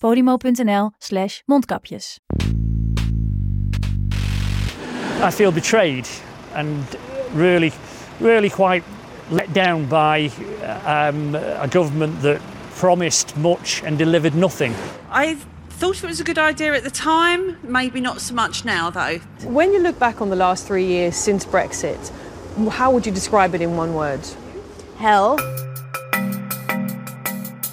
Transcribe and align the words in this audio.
podimo.nl 0.00 0.90
slash 0.98 1.42
mondkapjes. 1.46 2.18
I 5.22 5.30
feel 5.30 5.52
betrayed 5.52 6.08
and 6.54 6.84
really, 7.34 7.72
really 8.20 8.48
quite 8.48 8.82
let 9.30 9.52
down 9.52 9.86
by 9.86 10.30
um, 10.86 11.34
a 11.34 11.68
government 11.70 12.22
that 12.22 12.40
promised 12.74 13.36
much 13.36 13.82
and 13.84 13.98
delivered 13.98 14.34
nothing. 14.34 14.74
I 15.10 15.34
thought 15.68 16.02
it 16.02 16.06
was 16.06 16.20
a 16.20 16.24
good 16.24 16.38
idea 16.38 16.74
at 16.74 16.84
the 16.84 16.90
time, 16.90 17.58
maybe 17.62 18.00
not 18.00 18.20
so 18.20 18.34
much 18.34 18.64
now 18.64 18.90
though. 18.90 19.18
When 19.44 19.72
you 19.72 19.80
look 19.80 19.98
back 19.98 20.20
on 20.22 20.30
the 20.30 20.36
last 20.36 20.66
three 20.66 20.86
years 20.86 21.16
since 21.16 21.44
Brexit, 21.44 22.10
how 22.70 22.90
would 22.90 23.04
you 23.04 23.12
describe 23.12 23.54
it 23.54 23.60
in 23.60 23.76
one 23.76 23.94
word? 23.94 24.20
Hell. 24.96 25.36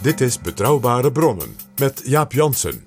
Dit 0.01 0.21
is 0.21 0.37
Betrouwbare 0.37 1.11
Bronnen 1.11 1.66
met 1.79 2.01
Jaap 2.05 2.31
Jansen. 2.31 2.85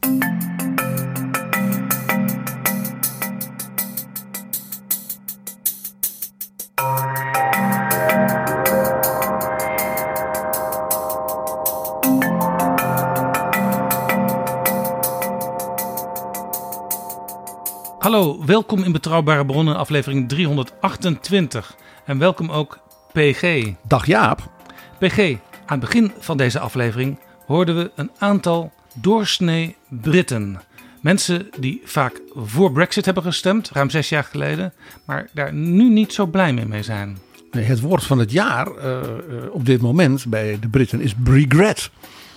Hallo, 17.98 18.44
welkom 18.44 18.82
in 18.82 18.92
Betrouwbare 18.92 19.46
Bronnen, 19.46 19.76
aflevering 19.76 20.28
328. 20.28 21.76
En 22.04 22.18
welkom 22.18 22.50
ook 22.50 22.78
PG. 23.12 23.72
Dag 23.86 24.06
Jaap. 24.06 24.50
PG, 24.98 25.18
aan 25.18 25.78
het 25.78 25.80
begin 25.80 26.12
van 26.18 26.36
deze 26.36 26.58
aflevering 26.58 27.18
hoorden 27.46 27.76
we 27.76 27.90
een 27.94 28.10
aantal 28.18 28.72
doorsnee 28.94 29.76
Britten. 29.88 30.60
Mensen 31.00 31.48
die 31.58 31.80
vaak 31.84 32.20
voor 32.34 32.72
Brexit 32.72 33.04
hebben 33.04 33.22
gestemd, 33.22 33.70
ruim 33.70 33.90
zes 33.90 34.08
jaar 34.08 34.24
geleden, 34.24 34.72
maar 35.04 35.28
daar 35.32 35.52
nu 35.52 35.88
niet 35.88 36.12
zo 36.12 36.26
blij 36.26 36.52
mee, 36.52 36.82
zijn. 36.82 37.18
Nee, 37.50 37.64
Het 37.64 37.80
woord 37.80 38.04
van 38.04 38.18
het 38.18 38.30
jaar 38.30 38.66
eh, 38.76 39.00
eh, 39.00 39.08
op 39.50 39.66
dit 39.66 39.80
moment 39.80 40.26
bij 40.26 40.58
de 40.60 40.68
Britten 40.68 41.00
is 41.00 41.14
regret. 41.24 41.90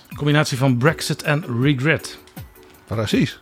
Een 0.08 0.16
combinatie 0.16 0.58
van 0.58 0.76
Brexit 0.76 1.22
en 1.22 1.44
regret. 1.62 2.18
Precies. 2.86 3.40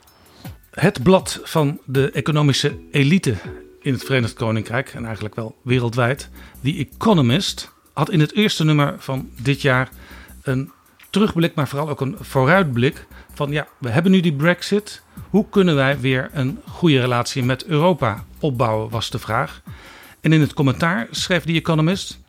Het 0.71 1.03
blad 1.03 1.41
van 1.43 1.79
de 1.85 2.11
economische 2.11 2.79
elite 2.91 3.35
in 3.81 3.93
het 3.93 4.05
Verenigd 4.05 4.35
Koninkrijk 4.35 4.89
en 4.95 5.05
eigenlijk 5.05 5.35
wel 5.35 5.57
wereldwijd, 5.63 6.29
The 6.63 6.89
Economist, 6.91 7.73
had 7.93 8.11
in 8.11 8.21
het 8.21 8.35
eerste 8.35 8.65
nummer 8.65 8.95
van 8.99 9.31
dit 9.43 9.63
jaar 9.63 9.89
een 10.43 10.73
terugblik, 11.13 11.55
maar 11.55 11.69
vooral 11.69 11.89
ook 11.89 12.01
een 12.01 12.17
vooruitblik 12.21 13.07
van 13.35 13.51
ja, 13.51 13.67
we 13.79 13.89
hebben 13.89 14.13
nu 14.13 14.21
die 14.21 14.33
Brexit. 14.33 15.03
Hoe 15.31 15.47
kunnen 15.51 15.75
wij 15.75 16.01
weer 16.01 16.31
een 16.33 16.59
goede 16.69 17.01
relatie 17.01 17.43
met 17.45 17.65
Europa 17.65 18.25
opbouwen, 18.39 18.91
was 18.91 19.11
de 19.11 19.19
vraag. 19.19 19.63
En 20.21 20.33
in 20.33 20.41
het 20.41 20.55
commentaar 20.55 21.07
schreef 21.11 21.45
The 21.45 21.53
Economist. 21.53 22.21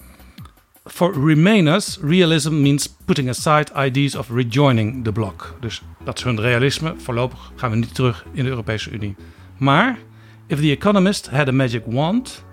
For 0.86 1.26
Remainers, 1.26 1.98
realism 2.02 2.62
means 2.62 2.96
putting 3.06 3.30
aside 3.30 3.86
ideas 3.86 4.16
of 4.16 4.30
rejoining 4.30 5.04
the 5.04 5.12
bloc. 5.12 5.56
Dus 5.60 5.82
dat 6.04 6.18
is 6.18 6.24
hun 6.24 6.42
realisme. 6.42 6.94
Voorlopig 6.98 7.52
gaan 7.56 7.70
we 7.72 7.76
niet 7.76 7.96
terug 7.96 8.26
in 8.32 8.44
de 8.44 8.50
Europese 8.50 8.92
Unie. 8.92 9.16
Maar, 9.58 9.98
if 10.48 10.60
the 10.60 10.72
Economist 10.72 11.30
had 11.30 11.48
a 11.48 11.52
magic 11.52 11.84
wand, 11.86 12.44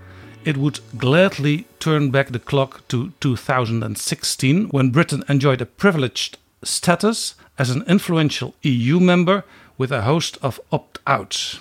it 0.43 0.57
would 0.57 0.81
gladly 0.97 1.67
turn 1.79 2.11
back 2.11 2.31
the 2.31 2.39
clock 2.39 2.81
to 2.87 3.11
2016, 3.19 4.69
when 4.71 4.91
Britain 4.91 5.23
enjoyed 5.27 5.61
a 5.61 5.67
privileged 5.67 6.39
status 6.63 7.37
as 7.55 7.71
an 7.71 7.85
influential 7.87 8.55
EU 8.61 9.01
member 9.01 9.45
with 9.77 9.91
a 9.93 10.03
host 10.03 10.39
of 10.43 10.61
opt-outs. 10.69 11.61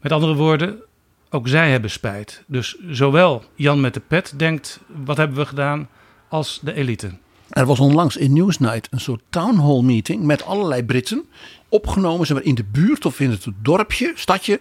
Met 0.00 0.12
andere 0.12 0.34
woorden, 0.34 0.82
ook 1.30 1.48
zij 1.48 1.70
hebben 1.70 1.90
spijt. 1.90 2.42
Dus 2.46 2.76
zowel 2.90 3.44
Jan 3.54 3.80
met 3.80 3.94
de 3.94 4.00
pet 4.00 4.32
denkt, 4.36 4.80
wat 5.04 5.16
hebben 5.16 5.36
we 5.36 5.46
gedaan, 5.46 5.88
als 6.28 6.60
de 6.62 6.72
elite. 6.72 7.10
Er 7.48 7.66
was 7.66 7.80
onlangs 7.80 8.16
in 8.16 8.32
Newsnight 8.32 8.88
een 8.90 9.00
soort 9.00 9.22
town 9.30 9.58
hall 9.58 9.82
meeting 9.82 10.22
met 10.24 10.44
allerlei 10.44 10.84
Britten. 10.84 11.24
Opgenomen 11.68 12.26
zeg 12.26 12.36
maar, 12.36 12.46
in 12.46 12.54
de 12.54 12.64
buurt 12.64 13.04
of 13.04 13.20
in 13.20 13.30
het 13.30 13.46
dorpje, 13.62 14.12
stadje. 14.14 14.60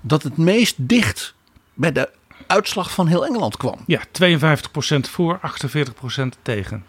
Dat 0.00 0.22
het 0.22 0.36
meest 0.36 0.74
dicht 0.78 1.34
bij 1.74 1.92
de 1.92 2.10
uitslag 2.52 2.90
van 2.90 3.06
heel 3.06 3.26
Engeland 3.26 3.56
kwam. 3.56 3.78
Ja, 3.86 4.02
52% 4.06 5.10
voor, 5.10 5.40
48% 5.40 6.22
tegen. 6.42 6.84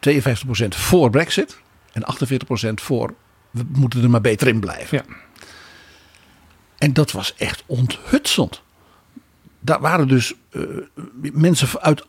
52% 0.00 0.68
voor 0.68 1.10
Brexit 1.10 1.58
en 1.92 2.02
48% 2.02 2.74
voor 2.74 3.14
we 3.50 3.64
moeten 3.68 4.02
er 4.02 4.10
maar 4.10 4.20
beter 4.20 4.48
in 4.48 4.60
blijven. 4.60 5.02
Ja. 5.06 5.14
En 6.78 6.92
dat 6.92 7.12
was 7.12 7.34
echt 7.34 7.62
onthutsend. 7.66 8.62
Daar 9.60 9.80
waren 9.80 10.08
dus 10.08 10.34
eh, 10.50 10.62
mensen 11.32 11.68
uit 11.80 12.06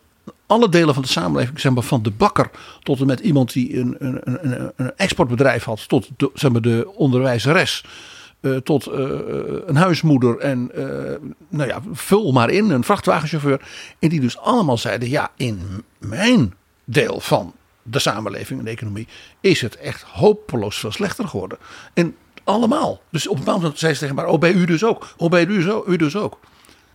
alle 0.47 0.69
delen 0.69 0.93
van 0.93 1.03
de 1.03 1.09
samenleving, 1.09 1.59
zeg 1.59 1.71
maar, 1.71 1.83
van 1.83 2.03
de 2.03 2.11
bakker 2.11 2.49
tot 2.83 2.99
en 2.99 3.05
met 3.05 3.19
iemand 3.19 3.53
die 3.53 3.77
een, 3.77 3.95
een, 3.99 4.21
een, 4.23 4.71
een 4.75 4.97
exportbedrijf 4.97 5.63
had, 5.63 5.87
tot 5.87 6.09
de, 6.17 6.31
zeg 6.33 6.51
maar, 6.51 6.61
de 6.61 6.91
onderwijzeres, 6.95 7.83
eh, 8.45 8.55
tot 8.55 8.87
eh, 8.87 9.09
een 9.65 9.75
huismoeder 9.75 10.37
en 10.37 10.71
eh, 10.73 11.15
nou 11.49 11.69
ja, 11.69 11.81
vul 11.91 12.31
maar 12.31 12.49
in, 12.49 12.69
een 12.69 12.83
vrachtwagenchauffeur. 12.83 13.61
En 13.99 14.09
die 14.09 14.19
dus 14.19 14.37
allemaal 14.37 14.77
zeiden, 14.77 15.09
ja, 15.09 15.31
in 15.35 15.83
mijn 15.99 16.53
deel 16.83 17.19
van 17.19 17.53
de 17.83 17.99
samenleving 17.99 18.59
en 18.59 18.65
de 18.65 18.71
economie 18.71 19.07
is 19.41 19.61
het 19.61 19.75
echt 19.77 20.01
hopeloos 20.01 20.79
veel 20.79 20.91
slechter 20.91 21.27
geworden. 21.27 21.57
En 21.93 22.15
allemaal. 22.43 23.01
Dus 23.09 23.27
op 23.27 23.33
een 23.33 23.39
bepaald 23.39 23.61
moment 23.61 23.79
zei 23.79 23.93
ze 23.93 23.99
tegen 23.99 24.15
maar, 24.15 24.27
oh 24.27 24.39
bij 24.39 24.53
u 24.53 24.65
dus 24.65 24.83
ook, 24.83 25.07
oh 25.17 25.29
bij 25.29 25.45
u, 25.45 25.61
zo, 25.61 25.83
u 25.87 25.97
dus 25.97 26.15
ook. 26.15 26.39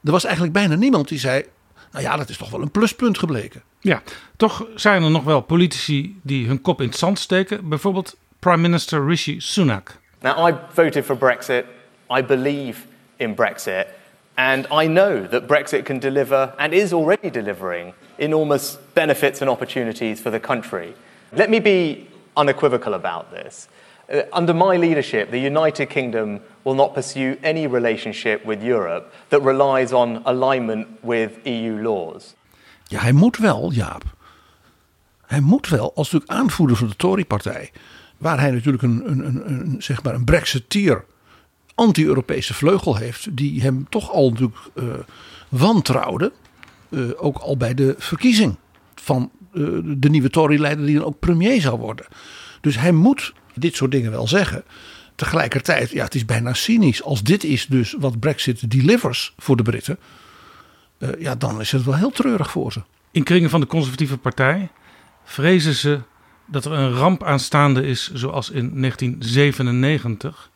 Er 0.04 0.12
was 0.12 0.24
eigenlijk 0.24 0.54
bijna 0.54 0.74
niemand 0.74 1.08
die 1.08 1.18
zei, 1.18 1.44
nou 1.92 2.04
ja, 2.04 2.16
dat 2.16 2.28
is 2.28 2.36
toch 2.36 2.50
wel 2.50 2.62
een 2.62 2.70
pluspunt 2.70 3.18
gebleken. 3.18 3.62
Ja, 3.80 4.02
toch 4.36 4.66
zijn 4.74 5.02
er 5.02 5.10
nog 5.10 5.24
wel 5.24 5.40
politici 5.40 6.18
die 6.22 6.46
hun 6.46 6.60
kop 6.60 6.80
in 6.80 6.86
het 6.86 6.96
zand 6.96 7.18
steken. 7.18 7.68
Bijvoorbeeld 7.68 8.16
Prime 8.38 8.56
Minister 8.56 9.06
Rishi 9.06 9.40
Sunak. 9.40 9.98
Now, 10.22 10.46
I 10.46 10.52
voted 10.74 11.04
for 11.04 11.16
Brexit. 11.16 11.66
I 12.10 12.22
believe 12.22 12.86
in 13.18 13.34
Brexit. 13.34 13.88
And 14.36 14.66
I 14.70 14.86
know 14.86 15.26
that 15.26 15.46
Brexit 15.46 15.84
can 15.84 15.98
deliver, 15.98 16.54
and 16.58 16.72
is 16.72 16.92
already 16.92 17.30
delivering, 17.30 17.92
enormous 18.18 18.76
benefits 18.94 19.40
and 19.42 19.50
opportunities 19.50 20.20
for 20.20 20.30
the 20.30 20.40
country. 20.40 20.94
Let 21.32 21.50
me 21.50 21.60
be 21.60 22.08
unequivocal 22.36 22.94
about 22.94 23.30
this. 23.30 23.68
Uh, 24.08 24.22
under 24.32 24.54
my 24.54 24.76
leadership, 24.76 25.30
the 25.30 25.38
United 25.38 25.86
Kingdom 25.86 26.40
will 26.64 26.74
not 26.74 26.94
pursue 26.94 27.36
any 27.42 27.66
relationship 27.66 28.44
with 28.44 28.62
Europe 28.62 29.12
that 29.28 29.40
relies 29.42 29.92
on 29.92 30.22
alignment 30.24 30.86
with 31.02 31.38
EU 31.44 31.82
laws. 31.82 32.34
Ja, 32.84 33.00
hij 33.00 33.12
moet 33.12 33.36
wel, 33.36 33.72
Jaap. 33.72 34.02
Hij 35.26 35.40
moet 35.40 35.68
wel, 35.68 35.92
als 35.94 36.10
natuurlijk 36.10 36.40
aanvoerder 36.40 36.76
van 36.76 36.88
de 36.88 36.96
Tory-partij, 36.96 37.70
waar 38.20 38.40
hij 38.40 38.50
natuurlijk 38.50 38.82
een, 38.82 39.10
een, 39.10 39.26
een, 39.26 39.50
een, 39.50 39.82
zeg 39.82 40.02
maar 40.02 40.14
een 40.14 40.24
Brexiteer 40.24 41.04
anti-Europese 41.74 42.54
vleugel 42.54 42.96
heeft, 42.96 43.36
die 43.36 43.62
hem 43.62 43.86
toch 43.88 44.10
al 44.10 44.30
natuurlijk 44.30 44.56
eh, 44.74 44.84
wantrouwde, 45.48 46.32
eh, 46.88 47.00
ook 47.16 47.38
al 47.38 47.56
bij 47.56 47.74
de 47.74 47.94
verkiezing 47.98 48.56
van 48.94 49.30
eh, 49.52 49.62
de 49.84 50.08
nieuwe 50.08 50.30
Tory-leider 50.30 50.86
die 50.86 50.94
dan 50.96 51.04
ook 51.04 51.18
premier 51.18 51.60
zou 51.60 51.78
worden. 51.78 52.06
Dus 52.60 52.78
hij 52.78 52.92
moet 52.92 53.34
dit 53.54 53.76
soort 53.76 53.90
dingen 53.90 54.10
wel 54.10 54.28
zeggen 54.28 54.64
tegelijkertijd, 55.14 55.90
ja, 55.90 56.04
het 56.04 56.14
is 56.14 56.24
bijna 56.24 56.54
cynisch. 56.54 57.02
Als 57.02 57.22
dit 57.22 57.44
is 57.44 57.66
dus 57.66 57.96
wat 57.98 58.20
Brexit 58.20 58.70
delivers 58.70 59.34
voor 59.38 59.56
de 59.56 59.62
Britten, 59.62 59.98
ja, 61.18 61.34
dan 61.34 61.60
is 61.60 61.72
het 61.72 61.84
wel 61.84 61.94
heel 61.94 62.10
treurig 62.10 62.50
voor 62.50 62.72
ze. 62.72 62.82
In 63.10 63.22
kringen 63.22 63.50
van 63.50 63.60
de 63.60 63.66
conservatieve 63.66 64.16
partij 64.16 64.70
vrezen 65.24 65.74
ze 65.74 66.00
dat 66.50 66.64
er 66.64 66.72
een 66.72 66.92
ramp 66.92 67.24
aanstaande 67.24 67.86
is, 67.86 68.10
zoals 68.12 68.50
in 68.50 68.80
1997, 68.80 70.50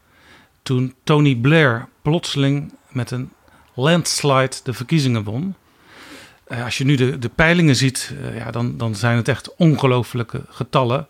toen 0.62 0.94
Tony 1.04 1.34
Blair 1.34 1.88
plotseling 2.02 2.74
met 2.88 3.10
een 3.10 3.30
landslide 3.74 4.56
de 4.62 4.72
verkiezingen 4.72 5.24
won. 5.24 5.54
Uh, 6.48 6.64
als 6.64 6.78
je 6.78 6.84
nu 6.84 6.94
de, 6.96 7.18
de 7.18 7.28
peilingen 7.28 7.76
ziet, 7.76 8.12
uh, 8.20 8.36
ja, 8.36 8.50
dan, 8.50 8.76
dan 8.76 8.94
zijn 8.94 9.16
het 9.16 9.28
echt 9.28 9.54
ongelooflijke 9.56 10.44
getallen. 10.48 11.06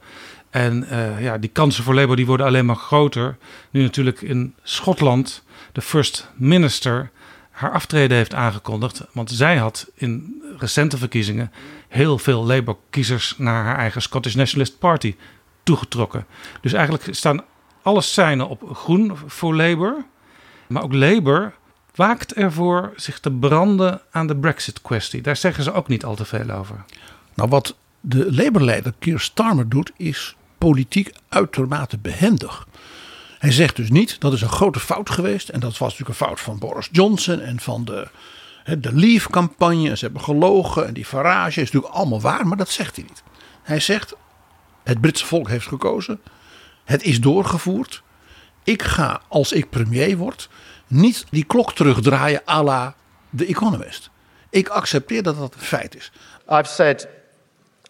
En 0.50 0.87
uh, 0.92 1.22
ja, 1.22 1.38
die 1.38 1.50
kansen 1.50 1.84
voor 1.84 1.94
Labour 1.94 2.16
die 2.16 2.26
worden 2.26 2.46
alleen 2.46 2.66
maar 2.66 2.76
groter. 2.76 3.37
Nu 3.70 3.82
natuurlijk 3.82 4.20
in 4.20 4.54
Schotland 4.62 5.44
de 5.72 5.80
First 5.80 6.30
Minister 6.37 7.10
haar 7.54 7.72
aftreden 7.72 8.16
heeft 8.16 8.34
aangekondigd. 8.34 9.06
Want 9.12 9.30
zij 9.30 9.56
had 9.56 9.90
in 9.94 10.42
recente 10.58 10.98
verkiezingen 10.98 11.52
heel 11.88 12.18
veel 12.18 12.44
Labour-kiezers 12.44 13.34
naar 13.38 13.64
haar 13.64 13.76
eigen 13.76 14.02
Scottish 14.02 14.34
Nationalist 14.34 14.78
Party 14.78 15.16
toegetrokken. 15.62 16.26
Dus 16.60 16.72
eigenlijk 16.72 17.14
staan 17.14 17.44
alle 17.82 18.00
seinen 18.00 18.48
op 18.48 18.70
groen 18.72 19.16
voor 19.26 19.54
Labour. 19.54 20.04
Maar 20.66 20.82
ook 20.82 20.92
Labour 20.92 21.54
waakt 21.94 22.34
ervoor 22.34 22.92
zich 22.96 23.20
te 23.20 23.30
branden 23.30 24.00
aan 24.10 24.26
de 24.26 24.36
Brexit-kwestie. 24.36 25.22
Daar 25.22 25.36
zeggen 25.36 25.64
ze 25.64 25.72
ook 25.72 25.88
niet 25.88 26.04
al 26.04 26.14
te 26.14 26.24
veel 26.24 26.50
over. 26.50 26.84
Nou, 27.34 27.48
wat 27.48 27.76
de 28.00 28.34
Labour-leider 28.34 28.94
Keir 28.98 29.20
Starmer 29.20 29.68
doet, 29.68 29.92
is 29.96 30.36
politiek 30.58 31.12
uitermate 31.28 31.98
behendig. 31.98 32.66
Hij 33.44 33.52
zegt 33.52 33.76
dus 33.76 33.91
niet 33.91 34.20
dat 34.20 34.32
is 34.32 34.41
een 34.41 34.49
grote 34.49 34.81
fout 34.81 35.11
geweest. 35.11 35.49
En 35.49 35.61
dat 35.61 35.79
was 35.79 35.91
natuurlijk 35.91 36.08
een 36.08 36.26
fout 36.26 36.41
van 36.41 36.58
Boris 36.58 36.88
Johnson 36.93 37.41
en 37.41 37.61
van 37.61 37.85
de, 37.85 38.08
de 38.79 38.94
Leave-campagne. 38.94 39.96
Ze 39.96 40.05
hebben 40.05 40.23
gelogen 40.23 40.87
en 40.87 40.94
die 40.94 41.05
Farage 41.05 41.61
is 41.61 41.70
natuurlijk 41.70 41.94
allemaal 41.94 42.20
waar, 42.20 42.46
maar 42.46 42.56
dat 42.56 42.69
zegt 42.69 42.96
hij 42.96 43.05
niet. 43.08 43.23
Hij 43.62 43.81
zegt: 43.81 44.14
het 44.82 45.00
Britse 45.00 45.26
volk 45.26 45.49
heeft 45.49 45.67
gekozen. 45.67 46.20
Het 46.85 47.02
is 47.02 47.20
doorgevoerd. 47.20 48.02
Ik 48.62 48.82
ga, 48.82 49.20
als 49.29 49.52
ik 49.52 49.70
premier 49.70 50.17
word, 50.17 50.49
niet 50.87 51.25
die 51.31 51.44
klok 51.44 51.75
terugdraaien 51.75 52.43
à 52.49 52.62
la 52.62 52.94
The 53.37 53.47
Economist. 53.47 54.11
Ik 54.50 54.69
accepteer 54.69 55.23
dat 55.23 55.38
dat 55.38 55.55
een 55.55 55.61
feit 55.61 55.97
is. 55.97 56.12
I've 56.50 56.70
said 56.73 57.08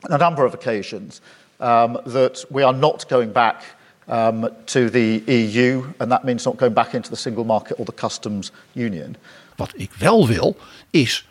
on 0.00 0.12
a 0.12 0.17
number 0.17 0.47
of 0.47 0.55
occasions 0.55 1.21
um, 1.61 2.12
that 2.12 2.47
we 2.49 2.65
are 2.65 2.77
not 2.77 3.05
going 3.09 3.33
back 3.33 3.75
um, 4.09 4.49
to 4.65 4.91
the 4.91 5.23
EU, 5.27 5.83
and 5.97 6.11
that 6.11 6.25
means 6.25 6.45
not 6.45 6.56
going 6.56 6.75
back 6.75 6.93
into 6.93 7.09
the 7.09 7.17
single 7.17 7.45
market 7.45 7.79
or 7.79 7.85
the 7.85 7.95
customs 7.95 8.53
union. 8.73 9.17
Wat 9.56 9.73
ik 9.77 9.91
wel 9.99 10.27
wil, 10.27 10.56
is 10.91 11.29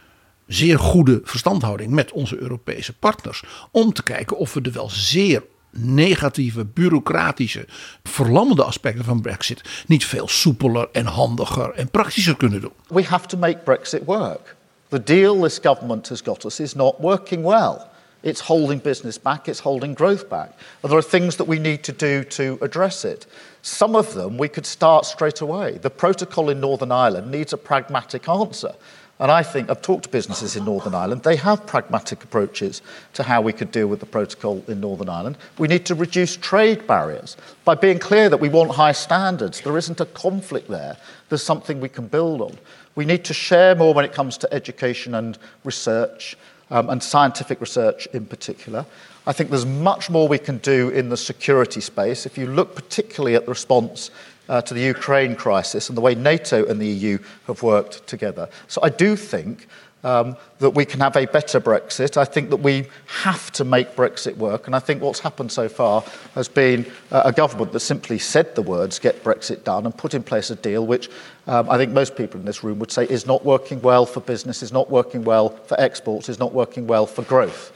zeer 0.48 0.80
goede 0.80 1.22
verstandhouding 1.24 1.92
met 1.92 2.12
onze 2.12 2.38
Europese 2.38 2.94
partners. 2.94 3.44
Om 3.72 3.94
te 3.94 4.04
kijken 4.04 4.38
of 4.38 4.54
we 4.54 4.62
de 4.62 4.72
wel 4.72 4.90
zeer 4.90 5.44
negatieve, 5.76 6.66
bureaucratische, 6.66 7.66
verlammende 8.04 8.64
aspecten 8.64 9.04
van 9.04 9.22
Brexit 9.22 9.62
niet 9.88 10.06
veel 10.06 10.28
soepeler 10.28 10.90
en 10.92 11.06
handiger 11.06 11.72
en 11.72 11.90
praktischer 11.90 12.38
kunnen 12.38 12.62
doen. 12.62 12.72
We 12.88 13.04
have 13.04 13.28
to 13.28 13.38
make 13.38 13.58
Brexit 13.58 14.06
work. 14.06 14.56
The 14.88 15.04
deal 15.04 15.42
this 15.42 15.60
government 15.62 16.10
has 16.10 16.22
got 16.22 16.46
us 16.46 16.60
is 16.60 16.74
not 16.74 16.96
working 17.00 17.46
well. 17.46 17.92
It's 18.24 18.40
holding 18.40 18.80
business 18.80 19.18
back, 19.18 19.50
it's 19.50 19.60
holding 19.60 19.94
growth 19.94 20.30
back. 20.30 20.54
And 20.82 20.92
there 20.92 20.98
are 20.98 21.04
things 21.04 21.36
that 21.36 21.44
we 21.44 21.60
need 21.60 21.84
to 21.84 21.92
do 21.92 22.24
to 22.24 22.58
address 22.62 23.04
it. 23.04 23.26
Some 23.62 23.96
of 23.96 24.14
them 24.14 24.38
we 24.38 24.48
could 24.48 24.66
start 24.66 25.06
straight 25.06 25.42
away. 25.42 25.78
The 25.78 25.90
protocol 25.90 26.50
in 26.50 26.62
Northern 26.62 26.92
Ireland 26.92 27.30
needs 27.30 27.52
a 27.52 27.58
pragmatic 27.58 28.30
answer. 28.30 28.74
And 29.20 29.32
I 29.32 29.44
think 29.44 29.70
I've 29.70 29.82
talked 29.82 30.04
to 30.04 30.10
businesses 30.10 30.56
in 30.56 30.66
Northern 30.66 30.96
Ireland. 30.96 31.24
They 31.24 31.36
have 31.36 31.66
pragmatic 31.68 32.24
approaches 32.24 32.82
to 33.14 33.24
how 33.24 33.42
we 33.42 33.54
could 33.54 33.72
deal 33.72 33.88
with 33.88 34.00
the 34.00 34.06
protocol 34.06 34.64
in 34.68 34.82
Northern 34.82 35.08
Ireland. 35.08 35.38
We 35.60 35.68
need 35.68 35.86
to 35.86 35.96
reduce 35.96 36.36
trade 36.36 36.88
barriers 36.88 37.38
by 37.64 37.76
being 37.76 38.00
clear 38.00 38.28
that 38.30 38.40
we 38.40 38.50
want 38.50 38.72
high 38.72 38.92
standards. 38.92 39.62
There 39.62 39.78
isn't 39.78 40.02
a 40.02 40.08
conflict 40.08 40.68
there. 40.68 40.98
There's 41.30 41.44
something 41.44 41.80
we 41.80 41.90
can 41.90 42.08
build 42.08 42.42
on. 42.42 42.58
We 42.96 43.06
need 43.06 43.24
to 43.26 43.34
share 43.34 43.76
more 43.76 43.94
when 43.94 44.06
it 44.06 44.14
comes 44.14 44.38
to 44.40 44.54
education 44.54 45.16
and 45.16 45.38
research, 45.64 46.36
um, 46.72 46.90
and 46.90 47.02
scientific 47.02 47.60
research 47.62 48.08
in 48.14 48.26
particular. 48.26 48.86
I 49.26 49.34
think 49.34 49.50
there's 49.50 49.66
much 49.66 50.10
more 50.10 50.28
we 50.28 50.40
can 50.40 50.58
do 50.58 50.90
in 50.90 51.10
the 51.10 51.18
security 51.18 51.82
space. 51.82 52.26
If 52.26 52.38
you 52.38 52.48
look 52.48 52.76
particularly 52.76 53.36
at 53.36 53.46
the 53.46 53.52
response 53.52 54.12
uh, 54.50 54.62
to 54.62 54.74
the 54.74 54.82
Ukraine 54.82 55.36
crisis 55.36 55.90
and 55.90 55.98
the 55.98 56.02
way 56.02 56.16
NATO 56.16 56.66
and 56.66 56.82
the 56.82 56.88
EU 56.88 57.18
have 57.48 57.64
worked 57.64 58.06
together. 58.08 58.50
So 58.68 58.82
I 58.84 58.90
do 58.90 59.16
think 59.16 59.68
um, 60.04 60.36
that 60.60 60.72
we 60.72 60.86
can 60.86 61.00
have 61.00 61.16
a 61.16 61.26
better 61.26 61.60
Brexit. 61.60 62.18
I 62.18 62.26
think 62.26 62.50
that 62.50 62.62
we 62.62 62.88
have 63.24 63.52
to 63.52 63.64
make 63.64 63.96
Brexit 63.96 64.38
work. 64.38 64.68
And 64.68 64.76
I 64.76 64.80
think 64.80 65.02
what's 65.02 65.20
happened 65.20 65.52
so 65.52 65.70
far 65.70 66.04
has 66.36 66.48
been 66.48 66.86
uh, 67.12 67.22
a 67.26 67.32
government 67.32 67.72
that 67.72 67.80
simply 67.80 68.20
said 68.20 68.56
the 68.56 68.62
words, 68.62 69.00
get 69.00 69.24
Brexit 69.24 69.64
done, 69.64 69.86
and 69.86 69.98
put 69.98 70.14
in 70.14 70.24
place 70.24 70.54
a 70.54 70.56
deal 70.56 70.86
which 70.86 71.10
um, 71.48 71.70
I 71.70 71.78
think 71.78 71.94
most 71.94 72.16
people 72.16 72.40
in 72.40 72.46
this 72.46 72.64
room 72.64 72.80
would 72.80 72.92
say 72.92 73.06
is 73.10 73.26
not 73.26 73.44
working 73.44 73.82
well 73.82 74.06
for 74.06 74.22
business, 74.22 74.62
is 74.62 74.72
not 74.72 74.90
working 74.90 75.24
well 75.24 75.50
for 75.68 75.80
exports, 75.80 76.30
is 76.30 76.38
not 76.38 76.54
working 76.54 76.88
well 76.88 77.06
for 77.06 77.24
growth. 77.26 77.72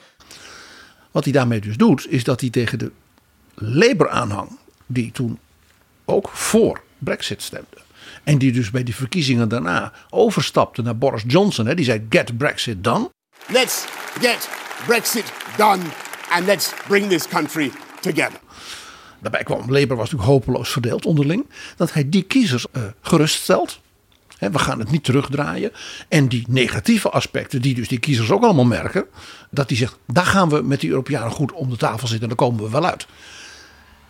Wat 1.11 1.23
hij 1.23 1.33
daarmee 1.33 1.61
dus 1.61 1.77
doet, 1.77 2.07
is 2.09 2.23
dat 2.23 2.41
hij 2.41 2.49
tegen 2.49 2.79
de 2.79 2.91
Labour-aanhang, 3.53 4.57
die 4.85 5.11
toen 5.11 5.39
ook 6.05 6.29
voor 6.29 6.81
Brexit 6.97 7.41
stemde. 7.41 7.86
En 8.23 8.37
die 8.37 8.51
dus 8.51 8.71
bij 8.71 8.83
die 8.83 8.95
verkiezingen 8.95 9.49
daarna 9.49 9.91
overstapte 10.09 10.81
naar 10.81 10.97
Boris 10.97 11.23
Johnson. 11.27 11.65
Hè, 11.65 11.75
die 11.75 11.85
zei: 11.85 12.05
Get 12.09 12.37
Brexit 12.37 12.83
done. 12.83 13.09
Let's 13.47 13.85
get 14.19 14.49
Brexit 14.85 15.33
done 15.57 15.83
and 16.29 16.45
let's 16.45 16.73
bring 16.87 17.09
this 17.09 17.27
country 17.27 17.71
together. 18.01 18.39
Daarbij 19.19 19.43
kwam 19.43 19.59
Labour 19.59 19.95
was 19.95 20.11
natuurlijk 20.11 20.29
hopeloos 20.29 20.69
verdeeld 20.69 21.05
onderling. 21.05 21.45
Dat 21.75 21.93
hij 21.93 22.09
die 22.09 22.23
kiezers 22.23 22.65
uh, 22.73 22.83
geruststelt. 23.01 23.79
we 24.39 24.59
gaan 24.59 24.79
het 24.79 24.91
niet 24.91 25.03
terugdraaien. 25.03 25.71
En 26.07 26.27
die 26.27 26.45
negatieve 26.47 27.09
aspecten, 27.09 27.61
die 27.61 27.75
dus 27.75 27.87
die 27.87 27.99
kiezers 27.99 28.31
ook 28.31 28.43
allemaal 28.43 28.65
merken. 28.65 29.05
Dat 29.49 29.69
hij 29.69 29.77
zegt: 29.77 29.97
daar 30.07 30.25
gaan 30.25 30.49
we 30.49 30.61
met 30.61 30.79
die 30.79 30.89
Europeanen 30.89 31.31
goed 31.31 31.51
om 31.51 31.69
de 31.69 31.77
tafel 31.77 32.07
zitten 32.07 32.29
en 32.29 32.35
daar 32.35 32.47
komen 32.47 32.63
we 32.63 32.69
wel 32.69 32.85
uit. 32.85 33.07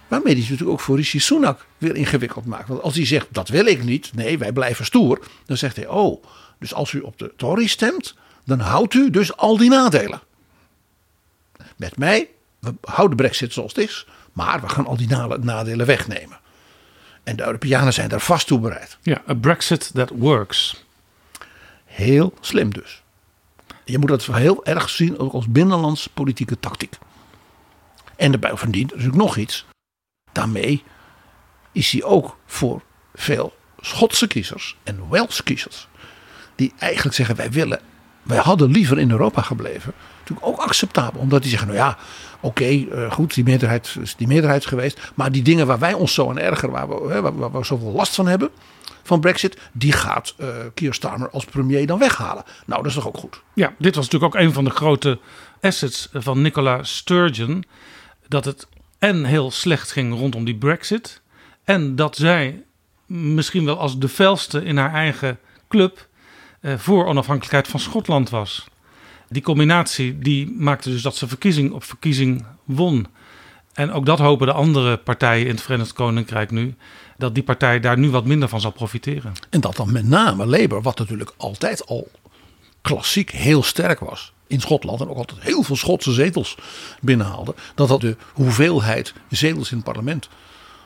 Waarmee 0.07 0.33
hij 0.33 0.41
natuurlijk 0.41 0.69
ook 0.69 0.79
voor 0.79 0.95
Rishi 0.95 1.19
Sunak 1.19 1.65
weer 1.77 1.95
ingewikkeld 1.95 2.45
maakt. 2.45 2.67
Want 2.67 2.81
als 2.81 2.95
hij 2.95 3.05
zegt 3.05 3.27
dat 3.31 3.49
wil 3.49 3.65
ik 3.65 3.83
niet, 3.83 4.13
nee 4.13 4.37
wij 4.37 4.51
blijven 4.51 4.85
stoer. 4.85 5.27
Dan 5.45 5.57
zegt 5.57 5.75
hij 5.75 5.87
oh, 5.87 6.23
dus 6.59 6.73
als 6.73 6.91
u 6.91 6.99
op 6.99 7.17
de 7.17 7.33
Tory 7.37 7.67
stemt, 7.67 8.15
dan 8.45 8.59
houdt 8.59 8.93
u 8.93 9.09
dus 9.09 9.37
al 9.37 9.57
die 9.57 9.69
nadelen. 9.69 10.21
Met 11.75 11.97
mij, 11.97 12.29
we 12.59 12.73
houden 12.81 13.17
de 13.17 13.23
brexit 13.23 13.53
zoals 13.53 13.75
het 13.75 13.89
is, 13.89 14.07
maar 14.33 14.61
we 14.61 14.69
gaan 14.69 14.85
al 14.85 14.97
die 14.97 15.07
nadelen 15.41 15.85
wegnemen. 15.85 16.39
En 17.23 17.35
de 17.35 17.45
Europeanen 17.45 17.93
zijn 17.93 18.09
daar 18.09 18.19
vast 18.19 18.47
toe 18.47 18.59
bereid. 18.59 18.97
Ja, 19.01 19.21
a 19.29 19.33
brexit 19.33 19.91
that 19.93 20.09
works. 20.15 20.85
Heel 21.85 22.33
slim 22.41 22.73
dus. 22.73 23.03
Je 23.85 23.97
moet 23.97 24.09
dat 24.09 24.25
heel 24.25 24.65
erg 24.65 24.89
zien 24.89 25.19
ook 25.19 25.33
als 25.33 25.47
binnenlands 25.47 26.09
politieke 26.13 26.59
tactiek. 26.59 26.97
En 28.15 28.31
daarbij 28.31 28.57
verdient 28.57 28.89
natuurlijk 28.89 29.17
nog 29.17 29.37
iets 29.37 29.65
daarmee 30.37 30.83
is 31.71 31.91
hij 31.91 32.03
ook 32.03 32.37
voor 32.45 32.81
veel 33.15 33.55
Schotse 33.79 34.27
kiezers 34.27 34.77
en 34.83 35.07
Wales 35.07 35.43
kiezers. 35.43 35.87
Die 36.55 36.73
eigenlijk 36.79 37.15
zeggen 37.15 37.35
wij 37.35 37.51
willen, 37.51 37.79
wij 38.23 38.37
hadden 38.37 38.71
liever 38.71 38.99
in 38.99 39.11
Europa 39.11 39.41
gebleven. 39.41 39.93
Natuurlijk 40.19 40.47
ook 40.47 40.59
acceptabel. 40.59 41.21
Omdat 41.21 41.41
die 41.41 41.49
zeggen 41.49 41.67
nou 41.67 41.79
ja 41.79 41.97
oké 42.39 42.63
eh, 42.63 43.11
goed 43.11 43.33
die 43.33 43.43
meerderheid 43.43 43.95
is 44.01 44.15
die 44.15 44.27
meerderheid 44.27 44.65
geweest. 44.65 45.11
Maar 45.15 45.31
die 45.31 45.41
dingen 45.41 45.67
waar 45.67 45.79
wij 45.79 45.93
ons 45.93 46.13
zo 46.13 46.29
aan 46.29 46.39
ergeren 46.39 46.71
waar 46.71 46.87
we, 46.87 47.49
waar, 47.49 47.65
zoveel 47.65 47.91
last 47.91 48.15
van 48.15 48.27
hebben 48.27 48.49
van 49.03 49.19
Brexit, 49.19 49.57
die 49.71 49.91
gaat 49.91 50.35
uh, 50.37 50.47
Keir 50.73 50.93
Starmer 50.93 51.29
als 51.29 51.45
premier 51.45 51.87
dan 51.87 51.99
weghalen. 51.99 52.43
Nou, 52.65 52.81
dat 52.81 52.91
is 52.91 52.97
toch 52.97 53.07
ook 53.07 53.17
goed. 53.17 53.41
Ja, 53.53 53.73
dit 53.77 53.95
was 53.95 54.05
natuurlijk 54.05 54.35
ook 54.35 54.41
een 54.41 54.53
van 54.53 54.63
de 54.63 54.69
grote 54.69 55.19
assets 55.61 56.09
van 56.13 56.41
Nicola 56.41 56.83
Sturgeon. 56.83 57.63
Dat 58.27 58.45
het 58.45 58.67
en 58.99 59.25
heel 59.25 59.51
slecht 59.51 59.91
ging 59.91 60.13
rondom 60.13 60.45
die 60.45 60.55
Brexit. 60.55 61.21
En 61.63 61.95
dat 61.95 62.15
zij 62.15 62.63
misschien 63.05 63.65
wel 63.65 63.79
als 63.79 63.99
de 63.99 64.09
felste 64.09 64.63
in 64.63 64.77
haar 64.77 64.93
eigen 64.93 65.39
club 65.67 66.07
eh, 66.61 66.77
voor 66.77 67.05
onafhankelijkheid 67.05 67.67
van 67.67 67.79
Schotland 67.79 68.29
was. 68.29 68.67
Die 69.29 69.41
combinatie 69.41 70.19
die 70.19 70.51
maakte 70.51 70.89
dus 70.89 71.01
dat 71.01 71.15
ze 71.15 71.27
verkiezing 71.27 71.71
op 71.71 71.83
verkiezing 71.83 72.45
won. 72.63 73.07
En 73.73 73.91
ook 73.91 74.05
dat 74.05 74.19
hopen 74.19 74.47
de 74.47 74.53
andere 74.53 74.97
partijen 74.97 75.45
in 75.45 75.51
het 75.51 75.61
Verenigd 75.61 75.93
Koninkrijk 75.93 76.51
nu. 76.51 76.75
Dat 77.17 77.33
die 77.33 77.43
partij 77.43 77.79
daar 77.79 77.97
nu 77.97 78.09
wat 78.09 78.25
minder 78.25 78.49
van 78.49 78.61
zal 78.61 78.71
profiteren. 78.71 79.33
En 79.49 79.61
dat 79.61 79.75
dan 79.75 79.91
met 79.91 80.07
name 80.07 80.45
Labour, 80.45 80.81
wat 80.81 80.99
natuurlijk 80.99 81.33
altijd 81.37 81.85
al 81.85 82.11
klassiek 82.81 83.31
heel 83.31 83.63
sterk 83.63 83.99
was 83.99 84.33
in 84.47 84.61
Schotland 84.61 85.01
en 85.01 85.09
ook 85.09 85.17
altijd 85.17 85.41
heel 85.41 85.63
veel 85.63 85.75
Schotse 85.75 86.11
zetels 86.11 86.57
binnenhaalde, 87.01 87.55
dat 87.75 87.87
dat 87.87 88.01
de 88.01 88.15
hoeveelheid 88.33 89.13
zetels 89.29 89.71
in 89.71 89.75
het 89.75 89.85
parlement 89.85 90.29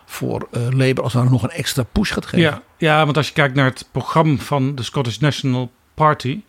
voor 0.06 0.48
uh, 0.51 0.62
Labour 0.63 1.01
als 1.01 1.13
daar 1.13 1.30
nog 1.30 1.44
een 1.44 1.50
extra 1.50 1.84
push 1.84 2.13
gaat 2.13 2.25
geven. 2.25 2.39
Ja, 2.39 2.62
ja, 2.77 3.03
want 3.06 3.18
als 3.18 3.27
je 3.27 3.34
kijkt 3.34 3.56
naar 3.56 3.65
het 3.65 3.88
programma 3.91 4.38
van 4.38 4.75
de 4.75 4.84
Scottish 4.84 5.18
National 5.18 5.72
Party, 5.94 6.41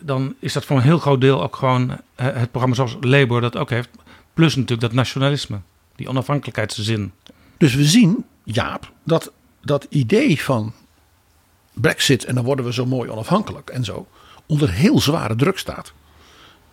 dan 0.00 0.34
is 0.38 0.52
dat 0.52 0.64
voor 0.64 0.76
een 0.76 0.82
heel 0.82 0.98
groot 0.98 1.20
deel 1.20 1.42
ook 1.42 1.56
gewoon 1.56 1.90
eh, 2.14 2.26
het 2.26 2.50
programma 2.50 2.74
zoals 2.74 2.96
Labour 3.00 3.40
dat 3.40 3.56
ook 3.56 3.70
heeft. 3.70 3.88
Plus 4.34 4.54
natuurlijk 4.54 4.80
dat 4.80 4.92
nationalisme, 4.92 5.60
die 5.96 6.08
onafhankelijkheidszin. 6.08 7.12
Dus 7.56 7.74
we 7.74 7.84
zien, 7.84 8.24
Jaap, 8.44 8.92
dat 9.04 9.32
dat 9.60 9.86
idee 9.88 10.42
van 10.42 10.72
Brexit 11.72 12.24
en 12.24 12.34
dan 12.34 12.44
worden 12.44 12.64
we 12.64 12.72
zo 12.72 12.86
mooi 12.86 13.10
onafhankelijk 13.10 13.70
en 13.70 13.84
zo, 13.84 14.06
onder 14.46 14.70
heel 14.70 15.00
zware 15.00 15.36
druk 15.36 15.58
staat. 15.58 15.92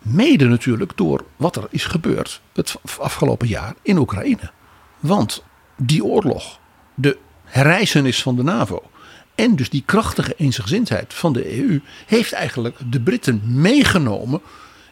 Mede 0.02 0.44
natuurlijk 0.44 0.92
door 0.96 1.24
wat 1.36 1.56
er 1.56 1.66
is 1.70 1.84
gebeurd 1.84 2.40
het 2.52 2.76
afgelopen 2.98 3.48
jaar 3.48 3.74
in 3.82 3.98
Oekraïne. 3.98 4.50
Want 5.00 5.44
die 5.76 6.04
oorlog, 6.04 6.58
de 6.94 7.18
herrijzenis 7.44 8.22
van 8.22 8.36
de 8.36 8.42
NAVO 8.42 8.82
en 9.34 9.56
dus 9.56 9.70
die 9.70 9.82
krachtige 9.86 10.34
eensgezindheid 10.36 11.14
van 11.14 11.32
de 11.32 11.58
EU 11.58 11.80
heeft 12.06 12.32
eigenlijk 12.32 12.76
de 12.90 13.00
Britten 13.00 13.42
meegenomen 13.44 14.40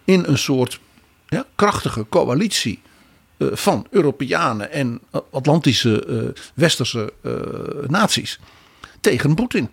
in 0.05 0.25
een 0.27 0.39
soort 0.39 0.81
ja, 1.27 1.47
krachtige 1.55 2.07
coalitie 2.09 2.81
uh, 3.39 3.49
van 3.53 3.87
Europeanen 3.91 4.73
en 4.73 5.01
Atlantische 5.31 6.07
uh, 6.07 6.43
westerse 6.55 7.13
uh, 7.23 7.33
naties 7.89 8.41
tegen 9.01 9.35
Poetin. 9.35 9.71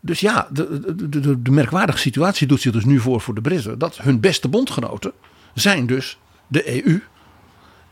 Dus 0.00 0.20
ja, 0.20 0.48
de, 0.52 0.94
de, 0.96 1.08
de, 1.08 1.42
de, 1.42 1.50
merkwaardige 1.50 1.98
situatie 1.98 2.46
doet 2.46 2.60
zich 2.60 2.72
dus 2.72 2.84
nu 2.84 3.00
voor 3.00 3.20
voor 3.20 3.34
de 3.34 3.40
Britten. 3.40 3.78
Dat 3.78 3.98
hun 3.98 4.20
beste 4.20 4.48
bondgenoten 4.48 5.12
zijn 5.54 5.86
dus 5.86 6.18
de 6.46 6.84
EU. 6.84 7.02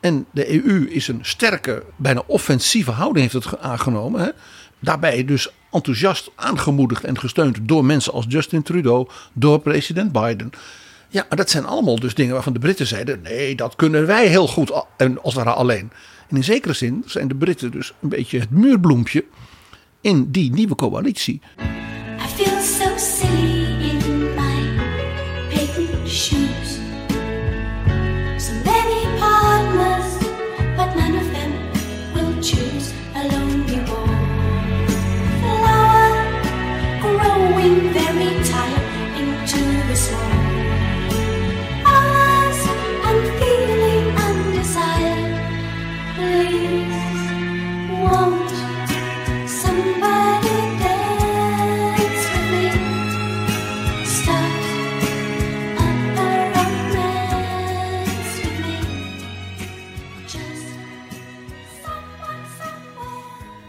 En 0.01 0.27
de 0.31 0.65
EU 0.65 0.89
is 0.91 1.09
een 1.09 1.19
sterke, 1.23 1.85
bijna 1.97 2.23
offensieve 2.27 2.91
houding 2.91 3.33
heeft 3.33 3.45
het 3.45 3.59
aangenomen. 3.59 4.21
Hè? 4.21 4.31
Daarbij 4.79 5.25
dus 5.25 5.51
enthousiast 5.71 6.31
aangemoedigd 6.35 7.05
en 7.05 7.19
gesteund 7.19 7.59
door 7.63 7.85
mensen 7.85 8.13
als 8.13 8.25
Justin 8.29 8.63
Trudeau, 8.63 9.09
door 9.33 9.61
president 9.61 10.13
Biden. 10.13 10.51
Ja, 11.09 11.27
dat 11.29 11.51
zijn 11.51 11.67
allemaal 11.67 12.01
dus 12.01 12.15
dingen 12.15 12.35
waarvan 12.35 12.53
de 12.53 12.59
Britten 12.59 12.87
zeiden: 12.87 13.23
nee, 13.23 13.55
dat 13.55 13.77
kunnen 13.77 14.07
wij 14.07 14.27
heel 14.27 14.49
goed 14.49 14.85
en 14.97 15.23
als 15.23 15.35
ware 15.35 15.53
alleen. 15.53 15.91
En 16.29 16.37
in 16.37 16.45
zekere 16.45 16.73
zin 16.73 17.03
zijn 17.07 17.29
de 17.29 17.35
Britten 17.35 17.71
dus 17.71 17.93
een 18.01 18.09
beetje 18.09 18.39
het 18.39 18.51
muurbloempje 18.51 19.25
in 20.01 20.31
die 20.31 20.53
nieuwe 20.53 20.75
coalitie. 20.75 21.41
I 22.97 23.26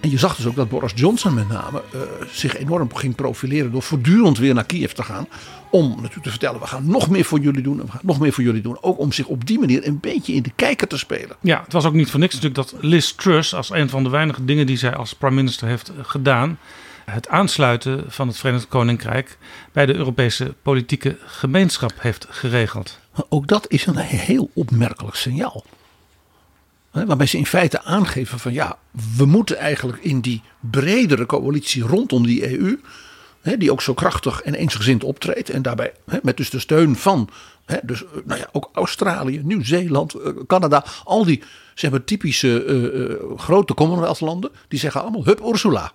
En 0.08 0.14
je 0.14 0.20
zag 0.20 0.36
dus 0.36 0.46
ook 0.46 0.56
dat 0.56 0.70
Boris 0.70 0.92
Johnson 0.96 1.34
met 1.34 1.48
name 1.48 1.84
uh, 1.96 2.02
zich 2.32 2.58
enorm 2.58 2.96
ging 2.96 3.16
profileren 3.16 3.72
door 3.72 3.82
voortdurend 3.82 4.38
weer 4.38 4.54
naar 4.54 4.66
Kiev 4.66 4.92
te 4.92 5.04
gaan. 5.04 5.28
Om 5.70 5.90
natuurlijk 5.90 6.24
te 6.24 6.30
vertellen, 6.30 6.60
we 6.60 6.68
gaan 6.68 6.86
nog 6.86 7.10
meer 7.10 7.26
voor 7.26 7.40
jullie 7.40 7.62
doen. 7.62 7.80
En 7.80 7.86
we 7.86 7.92
gaan 7.92 8.02
nog 8.04 8.20
meer 8.20 8.34
voor 8.34 8.44
jullie 8.44 8.62
doen. 8.62 8.78
Ook 8.82 9.00
om 9.00 9.12
zich 9.12 9.26
op 9.26 9.46
die 9.46 9.60
manier 9.60 9.88
een 9.88 10.00
beetje 10.00 10.34
in 10.34 10.44
de 10.44 10.52
kijker 10.56 10.88
te 10.88 10.98
spelen. 10.98 11.36
Ja, 11.42 11.62
het 11.64 11.74
was 11.74 11.86
ook 11.86 11.94
niet 11.94 12.10
voor 12.10 12.20
niks 12.20 12.34
natuurlijk 12.34 12.70
dat 12.70 12.82
Liz 12.84 13.12
Truss 13.12 13.54
als 13.56 13.70
een 13.70 13.90
van 13.90 14.04
de 14.04 14.10
weinige 14.10 14.46
dingen 14.46 14.66
die 14.66 14.78
zij 14.78 14.96
als 14.96 15.14
prime 15.14 15.36
minister 15.36 15.68
heeft 15.68 15.92
gedaan. 16.02 16.60
Het 17.06 17.28
aansluiten 17.28 18.04
van 18.08 18.28
het 18.28 18.38
Verenigd 18.38 18.68
Koninkrijk 18.68 19.38
bij 19.72 19.86
de 19.86 19.96
Europese 19.96 20.54
politieke 20.62 21.18
gemeenschap 21.26 21.94
heeft 21.98 22.28
geregeld. 22.30 23.00
Ook 23.30 23.48
dat 23.48 23.66
is 23.68 23.86
een 23.86 23.98
heel 23.98 24.50
opmerkelijk 24.54 25.16
signaal. 25.16 25.64
Waarbij 27.06 27.26
ze 27.26 27.38
in 27.38 27.46
feite 27.46 27.84
aangeven 27.84 28.40
van 28.40 28.54
ja, 28.54 28.78
we 29.18 29.26
moeten 29.26 29.58
eigenlijk 29.58 30.04
in 30.04 30.20
die 30.20 30.42
bredere 30.60 31.26
coalitie 31.26 31.84
rondom 31.84 32.26
die 32.26 32.60
EU, 32.60 32.80
die 33.58 33.72
ook 33.72 33.82
zo 33.82 33.94
krachtig 33.94 34.42
en 34.42 34.54
eensgezind 34.54 35.04
optreedt. 35.04 35.50
En 35.50 35.62
daarbij 35.62 35.92
met 36.22 36.38
dus 36.38 36.50
de 36.50 36.60
steun 36.60 36.96
van 36.96 37.30
dus, 37.84 38.04
nou 38.26 38.40
ja, 38.40 38.50
ook 38.52 38.70
Australië, 38.74 39.42
Nieuw-Zeeland, 39.44 40.16
Canada, 40.48 40.86
al 41.04 41.26
die 41.26 41.44
zeg 41.74 41.92
maar, 41.92 42.04
typische 42.04 42.66
uh, 42.66 43.40
grote 43.40 43.74
Commonwealth 43.74 44.20
landen, 44.20 44.52
die 44.68 44.80
zeggen 44.80 45.02
allemaal 45.02 45.26
hup 45.26 45.42
Ursula. 45.46 45.92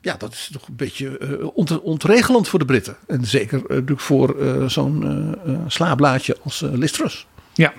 Ja, 0.00 0.16
dat 0.16 0.32
is 0.32 0.48
toch 0.52 0.68
een 0.68 0.76
beetje 0.76 1.18
uh, 1.54 1.76
ontregelend 1.82 2.48
voor 2.48 2.58
de 2.58 2.64
Britten. 2.64 2.96
En 3.06 3.24
zeker 3.24 3.62
natuurlijk 3.68 4.00
voor 4.00 4.36
zo'n 4.66 5.36
slaablaadje 5.66 6.36
als 6.44 6.60
Liz 6.60 6.90
Truss. 6.90 7.26
Ja. 7.60 7.74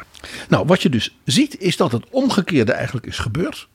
Nou, 0.50 0.66
wat 0.66 0.82
je 0.82 0.90
dus 0.90 1.16
ziet 1.26 1.60
is 1.60 1.78
dat 1.78 1.92
het 1.92 2.06
omgekeerde 2.10 2.72
eigenlijk 2.72 3.06
is 3.06 3.18
gebeurd. 3.18 3.68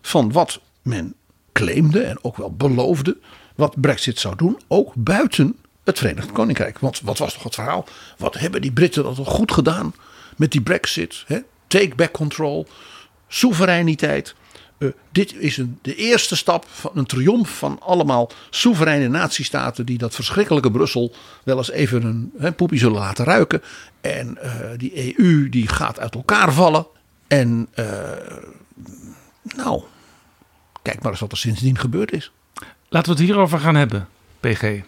Van 0.00 0.32
wat 0.32 0.60
men 0.82 1.14
claimde 1.52 2.02
en 2.02 2.24
ook 2.24 2.36
wel 2.36 2.52
beloofde. 2.52 3.18
Wat 3.54 3.80
Brexit 3.80 4.18
zou 4.18 4.36
doen, 4.36 4.60
ook 4.68 4.92
buiten 4.96 5.56
het 5.84 5.98
Verenigd 5.98 6.32
Koninkrijk. 6.32 6.78
Want 6.78 7.00
wat 7.00 7.18
was 7.18 7.32
toch 7.32 7.42
het 7.42 7.54
verhaal? 7.54 7.86
Wat 8.18 8.38
hebben 8.38 8.60
die 8.60 8.72
Britten 8.72 9.02
dat 9.02 9.14
toch 9.14 9.28
goed 9.28 9.52
gedaan 9.52 9.94
met 10.36 10.52
die 10.52 10.62
Brexit? 10.62 11.24
Hè? 11.26 11.38
Take 11.66 11.94
back 11.94 12.12
control, 12.12 12.66
soevereiniteit. 13.28 14.34
Uh, 14.80 14.90
dit 15.12 15.36
is 15.36 15.56
een, 15.56 15.78
de 15.82 15.94
eerste 15.94 16.36
stap 16.36 16.66
van 16.68 16.90
een 16.94 17.06
triomf 17.06 17.58
van 17.58 17.80
allemaal 17.80 18.30
soevereine 18.50 19.08
natiestaten 19.08 19.86
die 19.86 19.98
dat 19.98 20.14
verschrikkelijke 20.14 20.70
Brussel 20.70 21.14
wel 21.42 21.56
eens 21.56 21.70
even 21.70 22.04
een 22.04 22.32
hè, 22.38 22.52
poepie 22.52 22.78
zullen 22.78 22.98
laten 22.98 23.24
ruiken. 23.24 23.62
En 24.00 24.38
uh, 24.42 24.50
die 24.76 25.18
EU 25.18 25.48
die 25.48 25.68
gaat 25.68 25.98
uit 26.00 26.14
elkaar 26.14 26.52
vallen. 26.52 26.86
En 27.26 27.68
uh, 27.74 27.86
nou, 29.42 29.82
kijk 30.82 31.02
maar 31.02 31.10
eens 31.10 31.20
wat 31.20 31.32
er 31.32 31.38
sindsdien 31.38 31.78
gebeurd 31.78 32.12
is. 32.12 32.32
Laten 32.88 33.12
we 33.12 33.18
het 33.18 33.28
hierover 33.28 33.58
gaan 33.58 33.76
hebben, 33.76 34.08
PG. 34.40 34.80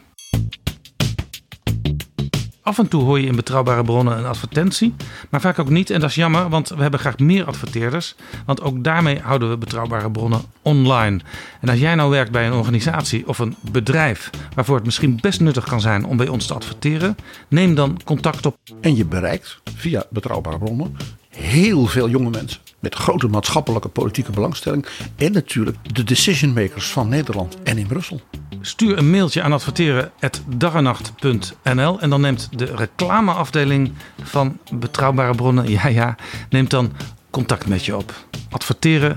Af 2.65 2.79
en 2.79 2.89
toe 2.89 3.03
hoor 3.03 3.21
je 3.21 3.27
in 3.27 3.37
betrouwbare 3.37 3.85
bronnen 3.85 4.19
een 4.19 4.25
advertentie, 4.25 4.95
maar 5.31 5.41
vaak 5.41 5.59
ook 5.59 5.69
niet. 5.69 5.91
En 5.91 6.01
dat 6.01 6.09
is 6.09 6.15
jammer, 6.15 6.49
want 6.49 6.69
we 6.69 6.83
hebben 6.83 7.01
graag 7.01 7.19
meer 7.19 7.45
adverteerders. 7.45 8.15
Want 8.47 8.61
ook 8.61 8.85
daarmee 8.85 9.21
houden 9.21 9.51
we 9.51 9.57
betrouwbare 9.57 10.11
bronnen 10.11 10.41
online. 10.63 11.21
En 11.61 11.69
als 11.69 11.79
jij 11.79 11.95
nou 11.95 12.11
werkt 12.11 12.31
bij 12.31 12.47
een 12.47 12.53
organisatie 12.53 13.29
of 13.29 13.39
een 13.39 13.57
bedrijf 13.71 14.31
waarvoor 14.55 14.75
het 14.75 14.85
misschien 14.85 15.19
best 15.21 15.41
nuttig 15.41 15.65
kan 15.65 15.81
zijn 15.81 16.05
om 16.05 16.17
bij 16.17 16.29
ons 16.29 16.47
te 16.47 16.55
adverteren, 16.55 17.17
neem 17.49 17.75
dan 17.75 18.01
contact 18.05 18.47
op. 18.47 18.57
En 18.81 18.97
je 18.97 19.05
bereikt 19.05 19.61
via 19.77 20.05
betrouwbare 20.11 20.59
bronnen 20.59 20.97
heel 21.37 21.87
veel 21.87 22.09
jonge 22.09 22.31
mensen 22.31 22.61
met 22.79 22.95
grote 22.95 23.29
maatschappelijke 23.29 23.89
politieke 23.89 24.31
belangstelling. 24.31 24.87
En 25.17 25.33
natuurlijk 25.33 25.95
de 25.95 26.05
decision 26.05 26.53
makers 26.53 26.91
van 26.91 27.09
Nederland 27.09 27.57
en 27.63 27.79
in 27.79 27.87
Brussel. 27.87 28.21
Stuur 28.61 28.99
een 28.99 29.11
mailtje 29.11 29.43
aan 29.43 29.53
adverteren.daganacht.nl 29.53 32.01
en 32.01 32.11
dan 32.11 32.21
neemt 32.21 32.59
de 32.59 32.65
reclameafdeling 32.65 33.93
van 34.23 34.59
Betrouwbare 34.73 35.35
Bronnen, 35.35 35.71
ja 35.71 35.89
ja, 35.89 36.17
neemt 36.51 36.71
dan 36.71 36.93
contact 37.31 37.67
met 37.67 37.85
je 37.85 37.97
op. 37.97 38.15
Adverteren, 38.51 39.17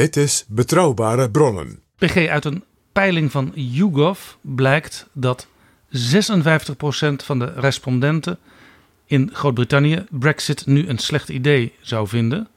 Dit 0.00 0.16
is 0.16 0.44
Betrouwbare 0.48 1.30
Bronnen. 1.30 1.80
PG, 1.96 2.28
uit 2.28 2.44
een 2.44 2.64
peiling 2.92 3.30
van 3.30 3.52
YouGov 3.54 4.20
blijkt 4.40 5.08
dat 5.12 5.46
56% 5.46 5.96
van 7.16 7.38
de 7.38 7.52
respondenten 7.56 8.38
in 9.06 9.30
Groot-Brittannië 9.32 10.04
Brexit 10.10 10.66
nu 10.66 10.88
een 10.88 10.98
slecht 10.98 11.28
idee 11.28 11.72
zou 11.80 12.08
vinden. 12.08 12.48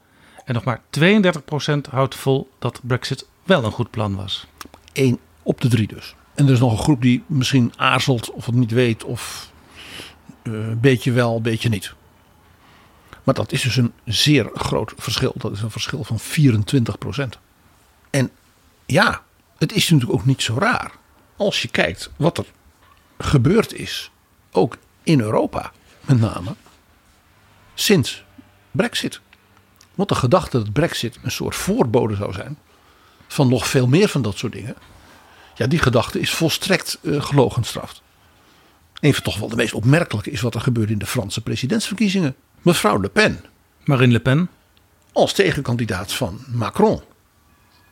En 0.46 0.54
nog 0.54 0.64
maar 0.64 0.82
32% 1.00 1.90
houdt 1.90 2.16
vol 2.16 2.50
dat 2.60 2.80
Brexit 2.84 3.28
wel 3.44 3.64
een 3.64 3.72
goed 3.72 3.92
plan 3.92 4.16
was. 4.16 4.48
Eén 4.94 5.20
op 5.42 5.62
de 5.62 5.68
drie 5.68 5.88
dus. 5.88 6.16
En 6.36 6.46
er 6.46 6.54
is 6.54 6.60
nog 6.60 6.72
een 6.72 6.84
groep 6.84 7.02
die 7.02 7.24
misschien 7.26 7.74
aarzelt 7.76 8.32
of 8.32 8.46
het 8.46 8.56
niet 8.56 8.72
weet 8.72 9.04
of 9.04 9.52
een 10.44 10.54
uh, 10.54 10.76
beetje 10.82 11.12
wel, 11.12 11.36
een 11.36 11.42
beetje 11.42 11.70
niet. 11.70 11.94
Maar 13.24 13.34
dat 13.34 13.52
is 13.52 13.62
dus 13.62 13.76
een 13.76 13.94
zeer 14.06 14.50
groot 14.54 14.94
verschil. 14.98 15.34
Dat 15.38 15.52
is 15.52 15.62
een 15.62 15.72
verschil 15.72 16.04
van 16.04 16.20
24%. 16.20 17.40
En 18.10 18.32
ja, 18.86 19.24
het 19.58 19.74
is 19.74 19.90
natuurlijk 19.90 20.20
ook 20.20 20.26
niet 20.26 20.42
zo 20.42 20.58
raar. 20.58 20.92
Als 21.38 21.62
je 21.62 21.68
kijkt 21.68 22.12
wat 22.16 22.38
er 22.38 22.46
gebeurd 23.18 23.74
is, 23.74 24.12
ook 24.52 24.78
in 25.04 25.20
Europa 25.20 25.72
met 26.02 26.20
name, 26.20 26.56
sinds 27.74 28.24
Brexit. 28.72 29.22
Want 29.96 30.10
de 30.10 30.16
gedachte 30.16 30.58
dat 30.58 30.74
Brexit 30.74 31.20
een 31.24 31.32
soort 31.32 31.56
voorbode 31.56 32.16
zou 32.16 32.34
zijn 32.34 32.58
van 33.28 33.50
nog 33.50 33.68
veel 33.68 33.88
meer 33.88 34.08
van 34.08 34.22
dat 34.22 34.38
soort 34.38 34.54
dingen. 34.54 34.76
Ja, 35.56 35.68
die 35.68 35.80
gedachte 35.80 36.20
is 36.20 36.34
volstrekt 36.34 37.00
uh, 37.02 37.22
gelogenstraft. 37.22 38.02
Een 39.00 39.14
van 39.14 39.24
toch 39.24 39.38
wel 39.38 39.50
de 39.50 39.56
meest 39.56 39.74
opmerkelijke 39.74 40.32
is 40.32 40.42
wat 40.42 40.56
er 40.56 40.62
gebeurde 40.62 40.94
in 40.94 41.00
de 41.00 41.06
Franse 41.06 41.42
presidentsverkiezingen. 41.42 42.36
Mevrouw 42.64 43.00
Le 43.00 43.10
Pen. 43.10 43.46
Marine 43.84 44.12
Le 44.12 44.20
Pen. 44.20 44.50
Als 45.12 45.34
tegenkandidaat 45.34 46.14
van 46.14 46.40
Macron. 46.48 47.02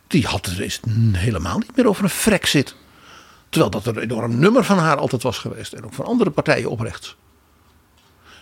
Die 0.08 0.25
had 0.25 0.46
het 0.46 0.60
eens 0.60 0.80
helemaal 1.12 1.58
niet 1.58 1.75
meer 1.75 1.88
over 1.88 2.04
een 2.04 2.10
Frexit. 2.10 2.75
Terwijl 3.50 3.72
dat 3.72 3.86
een 3.86 3.98
enorm 3.98 4.40
nummer 4.40 4.63
van 4.63 4.78
haar 4.78 4.98
altijd 4.98 5.24
was 5.24 5.38
geweest. 5.38 5.74
En 5.74 5.84
ook 5.84 5.94
van 5.94 6.06
andere 6.06 6.30
partijen 6.30 6.70
oprechts. 6.70 7.16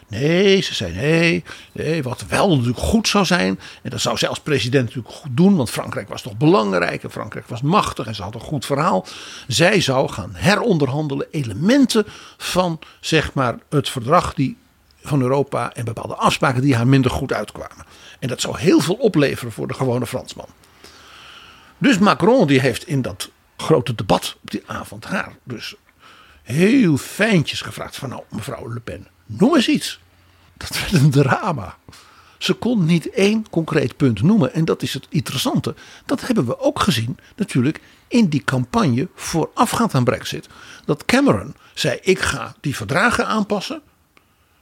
Nee, 0.07 0.62
ze 0.62 0.75
zei 0.75 0.93
nee, 0.93 1.43
nee, 1.71 2.03
wat 2.03 2.25
wel 2.27 2.50
natuurlijk 2.50 2.77
goed 2.77 3.07
zou 3.07 3.25
zijn. 3.25 3.59
En 3.81 3.89
dat 3.89 4.01
zou 4.01 4.17
zij 4.17 4.29
als 4.29 4.39
president 4.39 4.86
natuurlijk 4.86 5.15
goed 5.15 5.38
doen, 5.38 5.55
want 5.55 5.69
Frankrijk 5.69 6.09
was 6.09 6.21
toch 6.21 6.38
belangrijk 6.38 7.03
en 7.03 7.12
Frankrijk 7.12 7.48
was 7.48 7.62
machtig 7.62 8.07
en 8.07 8.15
ze 8.15 8.24
had 8.24 8.36
een 8.36 8.39
goed 8.39 8.65
verhaal. 8.65 9.05
Zij 9.48 9.81
zou 9.81 10.09
gaan 10.09 10.31
heronderhandelen 10.33 11.27
elementen 11.31 12.05
van 12.38 12.79
zeg 13.00 13.33
maar 13.33 13.57
het 13.69 13.89
verdrag 13.89 14.33
die, 14.33 14.57
van 15.03 15.22
Europa 15.22 15.74
en 15.74 15.86
bepaalde 15.86 16.15
afspraken 16.15 16.62
die 16.62 16.75
haar 16.75 16.88
minder 16.88 17.12
goed 17.12 17.34
uitkwamen. 17.34 17.86
En 18.20 18.27
dat 18.27 18.41
zou 18.41 18.60
heel 18.60 18.79
veel 18.79 18.96
opleveren 18.96 19.51
voor 19.51 19.68
de 19.68 19.74
gewone 19.74 20.08
Fransman. 20.08 20.50
Dus 21.77 21.98
Macron 21.98 22.48
die 22.48 22.60
heeft 22.60 22.88
in 22.88 23.01
dat 23.01 23.29
grote 23.58 23.96
debat 23.96 24.38
op 24.44 24.51
die 24.51 24.63
avond 24.65 25.06
haar 25.06 25.36
dus 25.44 25.75
heel 26.44 26.98
fijntjes 26.98 27.62
gevraagd 27.62 27.96
van 27.96 28.10
nou 28.10 28.24
mevrouw 28.29 28.74
Le 28.74 28.79
Pen 28.79 29.08
Noem 29.25 29.56
eens 29.56 29.68
iets. 29.68 30.00
Dat 30.58 30.79
werd 30.79 30.91
een 30.91 31.12
drama. 31.12 31.77
Ze 32.38 32.53
kon 32.53 32.86
niet 32.86 33.10
één 33.10 33.50
concreet 33.50 33.98
punt 33.98 34.22
noemen. 34.22 34.53
En 34.53 34.65
dat 34.65 34.82
is 34.82 34.94
het 34.94 35.08
interessante. 35.10 35.75
Dat 36.06 36.22
hebben 36.22 36.46
we 36.46 36.60
ook 36.60 36.79
gezien 36.79 37.18
natuurlijk 37.36 37.82
in 38.08 38.29
die 38.29 38.44
campagne 38.44 39.08
voorafgaand 39.15 39.94
aan 39.94 40.03
Brexit. 40.03 40.48
Dat 40.86 41.06
Cameron 41.06 41.56
zei: 41.74 42.00
Ik 42.01 42.20
ga 42.20 42.56
die 42.62 42.75
verdragen 42.75 43.27
aanpassen. 43.27 43.82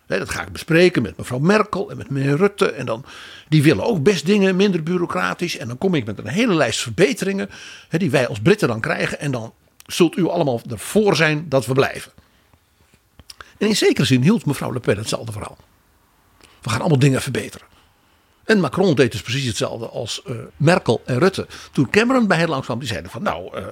Dat 0.07 0.29
ga 0.29 0.41
ik 0.41 0.51
bespreken 0.51 1.01
met 1.01 1.17
mevrouw 1.17 1.39
Merkel 1.39 1.89
en 1.89 1.97
met 1.97 2.09
meneer 2.09 2.35
Rutte. 2.35 2.71
En 2.71 2.85
dan, 2.85 3.05
die 3.49 3.63
willen 3.63 3.85
ook 3.85 4.03
best 4.03 4.25
dingen 4.25 4.55
minder 4.55 4.83
bureaucratisch. 4.83 5.57
En 5.57 5.67
dan 5.67 5.77
kom 5.77 5.95
ik 5.95 6.05
met 6.05 6.17
een 6.17 6.27
hele 6.27 6.53
lijst 6.53 6.79
verbeteringen. 6.79 7.49
die 7.89 8.11
wij 8.11 8.27
als 8.27 8.39
Britten 8.39 8.67
dan 8.67 8.79
krijgen. 8.79 9.19
En 9.19 9.31
dan 9.31 9.53
zult 9.85 10.17
u 10.17 10.27
allemaal 10.27 10.61
ervoor 10.69 11.15
zijn 11.15 11.49
dat 11.49 11.65
we 11.65 11.73
blijven. 11.73 12.11
En 13.57 13.67
in 13.67 13.75
zekere 13.75 14.05
zin 14.05 14.21
hield 14.21 14.45
mevrouw 14.45 14.73
Le 14.73 14.79
Pen 14.79 14.97
hetzelfde 14.97 15.31
verhaal. 15.31 15.57
We 16.61 16.69
gaan 16.69 16.79
allemaal 16.79 16.99
dingen 16.99 17.21
verbeteren. 17.21 17.67
En 18.43 18.59
Macron 18.59 18.95
deed 18.95 19.11
dus 19.11 19.21
precies 19.21 19.45
hetzelfde 19.45 19.87
als 19.87 20.21
uh, 20.25 20.37
Merkel 20.57 21.01
en 21.05 21.19
Rutte. 21.19 21.47
Toen 21.71 21.89
Cameron 21.89 22.27
bij 22.27 22.37
hen 22.37 22.49
langs 22.49 22.65
kwam, 22.65 22.79
die 22.79 22.87
zeiden 22.87 23.11
van 23.11 23.23
nou, 23.23 23.57
uh, 23.57 23.65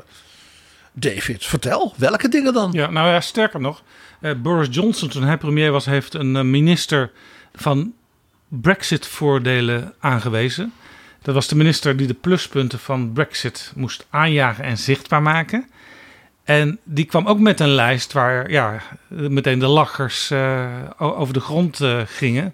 David, 0.91 1.45
vertel, 1.45 1.93
welke 1.97 2.29
dingen 2.29 2.53
dan? 2.53 2.71
Ja, 2.71 2.89
nou 2.89 3.09
ja, 3.09 3.21
sterker 3.21 3.61
nog, 3.61 3.83
Boris 4.41 4.67
Johnson 4.71 5.09
toen 5.09 5.23
hij 5.23 5.37
premier 5.37 5.71
was, 5.71 5.85
heeft 5.85 6.13
een 6.13 6.49
minister 6.49 7.11
van 7.53 7.93
Brexit-voordelen 8.47 9.93
aangewezen. 9.99 10.73
Dat 11.21 11.35
was 11.35 11.47
de 11.47 11.55
minister 11.55 11.97
die 11.97 12.07
de 12.07 12.13
pluspunten 12.13 12.79
van 12.79 13.13
Brexit 13.13 13.71
moest 13.75 14.05
aanjagen 14.09 14.63
en 14.63 14.77
zichtbaar 14.77 15.21
maken. 15.21 15.69
En 16.43 16.79
die 16.83 17.05
kwam 17.05 17.27
ook 17.27 17.39
met 17.39 17.59
een 17.59 17.69
lijst 17.69 18.13
waar 18.13 18.51
ja, 18.51 18.81
meteen 19.07 19.59
de 19.59 19.67
lachers 19.67 20.31
uh, 20.31 20.67
over 20.97 21.33
de 21.33 21.39
grond 21.39 21.79
gingen. 22.05 22.53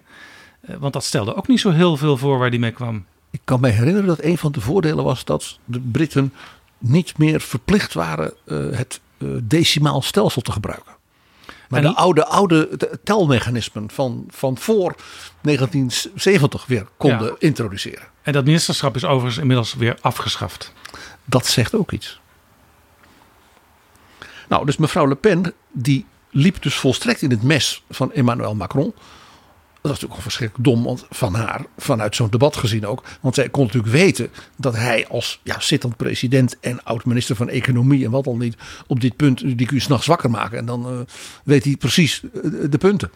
Want 0.60 0.92
dat 0.92 1.04
stelde 1.04 1.34
ook 1.34 1.48
niet 1.48 1.60
zo 1.60 1.70
heel 1.70 1.96
veel 1.96 2.16
voor 2.16 2.38
waar 2.38 2.50
die 2.50 2.60
mee 2.60 2.70
kwam. 2.70 3.04
Ik 3.30 3.40
kan 3.44 3.60
me 3.60 3.68
herinneren 3.68 4.06
dat 4.06 4.22
een 4.22 4.38
van 4.38 4.52
de 4.52 4.60
voordelen 4.60 5.04
was 5.04 5.24
dat 5.24 5.58
de 5.64 5.80
Britten 5.80 6.32
niet 6.78 7.18
meer 7.18 7.40
verplicht 7.40 7.94
waren 7.94 8.32
het 8.74 9.00
decimaal 9.42 10.02
stelsel 10.02 10.42
te 10.42 10.52
gebruiken. 10.52 10.92
Maar 11.72 11.84
en 11.84 11.90
de 11.90 11.96
oude, 11.96 12.26
oude 12.26 12.78
telmechanismen 13.04 13.90
van, 13.90 14.24
van 14.28 14.58
voor 14.58 14.94
1970 15.40 16.66
weer 16.66 16.86
konden 16.96 17.26
ja. 17.26 17.34
introduceren. 17.38 18.06
En 18.22 18.32
dat 18.32 18.44
ministerschap 18.44 18.96
is 18.96 19.04
overigens 19.04 19.38
inmiddels 19.38 19.74
weer 19.74 19.98
afgeschaft. 20.00 20.72
Dat 21.24 21.46
zegt 21.46 21.74
ook 21.74 21.92
iets. 21.92 22.20
Nou, 24.48 24.66
dus 24.66 24.76
mevrouw 24.76 25.06
Le 25.06 25.14
Pen, 25.14 25.54
die 25.70 26.06
liep 26.30 26.62
dus 26.62 26.74
volstrekt 26.74 27.22
in 27.22 27.30
het 27.30 27.42
mes 27.42 27.84
van 27.90 28.12
Emmanuel 28.12 28.54
Macron. 28.54 28.94
Dat 29.82 29.90
was 29.90 30.00
natuurlijk 30.00 30.14
al 30.14 30.30
verschrikkelijk 30.30 30.68
dom 30.68 30.84
want 30.84 31.06
van 31.10 31.34
haar, 31.34 31.64
vanuit 31.76 32.14
zo'n 32.14 32.30
debat 32.30 32.56
gezien 32.56 32.86
ook. 32.86 33.04
Want 33.20 33.34
zij 33.34 33.48
kon 33.48 33.64
natuurlijk 33.64 33.92
weten 33.92 34.30
dat 34.56 34.76
hij 34.76 35.06
als 35.08 35.40
ja, 35.42 35.60
zittend 35.60 35.96
president 35.96 36.60
en 36.60 36.84
oud-minister 36.84 37.36
van 37.36 37.48
Economie 37.48 38.04
en 38.04 38.10
wat 38.10 38.24
dan 38.24 38.38
niet, 38.38 38.56
op 38.86 39.00
dit 39.00 39.16
punt, 39.16 39.40
die 39.40 39.66
kun 39.66 39.76
je 39.76 39.82
s'nachts 39.82 40.06
wakker 40.06 40.30
maken. 40.30 40.58
En 40.58 40.66
dan 40.66 40.92
uh, 40.92 41.00
weet 41.44 41.64
hij 41.64 41.76
precies 41.76 42.22
uh, 42.22 42.30
de 42.70 42.78
punten. 42.78 43.10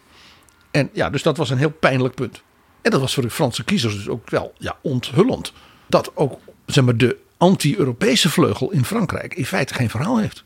En 0.71 0.91
ja, 0.93 1.11
dus 1.11 1.23
dat 1.23 1.37
was 1.37 1.51
een 1.51 1.59
heel 1.59 1.71
pijnlijk 1.71 2.15
punt. 2.15 2.43
En 2.83 2.91
dat 2.91 3.01
was 3.01 3.15
voor 3.15 3.23
de 3.23 3.31
Franse 3.31 3.65
kiezers 3.65 3.95
dus 3.95 4.09
ook 4.09 4.31
wel 4.31 4.53
ja, 4.59 4.77
onthullend. 4.83 5.53
Dat 5.87 6.17
ook 6.17 6.39
zeg 6.67 6.85
maar, 6.85 6.97
de 6.97 7.17
anti-Europese 7.37 8.31
vleugel 8.31 8.71
in 8.71 8.85
Frankrijk 8.85 9.35
in 9.35 9.47
feite 9.47 9.75
geen 9.75 9.91
verhaal 9.91 10.19
heeft. 10.19 10.45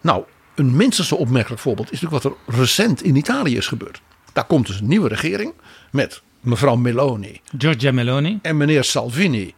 Nou, 0.00 0.24
een 0.54 0.76
minstens 0.76 1.08
zo 1.08 1.14
opmerkelijk 1.14 1.62
voorbeeld 1.62 1.92
is 1.92 2.00
natuurlijk 2.00 2.22
wat 2.22 2.32
er 2.48 2.58
recent 2.58 3.02
in 3.02 3.16
Italië 3.16 3.56
is 3.56 3.66
gebeurd. 3.66 4.00
Daar 4.32 4.46
komt 4.46 4.66
dus 4.66 4.80
een 4.80 4.88
nieuwe 4.88 5.08
regering 5.08 5.52
met 5.90 6.22
mevrouw 6.40 6.76
Meloni. 6.76 7.40
Giorgia 7.58 7.92
Meloni. 7.92 8.38
En 8.42 8.56
meneer 8.56 8.84
Salvini. 8.84 9.54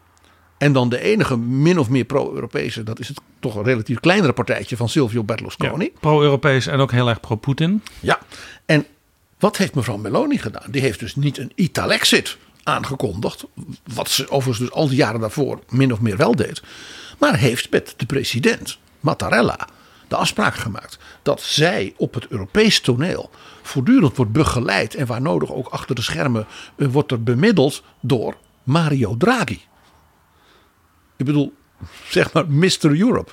En 0.58 0.72
dan 0.72 0.88
de 0.88 1.00
enige 1.00 1.36
min 1.36 1.78
of 1.78 1.88
meer 1.88 2.04
pro-Europese, 2.04 2.82
dat 2.82 2.98
is 2.98 3.08
het 3.08 3.20
toch 3.40 3.54
een 3.54 3.62
relatief 3.62 4.00
kleinere 4.00 4.32
partijtje 4.32 4.76
van 4.76 4.88
Silvio 4.88 5.24
Berlusconi. 5.24 5.84
Ja, 5.84 5.98
pro-Europees 6.00 6.66
en 6.66 6.78
ook 6.78 6.90
heel 6.90 7.08
erg 7.08 7.20
pro-Poetin. 7.20 7.82
Ja, 8.00 8.18
en 8.66 8.86
wat 9.38 9.56
heeft 9.56 9.74
mevrouw 9.74 9.96
Meloni 9.96 10.38
gedaan? 10.38 10.70
Die 10.70 10.80
heeft 10.80 10.98
dus 10.98 11.14
niet 11.14 11.38
een 11.38 11.52
Italexit 11.54 12.36
aangekondigd. 12.62 13.44
Wat 13.94 14.10
ze 14.10 14.30
overigens 14.30 14.58
dus 14.58 14.70
al 14.70 14.88
die 14.88 14.96
jaren 14.96 15.20
daarvoor 15.20 15.60
min 15.68 15.92
of 15.92 16.00
meer 16.00 16.16
wel 16.16 16.36
deed. 16.36 16.62
Maar 17.18 17.38
heeft 17.38 17.70
met 17.70 17.94
de 17.96 18.06
president 18.06 18.78
Mattarella 19.00 19.68
de 20.12 20.18
afspraak 20.18 20.54
gemaakt 20.54 20.98
dat 21.22 21.40
zij 21.40 21.94
op 21.96 22.14
het 22.14 22.26
Europees 22.26 22.80
toneel 22.80 23.30
voortdurend 23.62 24.16
wordt 24.16 24.32
begeleid 24.32 24.94
en 24.94 25.06
waar 25.06 25.22
nodig 25.22 25.52
ook 25.52 25.68
achter 25.68 25.94
de 25.94 26.02
schermen 26.02 26.46
uh, 26.76 26.88
wordt 26.88 27.12
er 27.12 27.22
bemiddeld 27.22 27.82
door 28.00 28.36
Mario 28.62 29.16
Draghi. 29.16 29.60
Ik 31.16 31.26
bedoel, 31.26 31.54
zeg 32.08 32.32
maar 32.32 32.48
Mr. 32.48 33.00
Europe. 33.00 33.32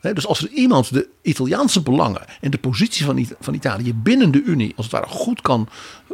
dus 0.00 0.26
als 0.26 0.42
er 0.42 0.48
iemand 0.48 0.92
de 0.92 1.08
Italiaanse 1.22 1.82
belangen 1.82 2.24
en 2.40 2.50
de 2.50 2.58
positie 2.58 3.04
van, 3.04 3.26
van 3.40 3.54
Italië 3.54 3.94
binnen 3.94 4.30
de 4.30 4.42
Unie 4.42 4.72
als 4.76 4.86
het 4.86 4.94
ware 4.94 5.08
goed 5.08 5.40
kan 5.40 5.68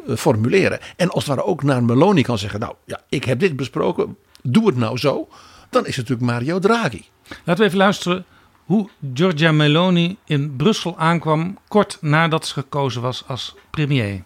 uh, 0.06 0.16
formuleren. 0.16 0.78
En 0.96 1.10
als 1.10 1.26
het 1.26 1.34
ware 1.34 1.48
ook 1.48 1.62
naar 1.62 1.84
Meloni 1.84 2.22
kan 2.22 2.38
zeggen: 2.38 2.60
Nou 2.60 2.74
ja, 2.84 3.00
ik 3.08 3.24
heb 3.24 3.40
dit 3.40 3.56
besproken, 3.56 4.16
doe 4.42 4.66
het 4.66 4.76
nou 4.76 4.98
zo. 4.98 5.28
Dan 5.70 5.86
is 5.86 5.96
het 5.96 6.08
natuurlijk 6.08 6.32
Mario 6.32 6.58
Draghi. 6.58 7.04
Laten 7.28 7.56
we 7.56 7.64
even 7.64 7.78
luisteren 7.78 8.24
hoe 8.68 8.88
Giorgia 9.14 9.52
Meloni 9.52 10.16
in 10.26 10.56
Brussel 10.56 10.94
aankwam 10.98 11.58
kort 11.68 11.98
nadat 12.00 12.46
ze 12.46 12.52
gekozen 12.52 13.02
was 13.02 13.22
als 13.26 13.54
premier. 13.70 14.22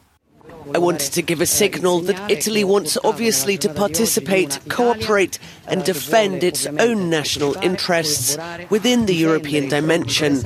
I 0.75 0.79
wanted 0.79 1.13
to 1.13 1.23
give 1.23 1.41
a 1.41 1.47
signal 1.47 2.01
that 2.03 2.31
Italy 2.31 2.65
wants 2.65 2.97
obviously 3.05 3.59
to 3.59 3.69
participate, 3.69 4.61
cooperate 4.69 5.39
and 5.67 5.85
defend 5.85 6.43
its 6.43 6.67
own 6.67 7.11
national 7.11 7.57
interests 7.63 8.37
within 8.71 9.07
the 9.07 9.15
European 9.15 9.69
dimension. 9.69 10.45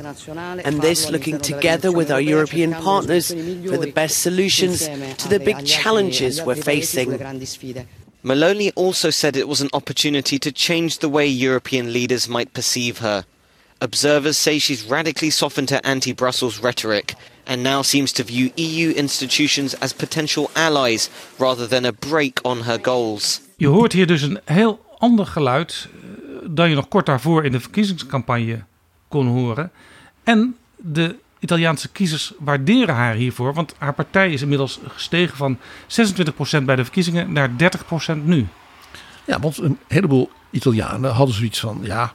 And 0.64 0.80
this 0.80 1.10
looking 1.10 1.38
together 1.38 1.92
with 1.92 2.10
our 2.10 2.20
European 2.20 2.72
partners 2.72 3.28
for 3.28 3.76
the 3.76 3.92
best 3.94 4.22
solutions 4.22 4.88
to 5.18 5.28
the 5.28 5.38
big 5.38 5.66
challenges 5.66 6.42
we're 6.42 6.62
facing. 6.62 7.18
Meloni 8.24 8.72
also 8.74 9.10
said 9.10 9.36
it 9.36 9.48
was 9.48 9.60
an 9.60 9.70
opportunity 9.72 10.38
to 10.38 10.50
change 10.50 10.98
the 10.98 11.08
way 11.08 11.26
European 11.26 11.92
leaders 11.92 12.28
might 12.28 12.52
perceive 12.52 12.98
her. 12.98 13.24
Observers 13.78 14.42
say 14.42 14.58
she's 14.58 14.86
radically 14.88 15.30
softened 15.30 15.70
her 15.70 15.80
anti 15.84 16.14
Brussels 16.14 16.58
rhetoric 16.60 17.14
and 17.44 17.62
now 17.62 17.82
seems 17.82 18.12
to 18.12 18.24
view 18.24 18.50
EU 18.54 18.92
institutions 18.94 19.80
as 19.80 19.92
potential 19.92 20.50
allies 20.52 21.10
rather 21.38 21.68
than 21.68 21.84
a 21.84 21.92
break 21.92 22.40
on 22.42 22.62
her 22.62 22.78
goals. 22.82 23.40
Je 23.56 23.66
hoort 23.66 23.92
hier 23.92 24.06
dus 24.06 24.22
een 24.22 24.40
heel 24.44 24.96
ander 24.98 25.26
geluid 25.26 25.88
eh, 25.92 26.48
dan 26.50 26.68
je 26.68 26.74
nog 26.74 26.88
kort 26.88 27.06
daarvoor 27.06 27.44
in 27.44 27.52
de 27.52 27.60
verkiezingscampagne 27.60 28.64
kon 29.08 29.26
horen. 29.26 29.70
En 30.24 30.56
de 30.76 31.16
Italiaanse 31.38 31.88
kiezers 31.88 32.32
waarderen 32.38 32.94
haar 32.94 33.14
hiervoor, 33.14 33.54
want 33.54 33.74
haar 33.78 33.94
partij 33.94 34.32
is 34.32 34.42
inmiddels 34.42 34.80
gestegen 34.86 35.36
van 35.36 35.58
26% 36.60 36.64
bij 36.64 36.76
de 36.76 36.84
verkiezingen 36.84 37.32
naar 37.32 37.50
30% 37.50 38.16
nu. 38.22 38.46
Ja, 39.26 39.40
want 39.40 39.58
een 39.58 39.78
heleboel 39.88 40.30
Italianen 40.50 41.12
hadden 41.12 41.34
zoiets 41.34 41.60
van: 41.60 41.80
ja, 41.82 42.14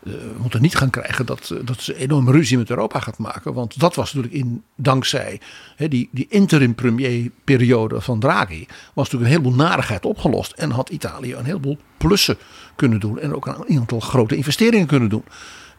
we 0.00 0.32
moeten 0.40 0.62
niet 0.62 0.76
gaan 0.76 0.90
krijgen 0.90 1.26
dat, 1.26 1.50
eh, 1.50 1.58
dat 1.64 1.80
ze 1.80 1.96
enorme 1.96 2.32
ruzie 2.32 2.58
met 2.58 2.70
Europa 2.70 3.00
gaat 3.00 3.18
maken. 3.18 3.54
Want 3.54 3.80
dat 3.80 3.94
was 3.94 4.12
natuurlijk 4.12 4.42
in, 4.42 4.62
dankzij 4.76 5.40
die, 5.76 6.08
die 6.12 6.26
interim 6.28 6.74
premier 6.74 7.30
periode 7.44 8.00
van 8.00 8.20
Draghi. 8.20 8.66
Was 8.94 9.10
natuurlijk 9.10 9.22
een 9.22 9.36
heleboel 9.36 9.66
narigheid 9.66 10.04
opgelost. 10.04 10.52
En 10.52 10.70
had 10.70 10.88
Italië 10.88 11.34
een 11.34 11.44
heleboel 11.44 11.78
plussen 11.96 12.36
kunnen 12.76 13.00
doen. 13.00 13.18
En 13.18 13.34
ook 13.34 13.46
een 13.46 13.78
aantal 13.78 14.00
grote 14.00 14.36
investeringen 14.36 14.86
kunnen 14.86 15.08
doen. 15.08 15.24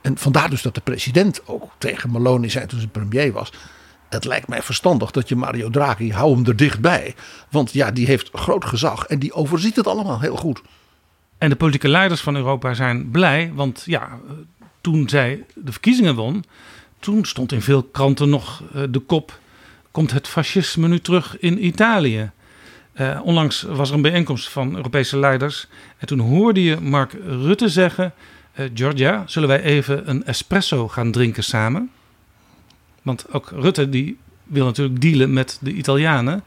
En 0.01 0.17
vandaar 0.17 0.49
dus 0.49 0.61
dat 0.61 0.75
de 0.75 0.81
president 0.81 1.47
ook 1.47 1.71
tegen 1.77 2.11
Meloni 2.11 2.49
zei 2.49 2.65
toen 2.65 2.79
ze 2.79 2.87
premier 2.87 3.31
was. 3.31 3.51
Het 4.09 4.25
lijkt 4.25 4.47
mij 4.47 4.61
verstandig 4.61 5.11
dat 5.11 5.29
je 5.29 5.35
Mario 5.35 5.69
Draghi, 5.69 6.11
hou 6.11 6.35
hem 6.35 6.45
er 6.45 6.55
dichtbij. 6.55 7.15
Want 7.49 7.73
ja, 7.73 7.91
die 7.91 8.05
heeft 8.05 8.29
groot 8.33 8.65
gezag 8.65 9.05
en 9.05 9.19
die 9.19 9.33
overziet 9.33 9.75
het 9.75 9.87
allemaal 9.87 10.19
heel 10.19 10.35
goed. 10.35 10.61
En 11.41 11.49
de 11.49 11.55
politieke 11.55 11.87
leiders 11.87 12.21
van 12.21 12.35
Europa 12.35 12.73
zijn 12.73 13.09
blij, 13.11 13.51
want 13.53 13.83
ja, 13.85 14.19
toen 14.81 15.09
zij 15.09 15.45
de 15.55 15.71
verkiezingen 15.71 16.15
won, 16.15 16.43
toen 16.99 17.25
stond 17.25 17.51
in 17.51 17.61
veel 17.61 17.83
kranten 17.83 18.29
nog 18.29 18.63
eh, 18.73 18.83
de 18.89 18.99
kop: 18.99 19.39
komt 19.91 20.11
het 20.11 20.27
fascisme 20.27 20.87
nu 20.87 20.99
terug 20.99 21.39
in 21.39 21.65
Italië? 21.65 22.31
Uh, 22.95 23.19
onlangs 23.23 23.61
was 23.61 23.89
er 23.89 23.95
een 23.95 24.01
bijeenkomst 24.01 24.49
van 24.49 24.75
Europese 24.75 25.17
leiders 25.17 25.67
en 25.97 26.07
toen 26.07 26.19
hoorde 26.19 26.63
je 26.63 26.79
Mark 26.79 27.13
Rutte 27.25 27.69
zeggen: 27.69 28.13
uh, 28.59 28.69
Georgia, 28.73 29.23
zullen 29.25 29.49
wij 29.49 29.61
even 29.61 30.09
een 30.09 30.25
espresso 30.25 30.87
gaan 30.87 31.11
drinken 31.11 31.43
samen? 31.43 31.91
Want 33.01 33.33
ook 33.33 33.51
Rutte 33.55 33.89
die 33.89 34.17
wil 34.43 34.65
natuurlijk 34.65 35.01
dealen 35.01 35.33
met 35.33 35.57
de 35.61 35.73
Italianen. 35.73 36.43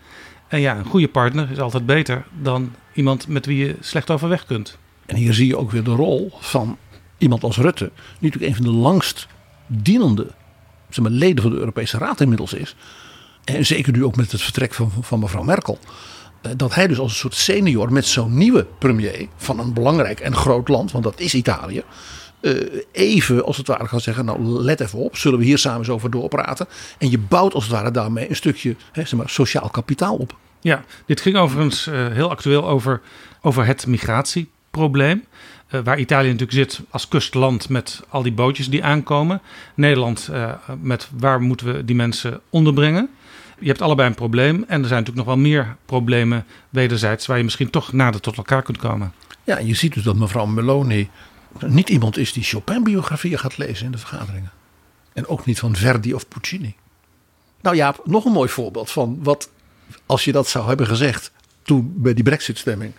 En 0.48 0.60
ja, 0.60 0.76
een 0.76 0.84
goede 0.84 1.08
partner 1.08 1.50
is 1.50 1.58
altijd 1.58 1.86
beter 1.86 2.24
dan 2.40 2.72
iemand 2.92 3.28
met 3.28 3.46
wie 3.46 3.66
je 3.66 3.76
slecht 3.80 4.10
overweg 4.10 4.46
kunt. 4.46 4.78
En 5.06 5.16
hier 5.16 5.34
zie 5.34 5.46
je 5.46 5.56
ook 5.56 5.70
weer 5.70 5.84
de 5.84 5.94
rol 5.94 6.32
van 6.40 6.78
iemand 7.18 7.42
als 7.42 7.56
Rutte, 7.56 7.90
die 7.94 8.30
natuurlijk 8.30 8.52
een 8.52 8.64
van 8.64 8.74
de 8.74 8.80
langst 8.80 9.26
dienende 9.66 10.26
zeg 10.88 11.04
maar, 11.04 11.12
leden 11.12 11.42
van 11.42 11.52
de 11.52 11.58
Europese 11.58 11.98
Raad 11.98 12.20
inmiddels 12.20 12.52
is. 12.52 12.76
En 13.44 13.66
zeker 13.66 13.92
nu 13.92 14.04
ook 14.04 14.16
met 14.16 14.32
het 14.32 14.42
vertrek 14.42 14.74
van, 14.74 14.90
van 15.00 15.18
mevrouw 15.18 15.42
Merkel. 15.42 15.78
Eh, 16.42 16.52
dat 16.56 16.74
hij 16.74 16.86
dus 16.86 16.98
als 16.98 17.10
een 17.10 17.18
soort 17.18 17.34
senior 17.34 17.92
met 17.92 18.06
zo'n 18.06 18.36
nieuwe 18.36 18.66
premier 18.78 19.28
van 19.36 19.58
een 19.58 19.72
belangrijk 19.72 20.20
en 20.20 20.36
groot 20.36 20.68
land, 20.68 20.92
want 20.92 21.04
dat 21.04 21.20
is 21.20 21.34
Italië. 21.34 21.82
Eh, 22.40 22.52
even 22.92 23.44
als 23.44 23.56
het 23.56 23.66
ware 23.66 23.88
gaan 23.88 24.00
zeggen, 24.00 24.24
nou 24.24 24.42
let 24.42 24.80
even 24.80 24.98
op, 24.98 25.16
zullen 25.16 25.38
we 25.38 25.44
hier 25.44 25.58
samen 25.58 25.78
eens 25.78 25.88
over 25.88 26.10
doorpraten. 26.10 26.66
En 26.98 27.10
je 27.10 27.18
bouwt 27.18 27.54
als 27.54 27.64
het 27.64 27.72
ware 27.72 27.90
daarmee 27.90 28.28
een 28.28 28.36
stukje 28.36 28.76
hè, 28.92 29.04
zeg 29.04 29.18
maar, 29.18 29.28
sociaal 29.28 29.68
kapitaal 29.68 30.16
op. 30.16 30.36
Ja, 30.60 30.84
dit 31.06 31.20
ging 31.20 31.36
overigens 31.36 31.86
uh, 31.86 32.06
heel 32.08 32.30
actueel 32.30 32.68
over, 32.68 33.00
over 33.40 33.66
het 33.66 33.86
migratie 33.86 34.50
probleem. 34.74 35.24
Uh, 35.70 35.80
waar 35.84 35.98
Italië 35.98 36.30
natuurlijk 36.30 36.70
zit 36.70 36.80
als 36.90 37.08
kustland 37.08 37.68
met 37.68 38.02
al 38.08 38.22
die 38.22 38.32
bootjes 38.32 38.68
die 38.70 38.84
aankomen. 38.84 39.40
Nederland 39.74 40.28
uh, 40.32 40.52
met 40.80 41.08
waar 41.18 41.40
moeten 41.40 41.66
we 41.66 41.84
die 41.84 41.96
mensen 41.96 42.40
onderbrengen. 42.50 43.08
Je 43.58 43.66
hebt 43.66 43.82
allebei 43.82 44.08
een 44.08 44.14
probleem. 44.14 44.54
En 44.54 44.80
er 44.82 44.88
zijn 44.88 45.00
natuurlijk 45.00 45.16
nog 45.16 45.26
wel 45.26 45.36
meer 45.36 45.76
problemen 45.86 46.44
wederzijds 46.70 47.26
waar 47.26 47.36
je 47.36 47.44
misschien 47.44 47.70
toch 47.70 47.92
nader 47.92 48.20
tot 48.20 48.36
elkaar 48.36 48.62
kunt 48.62 48.78
komen. 48.78 49.12
Ja, 49.44 49.58
je 49.58 49.74
ziet 49.74 49.94
dus 49.94 50.02
dat 50.02 50.16
mevrouw 50.16 50.46
Meloni 50.46 51.10
niet 51.66 51.88
iemand 51.88 52.16
is 52.16 52.32
die 52.32 52.42
Chopin-biografieën 52.42 53.38
gaat 53.38 53.58
lezen 53.58 53.86
in 53.86 53.92
de 53.92 53.98
vergaderingen. 53.98 54.50
En 55.12 55.26
ook 55.26 55.46
niet 55.46 55.58
van 55.58 55.76
Verdi 55.76 56.14
of 56.14 56.28
Puccini. 56.28 56.74
Nou 57.60 57.76
ja, 57.76 57.94
nog 58.04 58.24
een 58.24 58.32
mooi 58.32 58.48
voorbeeld 58.48 58.90
van 58.90 59.18
wat, 59.22 59.50
als 60.06 60.24
je 60.24 60.32
dat 60.32 60.48
zou 60.48 60.68
hebben 60.68 60.86
gezegd 60.86 61.32
toen 61.62 61.92
bij 61.96 62.14
die 62.14 62.24
Brexit-stemming. 62.24 62.92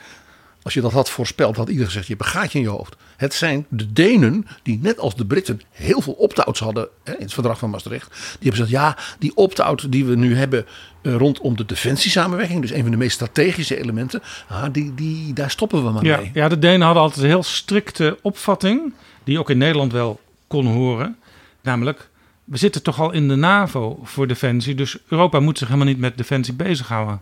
Als 0.66 0.74
je 0.74 0.82
dat 0.82 0.92
had 0.92 1.10
voorspeld, 1.10 1.56
had 1.56 1.68
iedereen 1.68 1.88
gezegd: 1.88 2.08
je 2.08 2.14
hebt 2.14 2.26
een 2.26 2.32
gaatje 2.32 2.58
in 2.58 2.64
je 2.64 2.70
hoofd. 2.70 2.96
Het 3.18 3.34
zijn 3.34 3.66
de 3.70 3.94
Denen 3.94 4.48
die, 4.64 4.80
net 4.82 5.00
als 5.00 5.16
de 5.16 5.26
Britten, 5.26 5.62
heel 5.72 6.02
veel 6.02 6.14
opt-outs 6.14 6.60
hadden 6.60 6.88
hè, 7.04 7.14
in 7.14 7.22
het 7.22 7.34
verdrag 7.34 7.60
van 7.60 7.70
Maastricht. 7.70 8.10
Die 8.10 8.50
hebben 8.50 8.52
gezegd: 8.52 8.70
ja, 8.70 8.98
die 9.20 9.36
opt-out 9.36 9.92
die 9.92 10.06
we 10.06 10.16
nu 10.16 10.36
hebben 10.36 10.66
uh, 11.02 11.16
rondom 11.16 11.56
de 11.56 11.66
defensiesamenwerking, 11.66 12.62
dus 12.62 12.72
een 12.72 12.82
van 12.82 12.92
de 12.92 12.98
meest 12.98 13.16
strategische 13.16 13.80
elementen, 13.80 14.22
ah, 14.48 14.66
die, 14.72 14.94
die, 14.94 15.34
daar 15.34 15.52
stoppen 15.52 15.84
we 15.84 15.92
maar 15.92 16.04
ja, 16.04 16.18
mee. 16.18 16.32
Ja, 16.34 16.50
de 16.50 16.60
Denen 16.60 16.82
hadden 16.82 17.04
altijd 17.04 17.24
een 17.24 17.30
heel 17.30 17.44
strikte 17.44 18.18
opvatting, 18.22 18.94
die 19.24 19.40
ook 19.40 19.50
in 19.50 19.58
Nederland 19.58 19.92
wel 19.92 20.20
kon 20.48 20.66
horen. 20.66 21.18
Namelijk, 21.62 22.10
we 22.44 22.58
zitten 22.58 22.84
toch 22.84 23.00
al 23.00 23.12
in 23.12 23.28
de 23.28 23.36
NAVO 23.36 24.00
voor 24.04 24.28
defensie, 24.28 24.76
dus 24.76 24.98
Europa 25.08 25.40
moet 25.40 25.58
zich 25.58 25.68
helemaal 25.68 25.88
niet 25.88 26.00
met 26.00 26.18
defensie 26.18 26.54
bezighouden. 26.54 27.22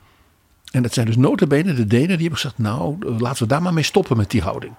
En 0.73 0.81
dat 0.81 0.93
zijn 0.93 1.05
dus 1.05 1.15
notabene 1.15 1.73
de 1.73 1.85
Denen 1.85 2.07
die 2.07 2.17
hebben 2.17 2.39
gezegd, 2.39 2.57
nou 2.57 2.97
laten 3.19 3.43
we 3.43 3.49
daar 3.49 3.61
maar 3.61 3.73
mee 3.73 3.83
stoppen 3.83 4.17
met 4.17 4.31
die 4.31 4.41
houding. 4.41 4.73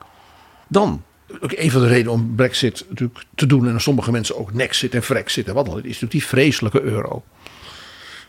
Dan, 0.69 1.03
een 1.41 1.71
van 1.71 1.81
de 1.81 1.87
redenen 1.87 2.13
om 2.13 2.35
Brexit 2.35 2.85
natuurlijk 2.89 3.25
te 3.35 3.47
doen 3.47 3.69
en 3.69 3.81
sommige 3.81 4.11
mensen 4.11 4.39
ook 4.39 4.53
Nexit 4.53 4.95
en 4.95 5.03
Frexit 5.03 5.49
en 5.49 5.55
wat 5.55 5.67
dan, 5.67 5.77
is 5.77 5.83
natuurlijk 5.83 6.11
die 6.11 6.25
vreselijke 6.25 6.83
euro. 6.83 7.25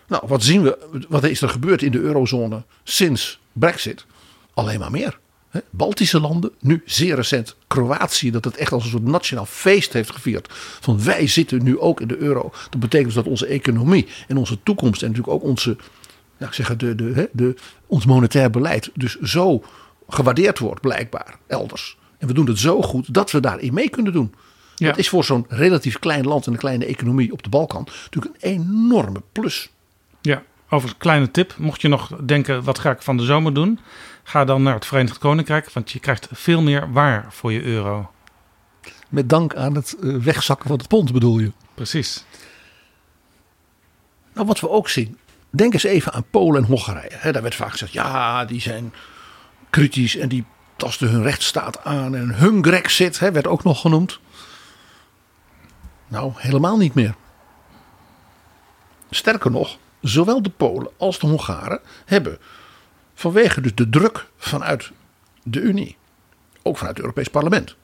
Nou, 0.07 0.23
wat 0.27 0.43
zien 0.43 0.61
we, 0.61 1.05
wat 1.09 1.23
is 1.23 1.41
er 1.41 1.49
gebeurd 1.49 1.81
in 1.81 1.91
de 1.91 1.99
eurozone 1.99 2.63
sinds 2.83 3.39
Brexit? 3.53 4.05
Alleen 4.53 4.79
maar 4.79 4.91
meer. 4.91 5.19
Baltische 5.69 6.19
landen, 6.19 6.51
nu 6.59 6.81
zeer 6.85 7.15
recent 7.15 7.55
Kroatië, 7.67 8.31
dat 8.31 8.45
het 8.45 8.57
echt 8.57 8.71
als 8.71 8.83
een 8.83 8.89
soort 8.89 9.03
nationaal 9.03 9.45
feest 9.45 9.93
heeft 9.93 10.11
gevierd. 10.11 10.47
Van 10.79 11.03
wij 11.03 11.27
zitten 11.27 11.63
nu 11.63 11.79
ook 11.79 12.01
in 12.01 12.07
de 12.07 12.17
euro. 12.17 12.51
Dat 12.69 12.79
betekent 12.79 13.13
dus 13.13 13.23
dat 13.23 13.27
onze 13.27 13.45
economie 13.45 14.07
en 14.27 14.37
onze 14.37 14.63
toekomst 14.63 15.01
en 15.01 15.07
natuurlijk 15.07 15.35
ook 15.35 15.49
onze 15.49 15.77
ja, 16.37 16.51
zeg, 16.51 16.75
de, 16.75 16.95
de, 16.95 17.29
de, 17.31 17.55
ons 17.87 18.05
monetair 18.05 18.49
beleid 18.49 18.89
dus 18.93 19.19
zo 19.19 19.63
gewaardeerd 20.07 20.59
wordt 20.59 20.81
blijkbaar 20.81 21.35
elders. 21.47 21.97
En 22.17 22.27
we 22.27 22.33
doen 22.33 22.47
het 22.47 22.59
zo 22.59 22.81
goed 22.81 23.13
dat 23.13 23.31
we 23.31 23.39
daarin 23.39 23.73
mee 23.73 23.89
kunnen 23.89 24.13
doen. 24.13 24.33
Ja. 24.75 24.87
Dat 24.87 24.97
is 24.97 25.09
voor 25.09 25.23
zo'n 25.23 25.45
relatief 25.47 25.99
klein 25.99 26.25
land 26.25 26.45
en 26.45 26.51
een 26.51 26.57
kleine 26.57 26.85
economie 26.85 27.31
op 27.31 27.43
de 27.43 27.49
Balkan 27.49 27.87
natuurlijk 28.03 28.35
een 28.39 28.51
enorme 28.51 29.21
plus. 29.31 29.69
Ja, 30.21 30.43
over 30.69 30.89
een 30.89 30.97
kleine 30.97 31.31
tip. 31.31 31.55
Mocht 31.57 31.81
je 31.81 31.87
nog 31.87 32.15
denken, 32.25 32.63
wat 32.63 32.79
ga 32.79 32.91
ik 32.91 33.01
van 33.01 33.17
de 33.17 33.23
zomer 33.23 33.53
doen? 33.53 33.79
Ga 34.23 34.45
dan 34.45 34.63
naar 34.63 34.73
het 34.73 34.85
Verenigd 34.85 35.17
Koninkrijk, 35.17 35.71
want 35.71 35.91
je 35.91 35.99
krijgt 35.99 36.27
veel 36.31 36.61
meer 36.61 36.91
waar 36.91 37.25
voor 37.29 37.51
je 37.51 37.63
euro. 37.63 38.11
Met 39.09 39.29
dank 39.29 39.55
aan 39.55 39.75
het 39.75 39.95
wegzakken 39.99 40.67
van 40.67 40.77
het 40.77 40.87
pond 40.87 41.11
bedoel 41.11 41.39
je? 41.39 41.51
Precies. 41.73 42.25
Nou, 44.33 44.47
wat 44.47 44.59
we 44.59 44.69
ook 44.69 44.89
zien, 44.89 45.17
Denk 45.55 45.73
eens 45.73 45.83
even 45.83 46.13
aan 46.13 46.25
Polen 46.29 46.61
en 46.61 46.67
Hongarije. 46.67 47.31
daar 47.31 47.41
werd 47.41 47.55
vaak 47.55 47.71
gezegd, 47.71 47.93
ja, 47.93 48.45
die 48.45 48.61
zijn 48.61 48.93
kritisch 49.69 50.15
en 50.15 50.29
die 50.29 50.45
tasten 50.75 51.09
hun 51.09 51.23
rechtsstaat 51.23 51.83
aan. 51.83 52.15
En 52.15 52.35
hun 52.35 52.63
Grexit 52.63 53.19
werd 53.19 53.47
ook 53.47 53.63
nog 53.63 53.81
genoemd. 53.81 54.19
Nou, 56.07 56.31
helemaal 56.35 56.77
niet 56.77 56.93
meer. 56.93 57.15
Sterker 59.09 59.51
nog, 59.51 59.77
zowel 60.01 60.41
de 60.41 60.49
Polen 60.49 60.91
als 60.97 61.19
de 61.19 61.27
Hongaren 61.27 61.79
hebben 62.05 62.37
vanwege 63.13 63.61
dus 63.61 63.75
de 63.75 63.89
druk 63.89 64.27
vanuit 64.37 64.91
de 65.43 65.59
Unie, 65.59 65.97
ook 66.63 66.77
vanuit 66.77 66.95
het 66.95 67.05
Europees 67.05 67.27
Parlement, 67.27 67.75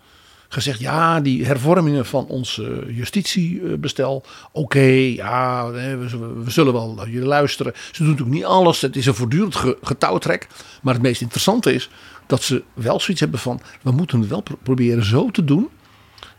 gezegd: 0.54 0.80
ja, 0.80 1.22
die 1.22 1.46
hervormingen 1.46 2.06
van 2.06 2.28
ons 2.28 2.62
justitiebestel. 2.88 4.26
Oké, 4.52 4.90
ja, 5.16 5.72
we, 5.72 6.44
zullen 6.48 6.74
wel 6.74 6.94
naar 6.94 7.10
jullie 7.10 7.28
luisteren. 7.28 7.74
Ze 7.92 8.04
doen 8.04 8.12
natuurlijk 8.12 8.38
niet 8.38 8.46
alles. 8.46 8.82
Het 8.82 8.96
is 8.96 9.06
een 9.06 9.16
voortdurend 9.16 9.56
getouwtrek. 9.82 10.48
Maar 10.82 10.94
het 10.94 11.04
meest 11.04 11.22
interessante 11.22 11.74
is 11.74 11.90
dat 12.28 12.44
ze 12.44 12.64
wel 12.74 13.00
zoiets 13.00 13.22
hebben 13.22 13.40
van: 13.40 13.62
we 13.82 13.92
moeten 13.92 14.20
het 14.20 14.30
wel 14.30 14.44
proberen 14.64 15.06
zo 15.06 15.30
te 15.30 15.44
doen. 15.44 15.70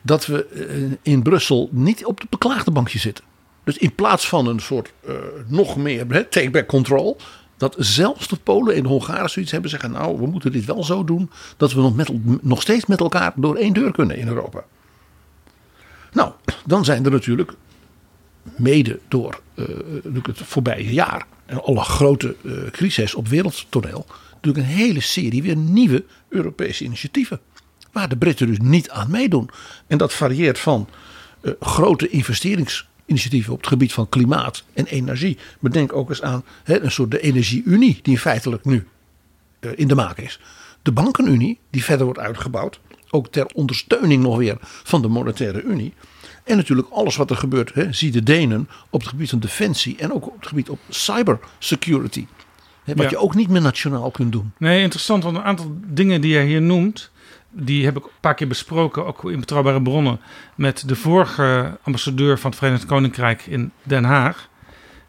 dat 0.03 0.27
we 0.27 0.97
in 1.03 1.23
Brussel 1.23 1.69
niet 1.73 2.05
op 2.05 2.21
de 2.21 2.27
beklaagde 2.31 2.71
bankje 2.71 2.99
zitten. 2.99 3.25
Dus 3.65 3.79
in 3.79 3.95
plaats 3.95 4.29
van 4.29 4.47
een 4.47 4.61
soort 4.61 4.93
uh, 5.09 5.15
nog 5.47 5.77
meer 5.77 6.29
take-back 6.29 6.67
control, 6.67 7.17
dat 7.63 7.75
zelfs 7.79 8.29
de 8.29 8.37
Polen 8.37 8.75
en 8.75 8.83
de 8.83 8.89
Hongaren 8.89 9.31
zoiets 9.31 9.53
hebben 9.53 9.71
zeggen: 9.71 9.91
Nou, 9.91 10.19
we 10.19 10.27
moeten 10.27 10.53
dit 10.53 10.65
wel 10.65 10.85
zo 10.85 11.05
doen 11.05 11.31
dat 11.57 11.73
we 11.73 11.81
nog, 11.81 11.95
met, 11.95 12.11
nog 12.43 12.63
steeds 12.63 12.87
met 12.87 13.01
elkaar 13.01 13.33
door 13.37 13.57
één 13.57 13.73
deur 13.73 13.93
kunnen 13.93 14.17
in 14.17 14.29
Europa. 14.29 14.65
Nou, 16.13 16.33
dan 16.67 16.85
zijn 16.85 17.05
er 17.05 17.11
natuurlijk, 17.11 17.53
mede 18.57 18.99
door 19.09 19.41
uh, 19.55 19.67
het 20.23 20.39
voorbije 20.39 20.93
jaar 20.93 21.27
en 21.47 21.63
alle 21.63 21.81
grote 21.81 22.37
uh, 22.43 22.71
crises 22.71 23.15
op 23.15 23.29
wereldtoneel, 23.29 24.07
natuurlijk 24.33 24.67
een 24.67 24.75
hele 24.75 25.01
serie 25.01 25.43
weer 25.43 25.57
nieuwe 25.57 26.05
Europese 26.29 26.85
initiatieven. 26.85 27.41
Waar 27.93 28.09
de 28.09 28.17
Britten 28.17 28.47
dus 28.47 28.59
niet 28.59 28.91
aan 28.91 29.11
meedoen. 29.11 29.51
En 29.87 29.99
dat 29.99 30.13
varieert 30.13 30.59
van 30.59 30.89
uh, 31.43 31.53
grote 31.61 32.09
investerings 32.09 32.89
initiatieven 33.07 33.53
op 33.53 33.59
het 33.59 33.69
gebied 33.69 33.93
van 33.93 34.09
klimaat 34.09 34.65
en 34.75 34.87
energie. 34.87 35.39
Maar 35.61 35.71
denk 35.71 35.93
ook 35.93 36.09
eens 36.09 36.23
aan 36.23 36.45
hè, 36.65 36.81
een 36.81 36.91
soort 36.91 37.11
de 37.11 37.21
energieunie 37.21 37.99
die 38.03 38.19
feitelijk 38.19 38.65
nu 38.65 38.87
uh, 39.61 39.71
in 39.75 39.89
de 39.89 39.95
maak 39.95 40.19
is. 40.19 40.41
De 40.83 40.93
bankenunie 40.93 41.59
die 41.71 41.85
verder 41.85 42.05
wordt 42.05 42.21
uitgebouwd. 42.21 42.81
Ook 43.11 43.29
ter 43.29 43.47
ondersteuning 43.55 44.23
nog 44.23 44.37
weer 44.37 44.57
van 44.61 45.03
de 45.03 45.09
monetaire 45.09 45.63
unie. 45.63 45.95
En 46.45 46.57
natuurlijk 46.57 46.89
alles 46.91 47.17
wat 47.17 47.31
er 47.31 47.37
gebeurt, 47.37 47.75
hè, 47.75 47.93
zie 47.93 48.11
de 48.11 48.23
Denen 48.23 48.69
op 48.91 49.01
het 49.01 49.09
gebied 49.09 49.31
van 49.31 49.39
defensie 49.39 49.97
en 49.99 50.13
ook 50.13 50.27
op 50.27 50.37
het 50.37 50.47
gebied 50.47 50.69
op 50.71 50.79
cybersecurity. 50.89 52.27
Hè, 52.85 52.95
wat 52.95 53.05
Ja. 53.05 53.11
je 53.11 53.17
ook 53.19 53.35
niet 53.35 53.49
meer 53.49 53.61
nationaal 53.61 54.11
kunt 54.11 54.33
doen. 54.33 54.53
Nee, 54.59 54.83
interessant, 54.83 55.25
want 55.25 55.37
een 55.37 55.43
aantal 55.43 55.77
dingen 55.87 56.21
die 56.21 56.31
jij 56.31 56.47
hier 56.47 56.63
noemt, 56.63 57.11
die 57.53 57.85
heb 57.85 57.97
ik 57.97 58.05
een 58.05 58.11
paar 58.21 58.35
keer 58.35 58.49
besproken, 58.49 59.07
ook 59.07 59.31
in 59.31 59.41
betrouwbare 59.41 59.83
bronnen, 59.83 60.21
met 60.55 60.89
de 60.89 60.97
vorige 60.97 61.79
ambassadeur 61.83 62.39
van 62.39 62.51
het 62.51 62.59
Verenigd 62.59 62.87
Koninkrijk 62.87 63.47
in 63.47 63.73
Den 63.83 64.05
Haag. 64.05 64.49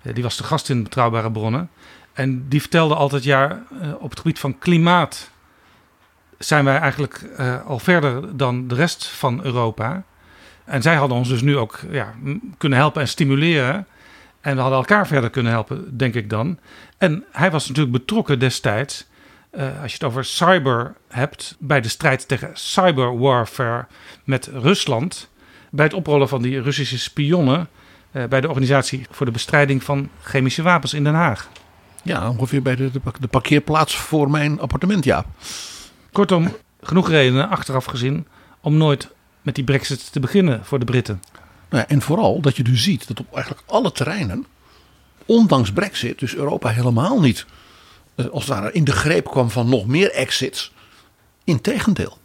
Eh, 0.01 0.13
die 0.13 0.23
was 0.23 0.37
de 0.37 0.43
gast 0.43 0.69
in 0.69 0.83
betrouwbare 0.83 1.31
bronnen. 1.31 1.69
En 2.13 2.47
die 2.47 2.61
vertelde 2.61 2.95
altijd, 2.95 3.23
ja, 3.23 3.63
eh, 3.81 3.93
op 3.99 4.09
het 4.09 4.19
gebied 4.19 4.39
van 4.39 4.57
klimaat 4.57 5.31
zijn 6.37 6.65
wij 6.65 6.77
eigenlijk 6.77 7.29
uh, 7.39 7.65
al 7.65 7.79
verder 7.79 8.37
dan 8.37 8.67
de 8.67 8.75
rest 8.75 9.05
van 9.05 9.43
Europa. 9.43 10.03
En 10.65 10.81
zij 10.81 10.95
hadden 10.95 11.17
ons 11.17 11.29
dus 11.29 11.41
nu 11.41 11.57
ook 11.57 11.79
ja, 11.89 12.13
kunnen 12.57 12.77
helpen 12.77 13.01
en 13.01 13.07
stimuleren. 13.07 13.87
En 14.41 14.55
we 14.55 14.61
hadden 14.61 14.79
elkaar 14.79 15.07
verder 15.07 15.29
kunnen 15.29 15.51
helpen, 15.51 15.97
denk 15.97 16.15
ik 16.15 16.29
dan. 16.29 16.59
En 16.97 17.23
hij 17.31 17.51
was 17.51 17.67
natuurlijk 17.67 17.95
betrokken 17.97 18.39
destijds, 18.39 19.07
uh, 19.55 19.81
als 19.81 19.91
je 19.91 19.97
het 19.97 20.03
over 20.03 20.25
cyber 20.25 20.95
hebt, 21.07 21.55
bij 21.59 21.81
de 21.81 21.87
strijd 21.87 22.27
tegen 22.27 22.49
cyberwarfare 22.53 23.85
met 24.23 24.49
Rusland. 24.53 25.29
Bij 25.69 25.85
het 25.85 25.93
oprollen 25.93 26.29
van 26.29 26.41
die 26.41 26.61
Russische 26.61 26.99
spionnen 26.99 27.67
uh, 28.11 28.23
bij 28.25 28.41
de 28.41 28.47
Organisatie 28.47 29.05
voor 29.09 29.25
de 29.25 29.31
Bestrijding 29.31 29.83
van 29.83 30.09
Chemische 30.21 30.61
Wapens 30.61 30.93
in 30.93 31.03
Den 31.03 31.13
Haag. 31.13 31.49
Ja, 32.03 32.29
ongeveer 32.29 32.61
bij 32.61 32.75
de, 32.75 32.91
de, 33.19 33.27
parkeerplaats 33.27 33.95
voor 33.95 34.29
mijn 34.31 34.59
appartement, 34.59 35.03
ja. 35.03 35.25
Kortom, 36.11 36.55
genoeg 36.81 37.09
redenen 37.09 37.49
achteraf 37.49 37.85
gezien 37.85 38.27
om 38.61 38.77
nooit 38.77 39.09
met 39.41 39.55
die 39.55 39.63
brexit 39.63 40.11
te 40.11 40.19
beginnen 40.19 40.65
voor 40.65 40.79
de 40.79 40.85
Britten. 40.85 41.21
Nou 41.69 41.83
ja, 41.87 41.95
en 41.95 42.01
vooral 42.01 42.41
dat 42.41 42.55
je 42.55 42.63
dus 42.63 42.83
ziet 42.83 43.07
dat 43.07 43.19
op 43.19 43.33
eigenlijk 43.33 43.63
alle 43.65 43.91
terreinen, 43.91 44.45
ondanks 45.25 45.71
brexit, 45.71 46.19
dus 46.19 46.35
Europa 46.35 46.69
helemaal 46.69 47.19
niet 47.19 47.45
eh, 47.45 47.51
als 48.15 48.45
het 48.45 48.53
ware 48.53 48.71
in 48.71 48.83
de 48.83 48.91
greep 48.91 49.25
kwam 49.25 49.49
van 49.49 49.69
nog 49.69 49.87
meer 49.87 50.11
exits. 50.11 50.73
Integendeel, 51.43 52.17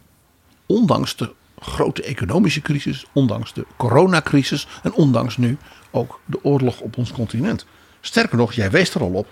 ondanks 0.65 1.15
de 1.15 1.33
grote 1.59 2.03
economische 2.03 2.61
crisis, 2.61 3.05
ondanks 3.13 3.53
de 3.53 3.65
coronacrisis 3.77 4.67
en 4.83 4.93
ondanks 4.93 5.37
nu 5.37 5.57
ook 5.91 6.19
de 6.25 6.43
oorlog 6.43 6.79
op 6.79 6.97
ons 6.97 7.11
continent. 7.11 7.65
Sterker 8.01 8.37
nog, 8.37 8.53
jij 8.53 8.71
wees 8.71 8.93
er 8.93 9.01
al 9.01 9.13
op. 9.13 9.27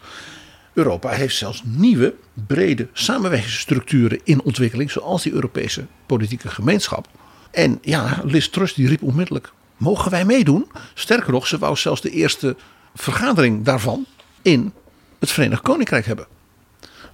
Europa 0.73 1.09
heeft 1.09 1.35
zelfs 1.35 1.61
nieuwe, 1.65 2.15
brede 2.47 2.87
samenwerkingsstructuren 2.93 4.19
in 4.23 4.41
ontwikkeling, 4.41 4.91
zoals 4.91 5.23
die 5.23 5.33
Europese 5.33 5.85
politieke 6.05 6.47
gemeenschap. 6.47 7.07
En 7.51 7.77
ja, 7.81 8.21
Liz 8.23 8.47
Truss 8.47 8.73
die 8.73 8.87
riep 8.87 9.01
onmiddellijk: 9.01 9.51
mogen 9.77 10.11
wij 10.11 10.25
meedoen? 10.25 10.71
Sterker 10.93 11.31
nog, 11.31 11.47
ze 11.47 11.57
wou 11.57 11.75
zelfs 11.75 12.01
de 12.01 12.09
eerste 12.09 12.55
vergadering 12.95 13.65
daarvan 13.65 14.05
in 14.41 14.73
het 15.19 15.31
Verenigd 15.31 15.61
Koninkrijk 15.61 16.05
hebben. 16.05 16.27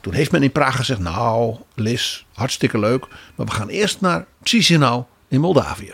Toen 0.03 0.13
heeft 0.13 0.31
men 0.31 0.43
in 0.43 0.51
Praag 0.51 0.75
gezegd: 0.75 0.99
Nou, 0.99 1.55
Liz, 1.75 2.23
hartstikke 2.33 2.79
leuk, 2.79 3.07
maar 3.35 3.45
we 3.45 3.51
gaan 3.51 3.69
eerst 3.69 4.01
naar 4.01 4.25
Chisinau 4.43 5.03
in 5.27 5.39
Moldavië. 5.39 5.93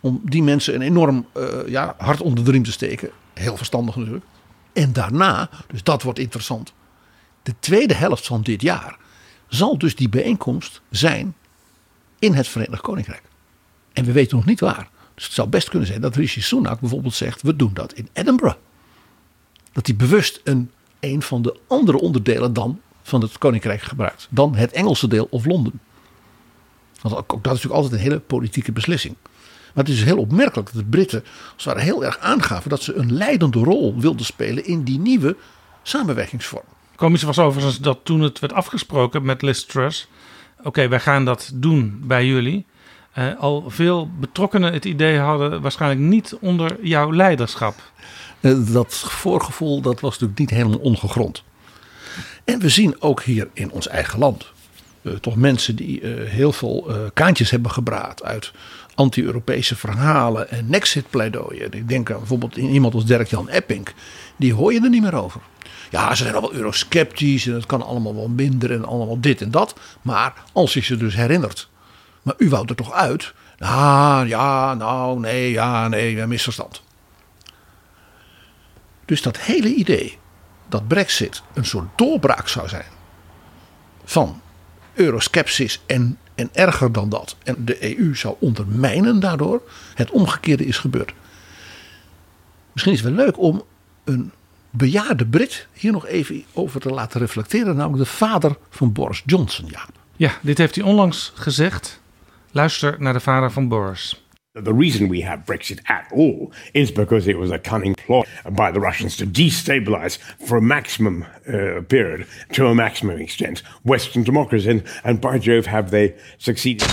Om 0.00 0.20
die 0.24 0.42
mensen 0.42 0.74
een 0.74 0.82
enorm 0.82 1.26
uh, 1.36 1.68
ja, 1.68 1.94
hart 1.98 2.20
onder 2.20 2.44
de 2.44 2.50
riem 2.50 2.64
te 2.64 2.72
steken. 2.72 3.10
Heel 3.34 3.56
verstandig 3.56 3.96
natuurlijk. 3.96 4.24
En 4.72 4.92
daarna, 4.92 5.50
dus 5.66 5.82
dat 5.82 6.02
wordt 6.02 6.18
interessant. 6.18 6.72
De 7.42 7.54
tweede 7.58 7.94
helft 7.94 8.26
van 8.26 8.42
dit 8.42 8.62
jaar 8.62 8.96
zal 9.48 9.78
dus 9.78 9.96
die 9.96 10.08
bijeenkomst 10.08 10.80
zijn 10.90 11.34
in 12.18 12.34
het 12.34 12.48
Verenigd 12.48 12.82
Koninkrijk. 12.82 13.22
En 13.92 14.04
we 14.04 14.12
weten 14.12 14.36
nog 14.36 14.46
niet 14.46 14.60
waar. 14.60 14.88
Dus 15.14 15.24
het 15.24 15.32
zou 15.32 15.48
best 15.48 15.68
kunnen 15.68 15.88
zijn 15.88 16.00
dat 16.00 16.16
Rishi 16.16 16.40
Sunak 16.40 16.80
bijvoorbeeld 16.80 17.14
zegt: 17.14 17.42
we 17.42 17.56
doen 17.56 17.74
dat 17.74 17.92
in 17.92 18.08
Edinburgh. 18.12 18.56
Dat 19.72 19.86
hij 19.86 19.96
bewust 19.96 20.40
een, 20.44 20.70
een 21.00 21.22
van 21.22 21.42
de 21.42 21.58
andere 21.66 21.98
onderdelen 22.00 22.52
dan 22.52 22.80
van 23.02 23.20
het 23.20 23.38
Koninkrijk 23.38 23.82
gebruikt. 23.82 24.26
Dan 24.30 24.54
het 24.54 24.72
Engelse 24.72 25.08
deel 25.08 25.26
of 25.30 25.44
Londen. 25.44 25.80
Want 27.00 27.14
ook, 27.16 27.32
ook 27.32 27.44
dat 27.44 27.54
is 27.54 27.62
natuurlijk 27.62 27.74
altijd 27.74 27.92
een 27.92 28.08
hele 28.08 28.20
politieke 28.20 28.72
beslissing. 28.72 29.16
Maar 29.74 29.84
het 29.84 29.92
is 29.92 30.04
heel 30.04 30.18
opmerkelijk 30.18 30.72
dat 30.72 30.82
de 30.82 30.88
Britten 30.88 31.24
als 31.54 31.64
het 31.64 31.74
ware 31.74 31.80
heel 31.80 32.04
erg 32.04 32.18
aangaven 32.18 32.70
dat 32.70 32.82
ze 32.82 32.94
een 32.94 33.12
leidende 33.12 33.58
rol 33.58 33.94
wilden 33.98 34.26
spelen 34.26 34.64
in 34.64 34.82
die 34.82 34.98
nieuwe 34.98 35.36
samenwerkingsvorm. 35.82 36.64
Komisch 36.96 37.22
was 37.22 37.38
overigens 37.38 37.80
dat 37.80 37.98
toen 38.02 38.20
het 38.20 38.38
werd 38.38 38.52
afgesproken 38.52 39.24
met 39.24 39.42
Liz 39.42 39.62
Truss, 39.64 40.08
oké, 40.62 40.88
wij 40.88 41.00
gaan 41.00 41.24
dat 41.24 41.50
doen 41.54 42.02
bij 42.04 42.26
jullie. 42.26 42.66
Uh, 43.18 43.38
al 43.38 43.64
veel 43.66 44.10
betrokkenen 44.20 44.72
het 44.72 44.84
idee 44.84 45.18
hadden, 45.18 45.60
waarschijnlijk 45.62 46.00
niet 46.00 46.36
onder 46.40 46.86
jouw 46.86 47.12
leiderschap. 47.12 47.74
Uh, 48.40 48.72
dat 48.72 48.94
voorgevoel 48.94 49.80
dat 49.80 50.00
was 50.00 50.12
natuurlijk 50.12 50.38
niet 50.38 50.50
helemaal 50.50 50.78
ongegrond. 50.78 51.42
En 52.44 52.58
we 52.58 52.68
zien 52.68 52.96
ook 52.98 53.22
hier 53.22 53.48
in 53.52 53.70
ons 53.70 53.88
eigen 53.88 54.18
land 54.18 54.52
uh, 55.02 55.12
toch 55.12 55.36
mensen 55.36 55.76
die 55.76 56.06
heel 56.06 56.52
veel 56.52 57.10
kaantjes 57.14 57.50
hebben 57.50 57.70
gebraad 57.70 58.22
uit 58.22 58.52
anti-Europese 58.94 59.76
verhalen 59.76 60.50
en 60.50 60.70
Nexit-pleidooien. 60.70 61.72
Ik 61.72 61.88
denk 61.88 62.10
aan 62.10 62.18
bijvoorbeeld 62.18 62.56
iemand 62.56 62.94
als 62.94 63.04
Dirk-Jan 63.04 63.48
Epping. 63.48 63.88
Die 64.36 64.54
hoor 64.54 64.72
je 64.72 64.80
er 64.80 64.88
niet 64.88 65.02
meer 65.02 65.14
over. 65.14 65.40
Ja, 65.90 66.14
ze 66.14 66.22
zijn 66.22 66.34
al 66.34 66.40
wel 66.40 66.52
eurosceptisch 66.52 67.46
en 67.46 67.54
het 67.54 67.66
kan 67.66 67.82
allemaal 67.82 68.14
wel 68.14 68.28
minder 68.28 68.72
en 68.72 68.84
allemaal 68.84 69.20
dit 69.20 69.40
en 69.40 69.50
dat. 69.50 69.74
Maar 70.02 70.34
als 70.52 70.74
je 70.74 70.80
ze 70.80 70.96
dus 70.96 71.14
herinnert. 71.14 71.68
Maar 72.22 72.34
u 72.38 72.48
wou 72.48 72.64
er 72.68 72.74
toch 72.74 72.92
uit? 72.92 73.32
Ah, 73.58 74.22
ja, 74.26 74.74
nou, 74.74 75.20
nee, 75.20 75.50
ja, 75.50 75.88
nee, 75.88 76.26
misverstand. 76.26 76.82
Dus 79.04 79.22
dat 79.22 79.38
hele 79.38 79.74
idee 79.74 80.18
dat 80.72 80.88
Brexit 80.88 81.42
een 81.54 81.64
soort 81.64 81.88
doorbraak 81.96 82.48
zou 82.48 82.68
zijn 82.68 82.86
van 84.04 84.40
euroskepsis 84.94 85.80
en 85.86 86.18
en 86.34 86.48
erger 86.52 86.92
dan 86.92 87.08
dat. 87.08 87.36
En 87.42 87.64
de 87.64 87.96
EU 87.98 88.16
zou 88.16 88.36
ondermijnen 88.38 89.20
daardoor. 89.20 89.62
Het 89.94 90.10
omgekeerde 90.10 90.66
is 90.66 90.78
gebeurd. 90.78 91.12
Misschien 92.72 92.94
is 92.94 93.00
het 93.00 93.14
wel 93.14 93.24
leuk 93.24 93.38
om 93.38 93.62
een 94.04 94.32
bejaarde 94.70 95.26
Brit 95.26 95.66
hier 95.72 95.92
nog 95.92 96.06
even 96.06 96.44
over 96.52 96.80
te 96.80 96.88
laten 96.88 97.20
reflecteren. 97.20 97.76
Namelijk 97.76 98.04
de 98.04 98.10
vader 98.10 98.56
van 98.70 98.92
Boris 98.92 99.22
Johnson. 99.26 99.66
Ja, 99.68 99.86
ja 100.16 100.32
dit 100.40 100.58
heeft 100.58 100.74
hij 100.74 100.84
onlangs 100.84 101.32
gezegd. 101.34 102.00
Luister 102.50 102.96
naar 102.98 103.12
de 103.12 103.20
vader 103.20 103.50
van 103.50 103.68
Boris. 103.68 104.21
The 104.54 104.74
reason 104.74 105.08
we 105.08 105.22
have 105.22 105.46
Brexit 105.46 105.80
at 105.88 106.12
all 106.12 106.52
is 106.74 106.90
because 106.90 107.26
it 107.26 107.38
was 107.38 107.50
a 107.50 107.58
cunning 107.58 107.94
plot 107.94 108.26
by 108.50 108.70
the 108.70 108.80
Russians 108.80 109.16
to 109.16 109.26
destabilize 109.26 110.18
for 110.46 110.58
a 110.58 110.60
maximum 110.60 111.24
uh, 111.48 111.80
period, 111.88 112.26
to 112.52 112.66
a 112.66 112.74
maximum 112.74 113.18
extent, 113.18 113.62
Western 113.82 114.24
democracy. 114.24 114.68
And, 114.68 114.82
and 115.04 115.20
by 115.22 115.38
Jove, 115.38 115.64
have 115.64 115.90
they 115.90 116.14
succeeded. 116.36 116.88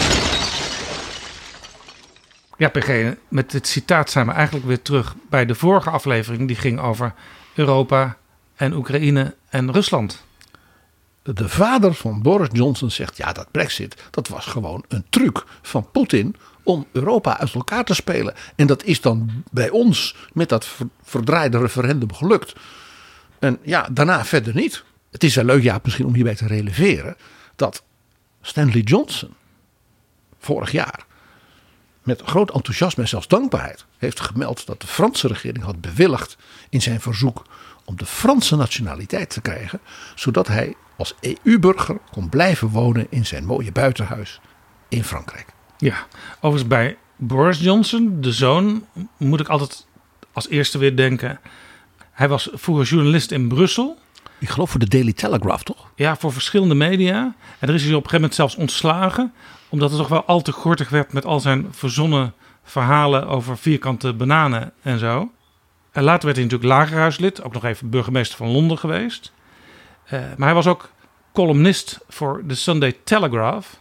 Ja, 2.57 2.69
PG, 2.69 3.15
met 3.27 3.51
dit 3.51 3.67
citaat 3.67 4.09
zijn 4.09 4.25
we 4.25 4.31
eigenlijk 4.31 4.65
weer 4.65 4.81
terug 4.81 5.15
bij 5.29 5.45
de 5.45 5.55
vorige 5.55 5.89
aflevering. 5.89 6.47
Die 6.47 6.55
ging 6.55 6.79
over 6.79 7.13
Europa 7.55 8.17
en 8.55 8.73
Oekraïne 8.73 9.35
en 9.49 9.71
Rusland. 9.71 10.25
De 11.23 11.49
vader 11.49 11.93
van 11.93 12.21
Boris 12.21 12.49
Johnson 12.51 12.91
zegt: 12.91 13.17
ja, 13.17 13.33
dat 13.33 13.51
Brexit, 13.51 14.03
dat 14.11 14.27
was 14.27 14.45
gewoon 14.45 14.83
een 14.87 15.05
truc 15.09 15.43
van 15.61 15.91
Poetin 15.91 16.35
om 16.69 16.87
Europa 16.91 17.39
uit 17.39 17.53
elkaar 17.53 17.83
te 17.83 17.93
spelen. 17.93 18.33
En 18.55 18.67
dat 18.67 18.83
is 18.83 19.01
dan 19.01 19.43
bij 19.51 19.69
ons 19.69 20.15
met 20.33 20.49
dat 20.49 20.67
verdraaide 21.03 21.57
referendum 21.57 22.13
gelukt. 22.13 22.53
En 23.39 23.59
ja, 23.61 23.87
daarna 23.91 24.25
verder 24.25 24.55
niet. 24.55 24.83
Het 25.11 25.23
is 25.23 25.35
wel 25.35 25.45
leuk, 25.45 25.63
ja, 25.63 25.79
misschien 25.83 26.05
om 26.05 26.13
hierbij 26.13 26.35
te 26.35 26.47
releveren, 26.47 27.15
dat 27.55 27.83
Stanley 28.41 28.81
Johnson 28.81 29.33
vorig 30.39 30.71
jaar 30.71 31.05
met 32.03 32.21
groot 32.21 32.51
enthousiasme 32.51 33.03
en 33.03 33.09
zelfs 33.09 33.27
dankbaarheid 33.27 33.85
heeft 33.97 34.19
gemeld 34.19 34.65
dat 34.65 34.81
de 34.81 34.87
Franse 34.87 35.27
regering 35.27 35.63
had 35.63 35.81
bewilligd 35.81 36.37
in 36.69 36.81
zijn 36.81 37.01
verzoek 37.01 37.45
om 37.85 37.97
de 37.97 38.05
Franse 38.05 38.55
nationaliteit 38.55 39.29
te 39.29 39.41
krijgen, 39.41 39.79
zodat 40.15 40.47
hij 40.47 40.75
als 40.97 41.15
EU-burger 41.19 41.97
kon 42.11 42.29
blijven 42.29 42.67
wonen 42.67 43.07
in 43.09 43.25
zijn 43.25 43.45
mooie 43.45 43.71
buitenhuis 43.71 44.39
in 44.87 45.03
Frankrijk. 45.03 45.57
Ja, 45.79 46.07
overigens 46.35 46.67
bij 46.67 46.97
Boris 47.15 47.59
Johnson, 47.59 48.21
de 48.21 48.31
zoon, 48.31 48.85
moet 49.17 49.39
ik 49.39 49.47
altijd 49.47 49.87
als 50.33 50.49
eerste 50.49 50.77
weer 50.77 50.95
denken. 50.95 51.39
Hij 52.11 52.27
was 52.27 52.49
vroeger 52.53 52.85
journalist 52.85 53.31
in 53.31 53.47
Brussel. 53.47 53.97
Ik 54.39 54.49
geloof 54.49 54.69
voor 54.69 54.79
de 54.79 54.87
Daily 54.87 55.13
Telegraph, 55.13 55.63
toch? 55.63 55.91
Ja, 55.95 56.15
voor 56.15 56.33
verschillende 56.33 56.75
media. 56.75 57.35
En 57.59 57.67
er 57.67 57.75
is 57.75 57.83
hij 57.83 57.93
op 57.93 58.03
een 58.03 58.09
gegeven 58.09 58.15
moment 58.15 58.35
zelfs 58.35 58.55
ontslagen. 58.55 59.33
Omdat 59.69 59.89
het 59.89 59.99
toch 59.99 60.07
wel 60.07 60.25
al 60.25 60.41
te 60.41 60.51
gortig 60.51 60.89
werd 60.89 61.13
met 61.13 61.25
al 61.25 61.39
zijn 61.39 61.67
verzonnen 61.71 62.33
verhalen 62.63 63.27
over 63.27 63.57
vierkante 63.57 64.13
bananen 64.13 64.73
en 64.81 64.99
zo. 64.99 65.31
En 65.91 66.03
later 66.03 66.25
werd 66.25 66.35
hij 66.35 66.45
natuurlijk 66.45 66.73
lagerhuislid. 66.73 67.43
Ook 67.43 67.53
nog 67.53 67.63
even 67.63 67.89
burgemeester 67.89 68.37
van 68.37 68.47
Londen 68.47 68.77
geweest. 68.77 69.31
Uh, 70.05 70.11
maar 70.11 70.47
hij 70.47 70.53
was 70.53 70.67
ook 70.67 70.91
columnist 71.33 71.99
voor 72.07 72.41
de 72.45 72.55
Sunday 72.55 72.95
Telegraph. 73.03 73.78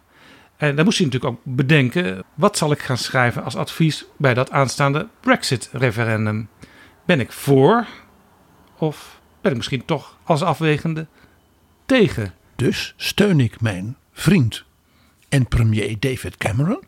En 0.58 0.76
dan 0.76 0.84
moest 0.84 0.98
hij 0.98 1.06
natuurlijk 1.06 1.34
ook 1.34 1.40
bedenken: 1.56 2.24
wat 2.34 2.56
zal 2.56 2.72
ik 2.72 2.78
gaan 2.78 2.98
schrijven 2.98 3.44
als 3.44 3.56
advies 3.56 4.04
bij 4.16 4.34
dat 4.34 4.50
aanstaande 4.50 5.08
Brexit-referendum? 5.20 6.48
Ben 7.06 7.20
ik 7.20 7.32
voor 7.32 7.86
of 8.78 9.20
ben 9.40 9.50
ik 9.50 9.56
misschien 9.56 9.84
toch 9.84 10.16
als 10.24 10.42
afwegende 10.42 11.06
tegen? 11.86 12.34
Dus 12.56 12.94
steun 12.96 13.40
ik 13.40 13.60
mijn 13.60 13.96
vriend 14.12 14.64
en 15.28 15.46
premier 15.48 15.96
David 15.98 16.36
Cameron. 16.36 16.82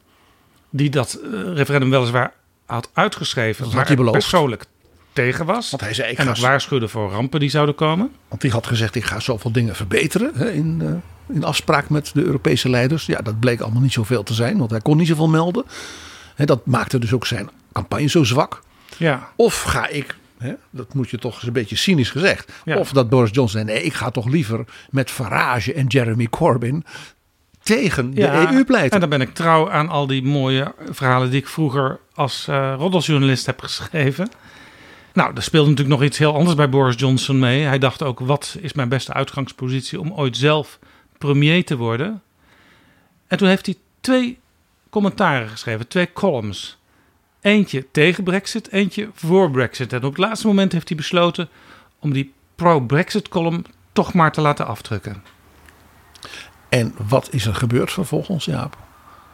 Die 0.70 0.90
dat 0.90 1.12
eh, 1.14 1.30
referendum 1.54 1.90
weliswaar 1.90 2.32
had 2.66 2.90
uitgeschreven, 2.92 3.64
Dat 3.64 3.74
maar 3.74 3.86
hij 3.86 3.96
beloofd. 3.96 4.18
persoonlijk 4.18 4.64
tegen 5.12 5.46
was. 5.46 5.70
Want 5.70 5.82
hij 5.82 5.94
zei, 5.94 6.10
ik 6.10 6.18
en 6.18 6.24
ga 6.24 6.30
ook 6.30 6.36
waarschuwde 6.36 6.88
voor 6.88 7.10
rampen 7.10 7.40
die 7.40 7.50
zouden 7.50 7.74
komen. 7.74 8.10
Want 8.28 8.40
die 8.40 8.50
had 8.50 8.66
gezegd, 8.66 8.94
ik 8.94 9.04
ga 9.04 9.20
zoveel 9.20 9.52
dingen 9.52 9.76
verbeteren 9.76 10.30
hè, 10.34 10.50
in, 10.50 10.80
eh, 10.82 11.36
in 11.36 11.44
afspraak 11.44 11.88
met 11.88 12.10
de 12.14 12.22
Europese 12.22 12.68
leiders. 12.68 13.06
Ja, 13.06 13.20
dat 13.20 13.40
bleek 13.40 13.60
allemaal 13.60 13.82
niet 13.82 13.92
zoveel 13.92 14.22
te 14.22 14.34
zijn, 14.34 14.58
want 14.58 14.70
hij 14.70 14.80
kon 14.80 14.96
niet 14.96 15.06
zoveel 15.06 15.28
melden. 15.28 15.64
Hè, 16.34 16.44
dat 16.44 16.66
maakte 16.66 16.98
dus 16.98 17.12
ook 17.12 17.26
zijn 17.26 17.50
campagne 17.72 18.08
zo 18.08 18.24
zwak. 18.24 18.62
Ja. 18.96 19.28
Of 19.36 19.62
ga 19.62 19.88
ik, 19.88 20.16
hè, 20.38 20.52
dat 20.70 20.94
moet 20.94 21.10
je 21.10 21.18
toch 21.18 21.34
eens 21.34 21.46
een 21.46 21.52
beetje 21.52 21.76
cynisch 21.76 22.10
gezegd. 22.10 22.52
Ja. 22.64 22.76
Of 22.76 22.92
dat 22.92 23.08
Boris 23.08 23.30
Johnson 23.32 23.60
zei, 23.60 23.74
nee, 23.74 23.84
ik 23.84 23.94
ga 23.94 24.10
toch 24.10 24.28
liever 24.28 24.64
met 24.90 25.10
Farage 25.10 25.74
en 25.74 25.86
Jeremy 25.86 26.26
Corbyn 26.26 26.84
tegen 27.62 28.14
de 28.14 28.28
EU 28.28 28.64
pleiten. 28.64 28.90
En 28.90 29.00
dan 29.00 29.08
ben 29.08 29.20
ik 29.20 29.34
trouw 29.34 29.70
aan 29.70 29.88
al 29.88 30.06
die 30.06 30.22
mooie 30.22 30.74
verhalen 30.90 31.30
die 31.30 31.40
ik 31.40 31.48
vroeger 31.48 31.98
als 32.14 32.48
eh 32.48 32.74
roddeljournalist 32.76 33.46
heb 33.46 33.60
geschreven. 33.60 34.30
Nou, 35.12 35.34
er 35.34 35.42
speelde 35.42 35.70
natuurlijk 35.70 35.98
nog 35.98 36.08
iets 36.08 36.18
heel 36.18 36.34
anders 36.34 36.56
bij 36.56 36.68
Boris 36.68 36.98
Johnson 36.98 37.38
mee. 37.38 37.62
Hij 37.62 37.78
dacht 37.78 38.02
ook, 38.02 38.20
wat 38.20 38.56
is 38.60 38.72
mijn 38.72 38.88
beste 38.88 39.12
uitgangspositie 39.12 40.00
om 40.00 40.12
ooit 40.12 40.36
zelf 40.36 40.78
premier 41.18 41.64
te 41.64 41.76
worden? 41.76 42.22
En 43.26 43.38
toen 43.38 43.48
heeft 43.48 43.66
hij 43.66 43.76
twee 44.00 44.38
commentaren 44.90 45.48
geschreven, 45.48 45.88
twee 45.88 46.12
columns. 46.12 46.78
Eentje 47.40 47.90
tegen 47.90 48.24
Brexit, 48.24 48.72
eentje 48.72 49.08
voor 49.14 49.50
Brexit. 49.50 49.92
En 49.92 50.04
op 50.04 50.10
het 50.10 50.18
laatste 50.18 50.46
moment 50.46 50.72
heeft 50.72 50.88
hij 50.88 50.96
besloten 50.96 51.48
om 51.98 52.12
die 52.12 52.32
pro-Brexit 52.54 53.28
column 53.28 53.64
toch 53.92 54.12
maar 54.12 54.32
te 54.32 54.40
laten 54.40 54.66
afdrukken. 54.66 55.22
En 56.68 56.94
wat 57.08 57.32
is 57.32 57.46
er 57.46 57.54
gebeurd 57.54 57.92
vervolgens, 57.92 58.44
Jaap? 58.44 58.76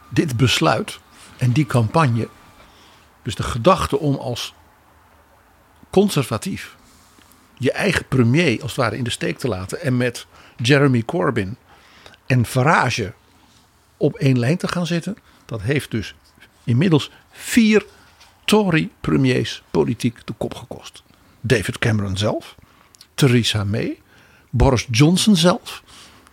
Dit 0.09 0.37
besluit 0.37 0.99
en 1.37 1.51
die 1.51 1.65
campagne, 1.65 2.27
dus 3.21 3.35
de 3.35 3.43
gedachte 3.43 3.99
om 3.99 4.15
als 4.15 4.53
conservatief 5.89 6.75
je 7.57 7.71
eigen 7.71 8.05
premier 8.07 8.61
als 8.61 8.71
het 8.71 8.79
ware 8.79 8.97
in 8.97 9.03
de 9.03 9.09
steek 9.09 9.37
te 9.37 9.47
laten 9.47 9.81
en 9.81 9.97
met 9.97 10.25
Jeremy 10.57 11.03
Corbyn 11.03 11.57
en 12.25 12.45
Farage 12.45 13.13
op 13.97 14.15
één 14.15 14.39
lijn 14.39 14.57
te 14.57 14.67
gaan 14.67 14.85
zitten, 14.85 15.17
dat 15.45 15.61
heeft 15.61 15.91
dus 15.91 16.15
inmiddels 16.63 17.11
vier 17.31 17.85
Tory-premiers 18.45 19.63
politiek 19.71 20.27
de 20.27 20.33
kop 20.37 20.55
gekost. 20.55 21.03
David 21.41 21.77
Cameron 21.77 22.17
zelf, 22.17 22.55
Theresa 23.13 23.63
May, 23.63 24.01
Boris 24.49 24.87
Johnson 24.91 25.35
zelf. 25.35 25.83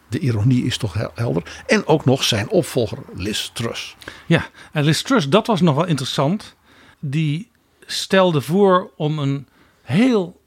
De 0.09 0.19
ironie 0.19 0.65
is 0.65 0.77
toch 0.77 0.95
hel- 0.95 1.13
helder. 1.15 1.63
En 1.67 1.87
ook 1.87 2.05
nog 2.05 2.25
zijn 2.25 2.49
opvolger 2.49 2.99
Liz 3.15 3.51
Truss. 3.53 3.97
Ja, 4.27 4.49
en 4.73 4.85
Liz 4.85 5.03
Truss, 5.03 5.29
dat 5.29 5.47
was 5.47 5.61
nog 5.61 5.75
wel 5.75 5.87
interessant. 5.87 6.55
Die 6.99 7.51
stelde 7.87 8.41
voor 8.41 8.91
om 8.97 9.19
een 9.19 9.49
heel 9.83 10.41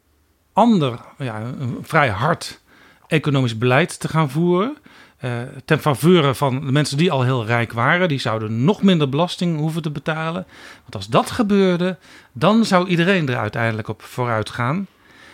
ander, 0.54 1.00
ja, 1.18 1.42
een 1.42 1.78
vrij 1.82 2.10
hard 2.10 2.62
economisch 3.08 3.58
beleid 3.58 4.00
te 4.00 4.08
gaan 4.08 4.30
voeren. 4.30 4.78
Eh, 5.18 5.32
ten 5.66 5.80
faveur 5.80 6.36
van 6.36 6.66
de 6.66 6.72
mensen 6.72 6.98
die 6.98 7.12
al 7.12 7.24
heel 7.24 7.46
rijk 7.46 7.74
waren. 7.74 8.08
Die 8.08 8.20
zouden 8.20 8.64
nog 8.64 8.82
minder 8.82 9.10
belasting 9.10 9.60
hoeven 9.60 9.82
te 9.82 9.90
betalen. 9.90 10.46
Want 10.82 10.96
als 10.96 11.08
dat 11.08 11.32
gebeurde, 11.32 11.98
dan 12.32 12.66
zou 12.66 12.88
iedereen 12.88 13.30
er 13.30 13.38
uiteindelijk 13.38 13.88
op 13.88 14.02
vooruit 14.02 14.50
gaan. 14.50 14.88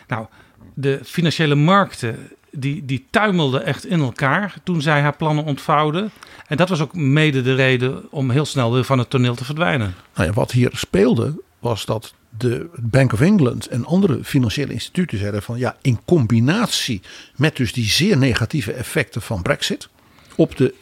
Nou, 0.08 0.26
de 0.74 1.00
financiële 1.04 1.56
markten 1.56 2.30
die, 2.52 2.86
die 2.86 3.06
tuimelden 3.10 3.66
echt 3.66 3.86
in 3.86 4.00
elkaar 4.00 4.56
toen 4.64 4.82
zij 4.82 5.02
haar 5.02 5.16
plannen 5.16 5.44
ontvouwde. 5.44 6.10
En 6.48 6.58
dat 6.58 6.70
was 6.70 6.82
ook 6.82 6.96
mede 6.96 7.42
de 7.42 7.56
reden 7.56 8.12
om 8.12 8.30
heel 8.30 8.46
snel 8.46 8.74
weer 8.74 8.84
van 8.84 9.00
het 9.00 9.10
toneel 9.10 9.36
te 9.36 9.46
verdwijnen. 9.46 9.96
Nou 10.16 10.28
ja, 10.28 10.34
wat 10.34 10.52
hier 10.52 10.70
speelde 10.74 11.42
was 11.64 11.86
dat 11.86 12.14
de 12.38 12.70
Bank 12.82 13.14
of 13.14 13.22
England 13.22 13.68
en 13.68 13.86
andere 13.86 14.24
financiële 14.24 14.74
instituten 14.74 15.18
zeiden 15.18 15.44
van 15.44 15.58
ja, 15.58 15.78
in 15.82 16.00
combinatie 16.06 17.02
met 17.36 17.56
dus 17.56 17.74
die 17.74 17.90
zeer 17.90 18.18
negatieve 18.18 18.74
effecten 18.74 19.22
van 19.22 19.42
Brexit 19.42 19.90
op 20.36 20.58
de, 20.58 20.74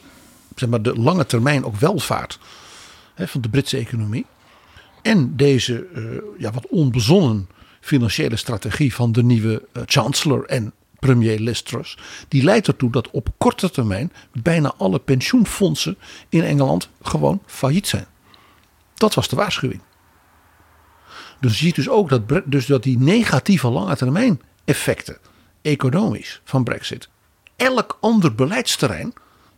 zeg 0.55 0.69
maar, 0.69 0.81
de 0.81 0.95
lange 0.95 1.25
termijn 1.25 1.65
ook 1.65 1.75
welvaart 1.75 2.39
hè, 3.13 3.27
van 3.27 3.41
de 3.41 3.49
Britse 3.49 3.77
economie. 3.77 4.25
En 5.01 5.35
deze 5.35 5.87
eh, 5.95 6.03
ja, 6.37 6.51
wat 6.51 6.67
onbezonnen 6.67 7.47
financiële 7.79 8.35
strategie 8.35 8.93
van 8.93 9.11
de 9.11 9.23
nieuwe 9.23 9.63
eh, 9.71 9.81
chancellor 9.85 10.45
en 10.45 10.73
premier 10.99 11.39
Liz 11.39 11.61
Truss. 11.61 11.97
Die 12.27 12.43
leidt 12.43 12.67
ertoe 12.67 12.91
dat 12.91 13.11
op 13.11 13.29
korte 13.37 13.69
termijn 13.69 14.11
bijna 14.31 14.73
alle 14.77 14.99
pensioenfondsen 14.99 15.97
in 16.29 16.43
Engeland 16.43 16.89
gewoon 17.01 17.41
failliet 17.45 17.87
zijn. 17.87 18.05
Dat 18.93 19.13
was 19.13 19.27
de 19.27 19.35
waarschuwing. 19.35 19.81
Dus 21.41 21.59
je 21.59 21.65
ziet 21.65 21.75
dus 21.75 21.89
ook 21.89 22.09
dat, 22.09 22.21
dus 22.45 22.65
dat 22.65 22.83
die 22.83 22.99
negatieve 22.99 23.69
lange 23.69 23.95
termijn 23.95 24.41
effecten, 24.65 25.17
economisch, 25.61 26.41
van 26.43 26.63
Brexit, 26.63 27.09
elk 27.55 27.97
ander 28.01 28.35
beleidsterrein 28.35 29.13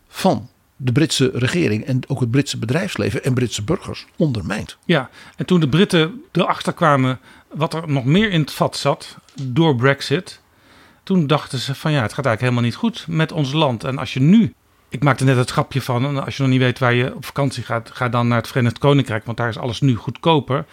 van 0.08 0.48
de 0.76 0.92
Britse 0.92 1.30
regering 1.34 1.84
en 1.84 2.00
ook 2.08 2.20
het 2.20 2.30
Britse 2.30 2.58
bedrijfsleven 2.58 3.24
en 3.24 3.34
Britse 3.34 3.62
burgers 3.62 4.06
ondermijnt. 4.16 4.76
Ja, 4.84 5.10
en 5.36 5.46
toen 5.46 5.60
de 5.60 5.68
Britten 5.68 6.22
erachter 6.32 6.72
kwamen 6.72 7.20
wat 7.52 7.74
er 7.74 7.88
nog 7.88 8.04
meer 8.04 8.30
in 8.30 8.40
het 8.40 8.52
vat 8.52 8.76
zat 8.76 9.16
door 9.42 9.76
Brexit, 9.76 10.40
toen 11.02 11.26
dachten 11.26 11.58
ze 11.58 11.74
van 11.74 11.92
ja, 11.92 12.02
het 12.02 12.12
gaat 12.12 12.26
eigenlijk 12.26 12.40
helemaal 12.40 12.62
niet 12.62 12.74
goed 12.74 13.06
met 13.08 13.32
ons 13.32 13.52
land. 13.52 13.84
En 13.84 13.98
als 13.98 14.12
je 14.12 14.20
nu, 14.20 14.54
ik 14.88 15.02
maakte 15.02 15.24
net 15.24 15.36
het 15.36 15.50
grapje 15.50 15.82
van, 15.82 16.24
als 16.24 16.36
je 16.36 16.42
nog 16.42 16.52
niet 16.52 16.60
weet 16.60 16.78
waar 16.78 16.94
je 16.94 17.14
op 17.14 17.24
vakantie 17.24 17.62
gaat, 17.62 17.90
ga 17.92 18.08
dan 18.08 18.28
naar 18.28 18.38
het 18.38 18.48
Verenigd 18.48 18.78
Koninkrijk, 18.78 19.24
want 19.24 19.36
daar 19.36 19.48
is 19.48 19.58
alles 19.58 19.80
nu 19.80 19.94
goedkoper. 19.94 20.64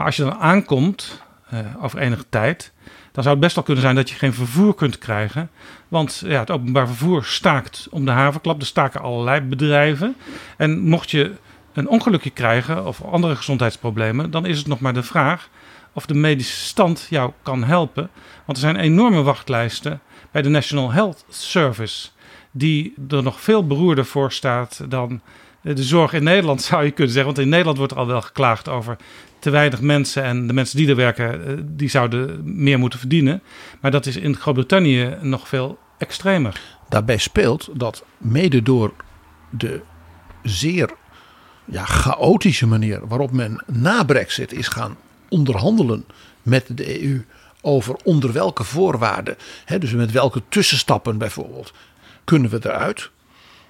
Maar 0.00 0.08
als 0.08 0.18
je 0.18 0.24
dan 0.24 0.38
aankomt, 0.38 1.22
eh, 1.50 1.58
over 1.80 1.98
enige 1.98 2.24
tijd, 2.28 2.72
dan 3.12 3.22
zou 3.22 3.28
het 3.28 3.44
best 3.44 3.54
wel 3.54 3.64
kunnen 3.64 3.82
zijn 3.82 3.94
dat 3.94 4.10
je 4.10 4.16
geen 4.16 4.34
vervoer 4.34 4.74
kunt 4.74 4.98
krijgen. 4.98 5.50
Want 5.88 6.22
ja, 6.26 6.40
het 6.40 6.50
openbaar 6.50 6.86
vervoer 6.86 7.24
staakt 7.24 7.88
om 7.90 8.04
de 8.04 8.10
havenklap. 8.10 8.60
Er 8.60 8.66
staken 8.66 9.00
allerlei 9.00 9.40
bedrijven. 9.40 10.16
En 10.56 10.80
mocht 10.80 11.10
je 11.10 11.32
een 11.72 11.88
ongelukje 11.88 12.30
krijgen 12.30 12.86
of 12.86 13.02
andere 13.02 13.36
gezondheidsproblemen, 13.36 14.30
dan 14.30 14.46
is 14.46 14.58
het 14.58 14.66
nog 14.66 14.80
maar 14.80 14.94
de 14.94 15.02
vraag 15.02 15.48
of 15.92 16.06
de 16.06 16.14
medische 16.14 16.64
stand 16.64 17.06
jou 17.10 17.32
kan 17.42 17.64
helpen. 17.64 18.10
Want 18.44 18.58
er 18.58 18.64
zijn 18.64 18.76
enorme 18.76 19.22
wachtlijsten 19.22 20.00
bij 20.30 20.42
de 20.42 20.48
National 20.48 20.92
Health 20.92 21.24
Service, 21.28 22.08
die 22.50 22.94
er 23.08 23.22
nog 23.22 23.40
veel 23.40 23.66
beroerder 23.66 24.04
voor 24.04 24.32
staat 24.32 24.84
dan 24.88 25.20
de 25.62 25.82
zorg 25.82 26.12
in 26.12 26.24
Nederland, 26.24 26.62
zou 26.70 26.84
je 26.84 26.90
kunnen 26.90 27.12
zeggen. 27.12 27.32
Want 27.32 27.44
in 27.44 27.50
Nederland 27.50 27.76
wordt 27.76 27.92
er 27.92 27.98
al 27.98 28.06
wel 28.06 28.22
geklaagd 28.22 28.68
over 28.68 28.96
te 29.40 29.50
weinig 29.50 29.80
mensen 29.80 30.22
en 30.22 30.46
de 30.46 30.52
mensen 30.52 30.76
die 30.76 30.88
er 30.88 30.96
werken, 30.96 31.46
eh, 31.46 31.54
die 31.62 31.88
zouden 31.88 32.40
meer 32.62 32.78
moeten 32.78 32.98
verdienen. 32.98 33.42
Maar 33.80 33.90
dat 33.90 34.06
is 34.06 34.16
in 34.16 34.36
Groot-Brittannië 34.36 35.16
nog 35.20 35.48
veel 35.48 35.78
extremer. 35.98 36.60
Daarbij 36.88 37.18
speelt 37.18 37.68
dat 37.72 38.04
mede 38.18 38.62
door 38.62 38.92
de 39.50 39.80
zeer 40.42 40.90
ja, 41.64 41.84
chaotische 41.84 42.66
manier 42.66 43.06
waarop 43.06 43.32
men 43.32 43.64
na 43.66 44.04
Brexit 44.04 44.52
is 44.52 44.68
gaan 44.68 44.96
onderhandelen 45.28 46.04
met 46.42 46.66
de 46.68 47.02
EU 47.02 47.24
over 47.60 47.94
onder 48.04 48.32
welke 48.32 48.64
voorwaarden, 48.64 49.36
hè, 49.64 49.78
dus 49.78 49.92
met 49.92 50.12
welke 50.12 50.42
tussenstappen 50.48 51.18
bijvoorbeeld, 51.18 51.72
kunnen 52.24 52.50
we 52.50 52.58
eruit. 52.62 53.10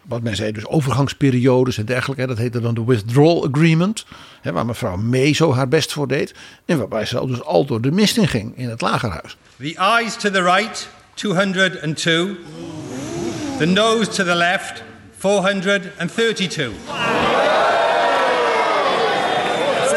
Wat 0.03 0.23
men 0.23 0.37
zei, 0.37 0.53
dus 0.53 0.67
overgangsperiodes 0.67 1.79
en 1.79 1.85
dergelijke. 1.85 2.27
Dat 2.27 2.39
heette 2.39 2.61
dan 2.61 2.75
de 2.75 2.85
Withdrawal 2.85 3.49
Agreement. 3.49 4.05
Waar 4.43 4.67
mevrouw 4.67 4.97
May 4.97 5.35
zo 5.35 5.55
haar 5.55 5.69
best 5.69 5.93
voor 5.93 6.09
deed. 6.09 6.35
En 6.65 6.79
waarbij 6.79 7.07
ze 7.07 7.27
dus 7.27 7.43
al 7.43 7.65
door 7.65 7.81
de 7.81 7.91
mist 7.91 8.17
in 8.17 8.29
ging 8.29 8.57
in 8.57 8.69
het 8.69 8.81
lagerhuis. 8.81 9.37
The 9.59 9.79
ayes 9.79 10.17
to 10.17 10.31
the 10.31 10.43
right, 10.43 10.89
202. 11.15 12.37
The 13.59 13.67
noes 13.67 14.09
to 14.09 14.25
the 14.25 14.35
left, 14.35 14.83
432. 15.17 16.71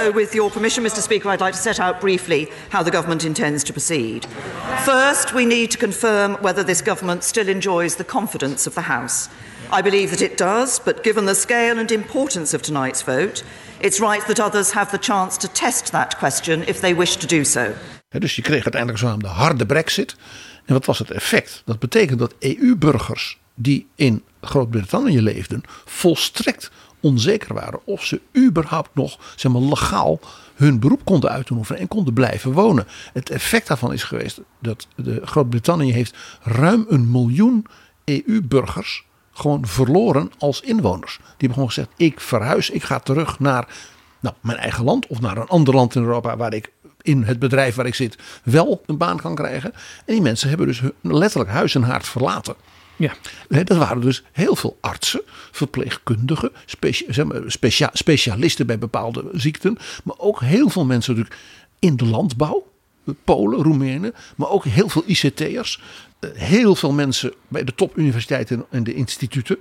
So, 0.04 0.12
with 0.12 0.36
your 0.36 0.52
permission, 0.52 0.84
Mr. 0.84 1.02
Speaker, 1.02 1.30
I'd 1.30 1.40
like 1.40 1.54
to 1.54 1.62
set 1.62 1.80
out 1.80 2.02
briefly 2.02 2.50
how 2.72 2.84
the 2.84 2.92
government 2.92 3.24
intends 3.24 3.64
to 3.64 3.72
proceed. 3.72 4.26
First, 4.84 5.34
we 5.34 5.46
need 5.46 5.72
to 5.72 5.78
confirm 5.78 6.34
whether 6.42 6.62
this 6.62 6.82
government 6.82 7.24
still 7.24 7.48
enjoys 7.48 7.96
the 7.96 8.04
confidence 8.04 8.68
of 8.68 8.76
the 8.76 8.82
House. 8.82 9.30
I 9.72 9.82
believe 9.82 10.10
that 10.10 10.22
it 10.22 10.38
does, 10.38 10.80
but 10.80 11.04
given 11.04 11.26
the 11.26 11.36
scale 11.36 11.80
and 11.80 11.90
importance 11.90 12.54
of 12.54 12.62
tonight's 12.62 13.02
vote, 13.02 13.44
it's 13.80 14.02
right 14.02 14.28
that 14.28 14.42
others 14.42 14.74
have 14.74 14.92
the 14.92 14.98
chance 14.98 15.38
to 15.38 15.48
test 15.48 15.92
that 15.92 16.18
question 16.18 16.64
if 16.68 16.82
they 16.82 16.94
wish 16.94 17.16
to 17.16 17.28
do 17.28 17.46
so. 17.46 17.74
Hè, 18.10 18.20
Dus 18.20 18.36
je 18.36 18.42
kreeg 18.42 18.64
uiteindelijk 18.64 19.02
zo'n 19.02 19.20
de 19.20 19.28
harde 19.28 19.66
brexit. 19.66 20.16
En 20.66 20.74
wat 20.74 20.86
was 20.86 21.00
het 21.00 21.12
effect? 21.12 21.62
Dat 21.66 21.80
betekent 21.80 22.20
dat 22.20 22.36
EU-burgers 22.40 23.38
die 23.56 23.88
in 23.96 24.24
Groot-Brittannië 24.42 25.22
leefden, 25.22 25.64
volstrekt 25.86 26.72
onzeker 27.04 27.54
waren 27.54 27.80
of 27.86 28.06
ze 28.06 28.22
überhaupt 28.38 28.90
nog 28.94 29.18
zeg 29.36 29.52
maar, 29.52 29.62
legaal 29.62 30.20
hun 30.56 30.80
beroep 30.80 31.06
konden 31.06 31.30
uitoefenen 31.30 31.82
en 31.82 31.88
konden 31.88 32.14
blijven 32.14 32.52
wonen. 32.52 32.88
Het 33.14 33.30
effect 33.30 33.68
daarvan 33.68 33.94
is 33.94 34.04
geweest 34.04 34.42
dat 34.60 34.88
Groot-Brittannië 35.22 35.92
heeft 35.92 36.16
ruim 36.42 36.86
een 36.90 37.12
miljoen 37.12 37.66
EU-burgers 38.06 39.06
gewoon 39.34 39.66
verloren 39.68 40.32
als 40.38 40.62
inwoners. 40.62 41.16
Die 41.18 41.26
hebben 41.38 41.54
gewoon 41.54 41.68
gezegd: 41.68 41.90
ik 41.98 42.20
verhuis, 42.20 42.70
ik 42.70 42.84
ga 42.84 43.00
terug 43.00 43.40
naar 43.40 43.68
nou, 44.20 44.36
mijn 44.42 44.58
eigen 44.58 44.84
land 44.84 45.08
of 45.08 45.22
naar 45.22 45.38
een 45.38 45.48
ander 45.48 45.74
land 45.74 45.96
in 45.96 46.02
Europa 46.02 46.38
waar 46.38 46.54
ik 46.54 46.72
in 47.02 47.24
het 47.24 47.40
bedrijf 47.40 47.76
waar 47.76 47.86
ik 47.86 47.96
zit 47.96 48.18
wel 48.44 48.82
een 48.86 48.98
baan 48.98 49.18
kan 49.18 49.36
krijgen. 49.36 49.74
En 50.06 50.14
die 50.14 50.22
mensen 50.22 50.50
hebben 50.50 50.68
dus 50.68 50.82
letterlijk 51.02 51.50
huis 51.50 51.76
en 51.76 51.84
haard 51.84 52.08
verlaten. 52.08 52.56
Ja. 52.96 53.14
Dat 53.64 53.78
waren 53.78 54.02
dus 54.02 54.24
heel 54.32 54.56
veel 54.56 54.78
artsen, 54.82 55.22
verpleegkundigen, 55.52 56.52
zeg 57.08 57.26
maar, 57.26 57.42
specia- 57.46 57.90
specialisten 57.94 58.66
bij 58.66 58.78
bepaalde 58.80 59.30
ziekten. 59.32 59.78
Maar 60.04 60.16
ook 60.18 60.42
heel 60.42 60.70
veel 60.70 60.86
mensen 60.86 61.16
natuurlijk 61.16 61.42
in 61.80 61.96
de 61.98 62.06
landbouw. 62.06 62.72
Polen, 63.24 63.64
Roemenen, 63.64 64.14
maar 64.36 64.50
ook 64.50 64.66
heel 64.66 64.90
veel 64.90 65.04
ICT'ers. 65.06 65.82
eh, 66.20 66.30
Heel 66.34 66.76
veel 66.76 66.92
mensen 66.92 67.34
bij 67.48 67.64
de 67.64 67.76
topuniversiteiten 67.76 68.66
en 68.70 68.84
de 68.84 68.94
instituten. 68.94 69.58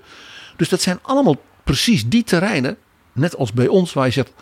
Dus 0.57 0.69
dat 0.69 0.81
zijn 0.83 0.99
allemaal 1.03 1.43
precies 1.65 2.09
die 2.09 2.25
terreinen, 2.25 2.77
net 3.13 3.37
als 3.37 3.53
bij 3.53 3.67
ons, 3.69 3.93
waar 3.93 4.07
je 4.07 4.13
zegt, 4.13 4.33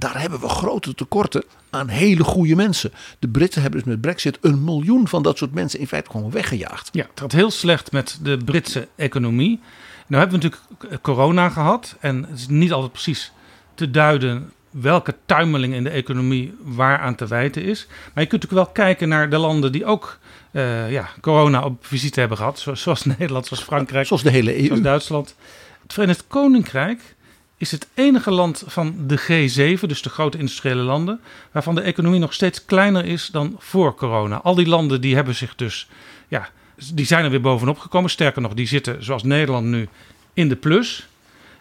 daar 0.00 0.20
hebben 0.20 0.40
we 0.40 0.48
grote 0.48 0.94
tekorten 0.94 1.44
aan 1.70 1.88
hele 1.88 2.24
goede 2.24 2.56
mensen. 2.56 2.92
De 3.18 3.28
Britten 3.28 3.62
hebben 3.62 3.80
dus 3.80 3.88
met 3.88 4.00
Brexit 4.00 4.38
een 4.40 4.64
miljoen 4.64 5.08
van 5.08 5.22
dat 5.22 5.38
soort 5.38 5.54
mensen 5.54 5.78
in 5.78 5.86
feite 5.86 6.10
gewoon 6.10 6.30
weggejaagd. 6.30 6.88
Ja, 6.92 7.06
het 7.10 7.20
gaat 7.20 7.32
heel 7.32 7.50
slecht 7.50 7.92
met 7.92 8.18
de 8.22 8.38
Britse 8.44 8.88
economie. 8.96 9.60
Nou 10.06 10.22
hebben 10.22 10.40
we 10.40 10.46
natuurlijk 10.46 11.02
corona 11.02 11.48
gehad. 11.48 11.96
En 12.00 12.26
het 12.28 12.38
is 12.38 12.48
niet 12.48 12.72
altijd 12.72 12.92
precies 12.92 13.32
te 13.74 13.90
duiden 13.90 14.52
welke 14.70 15.14
tuimeling 15.26 15.74
in 15.74 15.84
de 15.84 15.90
economie 15.90 16.54
waaraan 16.62 17.14
te 17.14 17.26
wijten 17.26 17.62
is. 17.62 17.86
Maar 17.86 18.22
je 18.22 18.28
kunt 18.28 18.42
natuurlijk 18.42 18.74
wel 18.74 18.86
kijken 18.86 19.08
naar 19.08 19.30
de 19.30 19.38
landen 19.38 19.72
die 19.72 19.84
ook 19.84 20.18
eh, 20.50 20.90
ja, 20.90 21.08
corona 21.20 21.64
op 21.64 21.86
visite 21.86 22.20
hebben 22.20 22.38
gehad. 22.38 22.58
Zoals, 22.58 22.82
zoals 22.82 23.04
Nederland, 23.18 23.46
zoals 23.46 23.62
Frankrijk. 23.62 24.06
Zoals 24.06 24.22
de 24.22 24.30
hele 24.30 24.58
EU. 24.58 24.66
Zoals 24.66 24.80
Duitsland. 24.80 25.34
Het 25.82 25.92
Verenigd 25.92 26.24
Koninkrijk 26.26 27.14
is 27.60 27.70
het 27.70 27.88
enige 27.94 28.30
land 28.30 28.62
van 28.66 28.94
de 29.06 29.18
G7, 29.20 29.80
dus 29.86 30.02
de 30.02 30.08
grote 30.08 30.38
industriële 30.38 30.82
landen, 30.82 31.20
waarvan 31.52 31.74
de 31.74 31.80
economie 31.80 32.20
nog 32.20 32.32
steeds 32.32 32.64
kleiner 32.64 33.04
is 33.04 33.26
dan 33.32 33.56
voor 33.58 33.94
corona. 33.94 34.36
Al 34.36 34.54
die 34.54 34.66
landen 34.66 35.00
die 35.00 35.14
hebben 35.14 35.34
zich 35.34 35.54
dus, 35.54 35.88
ja, 36.28 36.48
die 36.94 37.06
zijn 37.06 37.24
er 37.24 37.30
weer 37.30 37.40
bovenop 37.40 37.78
gekomen. 37.78 38.10
Sterker 38.10 38.42
nog, 38.42 38.54
die 38.54 38.66
zitten 38.66 39.04
zoals 39.04 39.22
Nederland 39.22 39.66
nu 39.66 39.88
in 40.34 40.48
de 40.48 40.56
plus. 40.56 41.08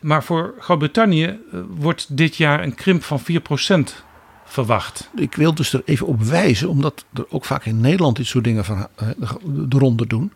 Maar 0.01 0.23
voor 0.23 0.53
Groot-Brittannië 0.59 1.25
eh, 1.25 1.59
wordt 1.69 2.17
dit 2.17 2.35
jaar 2.35 2.63
een 2.63 2.75
krimp 2.75 3.03
van 3.03 3.19
4% 3.19 4.03
verwacht. 4.45 5.09
Ik 5.15 5.35
wil 5.35 5.53
dus 5.55 5.73
er 5.73 5.81
even 5.85 6.07
op 6.07 6.21
wijzen, 6.21 6.69
omdat 6.69 7.05
er 7.13 7.25
ook 7.29 7.45
vaak 7.45 7.65
in 7.65 7.81
Nederland 7.81 8.15
dit 8.17 8.25
soort 8.27 8.43
dingen 8.43 8.65
van 8.65 8.87
eh, 8.95 9.07
de- 9.17 9.67
de 9.67 9.77
ronde 9.77 10.07
doen. 10.07 10.33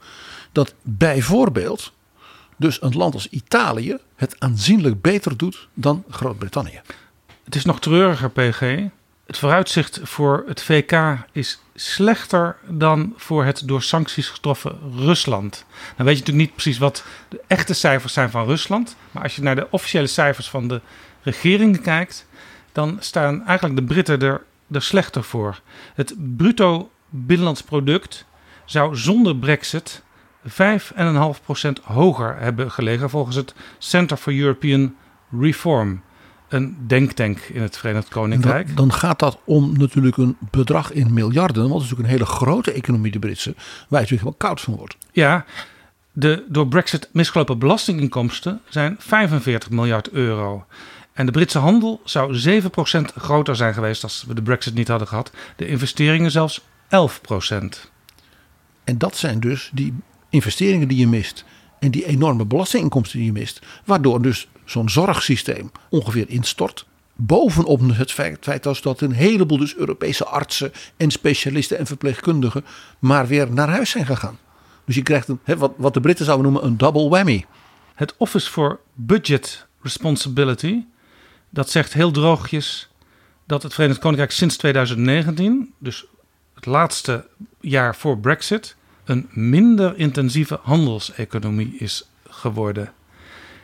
Dat 0.52 0.74
bijvoorbeeld 0.82 1.94
dus 2.58 2.82
een 2.82 2.96
land 2.98 3.14
als 3.14 3.30
Italië 3.30 3.98
het 4.16 4.40
aanzienlijk 4.40 5.02
beter 5.02 5.38
doet 5.38 5.68
dan 5.74 6.04
Groot-Brittannië. 6.10 6.82
Het 7.44 7.56
is 7.56 7.66
nog 7.66 7.80
treuriger, 7.80 8.30
PG. 8.30 8.60
Het 9.26 9.38
vooruitzicht 9.38 10.00
voor 10.04 10.44
het 10.48 10.64
VK 10.64 11.18
is 11.32 11.60
slechter 11.76 12.58
dan 12.68 13.14
voor 13.18 13.46
het 13.46 13.68
door 13.68 13.82
sancties 13.82 14.28
getroffen 14.28 14.80
Rusland. 14.96 15.66
Dan 15.96 16.06
weet 16.06 16.18
je 16.18 16.20
natuurlijk 16.20 16.48
niet 16.48 16.54
precies 16.54 16.78
wat 16.78 17.04
de 17.30 17.42
echte 17.48 17.74
cijfers 17.74 18.14
zijn 18.14 18.30
van 18.30 18.46
Rusland. 18.46 18.96
Maar 19.12 19.24
als 19.24 19.36
je 19.36 19.42
naar 19.42 19.56
de 19.56 19.68
officiële 19.70 20.08
cijfers 20.08 20.50
van 20.50 20.68
de 20.68 20.82
regeringen 21.22 21.82
kijkt, 21.82 22.28
dan 22.72 22.98
staan 23.00 23.46
eigenlijk 23.46 23.80
de 23.80 23.94
Britten 23.94 24.22
er, 24.22 24.44
er 24.72 24.82
slechter 24.82 25.24
voor. 25.24 25.62
Het 25.94 26.16
bruto 26.38 26.92
binnenlands 27.10 27.64
product 27.64 28.26
zou 28.66 28.96
zonder 28.96 29.36
Brexit 29.36 30.04
5,5% 30.50 31.84
hoger 31.84 32.38
hebben 32.38 32.72
gelegen 32.72 33.10
volgens 33.10 33.36
het 33.36 33.54
Center 33.78 34.18
for 34.18 34.34
European 34.34 34.96
Reform. 35.40 36.02
Een 36.48 36.78
denktank 36.88 37.40
in 37.40 37.62
het 37.62 37.78
Verenigd 37.78 38.08
Koninkrijk. 38.08 38.68
Dan, 38.68 38.76
dan 38.76 38.94
gaat 38.94 39.20
dat 39.20 39.40
om 39.46 39.78
natuurlijk 39.78 40.18
een 40.18 40.38
bedrag 40.52 40.92
in 40.92 41.14
miljarden. 41.14 41.62
Want 41.62 41.74
het 41.74 41.84
is 41.84 41.90
natuurlijk 41.90 42.10
een 42.10 42.20
hele 42.20 42.38
grote 42.38 42.72
economie, 42.72 43.12
de 43.12 43.20
Britse. 43.20 43.54
Waar 43.54 43.66
je 43.66 43.76
natuurlijk 43.90 44.10
helemaal 44.10 44.34
koud 44.38 44.62
van 44.62 44.76
wordt. 44.76 44.98
Ja, 45.12 45.46
de 46.12 46.46
door 46.48 46.68
Brexit 46.68 47.10
misgelopen 47.12 47.60
belastinginkomsten 47.60 48.62
zijn 48.70 48.96
45 49.00 49.70
miljard 49.70 50.10
euro. 50.10 50.66
En 51.14 51.26
de 51.26 51.32
Britse 51.32 51.60
handel 51.60 52.02
zou 52.04 52.62
7% 52.62 52.66
groter 53.16 53.56
zijn 53.56 53.74
geweest 53.74 54.04
als 54.04 54.24
we 54.28 54.34
de 54.34 54.42
Brexit 54.42 54.74
niet 54.74 54.88
hadden 54.88 55.08
gehad. 55.08 55.32
De 55.56 55.68
investeringen 55.68 56.32
zelfs 56.32 56.62
11%. 56.62 56.64
En 58.84 58.98
dat 58.98 59.18
zijn 59.18 59.40
dus 59.40 59.70
die 59.74 59.94
investeringen 60.34 60.88
die 60.88 60.98
je 60.98 61.08
mist. 61.08 61.46
En 61.80 61.92
die 61.92 62.06
enorme 62.06 62.46
belastinginkomsten 62.46 63.18
die 63.18 63.28
je 63.28 63.34
mist. 63.34 63.62
Waardoor 63.86 64.22
dus 64.22 64.48
zo'n 64.66 64.90
zorgsysteem 64.90 65.72
ongeveer 65.90 66.30
instort. 66.30 66.86
Bovenop 67.16 67.82
het 67.94 68.12
feit, 68.12 68.66
als 68.66 68.82
dat 68.82 69.02
een 69.02 69.12
heleboel 69.12 69.58
dus 69.58 69.76
Europese 69.76 70.26
artsen 70.26 70.72
en 70.98 71.12
specialisten 71.12 71.78
en 71.78 71.86
verpleegkundigen 71.86 72.66
maar 73.00 73.28
weer 73.28 73.52
naar 73.52 73.70
huis 73.70 73.90
zijn 73.90 74.06
gegaan. 74.06 74.38
Dus 74.86 74.96
je 74.96 75.02
krijgt 75.02 75.28
een, 75.28 75.40
wat 75.78 75.94
de 75.94 76.02
Britten 76.02 76.26
zouden 76.26 76.52
noemen 76.52 76.70
een 76.70 76.78
double 76.78 77.10
whammy. 77.10 77.46
Het 77.96 78.14
Office 78.18 78.52
for 78.52 78.80
Budget 78.94 79.68
Responsibility, 79.82 80.84
dat 81.50 81.70
zegt 81.70 81.94
heel 81.94 82.12
droogjes 82.12 82.90
dat 83.46 83.64
het 83.64 83.74
Verenigd 83.74 84.00
Koninkrijk 84.00 84.32
sinds 84.32 84.58
2019, 84.58 85.74
dus 85.78 86.06
het 86.56 86.66
laatste 86.66 87.28
jaar 87.60 87.96
voor 87.96 88.20
Brexit, 88.20 88.76
een 89.04 89.30
minder 89.32 89.98
intensieve 89.98 90.60
handelseconomie 90.62 91.76
is 91.78 92.08
geworden. 92.30 92.92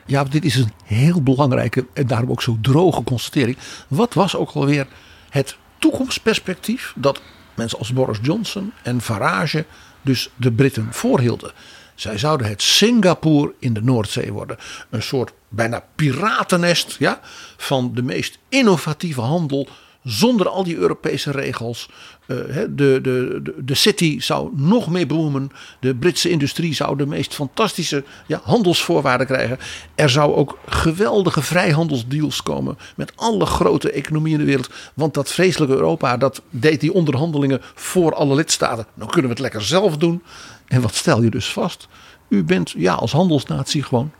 Ja, 0.06 0.24
dit 0.24 0.44
is 0.44 0.56
een 0.56 0.72
heel 0.84 1.22
belangrijke 1.22 1.86
en 1.92 2.06
daarom 2.06 2.30
ook 2.30 2.42
zo 2.42 2.58
droge 2.60 3.02
constatering. 3.02 3.56
Wat 3.88 4.14
was 4.14 4.36
ook 4.36 4.50
alweer 4.50 4.86
het 5.30 5.56
toekomstperspectief 5.78 6.92
dat 6.96 7.20
mensen 7.54 7.78
als 7.78 7.92
Boris 7.92 8.18
Johnson 8.22 8.72
en 8.82 9.00
Farage 9.00 9.64
dus 10.02 10.30
de 10.36 10.52
Britten 10.52 10.88
voorhielden? 10.90 11.52
Zij 11.94 12.18
zouden 12.18 12.48
het 12.48 12.62
Singapore 12.62 13.54
in 13.58 13.72
de 13.72 13.82
Noordzee 13.82 14.32
worden. 14.32 14.56
Een 14.90 15.02
soort 15.02 15.32
bijna 15.48 15.84
piratennest 15.94 16.96
ja, 16.98 17.20
van 17.56 17.94
de 17.94 18.02
meest 18.02 18.38
innovatieve 18.48 19.20
handel 19.20 19.68
zonder 20.04 20.48
al 20.48 20.64
die 20.64 20.76
Europese 20.76 21.30
regels. 21.30 21.88
Uh, 22.26 22.36
de, 22.54 22.68
de, 22.68 23.00
de, 23.02 23.54
de 23.64 23.74
city 23.74 24.20
zou 24.20 24.50
nog 24.54 24.90
meer 24.90 25.06
boomen. 25.06 25.50
De 25.80 25.94
Britse 25.94 26.30
industrie 26.30 26.74
zou 26.74 26.96
de 26.96 27.06
meest 27.06 27.34
fantastische 27.34 28.04
ja, 28.26 28.40
handelsvoorwaarden 28.44 29.26
krijgen. 29.26 29.58
Er 29.94 30.10
zou 30.10 30.34
ook 30.34 30.58
geweldige 30.66 31.42
vrijhandelsdeals 31.42 32.42
komen 32.42 32.78
met 32.96 33.12
alle 33.16 33.46
grote 33.46 33.90
economieën 33.90 34.34
in 34.34 34.44
de 34.44 34.50
wereld. 34.50 34.70
Want 34.94 35.14
dat 35.14 35.32
vreselijke 35.32 35.74
Europa, 35.74 36.16
dat 36.16 36.42
deed 36.50 36.80
die 36.80 36.92
onderhandelingen 36.92 37.60
voor 37.74 38.14
alle 38.14 38.34
lidstaten. 38.34 38.86
Nou 38.94 39.10
kunnen 39.10 39.30
we 39.30 39.36
het 39.36 39.42
lekker 39.42 39.62
zelf 39.62 39.96
doen. 39.96 40.22
En 40.66 40.80
wat 40.80 40.94
stel 40.94 41.22
je 41.22 41.30
dus 41.30 41.52
vast? 41.52 41.88
U 42.28 42.44
bent 42.44 42.70
ja, 42.76 42.94
als 42.94 43.12
handelsnatie 43.12 43.82
gewoon 43.82 44.12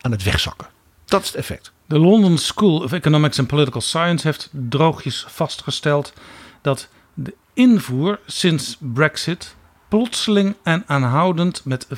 aan 0.00 0.10
het 0.10 0.22
wegzakken. 0.22 0.66
Dat 1.04 1.22
is 1.22 1.26
het 1.26 1.36
effect. 1.36 1.71
De 1.86 1.98
London 1.98 2.38
School 2.38 2.82
of 2.82 2.92
Economics 2.92 3.38
and 3.38 3.48
Political 3.48 3.80
Science 3.80 4.26
heeft 4.26 4.48
droogjes 4.52 5.24
vastgesteld 5.28 6.12
dat 6.60 6.88
de 7.14 7.34
invoer 7.54 8.20
sinds 8.26 8.76
Brexit 8.80 9.54
plotseling 9.88 10.56
en 10.62 10.84
aanhoudend 10.86 11.64
met 11.64 11.86
25% 11.86 11.90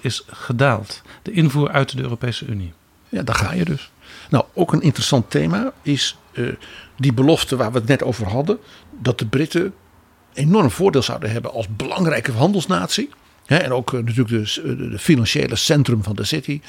is 0.00 0.24
gedaald. 0.26 1.02
De 1.22 1.32
invoer 1.32 1.70
uit 1.70 1.96
de 1.96 2.02
Europese 2.02 2.46
Unie. 2.46 2.72
Ja, 3.08 3.22
daar 3.22 3.34
ga 3.34 3.52
je 3.52 3.64
dus. 3.64 3.90
Nou, 4.30 4.44
ook 4.54 4.72
een 4.72 4.82
interessant 4.82 5.30
thema 5.30 5.72
is 5.82 6.16
uh, 6.32 6.54
die 6.96 7.12
belofte 7.12 7.56
waar 7.56 7.72
we 7.72 7.78
het 7.78 7.88
net 7.88 8.02
over 8.02 8.26
hadden. 8.28 8.58
Dat 8.90 9.18
de 9.18 9.26
Britten 9.26 9.74
enorm 10.32 10.70
voordeel 10.70 11.02
zouden 11.02 11.30
hebben 11.30 11.52
als 11.52 11.66
belangrijke 11.76 12.32
handelsnatie. 12.32 13.10
Hè, 13.46 13.56
en 13.56 13.72
ook 13.72 13.92
uh, 13.92 14.00
natuurlijk 14.00 14.54
de, 14.54 14.88
de 14.90 14.98
financiële 14.98 15.56
centrum 15.56 16.02
van 16.02 16.14
de 16.14 16.24
city 16.24 16.60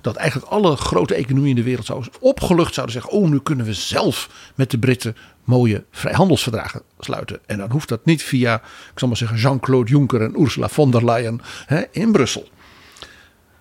dat 0.00 0.16
eigenlijk 0.16 0.52
alle 0.52 0.76
grote 0.76 1.14
economieën 1.14 1.48
in 1.50 1.62
de 1.62 1.62
wereld 1.62 1.86
zouden 1.86 2.12
opgelucht 2.20 2.74
zouden 2.74 2.94
zeggen: 2.94 3.12
Oh, 3.12 3.28
nu 3.28 3.40
kunnen 3.40 3.66
we 3.66 3.74
zelf 3.74 4.30
met 4.54 4.70
de 4.70 4.78
Britten 4.78 5.16
mooie 5.44 5.84
vrijhandelsverdragen 5.90 6.82
sluiten. 6.98 7.40
En 7.46 7.58
dan 7.58 7.70
hoeft 7.70 7.88
dat 7.88 8.04
niet 8.04 8.22
via, 8.22 8.54
ik 8.92 8.98
zal 8.98 9.08
maar 9.08 9.16
zeggen, 9.16 9.38
Jean-Claude 9.38 9.90
Juncker 9.90 10.22
en 10.22 10.40
Ursula 10.40 10.68
von 10.68 10.90
der 10.90 11.04
Leyen 11.04 11.40
hè, 11.66 11.82
in 11.90 12.12
Brussel. 12.12 12.48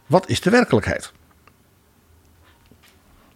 Wat 0.06 0.30
is 0.30 0.42
de 0.42 0.50
werkelijkheid? 0.50 1.12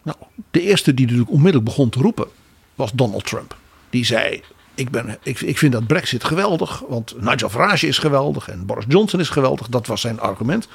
Nou, 0.02 0.16
de 0.50 0.60
eerste 0.60 0.94
die 0.94 1.04
natuurlijk 1.04 1.30
onmiddellijk 1.30 1.64
begon 1.64 1.88
te 1.88 2.00
roepen 2.00 2.28
was 2.74 2.92
Donald 2.92 3.26
Trump. 3.26 3.56
Die 3.90 4.04
zei: 4.04 4.42
ik, 4.74 4.90
ben, 4.90 5.18
ik, 5.22 5.40
ik 5.40 5.58
vind 5.58 5.72
dat 5.72 5.86
Brexit 5.86 6.24
geweldig, 6.24 6.82
want 6.88 7.14
Nigel 7.20 7.48
Farage 7.48 7.86
is 7.86 7.98
geweldig 7.98 8.48
en 8.48 8.66
Boris 8.66 8.84
Johnson 8.88 9.20
is 9.20 9.28
geweldig. 9.28 9.68
Dat 9.68 9.86
was 9.86 10.00
zijn 10.00 10.20
argument. 10.20 10.68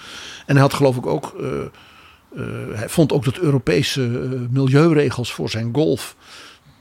En 0.46 0.54
hij 0.54 0.62
had 0.62 0.74
geloof 0.74 0.96
ik 0.96 1.06
ook. 1.06 1.36
Uh, 1.40 1.66
hij 2.74 2.90
vond 2.90 3.12
ook 3.12 3.26
dat 3.26 3.38
Europese 3.38 4.02
uh, 4.02 4.40
milieuregels 4.50 5.34
voor 5.34 5.50
zijn 5.50 5.70
golf 5.74 6.16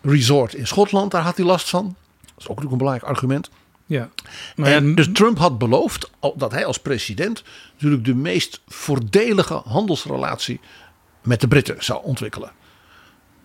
resort 0.03 0.55
in 0.55 0.67
Schotland, 0.67 1.11
daar 1.11 1.23
had 1.23 1.37
hij 1.37 1.47
last 1.47 1.69
van. 1.69 1.85
Dat 1.85 2.37
is 2.39 2.49
ook 2.49 2.49
natuurlijk 2.49 2.73
een 2.73 2.79
belangrijk 2.79 3.11
argument. 3.11 3.51
Ja. 3.87 4.09
En 4.57 4.95
dus 4.95 5.09
Trump 5.13 5.39
had 5.39 5.59
beloofd 5.59 6.11
dat 6.35 6.53
hij 6.53 6.65
als 6.65 6.79
president 6.79 7.43
natuurlijk 7.73 8.05
de 8.05 8.15
meest 8.15 8.61
voordelige 8.67 9.63
handelsrelatie 9.65 10.61
met 11.23 11.41
de 11.41 11.49
Britten 11.49 11.77
zou 11.79 12.05
ontwikkelen. 12.05 12.51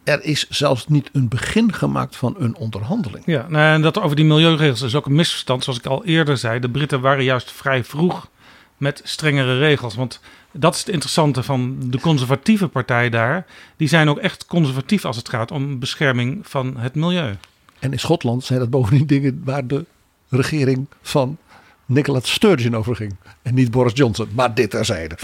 Er 0.03 0.23
is 0.23 0.49
zelfs 0.49 0.87
niet 0.87 1.09
een 1.13 1.27
begin 1.27 1.73
gemaakt 1.73 2.15
van 2.15 2.35
een 2.37 2.55
onderhandeling. 2.55 3.25
Ja, 3.25 3.45
nou, 3.49 3.73
en 3.73 3.81
dat 3.81 3.99
over 3.99 4.15
die 4.15 4.25
milieuregels 4.25 4.81
is 4.81 4.95
ook 4.95 5.05
een 5.05 5.15
misverstand. 5.15 5.63
Zoals 5.63 5.79
ik 5.79 5.85
al 5.85 6.05
eerder 6.05 6.37
zei, 6.37 6.59
de 6.59 6.69
Britten 6.69 7.01
waren 7.01 7.23
juist 7.23 7.51
vrij 7.51 7.83
vroeg 7.83 8.29
met 8.77 9.01
strengere 9.03 9.57
regels. 9.57 9.95
Want 9.95 10.19
dat 10.53 10.73
is 10.73 10.79
het 10.79 10.89
interessante 10.89 11.43
van 11.43 11.77
de 11.79 11.99
conservatieve 11.99 12.67
partij 12.67 13.09
daar. 13.09 13.45
Die 13.77 13.87
zijn 13.87 14.09
ook 14.09 14.17
echt 14.17 14.45
conservatief 14.45 15.05
als 15.05 15.17
het 15.17 15.29
gaat 15.29 15.51
om 15.51 15.79
bescherming 15.79 16.47
van 16.47 16.77
het 16.77 16.95
milieu. 16.95 17.35
En 17.79 17.91
in 17.91 17.99
Schotland 17.99 18.43
zijn 18.43 18.59
dat 18.59 18.69
bovendien 18.69 19.05
dingen 19.07 19.41
waar 19.43 19.67
de 19.67 19.85
regering 20.29 20.87
van 21.01 21.37
Nicola 21.85 22.19
Sturgeon 22.23 22.75
over 22.75 22.95
ging. 22.95 23.15
En 23.41 23.53
niet 23.53 23.71
Boris 23.71 23.93
Johnson, 23.93 24.29
maar 24.33 24.53
dit 24.53 24.69
terzijde. 24.69 25.17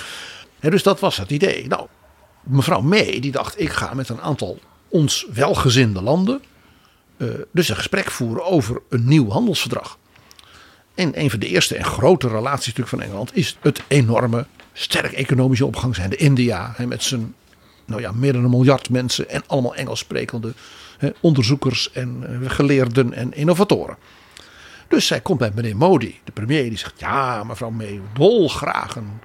En 0.59 0.71
dus 0.71 0.83
dat 0.83 0.99
was 0.99 1.17
het 1.17 1.31
idee. 1.31 1.67
Nou, 1.67 1.87
mevrouw 2.43 2.81
May 2.81 3.19
die 3.19 3.31
dacht 3.31 3.61
ik 3.61 3.71
ga 3.71 3.93
met 3.93 4.09
een 4.09 4.21
aantal 4.21 4.59
ons 4.87 5.25
welgezinde 5.33 6.01
landen 6.01 6.41
uh, 7.19 7.29
dus 7.51 7.69
een 7.69 7.75
gesprek 7.75 8.11
voeren 8.11 8.45
over 8.45 8.81
een 8.89 9.07
nieuw 9.07 9.29
handelsverdrag. 9.29 9.97
En 10.95 11.19
een 11.19 11.29
van 11.29 11.39
de 11.39 11.47
eerste 11.47 11.75
en 11.75 11.85
grote 11.85 12.27
relaties 12.27 12.73
van 12.75 13.01
Engeland 13.01 13.35
is 13.35 13.57
het 13.61 13.81
enorme, 13.87 14.45
sterk 14.81 15.11
economische 15.11 15.65
opgang 15.65 15.95
zijn 15.95 16.09
de 16.09 16.15
India. 16.15 16.73
Hè, 16.75 16.87
met 16.87 17.03
zijn 17.03 17.35
nou 17.85 18.01
ja, 18.01 18.11
meer 18.11 18.33
dan 18.33 18.43
een 18.43 18.49
miljard 18.49 18.89
mensen 18.89 19.29
en 19.29 19.43
allemaal 19.47 19.75
Engels 19.75 19.99
sprekende 19.99 20.53
hè, 20.97 21.09
onderzoekers 21.21 21.91
en 21.91 22.23
uh, 22.29 22.49
geleerden 22.49 23.13
en 23.13 23.33
innovatoren. 23.33 23.97
Dus 24.87 25.07
zij 25.07 25.21
komt 25.21 25.39
bij 25.39 25.51
meneer 25.55 25.77
Modi, 25.77 26.19
de 26.23 26.31
premier, 26.31 26.63
die 26.63 26.77
zegt: 26.77 26.99
Ja, 26.99 27.43
mevrouw 27.43 27.69
May, 27.69 28.01
dolgraag 28.13 28.95
een 28.95 29.19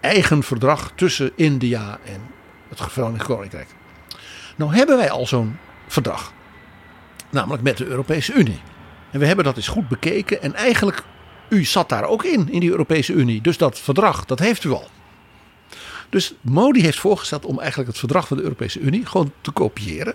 eigen 0.00 0.42
verdrag 0.42 0.92
tussen 0.94 1.32
India 1.34 1.98
en 2.04 2.20
het 2.68 2.92
Verenigd 2.92 3.24
Koninkrijk. 3.24 3.68
Nou 4.56 4.74
hebben 4.74 4.96
wij 4.96 5.10
al 5.10 5.26
zo'n 5.26 5.56
verdrag, 5.86 6.32
namelijk 7.30 7.62
met 7.62 7.76
de 7.76 7.86
Europese 7.86 8.32
Unie. 8.32 8.60
En 9.10 9.20
we 9.20 9.26
hebben 9.26 9.44
dat 9.44 9.56
eens 9.56 9.68
goed 9.68 9.88
bekeken 9.88 10.42
en 10.42 10.54
eigenlijk, 10.54 11.02
u 11.48 11.64
zat 11.64 11.88
daar 11.88 12.04
ook 12.04 12.24
in, 12.24 12.52
in 12.52 12.60
die 12.60 12.70
Europese 12.70 13.12
Unie. 13.12 13.40
Dus 13.40 13.58
dat 13.58 13.78
verdrag, 13.78 14.24
dat 14.24 14.38
heeft 14.38 14.64
u 14.64 14.70
al. 14.70 14.88
Dus 16.10 16.34
Modi 16.40 16.82
heeft 16.82 16.98
voorgesteld 16.98 17.44
om 17.44 17.58
eigenlijk 17.58 17.88
het 17.88 17.98
verdrag 17.98 18.28
van 18.28 18.36
de 18.36 18.42
Europese 18.42 18.80
Unie 18.80 19.06
gewoon 19.06 19.32
te 19.40 19.50
kopiëren. 19.50 20.14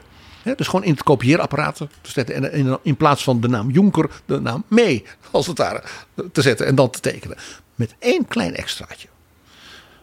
dus 0.55 0.67
gewoon 0.67 0.85
in 0.85 0.91
het 0.91 1.03
kopieerapparaat 1.03 1.77
te 1.77 2.11
zetten. 2.11 2.53
En 2.53 2.79
in, 2.83 2.95
plaats 2.95 3.23
van 3.23 3.41
de 3.41 3.47
naam 3.47 3.69
Juncker, 3.69 4.09
de 4.25 4.39
naam 4.39 4.63
May, 4.67 5.03
als 5.31 5.47
het 5.47 5.57
ware, 5.57 5.83
te 6.31 6.41
zetten 6.41 6.65
en 6.65 6.75
dan 6.75 6.89
te 6.89 6.99
tekenen. 6.99 7.37
Met 7.75 7.95
één 7.99 8.27
klein 8.27 8.55
extraatje. 8.55 9.07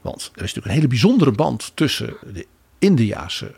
Want 0.00 0.20
er 0.20 0.42
is 0.42 0.54
natuurlijk 0.54 0.66
een 0.66 0.72
hele 0.72 0.86
bijzondere 0.86 1.32
band 1.32 1.72
tussen 1.74 2.16
de 2.32 2.46
Indiase 2.78 3.54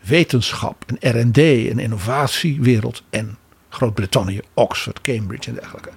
wetenschap 0.00 0.84
en 0.86 1.20
RD 1.20 1.38
en 1.38 1.78
innovatiewereld 1.78 3.02
en 3.10 3.38
Groot-Brittannië, 3.68 4.40
Oxford, 4.54 5.00
Cambridge 5.00 5.48
en 5.48 5.54
dergelijke. 5.54 5.90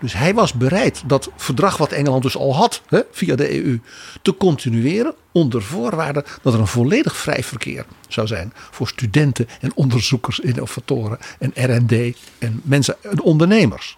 Dus 0.00 0.12
hij 0.12 0.34
was 0.34 0.52
bereid 0.52 1.02
dat 1.06 1.30
verdrag 1.36 1.76
wat 1.76 1.92
Engeland 1.92 2.22
dus 2.22 2.36
al 2.36 2.54
had 2.54 2.82
hè, 2.88 3.00
via 3.10 3.36
de 3.36 3.64
EU 3.64 3.80
te 4.22 4.36
continueren 4.36 5.14
onder 5.32 5.62
voorwaarde 5.62 6.24
dat 6.42 6.54
er 6.54 6.60
een 6.60 6.66
volledig 6.66 7.16
vrij 7.16 7.42
verkeer 7.42 7.86
zou 8.08 8.26
zijn 8.26 8.52
voor 8.54 8.88
studenten 8.88 9.48
en 9.60 9.74
onderzoekers, 9.74 10.38
innovatoren 10.38 11.18
en 11.38 11.52
R&D 11.54 12.16
en 12.38 12.60
mensen 12.64 12.96
en 13.00 13.20
ondernemers. 13.20 13.96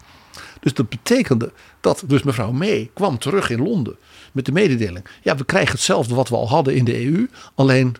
Dus 0.59 0.73
dat 0.73 0.89
betekende 0.89 1.51
dat 1.81 2.03
dus 2.07 2.23
mevrouw 2.23 2.51
May 2.51 2.89
kwam 2.93 3.17
terug 3.17 3.49
in 3.49 3.63
Londen 3.63 3.97
met 4.31 4.45
de 4.45 4.51
mededeling. 4.51 5.05
Ja, 5.21 5.35
we 5.35 5.45
krijgen 5.45 5.71
hetzelfde 5.71 6.15
wat 6.15 6.29
we 6.29 6.35
al 6.35 6.49
hadden 6.49 6.75
in 6.75 6.85
de 6.85 7.05
EU, 7.05 7.27
alleen 7.55 7.95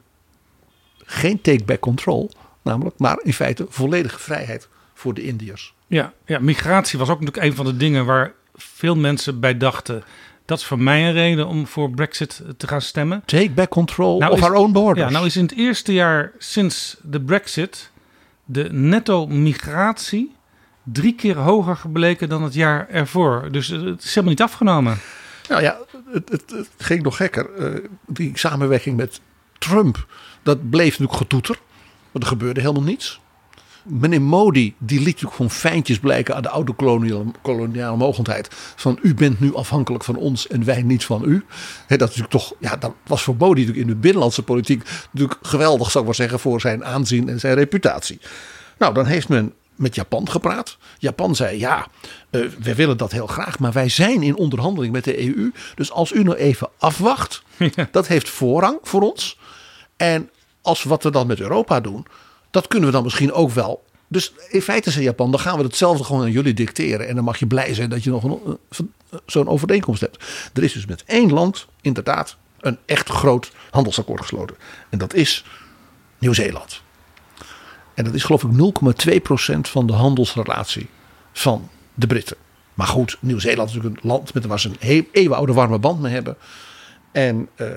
geen 1.05 1.41
take-back 1.41 1.79
control, 1.79 2.31
namelijk, 2.61 2.99
maar 2.99 3.19
in 3.23 3.33
feite 3.33 3.65
volledige 3.69 4.19
vrijheid 4.19 4.67
voor 4.99 5.13
de 5.13 5.23
Indiërs. 5.23 5.73
Ja, 5.87 6.13
ja, 6.25 6.39
migratie 6.39 6.99
was 6.99 7.09
ook 7.09 7.19
natuurlijk 7.19 7.45
een 7.45 7.55
van 7.55 7.65
de 7.65 7.77
dingen 7.77 8.05
waar 8.05 8.33
veel 8.55 8.95
mensen 8.95 9.39
bij 9.39 9.57
dachten. 9.57 10.03
Dat 10.45 10.59
is 10.59 10.65
voor 10.65 10.79
mij 10.79 11.07
een 11.07 11.13
reden 11.13 11.47
om 11.47 11.67
voor 11.67 11.89
Brexit 11.89 12.41
te 12.57 12.67
gaan 12.67 12.81
stemmen. 12.81 13.21
Take 13.25 13.51
back 13.51 13.69
control 13.69 14.19
nou 14.19 14.31
of 14.31 14.43
our 14.43 14.53
own 14.53 14.71
borders. 14.71 15.07
Ja, 15.07 15.13
nou 15.13 15.25
is 15.25 15.35
in 15.35 15.43
het 15.43 15.55
eerste 15.55 15.93
jaar 15.93 16.31
sinds 16.37 16.97
de 17.01 17.21
Brexit 17.21 17.91
de 18.45 18.67
netto 18.71 19.27
migratie 19.27 20.35
drie 20.83 21.15
keer 21.15 21.37
hoger 21.37 21.75
gebleken 21.75 22.29
dan 22.29 22.43
het 22.43 22.53
jaar 22.53 22.89
ervoor. 22.89 23.47
Dus 23.51 23.67
het 23.67 24.03
is 24.03 24.09
helemaal 24.09 24.29
niet 24.29 24.41
afgenomen. 24.41 24.97
Nou 25.49 25.61
ja, 25.61 25.77
het, 26.11 26.29
het, 26.29 26.49
het 26.49 26.69
ging 26.77 27.03
nog 27.03 27.15
gekker. 27.15 27.49
Uh, 27.57 27.85
die 28.07 28.31
samenwerking 28.33 28.97
met 28.97 29.21
Trump, 29.57 30.05
dat 30.43 30.69
bleef 30.69 30.91
natuurlijk 30.91 31.17
getoeter. 31.17 31.59
Want 32.11 32.23
er 32.23 32.29
gebeurde 32.29 32.59
helemaal 32.59 32.83
niets. 32.83 33.19
Meneer 33.83 34.21
Modi, 34.21 34.75
die 34.77 34.97
liet 34.97 35.05
natuurlijk 35.05 35.35
gewoon 35.35 35.51
fijntjes 35.51 35.99
blijken 35.99 36.35
aan 36.35 36.41
de 36.41 36.49
oude 36.49 36.73
koloniale, 36.73 37.25
koloniale 37.41 37.97
mogendheid. 37.97 38.47
Van 38.75 38.99
u 39.01 39.13
bent 39.13 39.39
nu 39.39 39.55
afhankelijk 39.55 40.03
van 40.03 40.15
ons 40.15 40.47
en 40.47 40.65
wij 40.65 40.81
niet 40.81 41.05
van 41.05 41.23
u. 41.25 41.45
He, 41.87 41.97
dat, 41.97 42.15
is 42.15 42.23
toch, 42.29 42.53
ja, 42.59 42.75
dat 42.75 42.93
was 43.07 43.23
voor 43.23 43.35
Modi 43.37 43.59
natuurlijk 43.59 43.87
in 43.87 43.93
de 43.93 43.99
binnenlandse 43.99 44.43
politiek 44.43 44.83
natuurlijk 45.11 45.39
geweldig, 45.41 45.91
zou 45.91 45.99
ik 45.99 46.05
maar 46.05 46.19
zeggen, 46.19 46.39
voor 46.39 46.61
zijn 46.61 46.85
aanzien 46.85 47.29
en 47.29 47.39
zijn 47.39 47.55
reputatie. 47.55 48.19
Nou, 48.77 48.93
dan 48.93 49.05
heeft 49.05 49.29
men 49.29 49.53
met 49.75 49.95
Japan 49.95 50.29
gepraat. 50.29 50.77
Japan 50.97 51.35
zei: 51.35 51.59
Ja, 51.59 51.87
uh, 52.31 52.49
wij 52.59 52.75
willen 52.75 52.97
dat 52.97 53.11
heel 53.11 53.27
graag, 53.27 53.59
maar 53.59 53.71
wij 53.71 53.89
zijn 53.89 54.23
in 54.23 54.37
onderhandeling 54.37 54.93
met 54.93 55.03
de 55.03 55.27
EU. 55.27 55.51
Dus 55.75 55.91
als 55.91 56.11
u 56.11 56.23
nou 56.23 56.37
even 56.37 56.69
afwacht, 56.77 57.43
dat 57.91 58.07
heeft 58.07 58.29
voorrang 58.29 58.77
voor 58.81 59.01
ons. 59.01 59.37
En 59.97 60.29
als 60.61 60.83
wat 60.83 61.03
we 61.03 61.11
dan 61.11 61.27
met 61.27 61.39
Europa 61.39 61.79
doen, 61.79 62.05
dat 62.51 62.67
kunnen 62.67 62.89
we 62.89 62.95
dan 62.95 63.03
misschien 63.03 63.31
ook 63.31 63.51
wel. 63.51 63.83
Dus 64.07 64.33
in 64.49 64.61
feite 64.61 64.91
zei 64.91 65.03
Japan, 65.03 65.31
dan 65.31 65.39
gaan 65.39 65.57
we 65.57 65.63
hetzelfde 65.63 66.03
gewoon 66.03 66.21
aan 66.21 66.31
jullie 66.31 66.53
dicteren. 66.53 67.07
En 67.07 67.15
dan 67.15 67.23
mag 67.23 67.37
je 67.37 67.47
blij 67.47 67.73
zijn 67.73 67.89
dat 67.89 68.03
je 68.03 68.09
nog 68.09 68.39
zo'n 69.25 69.47
overeenkomst 69.47 70.01
hebt. 70.01 70.25
Er 70.53 70.63
is 70.63 70.73
dus 70.73 70.85
met 70.85 71.03
één 71.05 71.31
land 71.31 71.67
inderdaad 71.81 72.37
een 72.59 72.77
echt 72.85 73.09
groot 73.09 73.51
handelsakkoord 73.71 74.21
gesloten. 74.21 74.55
En 74.89 74.97
dat 74.97 75.13
is 75.13 75.45
Nieuw-Zeeland. 76.17 76.81
En 77.93 78.03
dat 78.03 78.13
is 78.13 78.23
geloof 78.23 78.43
ik 78.43 78.51
0,2% 79.55 79.59
van 79.59 79.87
de 79.87 79.93
handelsrelatie 79.93 80.89
van 81.33 81.69
de 81.93 82.07
Britten. 82.07 82.37
Maar 82.73 82.87
goed, 82.87 83.17
Nieuw-Zeeland 83.19 83.69
is 83.69 83.75
natuurlijk 83.75 84.03
een 84.03 84.09
land 84.09 84.33
met 84.33 84.45
waar 84.45 84.59
ze 84.59 84.71
een 84.79 85.07
eeuwenoude 85.11 85.53
warme 85.53 85.79
band 85.79 86.01
mee 86.01 86.13
hebben. 86.13 86.37
En 87.11 87.49
uh, 87.55 87.67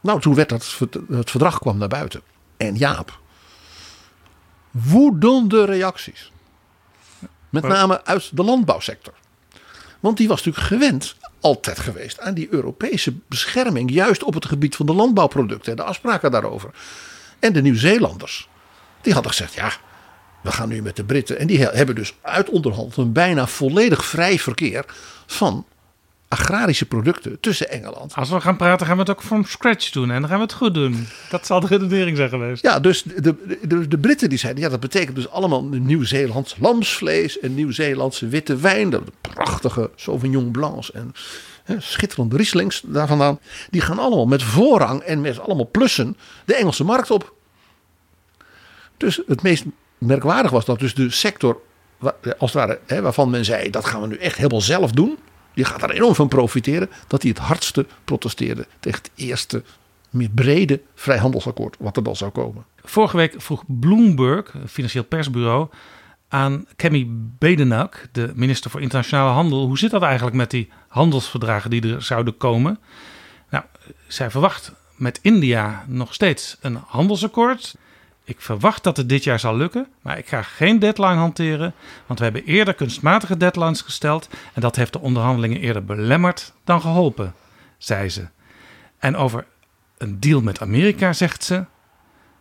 nou, 0.00 0.20
toen 0.20 0.34
werd 0.34 0.48
dat 0.48 0.78
het 1.08 1.30
verdrag 1.30 1.58
kwam 1.58 1.78
naar 1.78 1.88
buiten. 1.88 2.20
En 2.56 2.76
Jaap, 2.76 3.20
woedende 4.74 5.64
reacties. 5.64 6.32
Met 7.48 7.62
name 7.62 8.04
uit 8.04 8.36
de 8.36 8.42
landbouwsector. 8.42 9.14
Want 10.00 10.16
die 10.16 10.28
was 10.28 10.44
natuurlijk 10.44 10.66
gewend, 10.66 11.16
altijd 11.40 11.78
geweest, 11.78 12.20
aan 12.20 12.34
die 12.34 12.48
Europese 12.50 13.14
bescherming. 13.28 13.90
Juist 13.90 14.22
op 14.22 14.34
het 14.34 14.46
gebied 14.46 14.76
van 14.76 14.86
de 14.86 14.94
landbouwproducten 14.94 15.70
en 15.70 15.76
de 15.76 15.82
afspraken 15.82 16.30
daarover. 16.30 16.70
En 17.38 17.52
de 17.52 17.62
Nieuw-Zeelanders, 17.62 18.48
die 19.00 19.12
hadden 19.12 19.30
gezegd: 19.30 19.54
ja, 19.54 19.72
we 20.42 20.52
gaan 20.52 20.68
nu 20.68 20.82
met 20.82 20.96
de 20.96 21.04
Britten. 21.04 21.38
En 21.38 21.46
die 21.46 21.58
hebben 21.58 21.94
dus 21.94 22.14
uitonderhandeld 22.20 22.96
een 22.96 23.12
bijna 23.12 23.46
volledig 23.46 24.04
vrij 24.04 24.38
verkeer 24.38 24.84
van 25.26 25.66
agrarische 26.28 26.86
producten 26.86 27.40
tussen 27.40 27.70
Engeland. 27.70 28.14
Als 28.14 28.30
we 28.30 28.40
gaan 28.40 28.56
praten, 28.56 28.86
gaan 28.86 28.94
we 28.94 29.00
het 29.00 29.10
ook 29.10 29.22
from 29.22 29.44
scratch 29.44 29.90
doen. 29.90 30.10
En 30.10 30.20
dan 30.20 30.28
gaan 30.30 30.38
we 30.38 30.44
het 30.44 30.52
goed 30.52 30.74
doen. 30.74 31.06
Dat 31.30 31.46
zal 31.46 31.60
de 31.60 31.66
redenering 31.66 32.16
zijn 32.16 32.28
geweest. 32.28 32.62
Ja, 32.62 32.80
dus 32.80 33.02
de, 33.02 33.34
de, 33.62 33.88
de 33.88 33.98
Britten 33.98 34.28
die 34.28 34.38
zeiden, 34.38 34.62
ja, 34.62 34.68
dat 34.68 34.80
betekent 34.80 35.16
dus 35.16 35.30
allemaal 35.30 35.64
Nieuw-Zeelands 35.64 36.56
lamsvlees 36.58 37.38
en 37.38 37.54
Nieuw-Zeelandse 37.54 38.28
witte 38.28 38.56
wijn. 38.56 38.90
De 38.90 39.02
prachtige 39.20 39.90
Sauvignon 39.96 40.50
Blancs 40.50 40.92
en 40.92 41.12
hè, 41.64 41.80
schitterende 41.80 42.36
Rieslings 42.36 42.82
daar 42.86 43.06
vandaan. 43.06 43.38
Die 43.70 43.80
gaan 43.80 43.98
allemaal 43.98 44.26
met 44.26 44.42
voorrang 44.42 45.00
en 45.00 45.20
met 45.20 45.40
allemaal 45.40 45.68
plussen 45.70 46.16
de 46.44 46.54
Engelse 46.54 46.84
markt 46.84 47.10
op. 47.10 47.34
Dus 48.96 49.22
het 49.26 49.42
meest 49.42 49.64
merkwaardig 49.98 50.50
was 50.50 50.64
dat 50.64 50.78
dus 50.78 50.94
de 50.94 51.10
sector, 51.10 51.60
als 52.38 52.52
het 52.52 52.52
ware, 52.52 52.78
hè, 52.86 53.02
waarvan 53.02 53.30
men 53.30 53.44
zei, 53.44 53.70
dat 53.70 53.84
gaan 53.84 54.00
we 54.00 54.06
nu 54.06 54.16
echt 54.16 54.36
helemaal 54.36 54.60
zelf 54.60 54.92
doen 54.92 55.18
die 55.54 55.64
gaat 55.64 55.82
er 55.82 55.90
enorm 55.90 56.14
van 56.14 56.28
profiteren 56.28 56.90
dat 57.06 57.22
hij 57.22 57.30
het 57.30 57.40
hardste 57.40 57.86
protesteerde 58.04 58.66
tegen 58.80 58.98
het 59.02 59.10
eerste 59.14 59.62
meer 60.10 60.30
brede 60.30 60.80
vrijhandelsakkoord 60.94 61.76
wat 61.78 61.96
er 61.96 62.02
dan 62.02 62.16
zou 62.16 62.30
komen. 62.30 62.64
Vorige 62.82 63.16
week 63.16 63.34
vroeg 63.36 63.62
Bloomberg, 63.66 64.54
financieel 64.66 65.04
persbureau, 65.04 65.68
aan 66.28 66.66
Kemi 66.76 67.06
Bedenak, 67.38 68.08
de 68.12 68.32
minister 68.34 68.70
voor 68.70 68.80
Internationale 68.80 69.30
Handel, 69.30 69.66
hoe 69.66 69.78
zit 69.78 69.90
dat 69.90 70.02
eigenlijk 70.02 70.36
met 70.36 70.50
die 70.50 70.68
handelsverdragen 70.88 71.70
die 71.70 71.94
er 71.94 72.02
zouden 72.02 72.36
komen? 72.36 72.78
Nou, 73.50 73.64
zij 74.06 74.30
verwacht 74.30 74.72
met 74.96 75.18
India 75.22 75.84
nog 75.88 76.14
steeds 76.14 76.56
een 76.60 76.78
handelsakkoord. 76.86 77.74
Ik 78.24 78.40
verwacht 78.40 78.82
dat 78.82 78.96
het 78.96 79.08
dit 79.08 79.24
jaar 79.24 79.40
zal 79.40 79.56
lukken, 79.56 79.86
maar 80.02 80.18
ik 80.18 80.28
ga 80.28 80.42
geen 80.42 80.78
deadline 80.78 81.14
hanteren, 81.14 81.74
want 82.06 82.18
we 82.18 82.24
hebben 82.24 82.44
eerder 82.44 82.74
kunstmatige 82.74 83.36
deadlines 83.36 83.80
gesteld 83.80 84.28
en 84.54 84.60
dat 84.60 84.76
heeft 84.76 84.92
de 84.92 85.00
onderhandelingen 85.00 85.60
eerder 85.60 85.84
belemmerd 85.84 86.52
dan 86.64 86.80
geholpen, 86.80 87.34
zei 87.78 88.08
ze. 88.08 88.28
En 88.98 89.16
over 89.16 89.46
een 89.98 90.20
deal 90.20 90.40
met 90.40 90.60
Amerika 90.60 91.12
zegt 91.12 91.44
ze: 91.44 91.64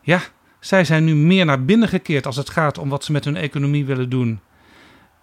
Ja, 0.02 0.22
zij 0.60 0.86
zijn 0.86 1.04
nu 1.04 1.16
meer 1.16 1.46
naar 1.46 1.66
binnen 1.66 1.88
gekeerd 1.88 2.26
als 2.26 2.36
het 2.36 2.50
gaat 2.50 2.78
om 2.78 2.90
wat 2.90 3.04
ze 3.04 3.12
met 3.12 3.26
hun 3.26 3.36
economie 3.36 3.86
willen 3.86 4.10
doen. 4.10 4.40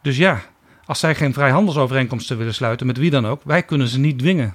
Dus 0.02 0.16
ja, 0.16 0.42
als 0.84 0.98
zij 0.98 1.14
geen 1.14 1.32
vrijhandelsovereenkomsten 1.32 2.38
willen 2.38 2.54
sluiten 2.54 2.86
met 2.86 2.96
wie 2.96 3.10
dan 3.10 3.26
ook, 3.26 3.42
wij 3.44 3.62
kunnen 3.62 3.88
ze 3.88 3.98
niet 3.98 4.18
dwingen. 4.18 4.54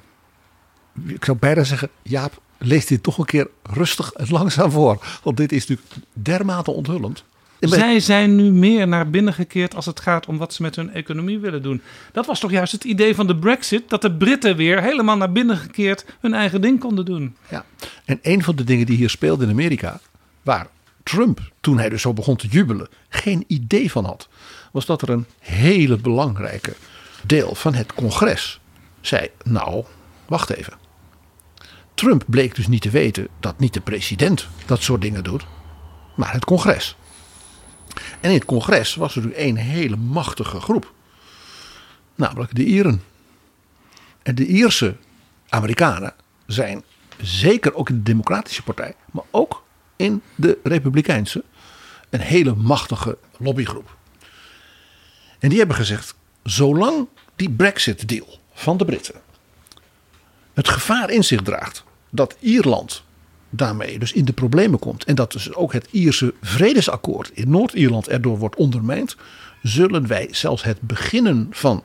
Ik 1.06 1.26
zou 1.26 1.38
bijna 1.38 1.64
zeggen, 1.64 1.89
Jaap, 2.01 2.41
lees 2.58 2.86
dit 2.86 3.03
toch 3.03 3.18
een 3.18 3.26
keer 3.26 3.47
rustig 3.64 4.12
en 4.12 4.28
langzaam 4.30 4.72
voor. 4.72 5.20
Want 5.24 5.38
dit 5.38 5.51
is 5.51 5.68
natuurlijk 5.68 6.08
dermate 6.14 6.72
onthullend. 6.72 7.24
Zij 7.60 7.99
zijn 7.99 8.36
nu 8.36 8.51
meer 8.51 8.88
naar 8.88 9.10
binnen 9.10 9.34
gekeerd 9.34 9.76
als 9.76 9.86
het 9.86 9.99
gaat 9.99 10.26
om 10.26 10.38
wat 10.38 10.53
ze 10.53 10.62
met 10.62 10.76
hun 10.76 10.93
economie 10.93 11.39
willen 11.39 11.62
doen. 11.62 11.82
Dat 12.12 12.26
was 12.26 12.39
toch 12.39 12.51
juist 12.51 12.72
het 12.72 12.84
idee 12.84 13.16
van 13.16 13.28
de 13.28 13.36
Brexit, 13.36 13.89
dat 13.89 14.01
de 14.01 14.12
Britten 14.12 14.56
weer 14.56 14.82
helemaal 14.82 15.18
naar 15.18 15.32
binnen 15.32 15.58
gekeerd 15.58 16.06
hun 16.20 16.34
eigen 16.34 16.62
ding 16.62 16.80
konden 16.80 17.06
doen. 17.06 17.36
Ja, 17.49 17.66
en 18.06 18.20
een 18.22 18.43
van 18.43 18.56
de 18.56 18.64
dingen 18.64 18.86
die 18.86 18.97
hier 18.97 19.10
speelde 19.10 19.43
in 19.43 19.49
Amerika, 19.49 19.99
waar 20.41 20.68
Trump, 21.03 21.39
toen 21.62 21.78
hij 21.78 21.89
dus 21.89 22.01
zo 22.01 22.14
begon 22.14 22.36
te 22.36 22.47
jubelen, 22.47 22.88
geen 23.10 23.43
idee 23.47 23.91
van 23.91 24.06
had, 24.06 24.28
was 24.72 24.86
dat 24.86 25.01
er 25.01 25.10
een 25.10 25.26
hele 25.39 25.97
belangrijke 25.97 26.74
deel 27.26 27.56
van 27.56 27.74
het 27.74 27.93
congres 27.93 28.60
zei: 29.01 29.30
Nou, 29.43 29.84
wacht 30.26 30.49
even. 30.49 30.74
Trump 31.96 32.24
bleek 32.28 32.56
dus 32.56 32.68
niet 32.68 32.82
te 32.82 32.89
weten 32.89 33.28
dat 33.39 33.60
niet 33.60 33.74
de 33.74 33.82
president 33.82 34.48
dat 34.66 34.82
soort 34.82 35.02
dingen 35.02 35.24
doet, 35.24 35.46
maar 36.16 36.34
het 36.34 36.46
congres. 36.46 36.96
En 38.20 38.30
in 38.30 38.36
het 38.36 38.46
congres 38.46 38.96
was 38.96 39.16
er 39.16 39.26
nu 39.26 39.36
een 39.36 39.56
hele 39.56 39.96
machtige 39.96 40.60
groep, 40.60 40.93
namelijk 42.16 42.56
de 42.56 42.66
Ieren. 42.66 43.04
En 44.24 44.36
de 44.36 44.46
Ierse 44.46 44.96
Amerikanen 45.50 46.14
zijn 46.46 46.84
zeker 47.22 47.74
ook 47.74 47.89
in 47.89 47.96
de 47.96 48.04
Democratische 48.04 48.64
Partij, 48.64 48.96
maar 49.12 49.24
ook 49.32 49.64
in 49.96 50.22
de 50.36 50.58
Republikeinse, 50.64 51.43
een 52.10 52.20
hele 52.20 52.56
machtige 52.56 53.18
lobbygroep. 53.38 53.98
En 55.39 55.50
die 55.50 55.58
hebben 55.58 55.76
gezegd: 55.76 56.16
zolang 56.43 57.08
die 57.36 57.50
Brexit-deal 57.50 58.39
van 58.54 58.78
de 58.78 58.86
Britten 58.86 59.22
het 60.56 60.70
gevaar 60.70 61.10
in 61.10 61.24
zich 61.24 61.41
draagt 61.41 61.84
dat 62.10 62.36
Ierland 62.39 63.03
daarmee 63.49 63.99
dus 63.99 64.14
in 64.14 64.26
de 64.26 64.34
problemen 64.34 64.80
komt 64.80 65.03
en 65.03 65.16
dat 65.16 65.32
dus 65.32 65.53
ook 65.53 65.74
het 65.74 65.88
Ierse 65.91 66.34
vredesakkoord 66.41 67.32
in 67.34 67.49
Noord-Ierland 67.49 68.08
erdoor 68.08 68.38
wordt 68.38 68.56
ondermijnd, 68.56 69.16
zullen 69.62 70.08
wij 70.08 70.28
zelfs 70.32 70.64
het 70.64 70.82
beginnen 70.82 71.47
van 71.51 71.84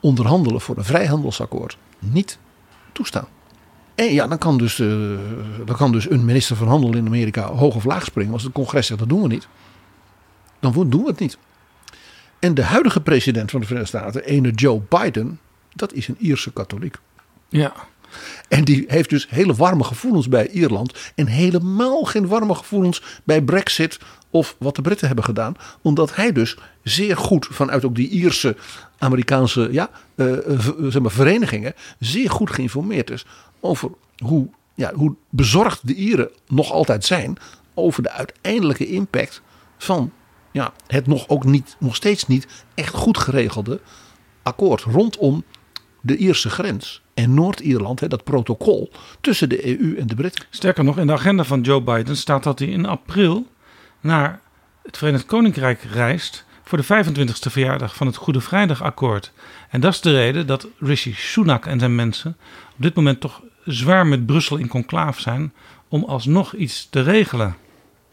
onderhandelen 0.00 0.60
voor 0.60 0.76
een 0.76 0.84
vrijhandelsakkoord 0.84 1.76
niet 1.98 2.38
toestaan. 2.92 3.28
En 3.94 4.12
ja, 4.12 4.26
dan 4.26 4.38
kan, 4.38 4.58
dus, 4.58 4.78
uh, 4.78 5.18
dan 5.64 5.76
kan 5.76 5.92
dus 5.92 6.10
een 6.10 6.24
minister 6.24 6.56
van 6.56 6.68
Handel 6.68 6.94
in 6.94 7.06
Amerika 7.06 7.46
hoog 7.46 7.74
of 7.74 7.84
laag 7.84 8.04
springen. 8.04 8.32
Als 8.32 8.42
het 8.42 8.52
congres 8.52 8.86
zegt 8.86 8.98
dat 8.98 9.08
doen 9.08 9.22
we 9.22 9.28
niet, 9.28 9.48
dan 10.60 10.72
doen 10.72 11.02
we 11.02 11.08
het 11.08 11.18
niet. 11.18 11.38
En 12.38 12.54
de 12.54 12.62
huidige 12.62 13.00
president 13.00 13.50
van 13.50 13.60
de 13.60 13.66
Verenigde 13.66 13.98
Staten, 13.98 14.24
ene 14.24 14.50
Joe 14.50 14.82
Biden, 14.88 15.40
dat 15.74 15.92
is 15.92 16.08
een 16.08 16.16
Ierse 16.18 16.52
katholiek. 16.52 16.96
Ja. 17.60 17.72
En 18.48 18.64
die 18.64 18.84
heeft 18.86 19.10
dus 19.10 19.26
hele 19.30 19.54
warme 19.54 19.84
gevoelens 19.84 20.28
bij 20.28 20.48
Ierland. 20.48 21.12
En 21.14 21.26
helemaal 21.26 22.04
geen 22.04 22.26
warme 22.26 22.54
gevoelens 22.54 23.02
bij 23.24 23.42
Brexit 23.42 23.98
of 24.30 24.56
wat 24.58 24.76
de 24.76 24.82
Britten 24.82 25.06
hebben 25.06 25.24
gedaan. 25.24 25.56
Omdat 25.82 26.16
hij 26.16 26.32
dus 26.32 26.56
zeer 26.82 27.16
goed 27.16 27.46
vanuit 27.50 27.84
ook 27.84 27.94
die 27.94 28.08
Ierse 28.08 28.56
Amerikaanse 28.98 29.68
ja, 29.72 29.90
uh, 30.14 30.38
zeg 30.88 31.02
maar 31.02 31.10
verenigingen. 31.10 31.74
zeer 31.98 32.30
goed 32.30 32.50
geïnformeerd 32.50 33.10
is 33.10 33.26
over 33.60 33.90
hoe, 34.16 34.48
ja, 34.74 34.92
hoe 34.94 35.14
bezorgd 35.30 35.86
de 35.86 35.94
Ieren 35.94 36.30
nog 36.46 36.72
altijd 36.72 37.04
zijn. 37.04 37.36
over 37.74 38.02
de 38.02 38.10
uiteindelijke 38.10 38.86
impact 38.86 39.42
van 39.78 40.12
ja, 40.52 40.72
het 40.86 41.06
nog, 41.06 41.28
ook 41.28 41.44
niet, 41.44 41.76
nog 41.78 41.94
steeds 41.94 42.26
niet 42.26 42.46
echt 42.74 42.94
goed 42.94 43.18
geregelde 43.18 43.80
akkoord 44.42 44.82
rondom 44.82 45.44
de 46.00 46.16
Ierse 46.16 46.50
grens 46.50 47.03
en 47.14 47.34
Noord-Ierland, 47.34 48.10
dat 48.10 48.24
protocol 48.24 48.90
tussen 49.20 49.48
de 49.48 49.80
EU 49.80 49.96
en 49.96 50.06
de 50.06 50.14
Britten. 50.14 50.44
Sterker 50.50 50.84
nog, 50.84 50.98
in 50.98 51.06
de 51.06 51.12
agenda 51.12 51.44
van 51.44 51.60
Joe 51.60 51.80
Biden 51.80 52.16
staat 52.16 52.42
dat 52.42 52.58
hij 52.58 52.68
in 52.68 52.86
april 52.86 53.46
naar 54.00 54.40
het 54.82 54.98
Verenigd 54.98 55.26
Koninkrijk 55.26 55.82
reist 55.82 56.44
voor 56.64 56.78
de 56.78 56.84
25e 56.84 57.50
verjaardag 57.50 57.96
van 57.96 58.06
het 58.06 58.16
Goede 58.16 58.40
Vrijdagakkoord. 58.40 59.32
En 59.70 59.80
dat 59.80 59.92
is 59.92 60.00
de 60.00 60.12
reden 60.12 60.46
dat 60.46 60.68
Rishi 60.78 61.14
Sunak 61.14 61.66
en 61.66 61.78
zijn 61.78 61.94
mensen 61.94 62.36
op 62.76 62.82
dit 62.82 62.94
moment 62.94 63.20
toch 63.20 63.42
zwaar 63.64 64.06
met 64.06 64.26
Brussel 64.26 64.56
in 64.56 64.68
conclaaf 64.68 65.20
zijn 65.20 65.52
om 65.88 66.04
alsnog 66.04 66.54
iets 66.54 66.86
te 66.90 67.02
regelen. 67.02 67.56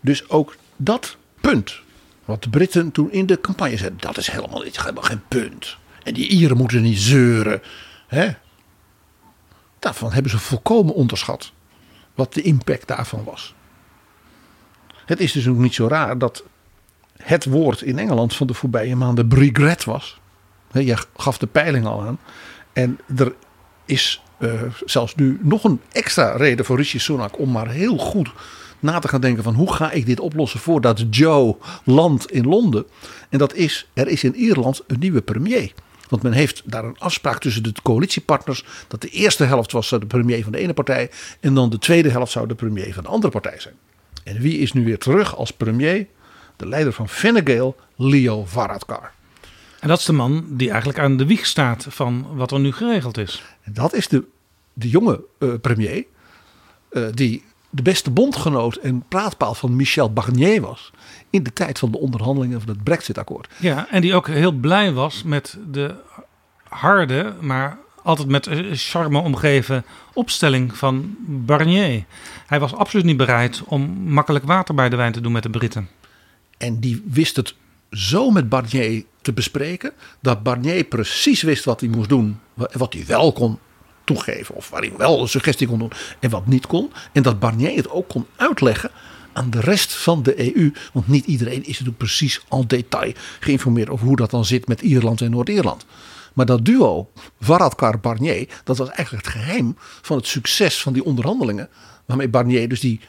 Dus 0.01 0.29
ook 0.29 0.55
dat 0.75 1.17
punt, 1.41 1.79
wat 2.25 2.43
de 2.43 2.49
Britten 2.49 2.91
toen 2.91 3.11
in 3.11 3.25
de 3.25 3.41
campagne 3.41 3.77
zeiden, 3.77 3.99
dat 3.99 4.17
is 4.17 4.27
helemaal, 4.27 4.61
helemaal 4.61 5.03
geen 5.03 5.21
punt. 5.27 5.77
En 6.03 6.13
die 6.13 6.27
Ieren 6.27 6.57
moeten 6.57 6.81
niet 6.81 6.99
zeuren. 6.99 7.61
Hè? 8.07 8.29
Daarvan 9.81 10.11
hebben 10.11 10.31
ze 10.31 10.39
volkomen 10.39 10.93
onderschat 10.93 11.51
wat 12.15 12.33
de 12.33 12.41
impact 12.41 12.87
daarvan 12.87 13.23
was. 13.23 13.55
Het 15.05 15.19
is 15.19 15.31
dus 15.31 15.47
ook 15.47 15.57
niet 15.57 15.73
zo 15.73 15.87
raar 15.87 16.17
dat 16.17 16.43
het 17.17 17.45
woord 17.45 17.81
in 17.81 17.99
Engeland 17.99 18.35
van 18.35 18.47
de 18.47 18.53
voorbije 18.53 18.95
maanden 18.95 19.33
regret 19.33 19.83
was. 19.83 20.19
Je 20.71 20.97
gaf 21.15 21.37
de 21.37 21.47
peiling 21.47 21.85
al 21.85 22.01
aan. 22.01 22.19
En 22.73 22.99
er 23.17 23.35
is 23.85 24.23
uh, 24.39 24.61
zelfs 24.85 25.15
nu 25.15 25.39
nog 25.41 25.63
een 25.63 25.81
extra 25.91 26.35
reden 26.35 26.65
voor 26.65 26.77
Rishi 26.77 26.99
Sunak 26.99 27.39
om 27.39 27.51
maar 27.51 27.69
heel 27.69 27.97
goed 27.97 28.31
na 28.79 28.99
te 28.99 29.07
gaan 29.07 29.21
denken 29.21 29.43
van 29.43 29.53
hoe 29.53 29.73
ga 29.73 29.91
ik 29.91 30.05
dit 30.05 30.19
oplossen 30.19 30.59
voordat 30.59 31.03
Joe 31.09 31.57
landt 31.83 32.31
in 32.31 32.47
Londen. 32.47 32.85
En 33.29 33.37
dat 33.37 33.53
is, 33.53 33.89
er 33.93 34.07
is 34.07 34.23
in 34.23 34.35
Ierland 34.35 34.81
een 34.87 34.99
nieuwe 34.99 35.21
premier. 35.21 35.73
Want 36.11 36.23
men 36.23 36.31
heeft 36.31 36.61
daar 36.65 36.83
een 36.83 36.99
afspraak 36.99 37.39
tussen 37.39 37.63
de 37.63 37.73
coalitiepartners. 37.83 38.65
Dat 38.87 39.01
de 39.01 39.09
eerste 39.09 39.43
helft 39.43 39.71
was 39.71 39.89
de 39.89 40.05
premier 40.05 40.43
van 40.43 40.51
de 40.51 40.57
ene 40.57 40.73
partij. 40.73 41.11
En 41.39 41.53
dan 41.53 41.69
de 41.69 41.77
tweede 41.77 42.09
helft 42.09 42.31
zou 42.31 42.47
de 42.47 42.55
premier 42.55 42.93
van 42.93 43.03
de 43.03 43.09
andere 43.09 43.31
partij 43.31 43.59
zijn. 43.59 43.73
En 44.23 44.39
wie 44.39 44.57
is 44.57 44.73
nu 44.73 44.85
weer 44.85 44.97
terug 44.97 45.35
als 45.35 45.51
premier? 45.51 46.07
De 46.55 46.67
leider 46.67 46.93
van 46.93 47.09
Fine 47.09 47.41
Gael, 47.43 47.75
Leo 47.95 48.45
Varadkar. 48.45 49.11
En 49.79 49.87
dat 49.87 49.99
is 49.99 50.05
de 50.05 50.13
man 50.13 50.45
die 50.49 50.69
eigenlijk 50.69 50.99
aan 50.99 51.17
de 51.17 51.25
wieg 51.25 51.45
staat 51.45 51.85
van 51.89 52.35
wat 52.35 52.51
er 52.51 52.59
nu 52.59 52.71
geregeld 52.71 53.17
is. 53.17 53.43
En 53.61 53.73
dat 53.73 53.93
is 53.93 54.07
de, 54.07 54.23
de 54.73 54.89
jonge 54.89 55.23
uh, 55.39 55.53
premier. 55.61 56.05
Uh, 56.91 57.07
die 57.13 57.43
de 57.71 57.81
beste 57.81 58.11
bondgenoot 58.11 58.75
en 58.75 59.03
praatpaal 59.07 59.53
van 59.53 59.75
Michel 59.75 60.13
Barnier 60.13 60.61
was. 60.61 60.91
In 61.29 61.43
de 61.43 61.53
tijd 61.53 61.79
van 61.79 61.91
de 61.91 61.99
onderhandelingen 61.99 62.61
van 62.61 62.69
het 62.69 62.83
Brexit-akkoord. 62.83 63.47
Ja, 63.57 63.87
en 63.89 64.01
die 64.01 64.15
ook 64.15 64.27
heel 64.27 64.51
blij 64.51 64.93
was 64.93 65.23
met 65.23 65.57
de 65.71 65.95
harde, 66.63 67.33
maar 67.39 67.77
altijd 68.03 68.27
met 68.27 68.49
charme 68.71 69.19
omgeven 69.19 69.85
opstelling 70.13 70.77
van 70.77 71.15
Barnier. 71.27 72.03
Hij 72.47 72.59
was 72.59 72.75
absoluut 72.75 73.05
niet 73.05 73.17
bereid 73.17 73.61
om 73.65 73.81
makkelijk 73.91 74.45
water 74.45 74.75
bij 74.75 74.89
de 74.89 74.95
wijn 74.95 75.11
te 75.11 75.21
doen 75.21 75.31
met 75.31 75.43
de 75.43 75.49
Britten. 75.49 75.89
En 76.57 76.79
die 76.79 77.03
wist 77.07 77.35
het 77.35 77.55
zo 77.91 78.31
met 78.31 78.49
Barnier 78.49 79.03
te 79.21 79.33
bespreken. 79.33 79.91
Dat 80.19 80.43
Barnier 80.43 80.83
precies 80.83 81.41
wist 81.41 81.65
wat 81.65 81.79
hij 81.79 81.89
moest 81.89 82.09
doen. 82.09 82.39
Wat 82.53 82.93
hij 82.93 83.05
wel 83.05 83.33
kon 83.33 83.59
toegeven. 84.03 84.55
Of 84.55 84.69
waar 84.69 84.81
hij 84.81 84.91
wel 84.97 85.21
een 85.21 85.27
suggestie 85.27 85.67
kon 85.67 85.79
doen 85.79 85.91
en 86.19 86.29
wat 86.29 86.47
niet 86.47 86.67
kon. 86.67 86.91
En 87.11 87.23
dat 87.23 87.39
Barnier 87.39 87.75
het 87.75 87.89
ook 87.89 88.07
kon 88.07 88.25
uitleggen 88.35 88.91
aan 89.33 89.49
de 89.49 89.59
rest 89.59 89.93
van 89.93 90.23
de 90.23 90.55
EU. 90.55 90.73
Want 90.93 91.07
niet 91.07 91.25
iedereen 91.25 91.61
is 91.61 91.67
natuurlijk 91.67 91.97
precies 91.97 92.41
en 92.49 92.63
detail 92.67 93.13
geïnformeerd 93.39 93.89
over 93.89 94.05
hoe 94.05 94.15
dat 94.15 94.31
dan 94.31 94.45
zit 94.45 94.67
met 94.67 94.81
Ierland 94.81 95.21
en 95.21 95.31
Noord-Ierland. 95.31 95.85
Maar 96.33 96.45
dat 96.45 96.65
duo, 96.65 97.09
Varadkar-Barnier, 97.39 98.47
dat 98.63 98.77
was 98.77 98.89
eigenlijk 98.89 99.25
het 99.25 99.35
geheim 99.35 99.75
van 99.77 100.17
het 100.17 100.27
succes 100.27 100.81
van 100.81 100.93
die 100.93 101.03
onderhandelingen. 101.03 101.69
Waarmee 102.05 102.29
Barnier 102.29 102.69
dus 102.69 102.79
die, 102.79 102.99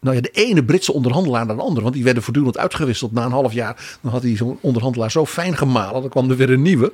nou 0.00 0.16
ja, 0.16 0.22
de 0.22 0.30
ene 0.30 0.64
Britse 0.64 0.92
onderhandelaar 0.92 1.46
naar 1.46 1.56
de 1.56 1.62
andere. 1.62 1.82
Want 1.82 1.94
die 1.94 2.04
werden 2.04 2.22
voortdurend 2.22 2.58
uitgewisseld 2.58 3.12
na 3.12 3.24
een 3.24 3.30
half 3.30 3.52
jaar. 3.52 3.98
Dan 4.02 4.12
had 4.12 4.22
hij 4.22 4.36
zo'n 4.36 4.58
onderhandelaar 4.60 5.10
zo 5.10 5.26
fijn 5.26 5.56
gemalen. 5.56 6.00
Dan 6.00 6.10
kwam 6.10 6.30
er 6.30 6.36
weer 6.36 6.50
een 6.50 6.62
nieuwe. 6.62 6.92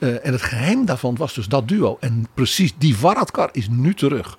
Uh, 0.00 0.26
en 0.26 0.32
het 0.32 0.42
geheim 0.42 0.84
daarvan 0.84 1.16
was 1.16 1.34
dus 1.34 1.46
dat 1.46 1.68
duo. 1.68 1.96
En 2.00 2.26
precies 2.34 2.72
die 2.78 2.96
Varadkar 2.96 3.48
is 3.52 3.68
nu 3.68 3.94
terug. 3.94 4.38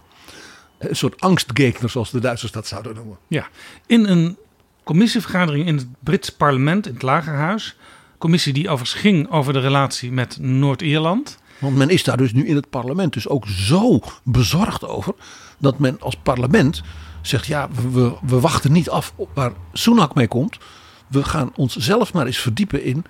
Een 0.77 0.95
soort 0.95 1.21
angstgekner 1.21 1.89
zoals 1.89 2.11
de 2.11 2.19
Duitsers 2.19 2.51
dat 2.51 2.67
zouden 2.67 2.95
noemen. 2.95 3.17
Ja, 3.27 3.47
in 3.85 4.05
een 4.05 4.37
commissievergadering 4.83 5.67
in 5.67 5.75
het 5.75 5.87
Britse 5.99 6.35
parlement, 6.35 6.87
in 6.87 6.93
het 6.93 7.01
Lagerhuis. 7.01 7.77
Commissie 8.17 8.53
die 8.53 8.69
overigens 8.69 9.01
ging 9.01 9.29
over 9.29 9.53
de 9.53 9.59
relatie 9.59 10.11
met 10.11 10.37
Noord-Ierland. 10.39 11.37
Want 11.59 11.75
men 11.75 11.89
is 11.89 12.03
daar 12.03 12.17
dus 12.17 12.33
nu 12.33 12.47
in 12.47 12.55
het 12.55 12.69
parlement 12.69 13.13
dus 13.13 13.27
ook 13.27 13.47
zo 13.47 13.99
bezorgd 14.23 14.87
over. 14.87 15.13
Dat 15.57 15.79
men 15.79 15.97
als 15.99 16.15
parlement 16.23 16.81
zegt 17.21 17.45
ja, 17.45 17.69
we, 17.91 18.13
we 18.21 18.39
wachten 18.39 18.71
niet 18.71 18.89
af 18.89 19.13
waar 19.33 19.51
Sunak 19.73 20.15
mee 20.15 20.27
komt. 20.27 20.57
We 21.07 21.23
gaan 21.23 21.51
ons 21.55 21.75
zelf 21.75 22.13
maar 22.13 22.25
eens 22.25 22.37
verdiepen 22.37 22.83
in 22.83 23.05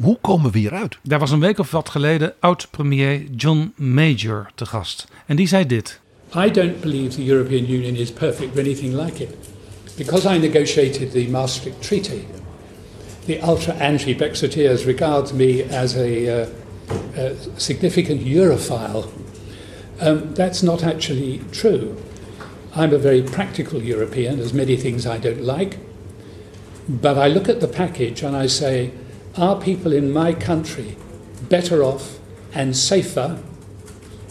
hoe 0.00 0.18
komen 0.20 0.50
we 0.50 0.58
hieruit. 0.58 0.98
Daar 1.02 1.18
was 1.18 1.30
een 1.30 1.40
week 1.40 1.58
of 1.58 1.70
wat 1.70 1.88
geleden 1.88 2.34
oud-premier 2.40 3.22
John 3.36 3.72
Major 3.76 4.50
te 4.54 4.66
gast. 4.66 5.06
En 5.26 5.36
die 5.36 5.48
zei 5.48 5.66
dit. 5.66 6.00
I 6.36 6.50
don't 6.50 6.80
believe 6.80 7.16
the 7.16 7.24
European 7.24 7.70
Union 7.70 7.96
is 7.96 8.12
perfect 8.12 8.52
or 8.54 8.58
anything 8.58 8.94
like 8.94 9.22
it. 9.22 9.34
Because 9.96 10.34
I 10.34 10.38
negotiated 10.38 11.10
the 11.10 11.28
Maastricht 11.30 11.82
Treaty, 11.82 12.26
the 13.24 13.40
ultra 13.42 13.72
anti 13.72 14.16
Brexiteers 14.16 14.84
regard 14.84 15.32
me 15.32 15.64
as 15.70 15.96
a, 15.96 16.42
uh, 16.42 16.48
a 17.16 17.32
significant 17.56 18.20
Europhile. 18.20 19.08
Um, 20.00 20.34
that's 20.34 20.62
not 20.62 20.82
actually 20.82 21.40
true. 21.50 21.96
I'm 22.74 22.94
a 22.94 22.98
very 22.98 23.22
practical 23.22 23.82
European. 23.82 24.36
There's 24.36 24.54
many 24.54 24.76
things 24.76 25.04
I 25.04 25.18
don't 25.18 25.42
like. 25.42 25.76
But 26.88 27.18
I 27.18 27.28
look 27.28 27.48
at 27.48 27.60
the 27.60 27.68
package 27.68 28.22
and 28.22 28.44
I 28.44 28.48
say, 28.48 28.90
are 29.36 29.60
people 29.60 29.92
in 29.92 30.12
my 30.12 30.32
country 30.32 30.96
better 31.48 31.82
off 31.82 32.18
and 32.52 32.76
safer 32.76 33.42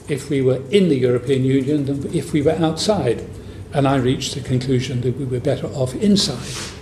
if 0.08 0.30
we 0.30 0.42
were 0.42 0.62
in 0.70 0.90
the 0.90 0.98
European 0.98 1.44
Union 1.44 1.86
than 1.86 2.14
if 2.14 2.34
we 2.34 2.42
were 2.42 2.52
outside? 2.54 3.28
And 3.74 3.88
I 3.88 3.98
reached 3.98 4.34
the 4.34 4.42
conclusion 4.42 5.02
that 5.02 5.18
we 5.18 5.26
were 5.26 5.40
better 5.40 5.68
off 5.68 5.94
inside. 5.96 6.76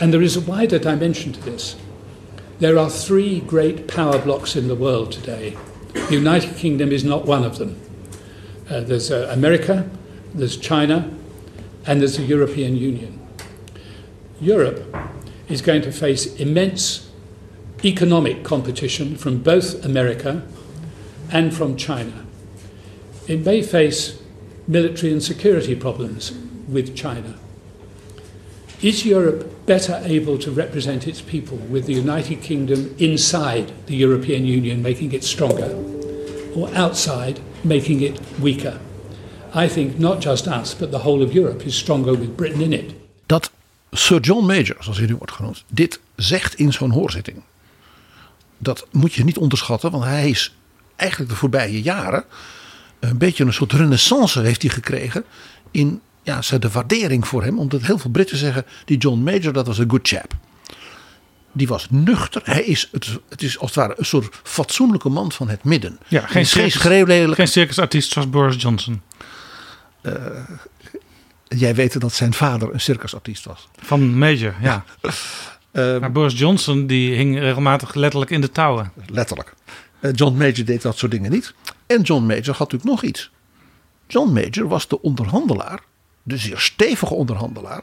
And 0.00 0.12
there 0.12 0.22
is 0.22 0.36
a 0.36 0.40
wider 0.40 0.78
dimension 0.78 1.32
to 1.32 1.40
this. 1.40 1.76
There 2.58 2.78
are 2.78 2.90
three 2.90 3.40
great 3.40 3.88
power 3.88 4.18
blocks 4.18 4.56
in 4.56 4.68
the 4.68 4.74
world 4.74 5.12
today. 5.12 5.56
The 5.92 6.14
United 6.14 6.56
Kingdom 6.56 6.92
is 6.92 7.04
not 7.04 7.24
one 7.24 7.44
of 7.44 7.58
them. 7.58 7.80
Uh, 8.68 8.80
there's 8.80 9.10
uh, 9.10 9.28
America, 9.30 9.88
there's 10.34 10.56
China, 10.56 11.10
and 11.86 12.00
there's 12.00 12.16
the 12.16 12.24
European 12.24 12.76
Union. 12.76 13.18
Europe 14.40 14.96
is 15.48 15.62
going 15.62 15.82
to 15.82 15.92
face 15.92 16.34
immense 16.36 17.10
economic 17.84 18.44
competition 18.44 19.16
from 19.16 19.42
both 19.42 19.84
America 19.84 20.42
and 21.30 21.54
from 21.54 21.76
China. 21.76 22.24
It 23.26 23.44
may 23.44 23.62
face 23.62 24.22
military 24.68 25.12
and 25.12 25.22
security 25.22 25.74
problems 25.74 26.32
with 26.68 26.94
China. 26.94 27.38
Is 28.80 29.04
Europe 29.04 29.66
better 29.66 30.00
able 30.04 30.38
to 30.38 30.50
represent 30.50 31.06
its 31.06 31.20
people 31.20 31.56
with 31.56 31.86
the 31.86 31.94
United 31.94 32.42
Kingdom 32.42 32.94
inside 32.98 33.72
the 33.86 33.94
European 33.94 34.44
Union, 34.44 34.82
making 34.82 35.12
it 35.12 35.24
stronger, 35.24 35.70
or 36.56 36.68
outside, 36.74 37.40
making 37.62 38.00
it 38.02 38.20
weaker? 38.40 38.80
I 39.54 39.68
think 39.68 39.98
not 39.98 40.20
just 40.20 40.48
us, 40.48 40.74
but 40.74 40.90
the 40.90 40.98
whole 40.98 41.22
of 41.22 41.32
Europe 41.32 41.66
is 41.66 41.74
stronger 41.74 42.12
with 42.12 42.36
Britain 42.36 42.60
in 42.60 42.72
it. 42.72 42.94
Dat 43.26 43.50
Sir 43.92 44.20
John 44.20 44.46
Major, 44.46 44.76
zoals 44.80 44.98
hij 44.98 45.06
nu 45.06 45.14
wordt 45.14 45.32
genoemd, 45.32 45.64
dit 45.68 46.00
zegt 46.16 46.54
in 46.54 46.72
zo'n 46.72 46.90
hoorzitting. 46.90 47.42
Dat 48.62 48.86
moet 48.90 49.12
je 49.12 49.24
niet 49.24 49.38
onderschatten, 49.38 49.90
want 49.90 50.04
hij 50.04 50.30
is 50.30 50.54
eigenlijk 50.96 51.30
de 51.30 51.36
voorbije 51.36 51.82
jaren 51.82 52.24
een 53.00 53.18
beetje 53.18 53.44
een 53.44 53.52
soort 53.52 53.72
renaissance 53.72 54.40
heeft 54.40 54.62
hij 54.62 54.70
gekregen 54.70 55.24
in 55.70 56.00
ja, 56.22 56.40
de 56.58 56.70
waardering 56.70 57.28
voor 57.28 57.42
hem. 57.42 57.58
Omdat 57.58 57.82
heel 57.82 57.98
veel 57.98 58.10
Britten 58.10 58.36
zeggen, 58.36 58.64
die 58.84 58.98
John 58.98 59.18
Major 59.22 59.52
dat 59.52 59.66
was 59.66 59.78
een 59.78 59.90
good 59.90 60.08
chap. 60.08 60.34
Die 61.52 61.68
was 61.68 61.86
nuchter. 61.90 62.42
Hij 62.44 62.62
is, 62.62 62.88
het, 62.92 63.18
het 63.28 63.42
is 63.42 63.58
als 63.58 63.70
het 63.70 63.78
ware 63.78 63.94
een 63.96 64.04
soort 64.04 64.40
fatsoenlijke 64.42 65.08
man 65.08 65.32
van 65.32 65.48
het 65.48 65.64
midden. 65.64 65.98
Ja, 66.08 66.26
geen, 66.26 66.46
circus, 66.46 66.76
geen 67.34 67.48
circusartiest 67.48 68.12
zoals 68.12 68.30
Boris 68.30 68.62
Johnson. 68.62 69.02
Uh, 70.02 70.14
jij 71.48 71.74
weet 71.74 72.00
dat 72.00 72.12
zijn 72.12 72.34
vader 72.34 72.72
een 72.72 72.80
circusartiest 72.80 73.44
was. 73.44 73.68
Van 73.76 74.18
Major, 74.18 74.54
ja. 74.60 74.84
uh, 75.72 75.98
maar 75.98 76.12
Boris 76.12 76.38
Johnson 76.38 76.86
die 76.86 77.14
hing 77.14 77.38
regelmatig 77.38 77.94
letterlijk 77.94 78.30
in 78.30 78.40
de 78.40 78.50
touwen. 78.50 78.92
Letterlijk. 79.06 79.54
Uh, 80.00 80.10
John 80.14 80.36
Major 80.36 80.64
deed 80.64 80.82
dat 80.82 80.98
soort 80.98 81.12
dingen 81.12 81.30
niet. 81.30 81.54
En 81.86 82.02
John 82.02 82.26
Major 82.26 82.44
had 82.56 82.58
natuurlijk 82.58 82.90
nog 82.90 83.02
iets. 83.02 83.30
John 84.06 84.32
Major 84.32 84.68
was 84.68 84.88
de 84.88 85.02
onderhandelaar, 85.02 85.80
de 86.22 86.36
zeer 86.36 86.58
stevige 86.58 87.14
onderhandelaar, 87.14 87.82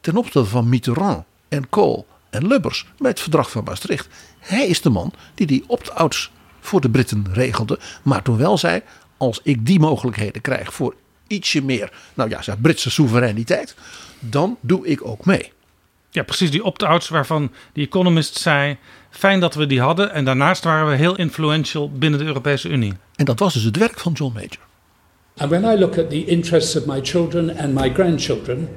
ten 0.00 0.16
opzichte 0.16 0.44
van 0.44 0.68
Mitterrand 0.68 1.24
en 1.48 1.68
Kohl 1.68 2.06
en 2.30 2.46
Lubbers 2.46 2.86
bij 2.98 3.10
het 3.10 3.20
verdrag 3.20 3.50
van 3.50 3.64
Maastricht. 3.64 4.08
Hij 4.38 4.66
is 4.66 4.80
de 4.80 4.90
man 4.90 5.12
die 5.34 5.46
die 5.46 5.64
opt-outs 5.66 6.30
voor 6.60 6.80
de 6.80 6.90
Britten 6.90 7.26
regelde, 7.32 7.78
maar 8.02 8.22
toen 8.22 8.36
wel 8.36 8.58
zei: 8.58 8.82
als 9.16 9.40
ik 9.42 9.66
die 9.66 9.80
mogelijkheden 9.80 10.42
krijg 10.42 10.74
voor 10.74 10.94
ietsje 11.26 11.62
meer, 11.62 11.92
nou 12.14 12.30
ja, 12.30 12.56
Britse 12.60 12.90
soevereiniteit, 12.90 13.74
dan 14.18 14.56
doe 14.60 14.86
ik 14.86 15.06
ook 15.06 15.24
mee. 15.24 15.52
Ja, 16.16 16.22
precies 16.22 16.50
die 16.50 16.64
opt-outs 16.64 17.08
waarvan 17.08 17.50
die 17.72 17.86
Economist 17.86 18.38
zei: 18.38 18.76
fijn 19.10 19.40
dat 19.40 19.54
we 19.54 19.66
die 19.66 19.80
hadden. 19.80 20.12
En 20.12 20.24
daarnaast 20.24 20.64
waren 20.64 20.90
we 20.90 20.96
heel 20.96 21.16
influential 21.16 21.90
binnen 21.90 22.18
de 22.18 22.24
Europese 22.24 22.68
Unie. 22.68 22.92
En 23.16 23.24
dat 23.24 23.38
was 23.38 23.54
dus 23.54 23.62
het 23.62 23.76
werk 23.76 23.98
van 23.98 24.12
John 24.12 24.32
Major. 24.34 24.58
And 25.36 25.50
when 25.50 25.64
I 25.64 25.78
look 25.78 25.98
at 25.98 26.10
the 26.10 26.24
interests 26.24 26.76
of 26.76 26.86
my 26.86 27.00
children 27.02 27.56
and 27.56 27.74
my 27.74 27.92
grandchildren, 27.94 28.68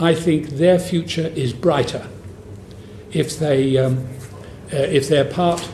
I 0.00 0.14
think 0.14 0.48
their 0.48 0.80
future 0.80 1.30
is 1.34 1.58
brighter 1.58 2.02
if 3.08 3.36
they 3.38 3.84
um, 3.84 3.98
uh, 4.72 4.94
if 4.94 5.06
they're 5.06 5.32
part 5.34 5.68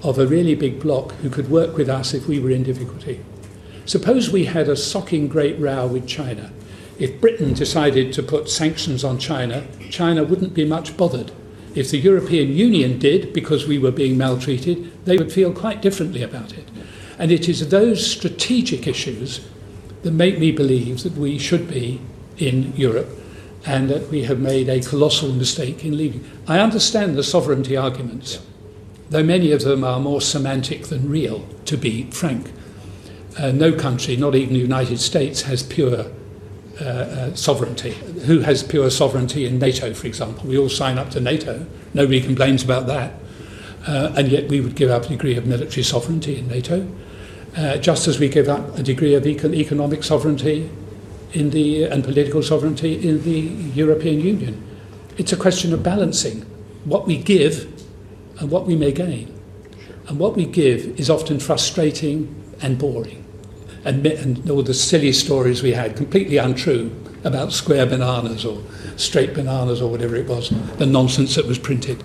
of 0.00 0.18
a 0.18 0.26
really 0.26 0.56
big 0.56 0.78
bloc 0.78 1.12
who 1.22 1.28
could 1.28 1.48
work 1.50 1.76
with 1.76 1.88
us 1.88 2.12
if 2.14 2.26
we 2.26 2.40
were 2.40 2.54
in 2.54 2.62
difficulty. 2.62 3.18
Suppose 3.84 4.30
we 4.32 4.44
had 4.44 4.68
a 4.68 4.76
socking 4.76 5.30
great 5.30 5.58
row 5.58 5.92
with 5.92 6.06
China. 6.06 6.50
If 7.00 7.18
Britain 7.18 7.54
decided 7.54 8.12
to 8.12 8.22
put 8.22 8.50
sanctions 8.50 9.04
on 9.04 9.18
China, 9.18 9.66
China 9.88 10.22
wouldn't 10.22 10.52
be 10.52 10.66
much 10.66 10.98
bothered. 10.98 11.32
If 11.74 11.90
the 11.90 11.98
European 11.98 12.52
Union 12.52 12.98
did, 12.98 13.32
because 13.32 13.66
we 13.66 13.78
were 13.78 13.90
being 13.90 14.18
maltreated, 14.18 15.06
they 15.06 15.16
would 15.16 15.32
feel 15.32 15.50
quite 15.50 15.80
differently 15.80 16.22
about 16.22 16.52
it. 16.52 16.70
And 17.18 17.32
it 17.32 17.48
is 17.48 17.66
those 17.70 18.06
strategic 18.06 18.86
issues 18.86 19.40
that 20.02 20.10
make 20.10 20.38
me 20.38 20.52
believe 20.52 21.02
that 21.02 21.14
we 21.14 21.38
should 21.38 21.70
be 21.70 22.02
in 22.36 22.74
Europe 22.76 23.08
and 23.64 23.88
that 23.88 24.08
we 24.08 24.24
have 24.24 24.38
made 24.38 24.68
a 24.68 24.82
colossal 24.82 25.32
mistake 25.32 25.82
in 25.84 25.96
leaving. 25.96 26.24
I 26.46 26.58
understand 26.58 27.16
the 27.16 27.22
sovereignty 27.22 27.78
arguments, 27.78 28.44
though 29.08 29.22
many 29.22 29.52
of 29.52 29.62
them 29.62 29.84
are 29.84 30.00
more 30.00 30.20
semantic 30.20 30.88
than 30.88 31.08
real, 31.08 31.46
to 31.64 31.78
be 31.78 32.10
frank. 32.10 32.52
Uh, 33.38 33.52
no 33.52 33.72
country, 33.72 34.16
not 34.16 34.34
even 34.34 34.52
the 34.52 34.60
United 34.60 34.98
States, 34.98 35.42
has 35.42 35.62
pure 35.62 36.10
uh, 36.80 36.84
uh, 36.84 37.34
sovereignty. 37.34 37.92
Who 38.26 38.40
has 38.40 38.62
pure 38.62 38.90
sovereignty 38.90 39.44
in 39.44 39.58
NATO, 39.58 39.92
for 39.92 40.06
example? 40.06 40.48
We 40.48 40.58
all 40.58 40.68
sign 40.68 40.98
up 40.98 41.10
to 41.10 41.20
NATO. 41.20 41.66
Nobody 41.94 42.20
complains 42.20 42.62
about 42.62 42.86
that. 42.86 43.14
Uh, 43.86 44.12
and 44.16 44.28
yet 44.28 44.48
we 44.48 44.60
would 44.60 44.74
give 44.74 44.90
up 44.90 45.04
a 45.04 45.08
degree 45.08 45.36
of 45.36 45.46
military 45.46 45.82
sovereignty 45.82 46.38
in 46.38 46.48
NATO, 46.48 46.86
uh, 47.56 47.76
just 47.78 48.08
as 48.08 48.18
we 48.18 48.28
give 48.28 48.48
up 48.48 48.78
a 48.78 48.82
degree 48.82 49.14
of 49.14 49.24
econ- 49.24 49.54
economic 49.54 50.02
sovereignty 50.02 50.70
in 51.32 51.50
the, 51.50 51.84
and 51.84 52.04
political 52.04 52.42
sovereignty 52.42 53.08
in 53.08 53.22
the 53.24 53.40
European 53.74 54.20
Union. 54.20 54.66
It's 55.16 55.32
a 55.32 55.36
question 55.36 55.72
of 55.72 55.82
balancing 55.82 56.42
what 56.84 57.06
we 57.06 57.18
give 57.18 57.70
and 58.38 58.50
what 58.50 58.66
we 58.66 58.76
may 58.76 58.92
gain. 58.92 59.38
And 60.08 60.18
what 60.18 60.34
we 60.34 60.44
give 60.44 60.98
is 60.98 61.10
often 61.10 61.40
frustrating 61.40 62.34
and 62.62 62.78
boring. 62.78 63.19
And, 63.84 64.06
and 64.06 64.50
all 64.50 64.62
the 64.62 64.74
silly 64.74 65.12
stories 65.12 65.62
we 65.62 65.72
had, 65.72 65.96
completely 65.96 66.36
untrue, 66.36 66.94
about 67.24 67.52
square 67.52 67.86
bananas 67.86 68.44
or 68.44 68.62
straight 68.96 69.34
bananas 69.34 69.80
or 69.80 69.90
whatever 69.90 70.16
it 70.16 70.26
was, 70.26 70.50
the 70.78 70.86
nonsense 70.86 71.34
that 71.36 71.46
was 71.46 71.58
printed, 71.58 72.02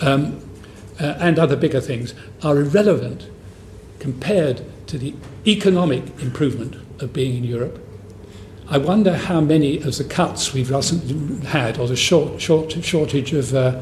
um, 0.00 0.40
uh, 1.00 1.16
and 1.18 1.38
other 1.38 1.56
bigger 1.56 1.80
things, 1.80 2.14
are 2.42 2.58
irrelevant 2.58 3.28
compared 3.98 4.62
to 4.86 4.98
the 4.98 5.14
economic 5.46 6.04
improvement 6.20 6.76
of 7.02 7.12
being 7.12 7.36
in 7.36 7.44
Europe. 7.44 7.78
I 8.68 8.78
wonder 8.78 9.16
how 9.16 9.40
many 9.40 9.78
of 9.78 9.98
the 9.98 10.04
cuts 10.04 10.54
we've 10.54 10.70
recently 10.70 11.46
had, 11.46 11.78
or 11.78 11.88
the 11.88 11.96
short, 11.96 12.40
short, 12.40 12.72
shortage 12.84 13.32
of 13.32 13.54
uh, 13.54 13.80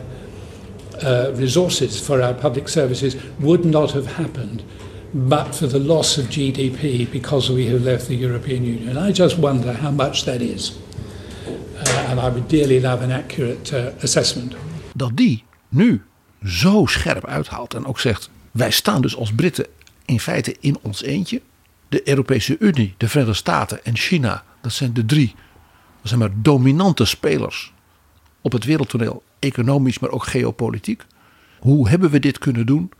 uh, 1.02 1.32
resources 1.34 2.04
for 2.04 2.22
our 2.22 2.34
public 2.34 2.68
services, 2.68 3.16
would 3.38 3.64
not 3.64 3.92
have 3.92 4.06
happened 4.06 4.62
but 5.10 5.56
for 5.56 5.68
the 5.68 5.80
loss 5.80 6.18
of 6.18 6.24
GDP 6.24 7.10
because 7.10 7.52
we 7.52 7.68
have 7.68 7.82
left 7.82 8.06
the 8.06 8.18
European 8.18 8.64
Union. 8.64 9.08
I 9.08 9.12
just 9.12 9.38
wonder 9.38 9.72
how 9.72 9.90
much 9.90 10.24
that 10.24 10.40
is. 10.40 10.78
Uh, 11.76 12.10
and 12.10 12.20
I 12.20 12.30
would 12.30 12.48
dearly 12.48 12.80
love 12.80 13.04
an 13.04 13.10
accurate 13.10 13.72
uh, 13.72 14.02
assessment. 14.02 14.54
Dat 14.94 15.16
die 15.16 15.44
nu 15.68 16.02
zo 16.44 16.86
scherp 16.86 17.26
uithaalt 17.26 17.74
en 17.74 17.86
ook 17.86 18.00
zegt: 18.00 18.30
wij 18.50 18.70
staan 18.70 19.02
dus 19.02 19.16
als 19.16 19.32
Britten 19.32 19.66
in 20.04 20.20
feite 20.20 20.56
in 20.60 20.78
ons 20.82 21.02
eentje. 21.02 21.40
De 21.88 22.08
Europese 22.08 22.56
Unie, 22.58 22.94
de 22.96 23.08
Verenigde 23.08 23.36
Staten 23.36 23.84
en 23.84 23.96
China, 23.96 24.44
dat 24.60 24.72
zijn 24.72 24.92
de 24.92 25.04
drie 25.04 25.34
dat 26.02 26.18
maar 26.18 26.30
dominante 26.34 27.04
spelers 27.04 27.72
op 28.40 28.52
het 28.52 28.64
wereldtoneel, 28.64 29.22
economisch, 29.38 29.98
maar 29.98 30.10
ook 30.10 30.24
geopolitiek. 30.24 31.04
Hoe 31.58 31.88
hebben 31.88 32.10
we 32.10 32.18
dit 32.18 32.38
kunnen 32.38 32.66
doen? 32.66 32.90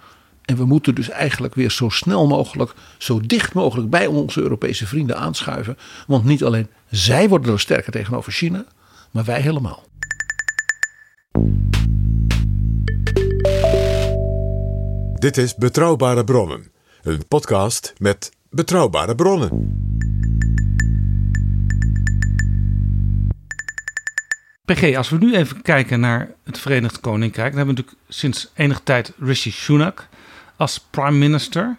En 0.49 0.57
we 0.57 0.65
moeten 0.65 0.95
dus 0.95 1.09
eigenlijk 1.09 1.55
weer 1.55 1.71
zo 1.71 1.89
snel 1.89 2.27
mogelijk, 2.27 2.75
zo 2.99 3.21
dicht 3.21 3.55
mogelijk 3.55 3.91
bij 3.91 4.07
onze 4.07 4.41
Europese 4.41 4.87
vrienden 4.87 5.17
aanschuiven. 5.17 5.79
Want 6.07 6.25
niet 6.25 6.45
alleen 6.45 6.69
zij 6.91 7.29
worden 7.29 7.53
er 7.53 7.61
sterker 7.61 7.93
tegenover 7.93 8.33
China, 8.33 8.65
maar 9.11 9.25
wij 9.25 9.41
helemaal. 9.41 9.87
Dit 15.15 15.37
is 15.37 15.55
Betrouwbare 15.55 16.25
Bronnen, 16.25 16.71
een 17.03 17.27
podcast 17.29 17.93
met 17.99 18.33
betrouwbare 18.51 19.15
bronnen. 19.15 19.77
PG, 24.65 24.97
als 24.97 25.09
we 25.09 25.19
nu 25.19 25.35
even 25.35 25.63
kijken 25.63 26.01
naar 26.01 26.31
het 26.45 26.59
Verenigd 26.59 27.01
Koninkrijk, 27.01 27.49
dan 27.49 27.57
hebben 27.57 27.75
we 27.75 27.81
natuurlijk 27.81 28.07
sinds 28.09 28.51
enige 28.55 28.83
tijd 28.83 29.13
Rishi 29.19 29.51
Sunak 29.51 30.09
als 30.59 30.81
prime 30.91 31.19
minister. 31.19 31.77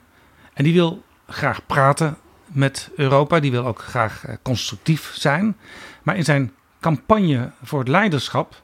En 0.54 0.64
die 0.64 0.74
wil 0.74 1.04
graag 1.28 1.66
praten 1.66 2.18
met 2.46 2.90
Europa, 2.96 3.40
die 3.40 3.52
wil 3.52 3.66
ook 3.66 3.82
graag 3.82 4.26
eh, 4.26 4.36
constructief 4.42 5.12
zijn. 5.14 5.58
Maar 6.04 6.16
in 6.16 6.24
zijn 6.24 6.52
campagne 6.80 7.52
voor 7.64 7.80
het 7.80 7.88
leiderschap 7.88 8.62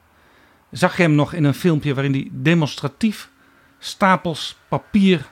zag 0.70 0.96
je 0.96 1.02
hem 1.02 1.14
nog 1.14 1.32
in 1.32 1.44
een 1.44 1.54
filmpje 1.54 1.94
waarin 1.94 2.12
hij 2.12 2.28
demonstratief 2.32 3.30
stapels 3.78 4.58
papier 4.68 5.26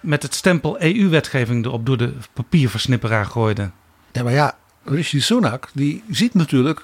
met 0.00 0.22
het 0.22 0.34
stempel 0.34 0.82
EU-wetgeving 0.82 1.64
erop 1.64 1.86
door 1.86 1.96
de 1.96 2.14
papierversnipperaar 2.32 3.26
gooide. 3.26 3.70
Ja, 4.12 4.22
maar 4.22 4.32
ja, 4.32 4.56
Rishi 4.84 5.20
Sunak 5.20 5.68
die 5.72 6.02
ziet 6.10 6.34
natuurlijk 6.34 6.82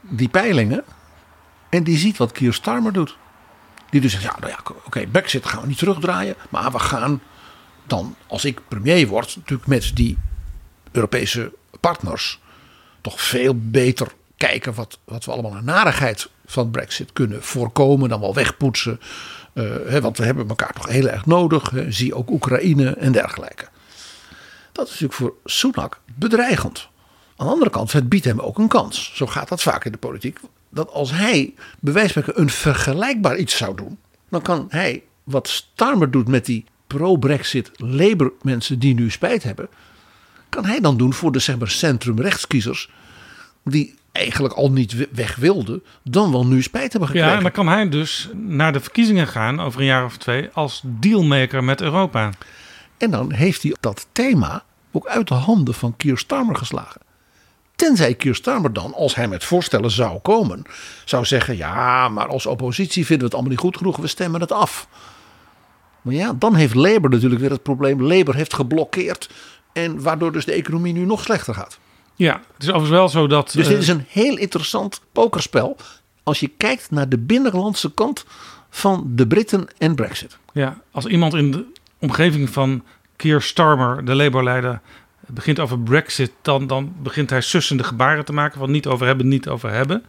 die 0.00 0.28
peilingen 0.28 0.84
en 1.68 1.84
die 1.84 1.98
ziet 1.98 2.16
wat 2.16 2.32
Keir 2.32 2.52
Starmer 2.52 2.92
doet. 2.92 3.16
Die 3.94 4.02
dus 4.02 4.22
ja, 4.22 4.36
nou 4.40 4.52
ja, 4.52 4.58
oké, 4.84 5.06
Brexit 5.06 5.46
gaan 5.46 5.60
we 5.60 5.66
niet 5.66 5.78
terugdraaien, 5.78 6.34
maar 6.48 6.72
we 6.72 6.78
gaan 6.78 7.20
dan, 7.86 8.16
als 8.26 8.44
ik 8.44 8.60
premier 8.68 9.06
word, 9.06 9.36
natuurlijk 9.36 9.68
met 9.68 9.90
die 9.94 10.18
Europese 10.92 11.52
partners 11.80 12.40
toch 13.00 13.20
veel 13.20 13.54
beter 13.56 14.12
kijken 14.36 14.74
wat, 14.74 14.98
wat 15.04 15.24
we 15.24 15.30
allemaal 15.32 15.54
aan 15.54 15.64
narigheid 15.64 16.28
van 16.46 16.70
Brexit 16.70 17.12
kunnen 17.12 17.42
voorkomen, 17.42 18.08
dan 18.08 18.20
wel 18.20 18.34
wegpoetsen. 18.34 19.00
Uh, 19.52 19.74
hè, 19.86 20.00
want 20.00 20.18
we 20.18 20.24
hebben 20.24 20.48
elkaar 20.48 20.72
toch 20.72 20.88
heel 20.88 21.08
erg 21.08 21.26
nodig. 21.26 21.72
Zie 21.88 22.14
ook 22.14 22.30
Oekraïne 22.30 22.90
en 22.90 23.12
dergelijke. 23.12 23.68
Dat 24.72 24.84
is 24.84 24.90
natuurlijk 24.90 25.18
voor 25.18 25.34
Sunak 25.44 26.00
bedreigend. 26.14 26.88
Aan 27.36 27.46
de 27.46 27.52
andere 27.52 27.70
kant, 27.70 27.92
het 27.92 28.08
biedt 28.08 28.24
hem 28.24 28.40
ook 28.40 28.58
een 28.58 28.68
kans. 28.68 29.10
Zo 29.14 29.26
gaat 29.26 29.48
dat 29.48 29.62
vaak 29.62 29.84
in 29.84 29.92
de 29.92 29.98
politiek. 29.98 30.38
Dat 30.74 30.90
als 30.90 31.10
hij 31.10 31.54
bewijsmaker 31.80 32.38
een 32.38 32.50
vergelijkbaar 32.50 33.36
iets 33.36 33.56
zou 33.56 33.76
doen, 33.76 33.98
dan 34.28 34.42
kan 34.42 34.66
hij 34.68 35.02
wat 35.24 35.48
Starmer 35.48 36.10
doet 36.10 36.28
met 36.28 36.46
die 36.46 36.64
pro-Brexit 36.86 37.70
Labour 37.76 38.32
mensen 38.42 38.78
die 38.78 38.94
nu 38.94 39.10
spijt 39.10 39.42
hebben, 39.42 39.68
kan 40.48 40.64
hij 40.64 40.80
dan 40.80 40.96
doen 40.96 41.12
voor 41.12 41.32
de 41.32 41.38
zeg 41.38 41.58
maar, 41.58 41.70
centrum-rechtskiezers 41.70 42.90
die 43.64 43.94
eigenlijk 44.12 44.54
al 44.54 44.70
niet 44.70 45.08
weg 45.10 45.36
wilden, 45.36 45.82
dan 46.02 46.32
wel 46.32 46.46
nu 46.46 46.62
spijt 46.62 46.90
hebben 46.90 47.08
gekregen. 47.08 47.30
Ja, 47.30 47.36
en 47.36 47.42
dan 47.42 47.52
kan 47.52 47.68
hij 47.68 47.88
dus 47.88 48.30
naar 48.34 48.72
de 48.72 48.80
verkiezingen 48.80 49.26
gaan 49.26 49.60
over 49.60 49.80
een 49.80 49.86
jaar 49.86 50.04
of 50.04 50.16
twee 50.16 50.48
als 50.52 50.82
dealmaker 50.84 51.64
met 51.64 51.80
Europa. 51.80 52.30
En 52.98 53.10
dan 53.10 53.32
heeft 53.32 53.62
hij 53.62 53.76
dat 53.80 54.06
thema 54.12 54.64
ook 54.92 55.06
uit 55.06 55.28
de 55.28 55.34
handen 55.34 55.74
van 55.74 55.96
Keir 55.96 56.18
Starmer 56.18 56.56
geslagen. 56.56 57.00
Tenzij 57.76 58.14
Keir 58.14 58.34
Starmer 58.34 58.72
dan, 58.72 58.94
als 58.94 59.14
hij 59.14 59.28
met 59.28 59.44
voorstellen 59.44 59.90
zou 59.90 60.18
komen, 60.18 60.62
zou 61.04 61.24
zeggen: 61.24 61.56
ja, 61.56 62.08
maar 62.08 62.26
als 62.28 62.46
oppositie 62.46 63.06
vinden 63.06 63.18
we 63.18 63.24
het 63.24 63.34
allemaal 63.34 63.50
niet 63.50 63.60
goed 63.60 63.76
genoeg, 63.76 63.96
we 63.96 64.06
stemmen 64.06 64.40
het 64.40 64.52
af. 64.52 64.88
Maar 66.02 66.14
ja, 66.14 66.32
dan 66.38 66.54
heeft 66.54 66.74
Labour 66.74 67.10
natuurlijk 67.10 67.40
weer 67.40 67.50
het 67.50 67.62
probleem. 67.62 68.02
Labour 68.02 68.34
heeft 68.34 68.54
geblokkeerd 68.54 69.30
en 69.72 70.02
waardoor 70.02 70.32
dus 70.32 70.44
de 70.44 70.52
economie 70.52 70.92
nu 70.92 71.04
nog 71.04 71.22
slechter 71.22 71.54
gaat. 71.54 71.78
Ja, 72.14 72.40
het 72.54 72.62
is 72.62 72.68
overigens 72.68 72.90
wel 72.90 73.08
zo 73.08 73.26
dat. 73.26 73.52
Dus 73.52 73.68
dit 73.68 73.78
is 73.78 73.88
een 73.88 74.04
heel 74.08 74.36
interessant 74.36 75.00
pokerspel. 75.12 75.76
Als 76.22 76.40
je 76.40 76.48
kijkt 76.48 76.90
naar 76.90 77.08
de 77.08 77.18
binnenlandse 77.18 77.94
kant 77.94 78.24
van 78.70 79.04
de 79.06 79.26
Britten 79.26 79.68
en 79.78 79.94
Brexit. 79.94 80.38
Ja, 80.52 80.80
als 80.90 81.06
iemand 81.06 81.34
in 81.34 81.50
de 81.50 81.64
omgeving 81.98 82.50
van 82.50 82.84
Keir 83.16 83.42
Starmer, 83.42 84.04
de 84.04 84.14
Labour-leider, 84.14 84.80
begint 85.28 85.58
over 85.58 85.78
Brexit, 85.78 86.32
dan, 86.42 86.66
dan 86.66 86.94
begint 87.02 87.30
hij 87.30 87.40
sussende 87.40 87.84
gebaren 87.84 88.24
te 88.24 88.32
maken 88.32 88.58
van 88.58 88.70
niet 88.70 88.86
over 88.86 89.06
hebben, 89.06 89.28
niet 89.28 89.48
over 89.48 89.70
hebben. 89.70 90.04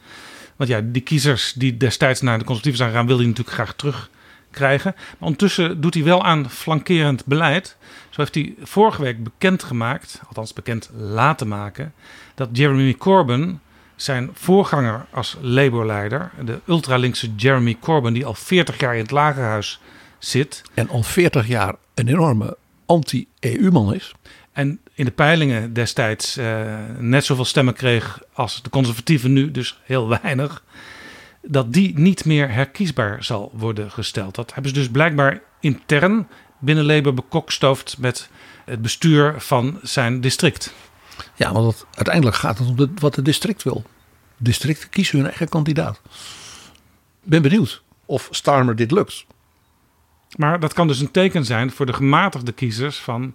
Want 0.56 0.70
ja, 0.70 0.82
die 0.84 1.02
kiezers 1.02 1.54
die 1.54 1.78
destijds 1.78 2.22
naar 2.22 2.38
de 2.38 2.44
conservatieven 2.44 2.78
zijn 2.78 2.90
gegaan, 2.90 3.08
wil 3.08 3.18
hij 3.18 3.26
natuurlijk 3.26 3.56
graag 3.56 3.74
terugkrijgen. 3.74 4.94
Maar 4.96 5.16
ondertussen 5.20 5.82
doet 5.82 5.94
hij 5.94 6.04
wel 6.04 6.24
aan 6.24 6.50
flankerend 6.50 7.26
beleid. 7.26 7.78
Zo 8.10 8.22
heeft 8.22 8.36
hij 8.36 8.56
vorige 8.62 9.02
week 9.02 9.24
bekendgemaakt, 9.24 10.22
althans 10.28 10.54
bekend 10.54 10.90
laten 10.98 11.48
maken, 11.48 11.94
dat 12.36 12.50
Jeremy 12.52 12.94
Corbyn, 12.94 13.60
zijn 13.96 14.30
voorganger 14.34 15.06
als 15.10 15.38
Labour-leider, 15.42 16.32
de 16.46 16.60
ultralinkse 16.68 17.36
Jeremy 17.36 17.78
Corbyn, 17.80 18.14
die 18.14 18.26
al 18.26 18.34
40 18.34 18.80
jaar 18.80 18.94
in 18.94 19.02
het 19.02 19.12
lagerhuis 19.12 19.80
zit. 20.20 20.62
En 20.74 20.90
al 20.90 21.04
40 21.04 21.48
jaar 21.48 21.76
een 21.94 22.08
enorme 22.08 22.58
anti-EU-man 22.86 23.94
is. 23.94 24.14
En 24.52 24.80
in 24.96 25.06
de 25.06 25.12
peilingen 25.12 25.74
destijds 25.74 26.38
uh, 26.38 26.66
net 26.98 27.26
zoveel 27.26 27.46
stemmen 27.46 27.74
kreeg 27.74 28.20
als 28.34 28.64
de 28.64 28.70
conservatieven 28.70 29.34
nu, 29.34 29.52
dus 29.52 29.80
heel 29.84 30.08
weinig. 30.22 30.64
Dat 31.42 31.74
die 31.74 32.00
niet 32.00 32.26
meer 32.26 32.52
herkiesbaar 32.52 33.24
zal 33.24 33.52
worden 33.54 33.92
gesteld. 33.92 34.36
Dat 34.36 34.54
hebben 34.54 34.72
ze 34.72 34.78
dus 34.78 34.90
blijkbaar 34.90 35.42
intern 35.60 36.28
binnen 36.60 36.86
Labour 36.86 37.14
bekokstoofd 37.14 37.98
met 37.98 38.30
het 38.66 38.82
bestuur 38.82 39.42
van 39.42 39.80
zijn 39.82 40.22
district. 40.22 40.74
Ja, 41.36 41.54
want 41.54 41.86
uiteindelijk 41.92 42.36
gaat 42.36 42.58
het 42.58 42.68
om 42.68 42.92
wat 43.00 43.16
het 43.16 43.26
district 43.26 43.64
wil. 43.64 43.84
Districten 44.38 44.90
kiezen 44.90 45.18
hun 45.18 45.28
eigen 45.28 45.50
kandidaat. 45.50 46.02
Ben 47.24 47.42
benieuwd 47.42 47.84
of 48.06 48.28
Starmer 48.32 48.76
dit 48.76 48.92
lukt. 48.92 49.26
Maar 50.36 50.60
dat 50.60 50.74
kan 50.74 50.88
dus 50.88 51.00
een 51.00 51.12
teken 51.12 51.46
zijn 51.46 51.72
voor 51.72 51.86
de 51.86 51.94
gematigde 51.94 52.52
kiezers 52.52 52.98
van 52.98 53.34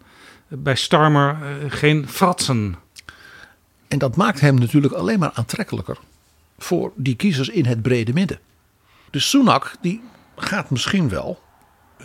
bij 0.48 0.74
Starmer 0.74 1.38
uh, 1.42 1.70
geen 1.70 2.08
fratsen. 2.08 2.76
En 3.88 3.98
dat 3.98 4.16
maakt 4.16 4.40
hem 4.40 4.54
natuurlijk 4.54 4.92
alleen 4.92 5.18
maar 5.18 5.32
aantrekkelijker 5.34 5.98
voor 6.58 6.92
die 6.94 7.16
kiezers 7.16 7.48
in 7.48 7.66
het 7.66 7.82
brede 7.82 8.12
midden. 8.12 8.38
Dus 9.10 9.30
Sunak 9.30 9.74
die 9.80 10.02
gaat 10.36 10.70
misschien 10.70 11.08
wel 11.08 11.40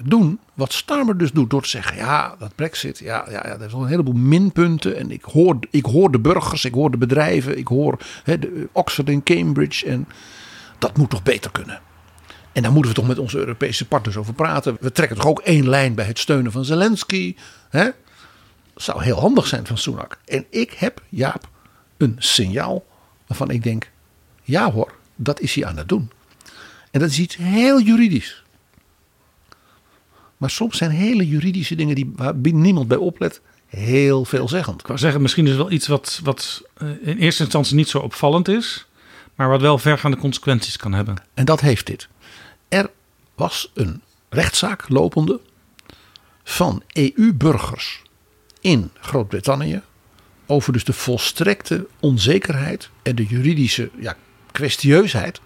doen 0.04 0.40
wat 0.54 0.74
Starmer 0.74 1.18
dus 1.18 1.32
doet. 1.32 1.50
Door 1.50 1.62
te 1.62 1.70
zeggen, 1.70 1.98
ja, 1.98 2.36
dat 2.40 2.56
brexit, 2.56 3.00
ja, 3.00 3.26
ja, 3.30 3.48
ja 3.48 3.60
er 3.60 3.70
zijn 3.70 3.82
een 3.82 3.88
heleboel 3.88 4.14
minpunten. 4.14 4.98
En 4.98 5.12
ik 5.12 5.24
hoor, 5.24 5.58
ik 5.70 5.86
hoor 5.86 6.12
de 6.12 6.20
burgers, 6.20 6.66
ik 6.66 6.74
hoor 6.74 6.92
de 6.92 6.98
bedrijven, 6.98 7.58
ik 7.58 7.68
hoor 7.68 7.98
de 8.24 8.68
Oxford 8.72 9.10
en 9.10 9.24
Cambridge. 9.24 9.86
En 9.86 10.08
dat 10.78 10.98
moet 10.98 11.10
toch 11.10 11.24
beter 11.24 11.52
kunnen. 11.52 11.82
En 12.56 12.62
daar 12.62 12.72
moeten 12.72 12.92
we 12.92 12.98
toch 12.98 13.08
met 13.08 13.20
onze 13.20 13.38
Europese 13.38 13.88
partners 13.88 14.18
over 14.18 14.34
praten. 14.34 14.78
We 14.80 14.92
trekken 14.92 15.18
toch 15.18 15.26
ook 15.26 15.40
één 15.40 15.70
lijn 15.70 15.96
bij 15.96 16.06
het 16.06 16.20
steunen 16.20 16.52
van 16.52 16.66
Zelensky. 16.66 17.36
Hè? 17.70 17.90
zou 18.76 19.04
heel 19.04 19.20
handig 19.20 19.48
zijn 19.48 19.66
van 19.66 19.78
Sunak. 19.78 20.20
En 20.26 20.46
ik 20.50 20.72
heb, 20.72 21.02
Jaap, 21.10 21.50
een 21.98 22.16
signaal 22.18 22.86
waarvan 23.28 23.50
ik 23.50 23.64
denk: 23.64 23.92
ja 24.44 24.72
hoor, 24.72 24.94
dat 25.16 25.40
is 25.40 25.56
hij 25.56 25.66
aan 25.66 25.78
het 25.78 25.90
doen. 25.90 26.12
En 26.92 27.00
dat 27.00 27.10
is 27.10 27.20
iets 27.20 27.36
heel 27.36 27.82
juridisch. 27.82 28.44
Maar 30.38 30.50
soms 30.50 30.78
zijn 30.78 30.92
hele 30.92 31.28
juridische 31.28 31.76
dingen 31.76 31.96
die, 31.96 32.14
waar 32.16 32.36
niemand 32.36 32.88
bij 32.88 32.98
oplet, 32.98 33.42
heel 33.66 34.26
veelzeggend. 34.26 34.80
Ik 34.80 34.88
wou 34.88 35.00
zeggen, 35.00 35.22
misschien 35.22 35.48
is 35.48 35.56
wel 35.56 35.72
iets 35.72 35.88
wat, 35.88 36.20
wat 36.24 36.62
eh, 36.74 36.90
in 37.02 37.18
eerste 37.18 37.44
instantie 37.44 37.76
niet 37.76 37.90
zo 37.90 37.98
opvallend 37.98 38.48
is, 38.48 38.86
maar 39.36 39.50
wat 39.50 39.62
wel 39.62 39.78
vergaande 39.78 40.18
consequenties 40.18 40.78
kan 40.78 40.94
hebben. 40.94 41.16
En 41.34 41.46
dat 41.46 41.62
heeft 41.62 41.86
dit. 41.86 42.08
Er 42.76 42.90
was 43.36 43.72
een 43.74 44.02
rechtszaak 44.30 44.90
lopende 44.90 45.40
van 46.44 46.84
EU-burgers 46.88 48.02
in 48.62 48.92
Groot-Brittannië 49.00 49.82
over 50.46 50.74
dus 50.74 50.84
de 50.84 50.94
volstrekte 50.94 51.88
onzekerheid 52.00 52.90
en 53.04 53.16
de 53.16 53.26
juridische 53.26 53.90
ja, 54.00 54.16
kwestieusheid 54.52 55.42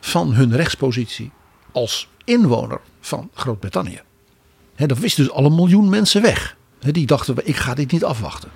van 0.00 0.32
hun 0.32 0.56
rechtspositie 0.56 1.30
als 1.72 2.08
inwoner 2.24 2.80
van 3.00 3.30
Groot-Brittannië. 3.34 4.00
Dat 4.76 4.98
wisten 4.98 5.24
dus 5.24 5.32
al 5.32 5.44
een 5.44 5.54
miljoen 5.54 5.88
mensen 5.88 6.22
weg. 6.22 6.56
Die 6.78 7.06
dachten, 7.06 7.36
ik 7.46 7.56
ga 7.56 7.74
dit 7.74 7.92
niet 7.92 8.04
afwachten. 8.04 8.50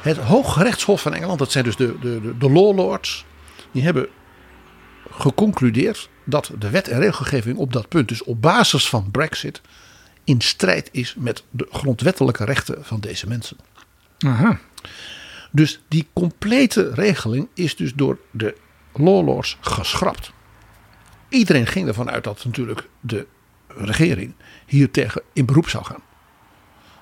Het 0.00 0.16
Hooggerechtshof 0.16 1.00
van 1.00 1.14
Engeland, 1.14 1.38
dat 1.38 1.52
zijn 1.52 1.64
dus 1.64 1.76
de, 1.76 1.98
de, 2.00 2.38
de 2.38 2.50
law 2.50 2.76
lords, 2.76 3.24
die 3.72 3.82
hebben 3.82 4.08
geconcludeerd 5.18 6.08
dat 6.24 6.50
de 6.58 6.70
wet 6.70 6.88
en 6.88 7.00
regelgeving 7.00 7.56
op 7.56 7.72
dat 7.72 7.88
punt, 7.88 8.08
dus 8.08 8.22
op 8.22 8.42
basis 8.42 8.88
van 8.88 9.10
Brexit, 9.10 9.60
in 10.24 10.40
strijd 10.40 10.88
is 10.92 11.14
met 11.18 11.44
de 11.50 11.66
grondwettelijke 11.70 12.44
rechten 12.44 12.84
van 12.84 13.00
deze 13.00 13.28
mensen. 13.28 13.56
Aha. 14.18 14.60
Dus 15.50 15.80
die 15.88 16.08
complete 16.12 16.90
regeling 16.94 17.48
is 17.54 17.76
dus 17.76 17.92
door 17.94 18.18
de 18.30 18.56
lawlords 18.92 19.58
geschrapt. 19.60 20.32
Iedereen 21.28 21.66
ging 21.66 21.88
ervan 21.88 22.10
uit 22.10 22.24
dat 22.24 22.44
natuurlijk 22.44 22.88
de 23.00 23.26
regering 23.68 24.34
hier 24.66 24.90
tegen 24.90 25.22
in 25.32 25.46
beroep 25.46 25.68
zou 25.68 25.84
gaan. 25.84 26.02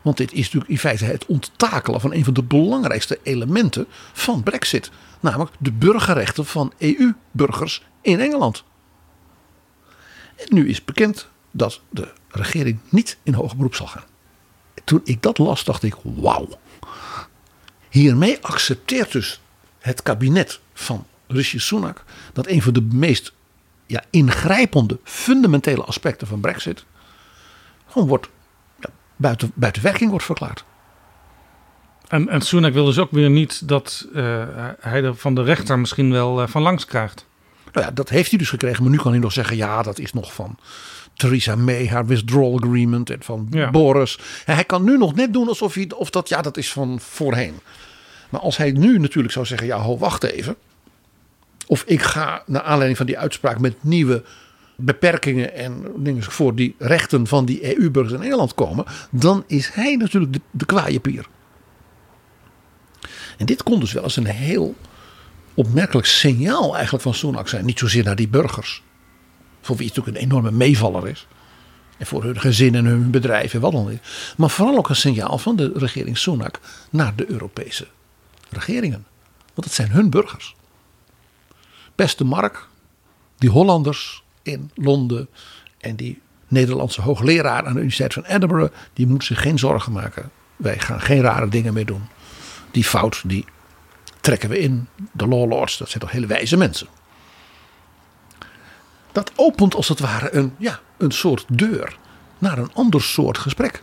Want 0.03 0.17
dit 0.17 0.33
is 0.33 0.45
natuurlijk 0.45 0.71
in 0.71 0.79
feite 0.79 1.05
het 1.05 1.27
onttakelen 1.27 2.01
van 2.01 2.13
een 2.13 2.25
van 2.25 2.35
de 2.35 2.43
belangrijkste 2.43 3.19
elementen 3.23 3.87
van 4.13 4.43
Brexit. 4.43 4.91
Namelijk 5.21 5.51
de 5.59 5.73
burgerrechten 5.73 6.47
van 6.47 6.73
EU-burgers 6.79 7.83
in 8.03 8.21
Engeland. 8.21 8.65
En 10.37 10.47
nu 10.49 10.69
is 10.69 10.85
bekend 10.85 11.29
dat 11.51 11.81
de 11.91 12.13
regering 12.29 12.79
niet 12.89 13.19
in 13.23 13.35
hoger 13.35 13.57
beroep 13.57 13.75
zal 13.75 13.87
gaan. 13.87 14.05
Toen 14.85 15.01
ik 15.05 15.23
dat 15.23 15.39
las, 15.39 15.65
dacht 15.65 15.83
ik: 15.83 15.95
wauw. 16.03 16.49
Hiermee 17.89 18.39
accepteert 18.41 19.13
dus 19.13 19.41
het 19.79 20.03
kabinet 20.03 20.61
van 20.75 21.07
Rishi 21.27 21.59
Sunak 21.59 22.05
dat 22.33 22.47
een 22.47 22.63
van 22.63 22.73
de 22.73 22.81
meest 22.81 23.33
ja, 23.87 24.05
ingrijpende, 24.11 24.99
fundamentele 25.05 25.85
aspecten 25.85 26.27
van 26.27 26.41
Brexit 26.41 26.85
gewoon 27.93 28.09
wordt 28.09 28.29
ja, 28.81 28.89
buiten, 29.17 29.53
buiten 29.55 29.83
werking 29.83 30.11
wordt 30.11 30.25
verklaard. 30.25 30.65
En, 32.09 32.29
en 32.29 32.41
Sunak 32.41 32.73
wil 32.73 32.85
dus 32.85 32.99
ook 32.99 33.11
weer 33.11 33.31
niet 33.31 33.69
dat 33.69 34.09
uh, 34.13 34.45
hij 34.81 35.05
er 35.05 35.15
van 35.15 35.35
de 35.35 35.43
rechter 35.43 35.79
misschien 35.79 36.13
wel 36.13 36.43
uh, 36.43 36.49
van 36.49 36.63
langs 36.63 36.85
krijgt. 36.85 37.27
Nou 37.73 37.87
ja, 37.87 37.93
dat 37.93 38.09
heeft 38.09 38.31
hij 38.31 38.39
dus 38.39 38.49
gekregen. 38.49 38.83
Maar 38.83 38.93
nu 38.93 38.99
kan 38.99 39.13
hij 39.13 39.21
nog 39.21 39.33
zeggen: 39.33 39.57
ja, 39.57 39.83
dat 39.83 39.99
is 39.99 40.13
nog 40.13 40.35
van 40.35 40.59
Theresa 41.15 41.57
May, 41.57 41.89
haar 41.89 42.07
withdrawal 42.07 42.61
agreement. 42.63 43.11
En 43.11 43.23
van 43.23 43.47
ja. 43.51 43.71
Boris. 43.71 44.19
En 44.47 44.55
hij 44.55 44.65
kan 44.65 44.85
nu 44.85 44.99
nog 44.99 45.15
net 45.15 45.33
doen 45.33 45.49
alsof 45.49 45.75
hij, 45.75 45.91
of 45.97 46.11
dat, 46.11 46.29
ja, 46.29 46.43
dat 46.43 46.57
is 46.57 46.73
van 46.73 47.01
voorheen. 47.01 47.55
Maar 48.31 48.41
als 48.41 48.57
hij 48.57 48.71
nu 48.71 48.99
natuurlijk 48.99 49.35
zou 49.35 49.47
zeggen: 49.47 49.67
ja, 49.67 49.79
ho, 49.79 49.99
wacht 49.99 50.25
even. 50.25 50.57
Of 51.67 51.83
ik 51.87 52.03
ga 52.03 52.43
naar 52.47 52.63
aanleiding 52.63 52.97
van 52.97 53.07
die 53.07 53.19
uitspraak 53.19 53.59
met 53.59 53.75
nieuwe 53.81 54.25
beperkingen 54.77 55.55
en 55.55 55.85
dingen 55.97 56.23
voor 56.23 56.55
die 56.55 56.75
rechten 56.79 57.27
van 57.27 57.45
die 57.45 57.77
EU-burgers 57.77 58.15
in 58.15 58.23
Engeland 58.23 58.55
komen. 58.55 58.85
Dan 59.11 59.45
is 59.47 59.71
hij 59.73 59.97
natuurlijk 59.97 60.33
de, 60.33 60.41
de 60.51 60.67
kwaaie 60.67 61.01
pier. 61.01 61.27
En 63.39 63.47
dit 63.47 63.63
kon 63.63 63.81
dus 63.81 63.93
wel 63.93 64.03
eens 64.03 64.17
een 64.17 64.27
heel 64.27 64.75
opmerkelijk 65.55 66.07
signaal 66.07 66.75
eigenlijk 66.75 67.03
van 67.03 67.15
Sunak 67.15 67.49
zijn. 67.49 67.65
Niet 67.65 67.79
zozeer 67.79 68.05
naar 68.05 68.17
die 68.17 68.29
burgers. 68.29 68.83
Voor 69.61 69.77
wie 69.77 69.87
het 69.87 69.97
natuurlijk 69.97 70.25
een 70.25 70.31
enorme 70.31 70.51
meevaller 70.57 71.09
is. 71.09 71.27
En 71.99 72.07
voor 72.07 72.25
hun 72.25 72.41
gezin 72.41 72.75
en 72.75 72.85
hun 72.85 73.11
bedrijf 73.11 73.55
en 73.55 73.61
wat 73.61 73.73
dan 73.73 73.91
ook. 73.91 73.99
Maar 74.37 74.51
vooral 74.51 74.77
ook 74.77 74.89
een 74.89 74.97
signaal 74.97 75.39
van 75.39 75.57
de 75.57 75.73
regering 75.75 76.19
Sunak 76.19 76.61
naar 76.91 77.17
de 77.17 77.31
Europese 77.31 77.87
regeringen. 78.49 79.07
Want 79.55 79.67
het 79.67 79.73
zijn 79.73 79.91
hun 79.91 80.11
burgers. 80.11 80.55
Beste 81.95 82.25
Mark, 82.25 82.69
die 83.39 83.51
Hollanders 83.51 84.23
in 84.43 84.71
Londen 84.75 85.29
en 85.81 85.97
die 85.97 86.21
Nederlandse 86.49 87.01
hoogleraar 87.01 87.67
aan 87.67 87.73
de 87.73 87.79
Universiteit 87.79 88.13
van 88.13 88.25
Edinburgh, 88.25 88.75
die 88.93 89.07
moeten 89.07 89.27
zich 89.27 89.41
geen 89.41 89.59
zorgen 89.59 89.93
maken. 89.93 90.31
Wij 90.57 90.79
gaan 90.79 91.01
geen 91.01 91.21
rare 91.21 91.49
dingen 91.49 91.75
meer 91.75 91.87
doen. 91.87 92.03
Die 92.71 92.85
fout, 92.85 93.23
die 93.27 93.45
trekken 94.23 94.49
we 94.49 94.59
in. 94.59 94.89
De 95.13 95.27
law 95.27 95.49
lords, 95.49 95.79
dat 95.79 95.89
zijn 95.89 96.03
toch 96.03 96.13
hele 96.13 96.27
wijze 96.27 96.57
mensen. 96.57 96.87
Dat 99.13 99.33
opent 99.37 99.75
als 99.75 99.89
het 99.89 100.01
ware 100.01 100.35
een, 100.35 100.55
ja, 100.59 100.81
een 100.97 101.11
soort 101.11 101.45
deur 101.49 101.97
naar 102.39 102.59
een 102.59 102.73
ander 102.75 103.03
soort 103.03 103.39
gesprek. 103.39 103.83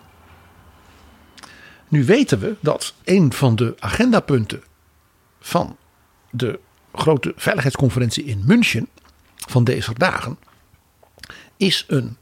Nu 1.88 2.06
weten 2.06 2.40
we 2.40 2.56
dat 2.60 2.94
een 3.04 3.34
van 3.34 3.56
de 3.56 3.76
agendapunten 3.80 4.64
van 5.40 5.78
de 6.30 6.60
grote 6.94 7.34
veiligheidsconferentie 7.36 8.24
in 8.24 8.44
München 8.46 8.90
van 9.36 9.64
deze 9.64 9.94
dagen 9.94 10.38
is 11.58 11.86
een 11.88 12.18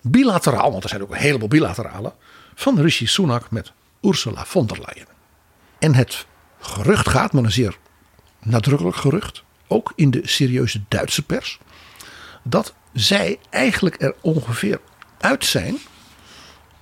bilateraal, 0.00 0.70
want 0.70 0.82
er 0.82 0.88
zijn 0.88 1.02
ook 1.02 1.10
een 1.10 1.16
heleboel 1.16 1.48
bilaterale, 1.48 2.12
van 2.54 2.80
Rishi 2.80 3.06
Sunak 3.06 3.50
met 3.50 3.72
Ursula 4.00 4.44
von 4.44 4.66
der 4.66 4.78
Leyen. 4.78 5.06
En 5.78 5.94
het 5.94 6.26
gerucht 6.64 7.08
gaat, 7.08 7.32
maar 7.32 7.44
een 7.44 7.52
zeer 7.52 7.78
nadrukkelijk 8.42 8.96
gerucht, 8.96 9.42
ook 9.66 9.92
in 9.94 10.10
de 10.10 10.20
serieuze 10.24 10.80
Duitse 10.88 11.22
pers, 11.22 11.58
dat 12.42 12.74
zij 12.92 13.38
eigenlijk 13.50 14.02
er 14.02 14.14
ongeveer 14.20 14.80
uit 15.18 15.44
zijn 15.44 15.76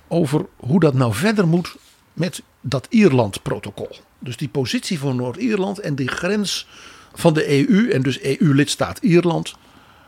over 0.07 0.45
hoe 0.57 0.79
dat 0.79 0.93
nou 0.93 1.13
verder 1.13 1.47
moet 1.47 1.75
met 2.13 2.41
dat 2.61 2.87
Ierland-protocol. 2.89 3.95
Dus 4.19 4.37
die 4.37 4.49
positie 4.49 4.99
van 4.99 5.15
Noord-Ierland 5.15 5.79
en 5.79 5.95
die 5.95 6.07
grens 6.07 6.67
van 7.13 7.33
de 7.33 7.69
EU 7.69 7.89
en 7.89 8.01
dus 8.01 8.21
EU-lidstaat 8.21 8.97
Ierland 8.97 9.55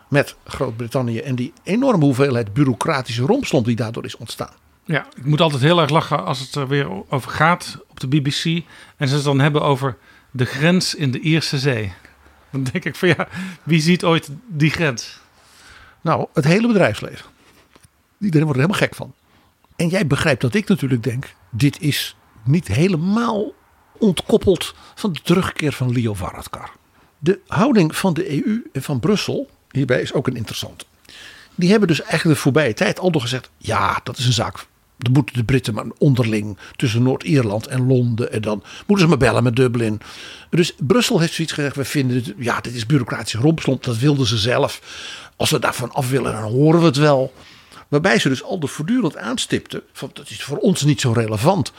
met 0.09 0.36
Groot-Brittannië 0.43 1.19
en 1.19 1.36
die 1.36 1.53
enorme 1.63 2.03
hoeveelheid 2.03 2.53
bureaucratische 2.53 3.21
rompslomp 3.21 3.65
die 3.65 3.76
daardoor 3.76 4.05
is 4.05 4.17
ontstaan. 4.17 4.53
Ja, 4.86 5.07
ik 5.15 5.25
moet 5.25 5.41
altijd 5.41 5.61
heel 5.61 5.81
erg 5.81 5.89
lachen 5.89 6.25
als 6.25 6.39
het 6.39 6.55
er 6.55 6.67
weer 6.67 7.11
over 7.11 7.31
gaat 7.31 7.77
op 7.88 7.99
de 7.99 8.07
BBC 8.07 8.63
en 8.97 9.07
ze 9.07 9.15
het 9.15 9.23
dan 9.23 9.39
hebben 9.39 9.61
over 9.61 9.97
de 10.31 10.45
grens 10.45 10.95
in 10.95 11.11
de 11.11 11.19
Ierse 11.19 11.59
Zee. 11.59 11.93
Dan 12.51 12.63
denk 12.63 12.86
ik 12.86 12.95
van 12.95 13.07
ja, 13.07 13.27
wie 13.63 13.81
ziet 13.81 14.03
ooit 14.03 14.29
die 14.47 14.71
grens? 14.71 15.19
Nou, 16.01 16.27
het 16.33 16.45
hele 16.45 16.67
bedrijfsleven. 16.67 17.25
Iedereen 18.19 18.45
wordt 18.45 18.59
er 18.59 18.65
helemaal 18.65 18.88
gek 18.88 18.95
van. 18.95 19.13
En 19.75 19.88
jij 19.88 20.07
begrijpt 20.07 20.41
dat 20.41 20.53
ik 20.53 20.67
natuurlijk 20.67 21.03
denk, 21.03 21.33
dit 21.49 21.81
is 21.81 22.15
niet 22.43 22.67
helemaal 22.67 23.53
ontkoppeld 23.97 24.75
van 24.95 25.13
de 25.13 25.21
terugkeer 25.21 25.71
van 25.71 25.91
Leo 25.91 26.13
Varadkar. 26.13 26.71
De 27.19 27.39
houding 27.47 27.95
van 27.95 28.13
de 28.13 28.45
EU 28.45 28.69
en 28.73 28.83
van 28.83 28.99
Brussel 28.99 29.49
hierbij 29.71 30.01
is 30.01 30.13
ook 30.13 30.27
een 30.27 30.36
interessante. 30.36 30.86
Die 31.55 31.69
hebben 31.69 31.88
dus 31.88 32.01
eigenlijk 32.01 32.36
de 32.36 32.43
voorbije 32.43 32.73
tijd 32.73 32.99
al 32.99 33.11
door 33.11 33.21
gezegd: 33.21 33.49
ja, 33.57 33.99
dat 34.03 34.17
is 34.17 34.25
een 34.25 34.33
zaak. 34.33 34.65
Dan 34.97 35.11
moeten 35.11 35.35
de 35.35 35.43
Britten 35.43 35.73
maar 35.73 35.85
onderling 35.97 36.57
tussen 36.75 37.03
Noord-Ierland 37.03 37.67
en 37.67 37.87
Londen. 37.87 38.31
En 38.31 38.41
dan 38.41 38.63
moeten 38.87 39.05
ze 39.05 39.07
maar 39.07 39.27
bellen 39.27 39.43
met 39.43 39.55
Dublin. 39.55 40.01
Dus 40.49 40.75
Brussel 40.77 41.19
heeft 41.19 41.33
zoiets 41.33 41.53
gezegd: 41.53 41.75
we 41.75 41.85
vinden 41.85 42.15
het, 42.15 42.33
ja, 42.37 42.61
dit 42.61 42.73
is 42.73 42.85
bureaucratische 42.85 43.37
rompslomp. 43.37 43.83
Dat 43.83 43.97
wilden 43.97 44.27
ze 44.27 44.37
zelf. 44.37 44.81
Als 45.35 45.49
we 45.49 45.59
daarvan 45.59 45.91
af 45.91 46.09
willen, 46.09 46.31
dan 46.31 46.51
horen 46.51 46.79
we 46.79 46.85
het 46.85 46.97
wel. 46.97 47.33
Waarbij 47.87 48.19
ze 48.19 48.29
dus 48.29 48.43
al 48.43 48.59
de 48.59 48.67
voortdurend 48.67 49.17
aanstipten: 49.17 49.81
dat 50.13 50.29
is 50.29 50.43
voor 50.43 50.57
ons 50.57 50.81
niet 50.81 51.01
zo 51.01 51.11
relevant. 51.11 51.71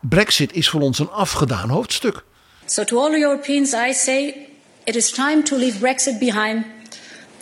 Brexit 0.00 0.52
is 0.52 0.68
voor 0.68 0.80
ons 0.80 0.98
een 0.98 1.10
afgedaan 1.10 1.68
hoofdstuk. 1.68 2.24
So 2.66 2.84
to 2.84 2.98
all 2.98 3.14
Europeans 3.14 3.72
I 3.72 3.92
say 3.92 4.48
it 4.84 4.96
is 4.96 5.10
time 5.10 5.42
to 5.42 5.56
leave 5.56 5.78
Brexit 5.78 6.18
behind. 6.18 6.64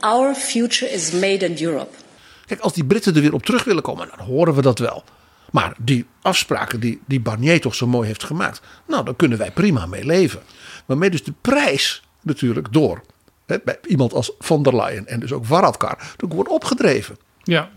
Our 0.01 0.35
future 0.35 0.93
is 0.93 1.11
made 1.11 1.47
in 1.47 1.67
Europe. 1.67 2.04
Kijk, 2.47 2.61
als 2.61 2.73
die 2.73 2.85
Britten 2.85 3.15
er 3.15 3.21
weer 3.21 3.35
op 3.35 3.45
terug 3.45 3.65
willen 3.65 3.83
komen, 3.83 4.09
dan 4.17 4.27
horen 4.27 4.55
we 4.55 4.63
dat 4.63 4.79
wel. 4.79 5.05
Maar 5.51 5.75
die 5.79 6.07
afspraken 6.23 6.81
die, 6.81 7.01
die 7.07 7.21
Barnier 7.21 7.61
toch 7.61 7.75
zo 7.75 7.87
mooi 7.87 8.07
heeft 8.07 8.25
gemaakt, 8.25 8.61
nou, 8.87 9.05
daar 9.05 9.15
kunnen 9.15 9.39
wij 9.39 9.51
prima 9.51 9.87
mee 9.87 10.05
leven. 10.05 10.43
Waarmee 10.87 11.11
dus 11.11 11.25
de 11.25 11.35
prijs 11.41 12.03
natuurlijk 12.23 12.73
door 12.73 13.03
hè, 13.47 13.57
bij 13.65 13.79
iemand 13.87 14.13
als 14.13 14.33
van 14.39 14.63
der 14.63 14.77
Leyen 14.77 15.07
en 15.07 15.21
dus 15.21 15.33
ook 15.33 15.47
Varadkar 15.47 16.15
wordt 16.17 16.51
opgedreven. 16.51 17.19
Ja. 17.43 17.71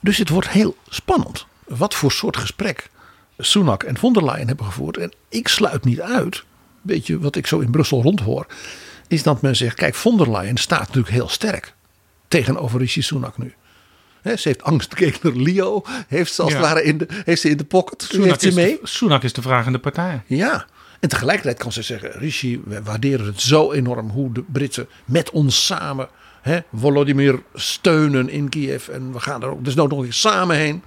Dus 0.00 0.16
het 0.16 0.28
wordt 0.28 0.48
heel 0.48 0.76
spannend. 0.88 1.46
Wat 1.66 1.94
voor 1.94 2.12
soort 2.12 2.36
gesprek 2.36 2.90
Sunak 3.38 3.82
en 3.82 3.98
von 3.98 4.12
der 4.12 4.24
Leyen 4.24 4.46
hebben 4.46 4.66
gevoerd. 4.66 4.96
En 4.96 5.12
ik 5.28 5.48
sluit 5.48 5.84
niet 5.84 6.00
uit, 6.00 6.44
weet 6.82 7.06
je 7.06 7.18
wat 7.18 7.36
ik 7.36 7.46
zo 7.46 7.58
in 7.58 7.70
Brussel 7.70 8.02
rondhoor, 8.02 8.46
is 9.08 9.22
dat 9.22 9.42
men 9.42 9.56
zegt, 9.56 9.76
kijk, 9.76 9.94
von 9.94 10.16
der 10.16 10.30
Leyen 10.30 10.56
staat 10.56 10.86
natuurlijk 10.86 11.12
heel 11.12 11.28
sterk 11.28 11.74
tegenover 12.28 12.78
Rishi 12.78 13.02
Sunak 13.02 13.38
nu. 13.38 13.54
He, 14.22 14.36
ze 14.36 14.48
heeft 14.48 14.62
angstgegner 14.62 15.36
Leo, 15.46 15.82
heeft 16.08 16.34
ze 16.34 16.42
als 16.42 16.52
het 16.52 16.62
ware 16.62 16.82
in 16.82 16.98
de, 16.98 17.06
heeft 17.24 17.40
ze 17.40 17.48
in 17.48 17.56
de 17.56 17.64
pocket. 17.64 18.02
Sunak 18.02 18.26
heeft 18.26 18.40
ze 18.40 18.52
mee. 18.52 18.72
Is 18.72 18.80
de, 18.80 18.86
Sunak 18.86 19.22
is 19.22 19.32
de 19.32 19.42
vragende 19.42 19.78
partij. 19.78 20.22
Ja, 20.26 20.66
en 21.00 21.08
tegelijkertijd 21.08 21.58
kan 21.58 21.72
ze 21.72 21.82
zeggen, 21.82 22.10
Rishi, 22.10 22.62
we 22.64 22.82
waarderen 22.82 23.26
het 23.26 23.40
zo 23.40 23.72
enorm 23.72 24.10
hoe 24.10 24.32
de 24.32 24.42
Britten 24.42 24.88
met 25.04 25.30
ons 25.30 25.66
samen 25.66 26.08
hè, 26.40 26.58
Volodymyr 26.74 27.42
steunen 27.54 28.28
in 28.28 28.48
Kiev. 28.48 28.88
En 28.88 29.12
we 29.12 29.20
gaan 29.20 29.42
er 29.42 29.48
ook 29.48 29.64
dus 29.64 29.74
nog 29.74 30.04
eens 30.04 30.20
samen 30.20 30.56
heen. 30.56 30.82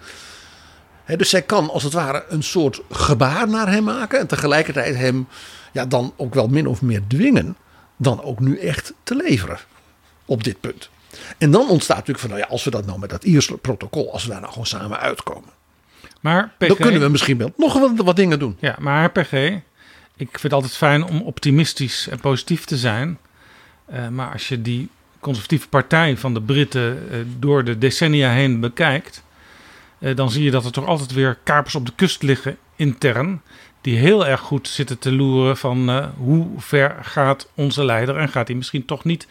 He, 1.04 1.16
dus 1.16 1.30
zij 1.30 1.42
kan 1.42 1.70
als 1.70 1.84
het 1.84 1.94
ware 1.94 2.26
een 2.30 2.44
soort 2.44 2.82
gebaar 2.90 3.50
naar 3.50 3.72
hem 3.72 3.84
maken. 3.84 4.20
En 4.20 4.28
tegelijkertijd 4.28 4.96
hem 4.96 5.28
ja, 5.72 5.86
dan 5.86 6.14
ook 6.18 6.34
wel 6.34 6.48
min 6.48 6.68
of 6.68 6.82
meer 6.82 7.02
dwingen. 7.08 7.58
Dan 7.98 8.24
ook 8.24 8.40
nu 8.40 8.58
echt 8.58 8.94
te 9.04 9.16
leveren 9.16 9.60
op 10.26 10.44
dit 10.44 10.62
punt. 10.62 10.90
En 11.38 11.52
dan 11.52 11.70
ontstaat 11.70 11.98
natuurlijk 11.98 12.26
van, 12.26 12.30
nou 12.30 12.42
ja, 12.42 12.48
als 12.48 12.64
we 12.64 12.72
dat 12.72 12.86
nou 12.86 13.00
met 13.00 13.10
dat 13.10 13.24
Ierse 13.24 13.58
protocol, 13.58 14.12
als 14.12 14.24
we 14.24 14.30
daar 14.30 14.40
nou 14.40 14.52
gewoon 14.52 14.68
samen 14.68 15.00
uitkomen. 15.00 15.50
Maar 16.22 16.54
PG, 16.58 16.68
dan 16.68 16.78
kunnen 16.78 17.02
we 17.02 17.08
misschien 17.08 17.38
wel 17.38 17.54
nog 17.58 17.74
wat, 17.74 17.92
wat 17.96 18.16
dingen 18.16 18.40
doen. 18.40 18.58
Ja, 18.60 18.76
maar 18.80 19.12
PG, 19.12 19.34
ik 20.16 20.30
vind 20.30 20.42
het 20.42 20.54
altijd 20.54 20.74
fijn 20.74 21.04
om 21.04 21.22
optimistisch 21.22 22.08
en 22.08 22.20
positief 22.20 22.66
te 22.66 22.78
zijn. 22.78 23.18
Uh, 23.94 24.08
maar 24.08 24.32
als 24.32 24.48
je 24.48 24.62
die 24.62 24.90
conservatieve 25.20 25.70
partij 25.70 26.18
van 26.18 26.34
de 26.34 26.42
Britten 26.42 27.08
uh, 27.12 27.18
door 27.40 27.64
de 27.64 27.78
decennia 27.78 28.32
heen 28.32 28.60
bekijkt, 28.60 29.24
uh, 30.00 30.16
dan 30.16 30.32
zie 30.32 30.44
je 30.44 30.52
dat 30.52 30.66
er 30.66 30.72
toch 30.72 30.86
altijd 30.86 31.14
weer 31.14 31.38
kapers 31.44 31.76
op 31.76 31.86
de 31.86 31.94
kust 31.96 32.22
liggen 32.22 32.58
intern. 32.76 33.42
Die 33.82 33.98
heel 33.98 34.28
erg 34.28 34.40
goed 34.40 34.68
zitten 34.68 35.00
te 35.00 35.12
loeren 35.12 35.58
van 35.58 36.12
hoe 36.18 36.48
ver 36.58 36.98
gaat 37.02 37.50
onze 37.56 37.86
leider 37.86 38.18
en 38.18 38.30
gaat 38.30 38.48
hij 38.48 38.56
misschien 38.56 38.86
toch 38.86 39.04
niet 39.04 39.28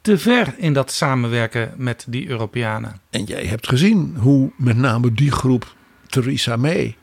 te 0.00 0.18
ver 0.18 0.54
in 0.56 0.72
dat 0.72 0.92
samenwerken 0.92 1.72
met 1.76 2.04
die 2.08 2.28
Europeanen. 2.28 3.00
En 3.10 3.24
jij 3.24 3.44
hebt 3.44 3.68
gezien 3.68 4.16
hoe 4.18 4.50
met 4.56 4.76
name 4.76 5.12
die 5.12 5.30
groep 5.30 5.74
Theresa 6.06 6.56
May 6.56 6.96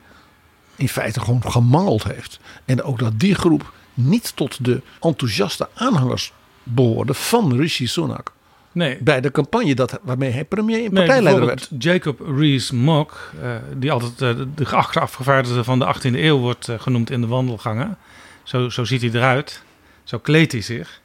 in 0.76 0.89
feite 0.89 1.20
gewoon 1.20 1.52
gemangeld 1.52 2.04
heeft. 2.04 2.39
En 2.66 2.84
ook 2.84 3.00
dat 3.00 3.20
die 3.20 3.36
groep 3.36 3.74
niet 3.93 4.36
tot 4.36 4.66
de 4.66 4.82
enthousiaste 5.02 5.70
aanhangers 5.74 6.34
behoorde 6.64 7.14
van 7.14 7.56
Rishi 7.56 7.88
Sunak. 7.88 8.34
Nee. 8.72 8.98
Bij 9.02 9.22
de 9.22 9.32
campagne 9.32 9.76
dat, 9.76 10.00
waarmee 10.04 10.32
hij 10.32 10.46
premier 10.46 10.76
en 10.76 10.82
Nee, 10.82 11.06
partijleider 11.06 11.46
werd. 11.46 11.70
Jacob 11.80 12.20
Rees-Mogg, 12.38 13.34
eh, 13.41 13.56
die 13.76 13.91
altijd 13.91 14.22
eh, 14.22 14.46
de 14.56 14.66
geachte 14.66 15.00
afgevaardigde 15.00 15.64
van 15.64 15.80
de 15.80 15.86
18e 15.86 16.16
eeuw 16.16 16.38
wordt 16.38 16.68
eh, 16.68 16.80
genoemd 16.80 17.10
in 17.10 17.22
de 17.22 17.28
wandelgangen. 17.28 17.98
Zo, 18.43 18.70
zo 18.70 18.84
ziet 18.84 19.02
hij 19.02 19.10
eruit. 19.14 19.64
Zo 20.04 20.20
kleedt 20.20 20.52
hij 20.52 20.62
zich. 20.62 21.02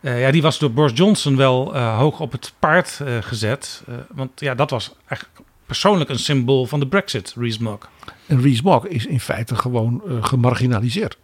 Eh, 0.00 0.20
ja, 0.20 0.30
die 0.30 0.42
was 0.42 0.58
door 0.58 0.72
Boris 0.72 0.92
Johnson 0.94 1.36
wel 1.36 1.74
eh, 1.74 1.98
hoog 1.98 2.20
op 2.20 2.32
het 2.32 2.52
paard 2.58 3.00
eh, 3.04 3.16
gezet. 3.20 3.82
Want 4.14 4.40
ja, 4.40 4.54
dat 4.54 4.70
was 4.70 4.94
eigenlijk 5.06 5.40
persoonlijk 5.66 6.10
een 6.10 6.18
symbool 6.18 6.66
van 6.66 6.80
de 6.80 6.86
Brexit, 6.86 7.34
Rees-Mogg. 7.36 7.88
En 8.26 8.42
Rees-Mogg 8.42 8.86
is 8.86 9.06
in 9.06 9.20
feite 9.20 9.56
gewoon 9.56 10.02
gemarginaliseerd. 10.20 11.18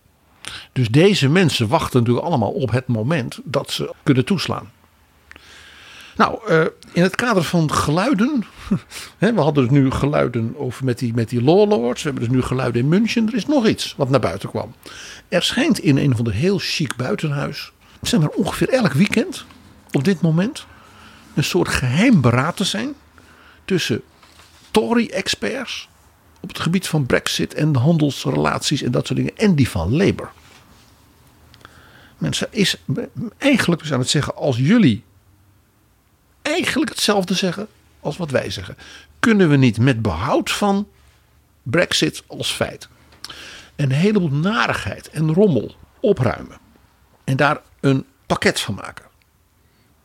Dus 0.73 0.89
deze 0.89 1.29
mensen 1.29 1.69
wachten 1.69 1.99
natuurlijk 2.01 2.27
allemaal 2.27 2.51
op 2.51 2.71
het 2.71 2.87
moment 2.87 3.41
dat 3.45 3.71
ze 3.71 3.95
kunnen 4.03 4.25
toeslaan. 4.25 4.71
Nou, 6.17 6.39
in 6.93 7.03
het 7.03 7.15
kader 7.15 7.43
van 7.43 7.73
geluiden. 7.73 8.45
We 9.19 9.33
hadden 9.41 9.69
dus 9.69 9.79
nu 9.79 9.91
geluiden 9.91 10.55
over 10.57 10.85
met 10.85 10.99
die, 10.99 11.15
met 11.15 11.29
die 11.29 11.43
law 11.43 11.69
lords. 11.69 12.03
We 12.03 12.09
hebben 12.09 12.29
dus 12.29 12.37
nu 12.37 12.43
geluiden 12.43 12.83
in 12.83 12.89
München. 12.89 13.27
Er 13.27 13.35
is 13.35 13.47
nog 13.47 13.67
iets 13.67 13.95
wat 13.97 14.09
naar 14.09 14.21
buiten 14.21 14.49
kwam. 14.49 14.75
Er 15.29 15.43
schijnt 15.43 15.79
in 15.79 15.97
een 15.97 16.17
van 16.17 16.25
de 16.25 16.33
heel 16.33 16.59
chic 16.59 16.97
buitenhuis. 16.97 17.73
Zijn 18.07 18.23
er 18.23 18.29
ongeveer 18.29 18.69
elk 18.69 18.93
weekend 18.93 19.45
op 19.93 20.05
dit 20.05 20.21
moment. 20.21 20.67
Een 21.35 21.45
soort 21.45 21.69
geheim 21.69 22.21
beraad 22.21 22.57
te 22.57 22.65
zijn. 22.65 22.95
Tussen 23.65 24.03
Tory-experts 24.71 25.89
op 26.41 26.49
het 26.49 26.59
gebied 26.59 26.87
van 26.89 27.07
Brexit 27.07 27.55
en 27.55 27.73
de 27.73 27.79
handelsrelaties 27.79 28.83
en 28.83 28.91
dat 28.91 29.07
soort 29.07 29.19
dingen. 29.19 29.37
En 29.37 29.55
die 29.55 29.69
van 29.69 29.97
Labour. 29.97 30.31
Mensen 32.19 32.49
is 32.51 32.77
eigenlijk 33.39 33.83
dus 33.83 33.93
aan 33.93 33.99
het 33.99 34.09
zeggen: 34.09 34.37
als 34.37 34.57
jullie 34.57 35.05
eigenlijk 36.43 36.91
hetzelfde 36.91 37.35
zeggen 37.35 37.69
als 38.01 38.17
wat 38.17 38.31
wij 38.31 38.51
zeggen, 38.51 38.77
kunnen 39.19 39.49
we 39.49 39.57
niet 39.57 39.79
met 39.79 40.03
behoud 40.03 40.51
van 40.51 40.89
Brexit 41.63 42.23
als 42.27 42.51
feit 42.51 42.89
een 43.77 43.91
heleboel 43.91 44.31
narigheid 44.31 45.11
en 45.11 45.33
rommel 45.33 45.75
opruimen 46.01 46.59
en 47.25 47.37
daar 47.37 47.61
een 47.85 48.05
pakket 48.27 48.61
van 48.61 48.75
maken. 48.75 49.05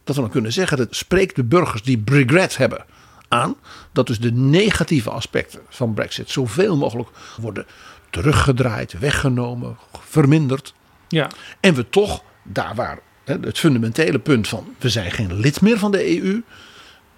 Dat 0.03 0.15
we 0.15 0.21
dan 0.21 0.32
kunnen 0.32 0.53
zeggen, 0.53 0.77
dat 0.77 0.95
spreekt 0.95 1.36
de 1.36 1.43
burgers 1.43 1.84
die 1.84 2.01
regret 2.05 2.57
hebben 2.57 2.86
aan 3.27 3.55
dat 3.91 4.07
dus 4.07 4.19
de 4.19 4.32
negatieve 4.32 5.09
aspecten 5.09 5.61
van 5.69 5.93
Brexit 5.93 6.30
zoveel 6.30 6.77
mogelijk 6.77 7.09
worden 7.38 7.65
teruggedraaid, 8.09 8.99
weggenomen, 8.99 9.77
verminderd. 9.99 10.73
Ja. 11.07 11.30
En 11.59 11.73
we 11.73 11.89
toch, 11.89 12.23
daar 12.43 12.75
waar 12.75 12.99
het 13.23 13.59
fundamentele 13.59 14.19
punt 14.19 14.47
van 14.47 14.75
we 14.80 14.89
zijn 14.89 15.11
geen 15.11 15.39
lid 15.39 15.61
meer 15.61 15.80
van 15.80 15.91
de 15.91 16.21
EU, 16.21 16.41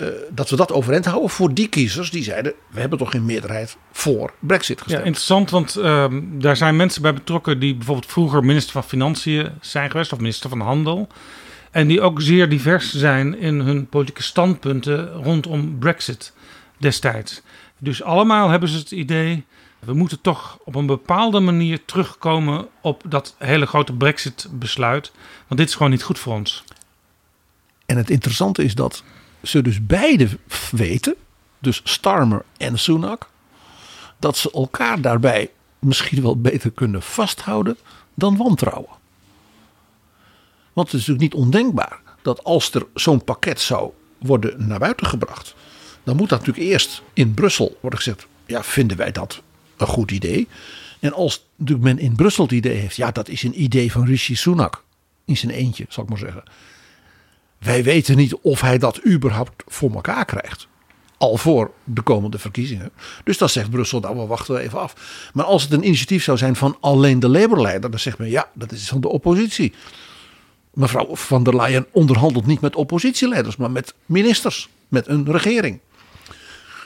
eh, 0.02 0.08
dat 0.30 0.50
we 0.50 0.56
dat 0.56 0.72
overeind 0.72 1.06
houden 1.06 1.30
voor 1.30 1.54
die 1.54 1.68
kiezers 1.68 2.12
die 2.12 2.24
zeiden 2.24 2.54
we 2.70 2.80
hebben 2.80 2.98
toch 2.98 3.12
geen 3.12 3.26
meerderheid 3.26 3.78
voor 3.92 4.34
Brexit 4.40 4.78
Ja, 4.78 4.84
gestemd. 4.84 5.06
interessant, 5.06 5.50
want 5.50 5.76
ehm, 5.76 6.22
daar 6.32 6.58
zijn 6.58 6.76
mensen 6.76 7.02
bij 7.02 7.14
betrokken 7.14 7.60
die 7.60 7.76
bijvoorbeeld 7.76 8.12
vroeger 8.12 8.46
minister 8.46 8.72
van 8.72 8.84
Financiën 8.84 9.50
zijn 9.62 9.92
geweest 9.92 10.14
of 10.14 10.20
minister 10.20 10.50
van 10.50 10.60
Handel. 10.60 11.08
En 11.72 11.88
die 11.88 12.02
ook 12.02 12.22
zeer 12.22 12.50
divers 12.50 12.94
zijn 12.94 13.38
in 13.40 13.60
hun 13.60 13.88
politieke 13.88 14.24
standpunten 14.24 15.14
rondom 15.14 15.80
Brexit 15.80 16.34
destijds. 16.78 17.42
Dus 17.78 18.04
allemaal 18.04 18.50
hebben 18.50 18.70
ze 18.70 18.78
het 18.78 18.92
idee, 18.92 19.46
we 19.80 19.94
moeten 19.94 20.22
toch 20.22 20.58
op 20.64 20.76
een 20.76 20.86
bepaalde 20.86 21.40
manier 21.40 21.86
terugkomen 21.86 22.68
op 22.82 23.04
dat 23.08 23.36
hele 23.38 23.66
grote 23.66 23.94
Brexit-besluit. 23.94 25.12
Want 25.48 25.60
dit 25.60 25.70
is 25.70 25.76
gewoon 25.76 25.92
niet 25.92 26.04
goed 26.04 26.20
voor 26.20 26.34
ons. 26.34 26.64
En 27.86 27.98
het 27.98 28.10
interessante 28.10 28.64
is 28.64 28.76
dat 28.76 29.04
ze 29.44 29.62
dus 29.62 29.86
beide 29.86 30.28
weten, 30.72 31.16
dus 31.60 31.82
Starmer 31.84 32.46
en 32.58 32.80
Sunak, 32.80 33.30
dat 34.20 34.38
ze 34.38 34.52
elkaar 34.52 35.02
daarbij 35.02 35.50
misschien 35.80 36.22
wel 36.22 36.42
beter 36.42 36.72
kunnen 36.72 37.02
vasthouden 37.02 37.78
dan 38.14 38.38
wantrouwen. 38.38 39.00
Want 40.74 40.92
het 40.92 41.02
is 41.02 41.08
natuurlijk 41.08 41.34
niet 41.34 41.44
ondenkbaar 41.44 42.02
dat 42.22 42.44
als 42.44 42.74
er 42.74 42.86
zo'n 42.94 43.24
pakket 43.24 43.62
zou 43.62 43.92
worden 44.18 44.68
naar 44.68 44.80
buiten 44.80 45.08
gebracht, 45.08 45.56
dan 46.04 46.16
moet 46.16 46.30
dat 46.30 46.40
natuurlijk 46.40 46.68
eerst 46.72 47.02
in 47.14 47.34
Brussel 47.34 47.78
worden 47.82 48.00
gezegd, 48.00 48.28
ja, 48.46 48.64
vinden 48.64 48.98
wij 48.98 49.12
dat 49.12 49.42
een 49.78 49.88
goed 49.88 50.12
idee? 50.12 50.48
En 51.00 51.14
als 51.14 51.46
natuurlijk 51.56 51.88
men 51.88 52.00
in 52.00 52.16
Brussel 52.16 52.44
het 52.44 52.54
idee 52.54 52.76
heeft, 52.78 52.96
ja, 52.96 53.12
dat 53.12 53.28
is 53.28 53.44
een 53.44 53.62
idee 53.62 53.92
van 53.92 54.06
Rishi 54.06 54.36
Sunak, 54.36 54.84
in 55.26 55.38
zijn 55.38 55.52
eentje, 55.52 55.86
zal 55.90 56.04
ik 56.04 56.10
maar 56.10 56.18
zeggen. 56.18 56.44
Wij 57.64 57.84
weten 57.84 58.18
niet 58.18 58.36
of 58.36 58.62
hij 58.62 58.78
dat 58.78 59.06
überhaupt 59.06 59.64
voor 59.68 59.92
elkaar 59.94 60.26
krijgt. 60.26 60.68
Al 61.18 61.38
voor 61.38 61.72
de 61.84 62.02
komende 62.02 62.40
verkiezingen. 62.40 62.92
Dus 63.24 63.38
dan 63.38 63.50
zegt 63.50 63.70
Brussel, 63.70 64.00
nou 64.00 64.18
we 64.18 64.26
wachten 64.26 64.58
even 64.58 64.80
af. 64.80 64.94
Maar 65.34 65.46
als 65.46 65.64
het 65.64 65.72
een 65.72 65.86
initiatief 65.86 66.24
zou 66.24 66.38
zijn 66.38 66.56
van 66.56 66.78
alleen 66.80 67.20
de 67.20 67.30
Labour-leider, 67.30 67.90
dan 67.92 68.00
zegt 68.00 68.18
men 68.18 68.30
ja, 68.30 68.50
dat 68.54 68.72
is 68.72 68.88
van 68.88 69.02
de 69.02 69.08
oppositie. 69.08 69.74
Mevrouw 70.74 71.16
van 71.16 71.44
der 71.44 71.56
Leyen 71.56 71.86
onderhandelt 71.92 72.46
niet 72.46 72.62
met 72.62 72.76
oppositieleiders, 72.76 73.56
maar 73.56 73.72
met 73.72 73.94
ministers, 74.06 74.70
met 74.88 75.08
een 75.08 75.32
regering. 75.32 75.80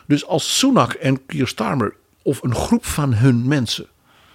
Dus 0.07 0.25
als 0.25 0.57
Sunak 0.57 0.93
en 0.93 1.25
Keir 1.25 1.47
Starmer 1.47 1.95
of 2.21 2.43
een 2.43 2.55
groep 2.55 2.85
van 2.85 3.13
hun 3.13 3.47
mensen 3.47 3.87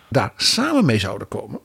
daar 0.08 0.32
samen 0.36 0.84
mee 0.84 0.98
zouden 0.98 1.28
komen, 1.28 1.60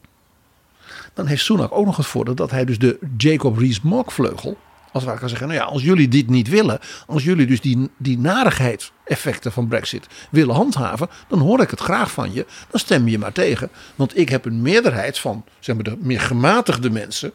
dan 1.15 1.25
heeft 1.25 1.43
Sunak 1.43 1.71
ook 1.71 1.85
nog 1.85 1.97
het 1.97 2.05
voordeel 2.05 2.35
dat 2.35 2.51
hij 2.51 2.65
dus 2.65 2.79
de 2.79 2.99
Jacob 3.17 3.57
Rees-Mogg 3.57 4.13
vleugel, 4.13 4.57
als 4.91 5.03
ware 5.03 5.19
kan 5.19 5.29
zeggen, 5.29 5.47
nou 5.47 5.59
ja, 5.59 5.65
als 5.65 5.83
jullie 5.83 6.07
dit 6.07 6.29
niet 6.29 6.49
willen, 6.49 6.79
als 7.07 7.23
jullie 7.23 7.45
dus 7.45 7.61
die, 7.61 7.89
die 7.97 8.19
narigheid-effecten 8.19 9.51
van 9.51 9.67
Brexit 9.67 10.07
willen 10.29 10.55
handhaven, 10.55 11.09
dan 11.27 11.39
hoor 11.39 11.61
ik 11.61 11.69
het 11.69 11.79
graag 11.79 12.11
van 12.11 12.33
je, 12.33 12.45
dan 12.69 12.79
stem 12.79 13.07
je 13.07 13.19
maar 13.19 13.31
tegen. 13.31 13.69
Want 13.95 14.17
ik 14.17 14.29
heb 14.29 14.45
een 14.45 14.61
meerderheid 14.61 15.19
van, 15.19 15.45
zeg 15.59 15.75
maar, 15.75 15.83
de 15.83 15.97
meer 15.99 16.21
gematigde 16.21 16.89
mensen, 16.89 17.31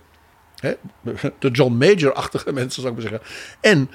hè, 0.56 0.72
de 1.38 1.50
John 1.50 1.72
Major-achtige 1.72 2.52
mensen 2.60 2.82
zou 2.82 2.94
ik 2.94 3.00
maar 3.02 3.10
zeggen, 3.10 3.28
en 3.60 3.90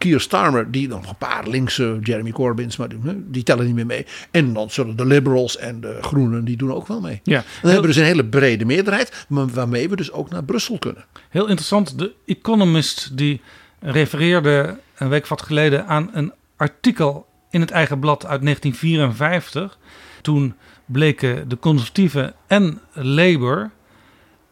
Keir 0.00 0.20
Starmer, 0.20 0.70
die 0.70 0.88
nog 0.88 1.08
een 1.08 1.16
paar 1.16 1.48
linkse 1.48 1.98
Jeremy 2.02 2.30
Corbyns, 2.30 2.76
maar 2.76 2.88
die, 2.88 2.98
die 3.30 3.42
tellen 3.42 3.66
niet 3.66 3.74
meer 3.74 3.86
mee. 3.86 4.06
En 4.30 4.52
dan 4.52 4.70
zullen 4.70 4.96
de 4.96 5.06
Liberals 5.06 5.56
en 5.56 5.80
de 5.80 5.98
Groenen, 6.00 6.44
die 6.44 6.56
doen 6.56 6.72
ook 6.72 6.86
wel 6.86 7.00
mee. 7.00 7.20
Ja. 7.22 7.44
Dan 7.62 7.70
hebben 7.70 7.80
we 7.80 7.86
dus 7.86 7.96
een 7.96 8.04
hele 8.04 8.24
brede 8.24 8.64
meerderheid, 8.64 9.26
maar 9.28 9.46
waarmee 9.46 9.88
we 9.88 9.96
dus 9.96 10.12
ook 10.12 10.30
naar 10.30 10.44
Brussel 10.44 10.78
kunnen. 10.78 11.04
Heel 11.28 11.46
interessant, 11.46 11.98
de 11.98 12.12
Economist 12.26 13.16
die 13.16 13.40
refereerde 13.80 14.78
een 14.96 15.08
week 15.08 15.26
wat 15.26 15.42
geleden 15.42 15.86
aan 15.86 16.10
een 16.12 16.32
artikel 16.56 17.26
in 17.50 17.60
het 17.60 17.70
eigen 17.70 17.98
blad 17.98 18.26
uit 18.26 18.42
1954. 18.42 19.78
Toen 20.22 20.54
bleken 20.86 21.48
de 21.48 21.58
conservatieven 21.58 22.34
en 22.46 22.80
Labour, 22.92 23.70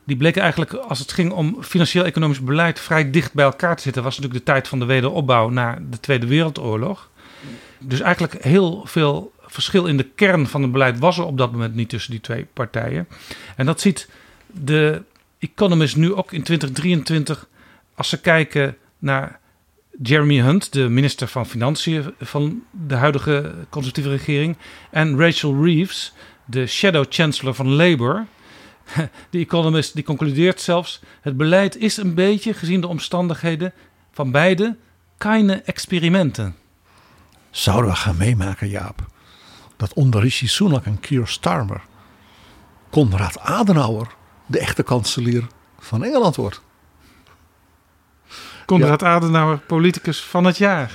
die 0.08 0.16
bleken 0.16 0.42
eigenlijk 0.42 0.72
als 0.72 0.98
het 0.98 1.12
ging 1.12 1.32
om 1.32 1.62
financieel-economisch 1.62 2.40
beleid 2.40 2.80
vrij 2.80 3.10
dicht 3.10 3.32
bij 3.32 3.44
elkaar 3.44 3.76
te 3.76 3.82
zitten. 3.82 4.02
Was 4.02 4.16
natuurlijk 4.16 4.44
de 4.44 4.52
tijd 4.52 4.68
van 4.68 4.78
de 4.78 4.84
wederopbouw 4.84 5.48
na 5.48 5.78
de 5.90 6.00
Tweede 6.00 6.26
Wereldoorlog. 6.26 7.10
Dus 7.78 8.00
eigenlijk 8.00 8.42
heel 8.44 8.82
veel 8.86 9.32
verschil 9.42 9.86
in 9.86 9.96
de 9.96 10.08
kern 10.14 10.46
van 10.46 10.62
het 10.62 10.72
beleid 10.72 10.98
was 10.98 11.18
er 11.18 11.24
op 11.24 11.38
dat 11.38 11.52
moment 11.52 11.74
niet 11.74 11.88
tussen 11.88 12.10
die 12.10 12.20
twee 12.20 12.46
partijen. 12.52 13.08
En 13.56 13.66
dat 13.66 13.80
ziet 13.80 14.08
de 14.46 15.02
Economist 15.38 15.96
nu 15.96 16.14
ook 16.14 16.32
in 16.32 16.42
2023 16.42 17.48
als 17.94 18.08
ze 18.08 18.20
kijken 18.20 18.76
naar 18.98 19.40
Jeremy 20.02 20.40
Hunt, 20.40 20.72
de 20.72 20.88
minister 20.88 21.28
van 21.28 21.46
Financiën 21.46 22.14
van 22.20 22.62
de 22.86 22.94
huidige 22.94 23.54
conservatieve 23.68 24.10
regering, 24.10 24.56
en 24.90 25.18
Rachel 25.18 25.64
Reeves, 25.64 26.12
de 26.44 26.66
shadow 26.66 27.04
chancellor 27.08 27.54
van 27.54 27.68
Labour. 27.68 28.26
De 29.30 29.38
Economist 29.38 29.94
die 29.94 30.04
concludeert 30.04 30.60
zelfs: 30.60 31.00
het 31.20 31.36
beleid 31.36 31.76
is 31.76 31.96
een 31.96 32.14
beetje, 32.14 32.54
gezien 32.54 32.80
de 32.80 32.86
omstandigheden 32.86 33.72
van 34.12 34.30
beide, 34.30 34.76
keine 35.18 35.54
experimenten. 35.54 36.56
Zouden 37.50 37.90
we 37.90 37.96
gaan 37.96 38.16
meemaken, 38.16 38.68
Jaap, 38.68 39.06
dat 39.76 39.92
onder 39.92 40.20
Rishi 40.20 40.46
Sunak 40.46 40.84
en 40.84 41.00
Keir 41.00 41.26
Starmer 41.26 41.80
Konrad 42.90 43.38
Adenauer 43.38 44.14
de 44.46 44.58
echte 44.58 44.82
kanselier 44.82 45.46
van 45.78 46.04
Engeland 46.04 46.36
wordt? 46.36 46.60
Konrad 48.66 49.02
Adenauer, 49.02 49.58
politicus 49.58 50.20
van 50.20 50.44
het 50.44 50.56
jaar. 50.56 50.92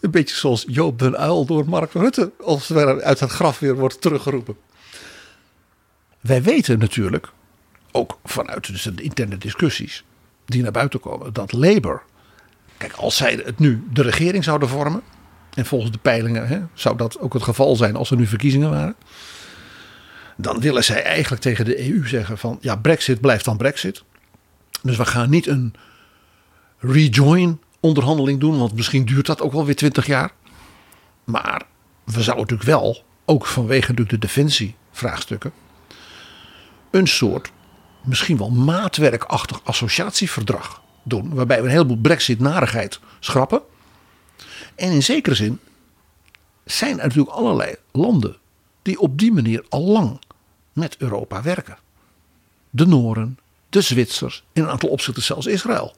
Een 0.00 0.10
beetje 0.10 0.36
zoals 0.36 0.64
Joop 0.66 0.98
den 0.98 1.22
Uyl 1.22 1.44
door 1.44 1.68
Mark 1.68 1.92
Rutte 1.92 2.32
als 2.44 2.68
het 2.68 3.02
uit 3.02 3.20
het 3.20 3.30
graf 3.30 3.58
weer 3.58 3.76
wordt 3.76 4.00
teruggeroepen. 4.00 4.56
Wij 6.20 6.42
weten 6.42 6.78
natuurlijk, 6.78 7.32
ook 7.92 8.18
vanuit 8.24 8.66
dus 8.66 8.82
de 8.82 9.02
interne 9.02 9.38
discussies, 9.38 10.04
die 10.44 10.62
naar 10.62 10.72
buiten 10.72 11.00
komen 11.00 11.32
dat 11.32 11.52
Labour, 11.52 12.02
kijk, 12.76 12.92
als 12.92 13.16
zij 13.16 13.40
het 13.44 13.58
nu 13.58 13.84
de 13.92 14.02
regering 14.02 14.44
zouden 14.44 14.68
vormen, 14.68 15.02
en 15.54 15.66
volgens 15.66 15.92
de 15.92 15.98
peilingen 15.98 16.48
hè, 16.48 16.60
zou 16.74 16.96
dat 16.96 17.18
ook 17.18 17.32
het 17.32 17.42
geval 17.42 17.76
zijn 17.76 17.96
als 17.96 18.10
er 18.10 18.16
nu 18.16 18.26
verkiezingen 18.26 18.70
waren, 18.70 18.94
dan 20.36 20.60
willen 20.60 20.84
zij 20.84 21.02
eigenlijk 21.02 21.42
tegen 21.42 21.64
de 21.64 21.88
EU 21.90 22.08
zeggen 22.08 22.38
van 22.38 22.58
ja, 22.60 22.76
Brexit 22.76 23.20
blijft 23.20 23.44
dan 23.44 23.56
Brexit. 23.56 24.02
Dus 24.82 24.96
we 24.96 25.04
gaan 25.04 25.30
niet 25.30 25.46
een 25.46 25.74
rejoin 26.78 27.60
onderhandeling 27.80 28.40
doen, 28.40 28.58
want 28.58 28.74
misschien 28.74 29.04
duurt 29.04 29.26
dat 29.26 29.40
ook 29.40 29.52
wel 29.52 29.64
weer 29.64 29.76
twintig 29.76 30.06
jaar. 30.06 30.30
Maar 31.24 31.62
we 32.04 32.22
zouden 32.22 32.46
natuurlijk 32.46 32.68
wel, 32.68 33.04
ook 33.24 33.46
vanwege 33.46 33.90
natuurlijk 33.90 34.20
de 34.20 34.26
defensievraagstukken, 34.26 35.52
een 36.90 37.06
soort 37.06 37.50
misschien 38.04 38.36
wel 38.36 38.50
maatwerkachtig 38.50 39.60
associatieverdrag 39.64 40.82
doen. 41.02 41.34
Waarbij 41.34 41.56
we 41.56 41.64
een 41.64 41.72
heleboel 41.72 41.96
brexit-narigheid 41.96 43.00
schrappen. 43.20 43.62
En 44.74 44.92
in 44.92 45.02
zekere 45.02 45.34
zin 45.34 45.60
zijn 46.64 46.98
er 46.98 47.06
natuurlijk 47.06 47.36
allerlei 47.36 47.74
landen 47.92 48.36
die 48.82 48.98
op 48.98 49.18
die 49.18 49.32
manier 49.32 49.64
al 49.68 49.82
lang 49.82 50.20
met 50.72 50.96
Europa 50.96 51.42
werken. 51.42 51.78
De 52.70 52.86
Noren, 52.86 53.38
de 53.68 53.80
Zwitsers, 53.80 54.44
in 54.52 54.62
een 54.62 54.68
aantal 54.68 54.88
opzichten 54.88 55.22
zelfs 55.22 55.46
Israël. 55.46 55.94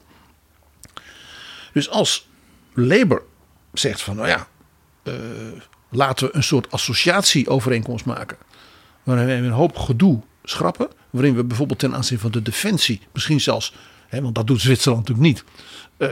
Dus 1.73 1.89
als 1.89 2.29
Labour 2.73 3.23
zegt 3.73 4.01
van 4.01 4.15
nou 4.15 4.27
ja, 4.27 4.47
uh, 5.03 5.15
laten 5.89 6.27
we 6.27 6.35
een 6.35 6.43
soort 6.43 6.71
associatieovereenkomst 6.71 8.05
maken. 8.05 8.37
Waarin 9.03 9.25
we 9.25 9.33
een 9.33 9.51
hoop 9.51 9.77
gedoe 9.77 10.21
schrappen. 10.43 10.87
Waarin 11.09 11.35
we 11.35 11.43
bijvoorbeeld 11.43 11.79
ten 11.79 11.95
aanzien 11.95 12.19
van 12.19 12.31
de 12.31 12.41
defensie, 12.41 13.01
misschien 13.13 13.41
zelfs, 13.41 13.73
hè, 14.07 14.21
want 14.21 14.35
dat 14.35 14.47
doet 14.47 14.61
Zwitserland 14.61 15.07
natuurlijk 15.07 15.35
niet, 15.35 15.43
uh, 15.97 16.09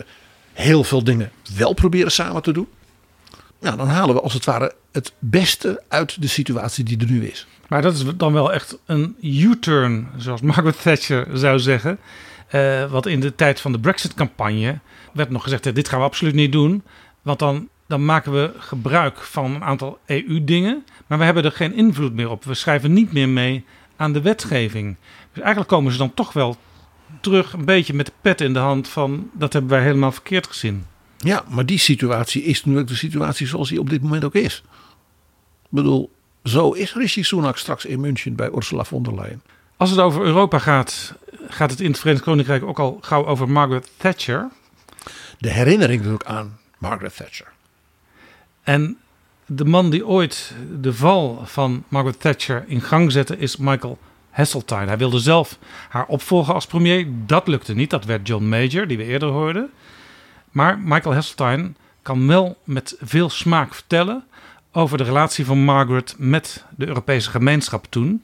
heel 0.54 0.84
veel 0.84 1.04
dingen 1.04 1.32
wel 1.56 1.74
proberen 1.74 2.12
samen 2.12 2.42
te 2.42 2.52
doen. 2.52 2.68
Nou, 3.60 3.78
dan 3.78 3.88
halen 3.88 4.16
we 4.16 4.22
als 4.22 4.34
het 4.34 4.46
ware 4.46 4.74
het 4.92 5.14
beste 5.20 5.84
uit 5.88 6.22
de 6.22 6.28
situatie 6.28 6.84
die 6.84 7.00
er 7.00 7.12
nu 7.12 7.26
is. 7.28 7.48
Maar 7.68 7.82
dat 7.82 7.94
is 7.94 8.04
dan 8.16 8.34
wel 8.34 8.54
echt 8.54 8.78
een 8.86 9.16
U-turn, 9.22 10.08
zoals 10.18 10.42
Margaret 10.42 10.82
Thatcher 10.82 11.28
zou 11.34 11.60
zeggen. 11.60 12.00
Uh, 12.52 12.92
wat 12.92 13.06
in 13.06 13.20
de 13.20 13.36
tijd 13.36 13.62
van 13.62 13.72
de 13.72 13.80
Brexit-campagne 13.80 14.80
werd 15.14 15.30
nog 15.30 15.44
gezegd: 15.44 15.76
dit 15.76 15.90
gaan 15.90 16.00
we 16.00 16.06
absoluut 16.06 16.34
niet 16.34 16.52
doen. 16.52 16.84
Want 17.22 17.40
dan, 17.40 17.70
dan 17.88 18.06
maken 18.06 18.32
we 18.32 18.52
gebruik 18.58 19.18
van 19.18 19.56
een 19.56 19.64
aantal 19.64 20.00
EU-dingen. 20.06 20.86
Maar 21.08 21.18
we 21.18 21.24
hebben 21.24 21.44
er 21.44 21.52
geen 21.52 21.74
invloed 21.74 22.14
meer 22.14 22.30
op. 22.30 22.44
We 22.44 22.54
schrijven 22.54 22.94
niet 22.94 23.14
meer 23.14 23.30
mee 23.30 23.66
aan 24.00 24.14
de 24.14 24.22
wetgeving. 24.22 24.96
Dus 25.34 25.42
eigenlijk 25.42 25.70
komen 25.70 25.92
ze 25.92 25.98
dan 25.98 26.14
toch 26.14 26.34
wel 26.34 26.58
terug 27.22 27.54
een 27.54 27.66
beetje 27.66 27.94
met 27.94 28.06
de 28.06 28.12
pet 28.22 28.42
in 28.42 28.54
de 28.54 28.60
hand 28.60 28.88
van 28.88 29.30
dat 29.34 29.54
hebben 29.54 29.72
wij 29.72 29.82
helemaal 29.82 30.12
verkeerd 30.12 30.48
gezien. 30.48 30.86
Ja, 31.18 31.44
maar 31.48 31.66
die 31.66 31.78
situatie 31.78 32.44
is 32.44 32.58
natuurlijk 32.58 32.88
de 32.88 32.96
situatie 32.96 33.48
zoals 33.48 33.70
die 33.70 33.80
op 33.80 33.90
dit 33.90 34.02
moment 34.02 34.24
ook 34.24 34.36
is. 34.36 34.64
Ik 35.64 35.70
bedoel, 35.70 36.12
zo 36.44 36.72
is 36.72 36.94
Rishi 36.94 37.24
Sunak 37.24 37.58
straks 37.58 37.86
in 37.86 38.00
München 38.00 38.36
bij 38.36 38.52
Ursula 38.56 38.84
von 38.84 39.04
der 39.04 39.16
Leyen. 39.16 39.42
Als 39.78 39.90
het 39.90 40.00
over 40.00 40.24
Europa 40.24 40.60
gaat, 40.60 41.14
gaat 41.48 41.72
het 41.72 41.80
in 41.80 41.92
het 41.92 42.00
Verenigd 42.00 42.24
Koninkrijk 42.24 42.64
ook 42.64 42.80
al 42.80 42.98
gauw 43.02 43.26
over 43.26 43.50
Margaret 43.50 43.92
Thatcher. 43.98 44.50
De 45.38 45.50
herinnering 45.50 45.98
natuurlijk 45.98 46.30
aan 46.30 46.60
Margaret 46.78 47.16
Thatcher. 47.16 47.48
En 48.64 48.98
de 49.52 49.66
man 49.66 49.90
die 49.90 50.08
ooit 50.08 50.54
de 50.82 50.94
val 50.94 51.42
van 51.44 51.84
Margaret 51.88 52.20
Thatcher 52.20 52.64
in 52.68 52.82
gang 52.82 53.12
zette 53.12 53.38
is 53.38 53.58
Michael 53.58 53.98
Heseltine. 54.30 54.86
Hij 54.86 54.98
wilde 54.98 55.20
zelf 55.20 55.58
haar 55.90 56.06
opvolgen 56.06 56.54
als 56.54 56.66
premier. 56.66 57.08
Dat 57.26 57.48
lukte 57.48 57.74
niet. 57.74 57.90
Dat 57.90 58.06
werd 58.06 58.28
John 58.28 58.44
Major, 58.44 58.88
die 58.88 58.98
we 58.98 59.04
eerder 59.04 59.30
hoorden. 59.30 59.70
Maar 60.52 60.80
Michael 60.80 61.16
Heseltine 61.16 61.72
kan 62.02 62.28
wel 62.28 62.58
met 62.64 62.96
veel 63.00 63.30
smaak 63.30 63.74
vertellen 63.74 64.24
over 64.72 64.98
de 64.98 65.04
relatie 65.04 65.46
van 65.46 65.64
Margaret 65.64 66.16
met 66.18 66.66
de 66.76 66.88
Europese 66.88 67.30
gemeenschap 67.30 67.86
toen. 67.90 68.24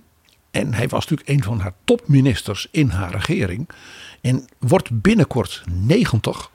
En 0.51 0.73
hij 0.73 0.87
was 0.87 1.07
natuurlijk 1.07 1.29
een 1.29 1.43
van 1.43 1.59
haar 1.59 1.73
topministers 1.83 2.67
in 2.71 2.89
haar 2.89 3.11
regering. 3.11 3.69
En 4.21 4.47
wordt 4.59 5.01
binnenkort 5.01 5.63
90. 5.69 6.49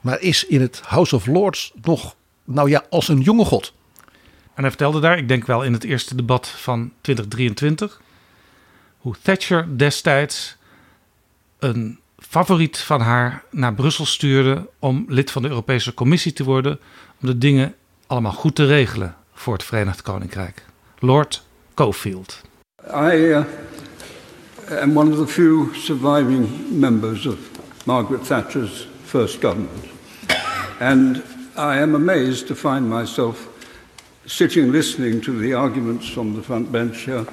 Maar 0.00 0.20
is 0.20 0.46
in 0.46 0.60
het 0.60 0.82
House 0.84 1.16
of 1.16 1.26
Lords 1.26 1.72
nog, 1.82 2.16
nou 2.44 2.70
ja, 2.70 2.84
als 2.90 3.08
een 3.08 3.20
jonge 3.20 3.44
god. 3.44 3.74
En 4.54 4.62
hij 4.62 4.70
vertelde 4.70 5.00
daar, 5.00 5.18
ik 5.18 5.28
denk 5.28 5.46
wel 5.46 5.62
in 5.62 5.72
het 5.72 5.84
eerste 5.84 6.14
debat 6.14 6.48
van 6.48 6.92
2023, 7.00 8.00
hoe 8.98 9.14
Thatcher 9.22 9.78
destijds 9.78 10.56
een 11.58 11.98
favoriet 12.18 12.78
van 12.78 13.00
haar 13.00 13.42
naar 13.50 13.74
Brussel 13.74 14.06
stuurde 14.06 14.68
om 14.78 15.04
lid 15.08 15.30
van 15.30 15.42
de 15.42 15.48
Europese 15.48 15.94
Commissie 15.94 16.32
te 16.32 16.44
worden, 16.44 16.78
om 17.20 17.28
de 17.28 17.38
dingen 17.38 17.74
allemaal 18.06 18.32
goed 18.32 18.54
te 18.54 18.66
regelen 18.66 19.16
voor 19.34 19.52
het 19.52 19.64
Verenigd 19.64 20.02
Koninkrijk. 20.02 20.64
Lord 20.98 21.46
Cofield. 21.74 22.40
I 22.86 23.14
uh, 23.14 23.44
am 24.80 24.96
one 24.96 25.10
of 25.10 25.26
the 25.26 25.32
few 25.32 25.74
surviving 25.74 26.48
members 26.70 27.26
of 27.26 27.36
Margaret 27.84 28.26
Thatcher's 28.26 28.88
first 29.04 29.40
government. 29.40 29.84
And 30.80 31.16
I 31.56 31.80
am 31.80 31.94
amazed 31.94 32.46
to 32.46 32.54
find 32.54 32.88
myself 32.88 33.48
sitting 34.26 34.72
listening 34.72 35.20
to 35.20 35.38
the 35.38 35.52
arguments 35.52 36.08
from 36.08 36.34
the 36.34 36.42
front 36.42 36.72
bench 36.72 37.00
here 37.00 37.26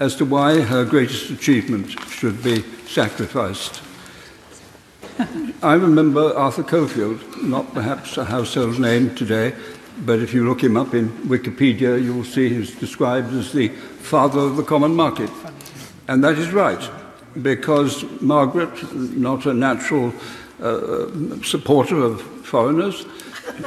as 0.00 0.16
to 0.16 0.24
why 0.24 0.60
her 0.60 0.84
greatest 0.84 1.30
achievement 1.30 1.90
should 2.08 2.42
be 2.42 2.62
sacrificed. 2.86 3.80
I 5.62 5.74
remember 5.74 6.34
Arthur 6.34 6.64
Cofield, 6.64 7.42
not 7.42 7.72
perhaps 7.72 8.16
a 8.16 8.24
household 8.24 8.80
name 8.80 9.14
today, 9.14 9.54
but 10.04 10.18
if 10.18 10.34
you 10.34 10.48
look 10.48 10.62
him 10.62 10.76
up 10.76 10.94
in 10.94 11.10
Wikipedia, 11.28 12.02
you 12.02 12.14
will 12.14 12.24
see 12.24 12.48
he's 12.48 12.74
described 12.74 13.32
as 13.34 13.52
the 13.52 13.68
father 13.68 14.40
of 14.40 14.56
the 14.56 14.64
common 14.64 14.96
market. 14.96 15.30
And 16.08 16.24
that 16.24 16.38
is 16.38 16.50
right, 16.50 16.90
because 17.40 18.04
Margaret, 18.20 18.92
not 19.16 19.46
a 19.46 19.54
natural 19.54 20.12
uh, 20.60 21.06
supporter 21.44 21.98
of 21.98 22.20
foreigners, 22.44 23.06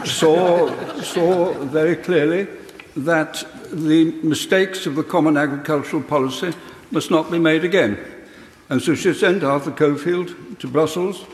saw, 0.03 1.01
saw 1.01 1.53
very 1.65 1.95
clearly 1.95 2.47
that 2.95 3.43
the 3.71 4.11
mistakes 4.23 4.85
of 4.85 4.95
the 4.95 5.03
common 5.03 5.37
agricultural 5.37 6.03
policy 6.03 6.53
must 6.91 7.11
not 7.11 7.29
be 7.29 7.39
made 7.39 7.63
again. 7.63 7.97
And 8.69 8.81
so 8.81 8.95
she 8.95 9.13
sent 9.13 9.43
Arthur 9.43 9.71
Cofield 9.71 10.59
to 10.59 10.67
Brussels 10.67 11.25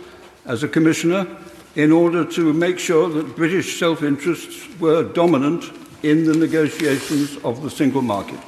as 0.45 0.63
a 0.63 0.67
commissioner 0.67 1.27
in 1.75 1.91
order 1.91 2.25
to 2.25 2.51
make 2.53 2.79
sure 2.79 3.07
that 3.09 3.35
British 3.35 3.79
self 3.79 4.03
interests 4.03 4.67
were 4.79 5.03
dominant 5.03 5.65
in 6.03 6.25
the 6.25 6.33
negotiations 6.33 7.37
of 7.43 7.61
the 7.61 7.69
single 7.69 8.01
market. 8.01 8.39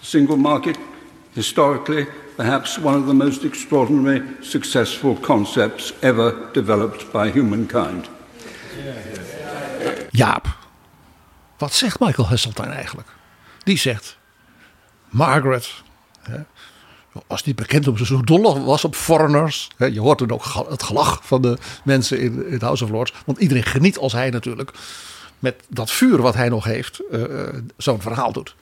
The 0.00 0.06
single 0.06 0.36
market, 0.36 0.76
historically, 1.34 2.06
perhaps 2.36 2.78
one 2.78 2.94
of 2.94 3.06
the 3.06 3.14
most 3.14 3.44
extraordinary 3.44 4.22
successful 4.42 5.16
concepts 5.16 5.92
ever 6.02 6.50
developed 6.52 7.12
by 7.12 7.30
humankind. 7.30 8.08
Jaap, 10.12 10.52
wat 11.64 11.74
zegt 11.74 12.00
Michael 12.00 12.28
Heseltine 12.28 12.68
eigenlijk? 12.68 13.08
Die 13.62 13.78
zegt: 13.78 14.18
Margaret, 15.08 15.82
hè, 16.22 16.42
was 17.26 17.44
niet 17.44 17.56
bekend 17.56 17.98
ze 17.98 18.06
zo 18.06 18.20
dol 18.20 18.64
was 18.64 18.84
op 18.84 18.94
foreigners. 18.94 19.68
Je 19.78 20.00
hoort 20.00 20.18
toen 20.18 20.30
ook 20.30 20.44
het 20.68 20.82
gelach 20.82 21.20
van 21.22 21.42
de 21.42 21.58
mensen 21.84 22.20
in 22.20 22.46
het 22.50 22.62
House 22.62 22.84
of 22.84 22.90
Lords. 22.90 23.12
Want 23.26 23.38
iedereen 23.38 23.62
geniet 23.62 23.98
als 23.98 24.12
hij 24.12 24.30
natuurlijk 24.30 24.70
met 25.38 25.64
dat 25.68 25.90
vuur 25.90 26.22
wat 26.22 26.34
hij 26.34 26.48
nog 26.48 26.64
heeft 26.64 27.00
uh, 27.10 27.48
zo'n 27.76 28.00
verhaal 28.00 28.32
doet. 28.32 28.54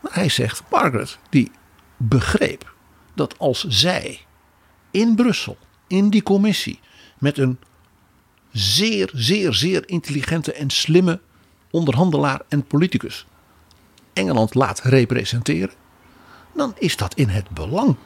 Maar 0.00 0.14
hij 0.14 0.28
zegt, 0.28 0.62
Margaret, 0.70 1.18
die 1.30 1.50
begreep 1.96 2.74
dat 3.14 3.38
als 3.38 3.64
zij 3.68 4.20
in 4.90 5.14
Brussel, 5.14 5.56
in 5.86 6.10
die 6.10 6.22
commissie, 6.22 6.80
met 7.18 7.38
een 7.38 7.58
zeer, 8.52 9.10
zeer, 9.14 9.52
zeer 9.52 9.88
intelligente 9.88 10.52
en 10.52 10.70
slimme 10.70 11.20
onderhandelaar 11.70 12.40
en 12.48 12.64
politicus 12.64 13.26
Engeland 14.12 14.54
laat 14.54 14.80
representeren, 14.80 15.74
dan 16.54 16.74
is 16.78 16.96
dat 16.96 17.14
in 17.14 17.28
het 17.28 17.50
belang, 17.50 17.96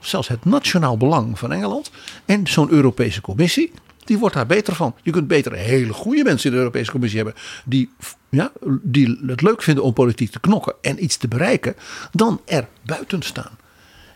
zelfs 0.00 0.28
het 0.28 0.44
nationaal 0.44 0.96
belang 0.96 1.38
van 1.38 1.52
Engeland. 1.52 1.90
En 2.24 2.46
zo'n 2.46 2.70
Europese 2.70 3.20
Commissie, 3.20 3.72
die 4.04 4.18
wordt 4.18 4.34
daar 4.34 4.46
beter 4.46 4.74
van. 4.74 4.94
Je 5.02 5.10
kunt 5.10 5.28
beter 5.28 5.52
hele 5.52 5.92
goede 5.92 6.24
mensen 6.24 6.46
in 6.46 6.52
de 6.52 6.62
Europese 6.62 6.90
Commissie 6.90 7.22
hebben 7.22 7.42
die, 7.64 7.90
ja, 8.28 8.52
die 8.82 9.20
het 9.26 9.42
leuk 9.42 9.62
vinden 9.62 9.84
om 9.84 9.92
politiek 9.92 10.30
te 10.30 10.40
knokken 10.40 10.74
en 10.80 11.04
iets 11.04 11.16
te 11.16 11.28
bereiken, 11.28 11.76
dan 12.12 12.40
er 12.44 12.68
buiten 12.82 13.22
staan. 13.22 13.58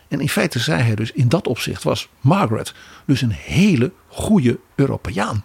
En 0.07 0.19
in 0.19 0.29
feite 0.29 0.59
zei 0.59 0.81
hij 0.81 0.95
dus, 0.95 1.11
in 1.11 1.29
dat 1.29 1.47
opzicht 1.47 1.83
was 1.83 2.09
Margaret 2.21 2.73
dus 3.05 3.21
een 3.21 3.31
hele 3.31 3.91
goede 4.07 4.59
Europeaan. 4.75 5.43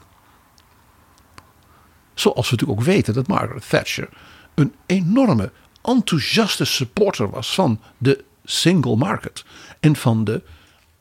Zoals 2.14 2.50
we 2.50 2.56
natuurlijk 2.56 2.80
ook 2.80 2.86
weten 2.86 3.14
dat 3.14 3.26
Margaret 3.26 3.68
Thatcher 3.68 4.08
een 4.54 4.72
enorme 4.86 5.50
enthousiaste 5.82 6.64
supporter 6.64 7.30
was 7.30 7.54
van 7.54 7.80
de 7.98 8.24
single 8.44 8.96
market 8.96 9.44
en 9.80 9.96
van 9.96 10.24
de 10.24 10.42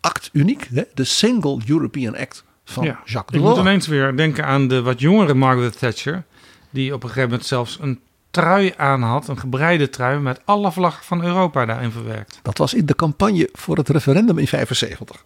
act 0.01 0.29
uniek, 0.31 0.67
de 0.93 1.03
Single 1.03 1.59
European 1.67 2.17
Act 2.17 2.43
van 2.65 2.83
Ja, 2.83 2.91
Jacques 3.05 3.21
Ik 3.21 3.31
Delors. 3.31 3.55
moet 3.57 3.65
ineens 3.65 3.87
weer 3.87 4.17
denken 4.17 4.45
aan 4.45 4.67
de 4.67 4.81
wat 4.81 4.99
jongere 4.99 5.33
Margaret 5.33 5.79
Thatcher. 5.79 6.23
Die 6.69 6.93
op 6.93 7.03
een 7.03 7.09
gegeven 7.09 7.29
moment 7.29 7.47
zelfs 7.47 7.77
een 7.81 7.99
trui 8.31 8.73
aan 8.77 9.01
had. 9.01 9.27
Een 9.27 9.39
gebreide 9.39 9.89
trui 9.89 10.19
met 10.19 10.41
alle 10.45 10.71
vlaggen 10.71 11.05
van 11.05 11.23
Europa 11.23 11.65
daarin 11.65 11.91
verwerkt. 11.91 12.39
Dat 12.41 12.57
was 12.57 12.73
in 12.73 12.85
de 12.85 12.95
campagne 12.95 13.49
voor 13.53 13.77
het 13.77 13.89
referendum 13.89 14.37
in 14.37 14.47
75. 14.47 15.23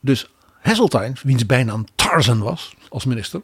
Dus 0.00 0.30
Heseltine, 0.58 1.12
wiens 1.22 1.46
bijnaam 1.46 1.84
Tarzan 1.94 2.38
was 2.38 2.74
als 2.88 3.04
minister, 3.04 3.40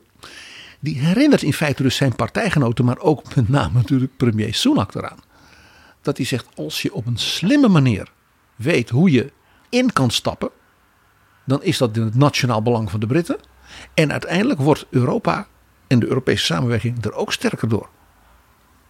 die 0.81 0.99
herinnert 0.99 1.43
in 1.43 1.53
feite 1.53 1.83
dus 1.83 1.97
zijn 1.97 2.17
partijgenoten, 2.17 2.85
maar 2.85 2.99
ook 2.99 3.35
met 3.35 3.49
name 3.49 3.73
natuurlijk 3.75 4.17
premier 4.17 4.55
Sunak 4.55 4.95
eraan. 4.95 5.19
Dat 6.03 6.17
hij 6.17 6.27
zegt, 6.27 6.47
als 6.55 6.83
je 6.83 6.95
op 6.95 7.07
een 7.07 7.19
slimme 7.19 7.69
manier 7.69 8.09
weet 8.57 8.91
hoe 8.91 9.11
je 9.11 9.33
in 9.69 9.93
kan 9.93 10.11
stappen, 10.11 10.51
dan 11.45 11.63
is 11.63 11.79
dat 11.79 11.97
in 11.97 12.03
het 12.03 12.15
nationaal 12.15 12.63
belang 12.63 12.91
van 12.91 13.01
de 13.01 13.07
Britten. 13.07 13.39
En 13.95 14.13
uiteindelijk 14.13 14.61
wordt 14.61 14.87
Europa 14.91 15.47
en 15.87 15.99
de 15.99 16.07
Europese 16.07 16.45
samenwerking 16.45 17.05
er 17.05 17.15
ook 17.15 17.33
sterker 17.33 17.69
door. 17.69 17.89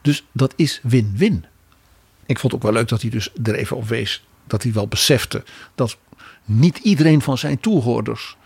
Dus 0.01 0.25
dat 0.33 0.53
is 0.57 0.81
win-win. 0.83 1.45
Ik 2.27 2.39
vond 2.39 2.55
ook 2.55 2.63
wel 2.63 2.73
leuk 2.73 2.89
dat 2.89 3.01
hij 3.01 3.11
dus 3.11 3.31
er 3.43 3.55
even 3.55 3.77
op 3.77 3.89
wees 3.89 4.27
dat 4.47 4.63
hij 4.63 4.73
wel 4.73 4.89
besefte 4.89 5.45
dat 5.75 5.99
niet 6.45 6.79
iedereen 6.79 7.23
van 7.23 7.39
zijn 7.39 7.61
toehoorders 7.61 8.37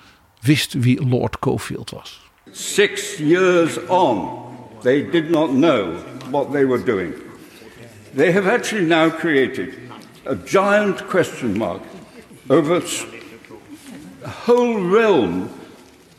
wist 0.41 0.73
wie 0.73 1.07
Lord 1.09 1.39
Cofield 1.39 1.91
was. 1.91 2.28
Six 2.53 3.21
years 3.21 3.79
on, 3.89 4.69
they 4.83 5.03
did 5.03 5.31
not 5.31 5.53
know 5.53 5.97
what 6.31 6.53
they 6.53 6.65
were 6.65 6.79
doing. 6.79 7.15
They 8.15 8.33
have 8.33 8.47
actually 8.47 8.85
now 8.85 9.11
created 9.11 9.79
a 10.25 10.37
giant 10.37 11.07
question 11.09 11.57
mark 11.57 11.83
over 12.51 12.83
a 14.25 14.29
whole 14.29 14.81
realm 14.81 15.51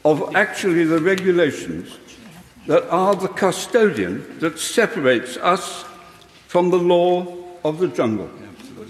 of 0.05 0.35
actually 0.35 0.85
the 0.85 0.99
regulations 0.99 1.97
that 2.67 2.87
are 2.89 3.15
the 3.15 3.27
custodian 3.27 4.39
that 4.39 4.59
separates 4.59 5.37
us 5.37 5.85
from 6.47 6.69
the 6.69 6.77
law 6.77 7.25
of 7.63 7.79
the 7.79 7.87
jungle. 7.87 8.29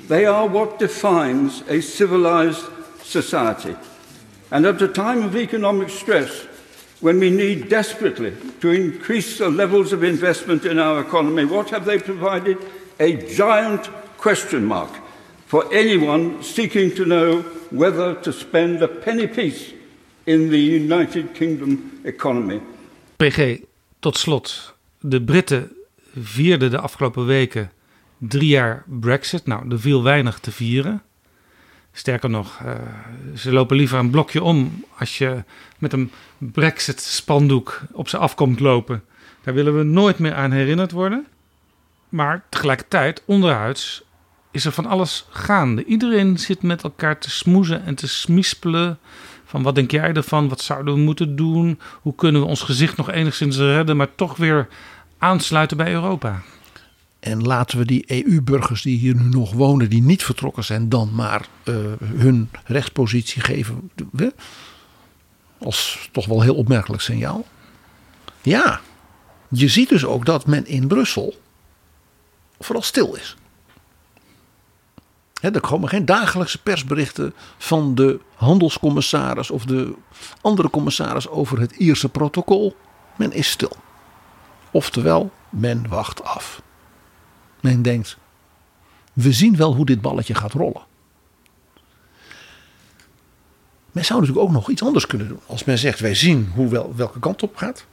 They 0.08 0.26
are 0.26 0.48
what 0.48 0.80
defines 0.80 1.62
a 1.68 1.82
civilized 1.82 2.66
society. 3.04 3.76
And 4.52 4.66
at 4.66 4.82
a 4.82 4.88
time 4.88 5.24
of 5.24 5.36
economic 5.36 5.90
stress, 5.90 6.48
when 7.02 7.20
we 7.20 7.30
need 7.30 7.70
desperately 7.70 8.34
to 8.60 8.70
increase 8.72 9.38
the 9.38 9.50
levels 9.50 9.94
of 9.94 10.04
investment 10.04 10.66
in 10.66 10.80
our 10.80 11.02
economy, 11.02 11.46
what 11.46 11.70
have 11.70 11.86
they 11.86 12.00
provided? 12.00 12.58
A 13.00 13.14
giant 13.36 13.90
question 14.18 14.66
mark 14.66 14.90
for 15.46 15.66
anyone 15.74 16.44
seeking 16.44 16.96
to 16.96 17.06
know 17.06 17.42
whether 17.72 18.16
to 18.16 18.32
spend 18.32 18.82
a 18.82 18.88
penny 18.88 19.28
piece 19.28 19.74
in 20.26 20.50
the 20.50 20.60
United 20.60 21.34
Kingdom 21.34 22.02
economy. 22.04 22.62
PG, 23.18 23.64
tot 24.00 24.18
slot. 24.18 24.76
De 25.02 25.22
Britten 25.22 25.72
vierden 26.16 26.72
de 26.72 26.80
afgelopen 26.80 27.26
weken 27.26 27.72
drie 28.18 28.50
jaar 28.50 28.84
Brexit. 28.88 29.46
Nou, 29.46 29.72
er 29.72 29.80
viel 29.80 30.04
weinig 30.04 30.40
te 30.40 30.52
vieren. 30.52 31.02
Sterker 31.92 32.30
nog, 32.30 32.60
eh, 32.66 32.74
ze 33.36 33.52
lopen 33.52 33.78
liever 33.78 34.00
een 34.00 34.10
blokje 34.10 34.44
om 34.44 34.84
als 34.98 35.18
je 35.18 35.44
met 35.78 35.94
een 35.94 36.12
Brexit-spandoek 36.38 37.82
op 37.92 38.08
ze 38.08 38.18
afkomt 38.18 38.60
lopen. 38.60 39.04
Daar 39.44 39.54
willen 39.54 39.78
we 39.78 39.84
nooit 39.84 40.20
meer 40.20 40.34
aan 40.34 40.52
herinnerd 40.52 40.92
worden. 40.92 41.28
Maar 42.10 42.44
tegelijkertijd, 42.50 43.24
onderhuids, 43.26 44.04
is 44.52 44.66
er 44.66 44.72
van 44.72 44.86
alles 44.86 45.26
gaande. 45.30 45.86
Iedereen 45.86 46.38
zit 46.38 46.62
met 46.62 46.84
elkaar 46.84 47.20
te 47.20 47.30
smoezen 47.30 47.86
en 47.86 47.96
te 47.96 48.08
smispelen. 48.08 49.00
Van 49.46 49.64
wat 49.64 49.76
denk 49.76 49.92
jij 49.92 50.14
ervan? 50.14 50.50
Wat 50.50 50.62
zouden 50.62 50.94
we 50.94 51.00
moeten 51.00 51.36
doen? 51.36 51.80
Hoe 52.02 52.16
kunnen 52.16 52.42
we 52.42 52.48
ons 52.48 52.62
gezicht 52.62 52.98
nog 52.98 53.12
enigszins 53.12 53.58
redden, 53.58 53.98
maar 53.98 54.16
toch 54.16 54.38
weer 54.38 54.68
aansluiten 55.18 55.78
bij 55.78 55.92
Europa? 55.94 56.42
En 57.20 57.42
laten 57.42 57.78
we 57.78 57.86
die 57.86 58.26
EU-burgers 58.26 58.82
die 58.82 58.98
hier 58.98 59.16
nu 59.16 59.30
nog 59.30 59.52
wonen, 59.52 59.90
die 59.90 60.02
niet 60.02 60.24
vertrokken 60.24 60.64
zijn, 60.64 60.90
dan 60.90 61.14
maar 61.14 61.48
eh, 61.64 61.76
hun 62.04 62.50
rechtspositie 62.66 63.42
geven. 63.42 63.92
Als 65.58 66.10
toch 66.12 66.26
wel 66.26 66.42
heel 66.42 66.56
opmerkelijk 66.56 67.02
signaal. 67.02 67.46
Ja, 68.42 68.82
je 69.50 69.68
ziet 69.68 69.90
dus 69.90 70.06
ook 70.06 70.26
dat 70.26 70.46
men 70.46 70.66
in 70.66 70.88
Brussel 70.88 71.36
vooral 72.60 72.84
stil 72.84 73.16
is. 73.16 73.38
Er 75.42 75.60
komen 75.60 75.90
geen 75.90 76.06
dagelijkse 76.06 76.62
persberichten 76.62 77.34
van 77.58 77.96
de 77.96 78.20
handelscommissaris 78.36 79.52
of 79.52 79.66
de 79.66 79.96
andere 80.42 80.70
commissaris 80.70 81.28
over 81.28 81.60
het 81.60 81.72
Ierse 81.72 82.10
protocol. 82.10 82.76
Men 83.16 83.32
is 83.32 83.50
stil. 83.50 83.76
Oftewel, 84.72 85.32
men 85.50 85.88
wacht 85.88 86.24
af. 86.24 86.62
Men 87.60 87.82
denkt, 87.82 88.18
we 89.14 89.32
zien 89.32 89.56
wel 89.56 89.76
hoe 89.76 89.86
dit 89.86 90.02
balletje 90.02 90.36
gaat 90.36 90.54
rollen. 90.54 90.88
Men 93.92 94.06
zou 94.06 94.20
natuurlijk 94.20 94.48
ook 94.48 94.54
nog 94.54 94.70
iets 94.70 94.84
anders 94.84 95.08
kunnen 95.08 95.28
doen. 95.28 95.40
Als 95.46 95.64
men 95.64 95.78
zegt, 95.78 96.00
wij 96.00 96.16
zien 96.16 96.52
hoe 96.56 96.70
wel, 96.70 96.96
welke 96.96 97.20
kant 97.20 97.44
op 97.44 97.56
gaat. 97.56 97.86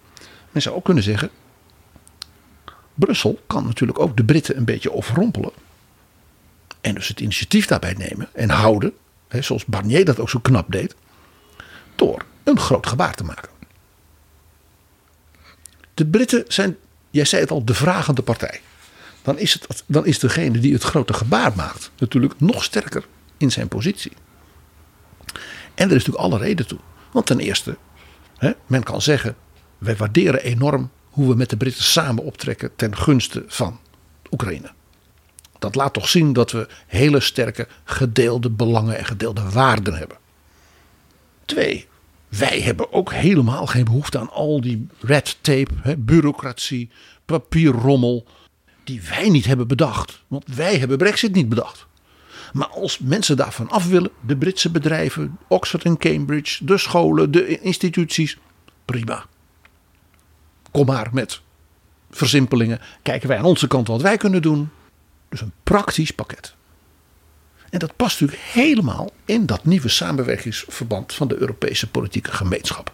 Men 0.50 0.62
zou 0.62 0.76
ook 0.76 0.84
kunnen 0.84 1.02
zeggen, 1.02 1.30
Brussel 2.94 3.40
kan 3.46 3.64
natuurlijk 3.64 3.98
ook 3.98 4.16
de 4.16 4.24
Britten 4.24 4.56
een 4.56 4.64
beetje 4.64 4.92
overrompelen. 4.92 5.52
En 6.80 6.94
dus 6.94 7.08
het 7.08 7.20
initiatief 7.20 7.66
daarbij 7.66 7.92
nemen 7.92 8.28
en 8.32 8.50
houden. 8.50 8.92
Hè, 9.28 9.42
zoals 9.42 9.64
Barnier 9.64 10.04
dat 10.04 10.18
ook 10.18 10.30
zo 10.30 10.38
knap 10.38 10.72
deed. 10.72 10.94
Door 11.94 12.24
een 12.44 12.58
groot 12.58 12.86
gebaar 12.86 13.14
te 13.14 13.24
maken. 13.24 13.48
De 15.94 16.06
Britten 16.06 16.44
zijn, 16.48 16.76
jij 17.10 17.24
zei 17.24 17.42
het 17.42 17.50
al, 17.50 17.64
de 17.64 17.74
vragende 17.74 18.22
partij. 18.22 18.60
Dan 19.26 19.38
is, 19.38 19.52
het, 19.52 19.84
dan 19.86 20.06
is 20.06 20.18
degene 20.18 20.58
die 20.58 20.72
het 20.72 20.82
grote 20.82 21.12
gebaar 21.12 21.52
maakt 21.56 21.90
natuurlijk 21.98 22.40
nog 22.40 22.64
sterker 22.64 23.06
in 23.36 23.52
zijn 23.52 23.68
positie. 23.68 24.12
En 25.74 25.88
er 25.88 25.96
is 25.96 26.04
natuurlijk 26.04 26.24
alle 26.24 26.38
reden 26.38 26.66
toe. 26.66 26.78
Want 27.12 27.26
ten 27.26 27.40
eerste, 27.40 27.76
hè, 28.36 28.52
men 28.66 28.82
kan 28.82 29.02
zeggen, 29.02 29.36
wij 29.78 29.96
waarderen 29.96 30.42
enorm 30.42 30.90
hoe 31.10 31.28
we 31.28 31.34
met 31.34 31.50
de 31.50 31.56
Britten 31.56 31.84
samen 31.84 32.24
optrekken 32.24 32.70
ten 32.76 32.96
gunste 32.96 33.44
van 33.46 33.80
Oekraïne. 34.30 34.70
Dat 35.58 35.74
laat 35.74 35.92
toch 35.92 36.08
zien 36.08 36.32
dat 36.32 36.50
we 36.50 36.68
hele 36.86 37.20
sterke 37.20 37.68
gedeelde 37.84 38.50
belangen 38.50 38.98
en 38.98 39.04
gedeelde 39.04 39.50
waarden 39.50 39.94
hebben. 39.94 40.18
Twee, 41.44 41.86
wij 42.28 42.60
hebben 42.60 42.92
ook 42.92 43.12
helemaal 43.12 43.66
geen 43.66 43.84
behoefte 43.84 44.18
aan 44.18 44.30
al 44.30 44.60
die 44.60 44.86
red 45.00 45.38
tape, 45.40 45.72
hè, 45.80 45.96
bureaucratie, 45.96 46.90
papierrommel, 47.24 48.26
die 48.86 49.02
wij 49.02 49.28
niet 49.28 49.46
hebben 49.46 49.68
bedacht. 49.68 50.22
Want 50.26 50.44
wij 50.54 50.78
hebben 50.78 50.98
Brexit 50.98 51.32
niet 51.34 51.48
bedacht. 51.48 51.86
Maar 52.52 52.68
als 52.68 52.98
mensen 52.98 53.36
daarvan 53.36 53.70
af 53.70 53.88
willen, 53.88 54.10
de 54.26 54.36
Britse 54.36 54.70
bedrijven, 54.70 55.38
Oxford 55.48 55.84
en 55.84 55.96
Cambridge, 55.96 56.64
de 56.64 56.78
scholen, 56.78 57.30
de 57.30 57.60
instituties, 57.60 58.38
prima. 58.84 59.24
Kom 60.70 60.86
maar 60.86 61.08
met 61.12 61.40
versimpelingen. 62.10 62.80
Kijken 63.02 63.28
wij 63.28 63.38
aan 63.38 63.44
onze 63.44 63.66
kant 63.66 63.88
wat 63.88 64.02
wij 64.02 64.16
kunnen 64.16 64.42
doen. 64.42 64.70
Dus 65.28 65.40
een 65.40 65.52
praktisch 65.62 66.10
pakket. 66.10 66.54
En 67.70 67.78
dat 67.78 67.96
past 67.96 68.20
natuurlijk 68.20 68.48
helemaal 68.52 69.10
in 69.24 69.46
dat 69.46 69.64
nieuwe 69.64 69.88
samenwerkingsverband 69.88 71.14
van 71.14 71.28
de 71.28 71.36
Europese 71.36 71.90
politieke 71.90 72.32
gemeenschap. 72.32 72.92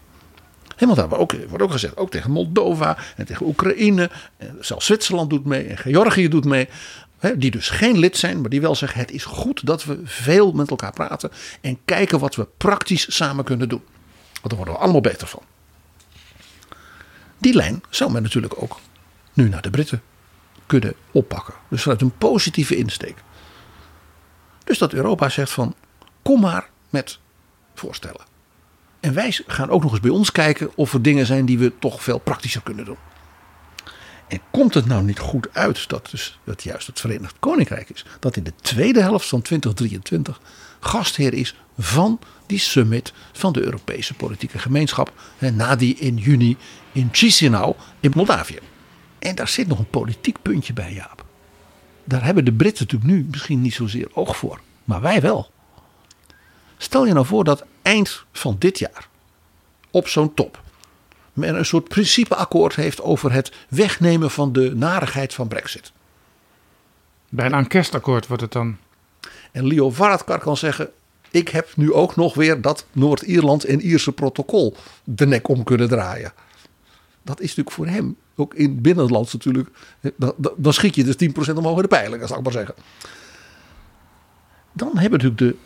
Helemaal 0.73 0.95
daar 0.95 1.09
wordt 1.09 1.35
ook, 1.53 1.63
ook 1.63 1.73
gezegd, 1.73 1.97
ook 1.97 2.11
tegen 2.11 2.31
Moldova 2.31 2.99
en 3.17 3.27
tegen 3.27 3.47
Oekraïne. 3.47 4.11
En 4.37 4.57
zelfs 4.61 4.87
Zwitserland 4.87 5.31
doet 5.31 5.45
mee 5.45 5.67
en 5.67 5.79
Georgië 5.79 6.29
doet 6.29 6.45
mee. 6.45 6.69
Die 7.37 7.51
dus 7.51 7.69
geen 7.69 7.99
lid 7.99 8.17
zijn, 8.17 8.41
maar 8.41 8.51
die 8.51 8.61
wel 8.61 8.75
zeggen: 8.75 9.01
het 9.01 9.11
is 9.11 9.25
goed 9.25 9.67
dat 9.67 9.85
we 9.85 10.01
veel 10.05 10.53
met 10.53 10.71
elkaar 10.71 10.93
praten. 10.93 11.31
En 11.61 11.79
kijken 11.85 12.19
wat 12.19 12.35
we 12.35 12.47
praktisch 12.57 13.17
samen 13.17 13.45
kunnen 13.45 13.69
doen. 13.69 13.83
Want 14.33 14.49
daar 14.49 14.57
worden 14.57 14.75
we 14.75 14.81
allemaal 14.81 15.01
beter 15.01 15.27
van. 15.27 15.43
Die 17.39 17.55
lijn 17.55 17.83
zou 17.91 18.13
men 18.13 18.23
natuurlijk 18.23 18.63
ook 18.63 18.81
nu 19.33 19.49
naar 19.49 19.63
de 19.63 19.71
Britten 19.71 20.03
kunnen 20.67 20.95
oppakken. 21.13 21.55
Dus 21.69 21.83
vanuit 21.83 22.01
een 22.01 22.19
positieve 22.19 22.77
insteek. 22.77 23.17
Dus 24.65 24.79
dat 24.79 24.93
Europa 24.93 25.29
zegt 25.29 25.51
van 25.51 25.75
kom 26.23 26.41
maar 26.41 26.71
met 26.91 27.19
voorstellen. 27.75 28.32
En 29.03 29.15
wij 29.15 29.39
gaan 29.47 29.71
ook 29.71 29.83
nog 29.83 29.91
eens 29.91 30.01
bij 30.01 30.11
ons 30.11 30.33
kijken 30.33 30.71
of 30.75 30.93
er 30.93 31.03
dingen 31.03 31.27
zijn 31.27 31.45
die 31.45 31.59
we 31.59 31.73
toch 31.79 32.03
veel 32.03 32.19
praktischer 32.19 32.63
kunnen 32.63 32.85
doen. 32.85 32.97
En 34.29 34.41
komt 34.51 34.75
het 34.75 34.87
nou 34.87 35.03
niet 35.03 35.19
goed 35.19 35.49
uit 35.53 35.89
dat, 35.89 36.11
dus, 36.11 36.39
dat 36.45 36.63
juist 36.63 36.87
het 36.87 37.01
Verenigd 37.01 37.35
Koninkrijk 37.39 37.91
is, 37.91 38.05
dat 38.21 38.37
in 38.37 38.43
de 38.43 38.53
tweede 38.61 39.01
helft 39.01 39.29
van 39.29 39.43
2023 39.43 40.41
gastheer 40.81 41.35
is 41.35 41.57
van 41.79 42.19
die 42.47 42.59
summit 42.59 43.13
van 43.33 43.53
de 43.53 43.63
Europese 43.63 44.15
politieke 44.15 44.59
gemeenschap, 44.59 45.13
hè, 45.39 45.51
na 45.51 45.77
die 45.77 45.95
in 45.95 46.17
juni 46.17 46.57
in 46.93 47.09
Chisinau 47.13 47.75
in 48.01 48.13
Moldavië. 48.15 48.59
En 49.19 49.35
daar 49.35 49.49
zit 49.49 49.69
nog 49.69 49.79
een 49.79 49.91
politiek 49.91 50.43
puntje 50.43 50.73
bij, 50.73 50.93
Jaap. 50.93 51.25
Daar 52.05 52.25
hebben 52.25 52.45
de 52.45 52.53
Britten 52.53 52.85
natuurlijk 52.85 53.13
nu 53.13 53.27
misschien 53.31 53.61
niet 53.61 53.75
zozeer 53.75 54.09
oog 54.13 54.37
voor, 54.37 54.61
maar 54.85 55.01
wij 55.01 55.21
wel. 55.21 55.51
Stel 56.77 57.07
je 57.07 57.13
nou 57.13 57.27
voor 57.27 57.45
dat 57.45 57.65
eind 57.83 58.25
van 58.33 58.57
dit 58.59 58.79
jaar 58.79 59.09
op 59.91 60.09
zo'n 60.09 60.35
top 60.35 60.63
men 61.33 61.55
een 61.55 61.67
soort 61.67 61.89
principeakkoord 61.89 62.75
heeft 62.75 63.01
over 63.01 63.33
het 63.33 63.53
wegnemen 63.69 64.31
van 64.31 64.53
de 64.53 64.75
narigheid 64.75 65.35
van 65.35 65.49
Brexit. 65.49 65.93
Bijna 67.29 67.59
een 67.59 67.67
kerstakkoord 67.67 68.27
wordt 68.27 68.43
het 68.43 68.53
dan. 68.53 68.77
En 69.53 69.67
Leo 69.67 69.91
Varadkar 69.91 70.39
kan 70.39 70.57
zeggen: 70.57 70.91
Ik 71.31 71.49
heb 71.49 71.73
nu 71.77 71.93
ook 71.93 72.17
nog 72.17 72.35
weer 72.35 72.61
dat 72.61 72.87
Noord-Ierland 72.93 73.65
en 73.65 73.81
Ierse 73.81 74.13
protocol 74.13 74.77
de 75.05 75.27
nek 75.27 75.49
om 75.49 75.65
kunnen 75.65 75.89
draaien. 75.89 76.33
Dat 77.23 77.41
is 77.41 77.49
natuurlijk 77.49 77.77
voor 77.77 77.87
hem, 77.87 78.17
ook 78.37 78.55
in 78.55 78.81
binnenland 78.81 79.33
natuurlijk, 79.33 79.69
dan, 80.17 80.35
dan 80.57 80.73
schiet 80.73 80.95
je 80.95 81.05
dus 81.05 81.51
10% 81.51 81.55
omhoog 81.55 81.77
in 81.77 81.83
de 81.83 81.89
peiling, 81.89 82.29
zal 82.29 82.37
ik 82.37 82.43
maar 82.43 82.53
zeggen. 82.53 82.75
Dan 84.73 84.99
hebben 84.99 85.19
natuurlijk 85.19 85.39
de 85.39 85.57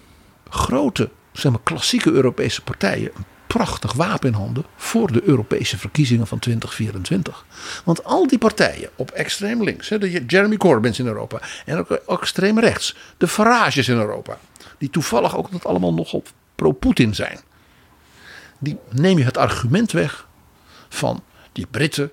grote, 0.51 1.11
zeg 1.39 1.53
maar, 1.53 1.61
klassieke 1.63 2.11
Europese 2.11 2.63
partijen 2.63 3.11
een 3.15 3.25
prachtig 3.47 3.93
wapen 3.93 4.29
in 4.29 4.35
handen 4.35 4.65
voor 4.77 5.13
de 5.13 5.23
Europese 5.25 5.79
verkiezingen 5.79 6.27
van 6.27 6.39
2024. 6.39 7.45
Want 7.85 8.05
al 8.05 8.27
die 8.27 8.39
partijen 8.39 8.91
op 8.97 9.11
extreem 9.11 9.63
links, 9.63 9.89
de 9.89 10.25
Jeremy 10.27 10.57
Corbyns 10.57 10.99
in 10.99 11.07
Europa 11.07 11.41
en 11.65 11.79
ook 11.79 12.21
extreem 12.21 12.59
rechts, 12.59 12.97
de 13.17 13.29
Farages 13.29 13.89
in 13.89 13.97
Europa, 13.97 14.39
die 14.79 14.91
toevallig 14.91 15.37
ook 15.37 15.53
dat 15.53 15.65
allemaal 15.65 15.95
nog 15.95 16.13
op 16.13 16.29
pro-Putin 16.55 17.15
zijn, 17.15 17.39
die 18.59 18.79
neem 18.91 19.19
je 19.19 19.25
het 19.25 19.37
argument 19.37 19.93
weg 19.93 20.27
van 20.89 21.23
die 21.53 21.67
Britten, 21.67 22.13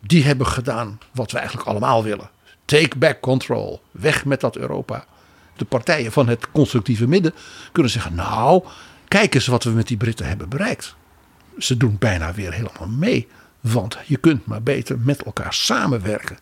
die 0.00 0.24
hebben 0.24 0.46
gedaan 0.46 0.98
wat 1.12 1.30
we 1.30 1.38
eigenlijk 1.38 1.68
allemaal 1.68 2.02
willen. 2.02 2.30
Take 2.64 2.98
back 2.98 3.20
control, 3.20 3.82
weg 3.90 4.24
met 4.24 4.40
dat 4.40 4.56
Europa. 4.56 5.04
De 5.58 5.64
partijen 5.64 6.12
van 6.12 6.28
het 6.28 6.50
constructieve 6.50 7.08
midden 7.08 7.34
kunnen 7.72 7.92
zeggen, 7.92 8.14
nou, 8.14 8.62
Kijk 9.08 9.34
eens 9.34 9.46
wat 9.46 9.64
we 9.64 9.70
met 9.70 9.88
die 9.88 9.96
Britten 9.96 10.26
hebben 10.26 10.48
bereikt. 10.48 10.94
Ze 11.58 11.76
doen 11.76 11.96
bijna 11.98 12.34
weer 12.34 12.52
helemaal 12.52 12.88
mee. 12.88 13.28
Want 13.60 13.98
je 14.06 14.16
kunt 14.16 14.46
maar 14.46 14.62
beter 14.62 14.98
met 14.98 15.22
elkaar 15.22 15.54
samenwerken. 15.54 16.38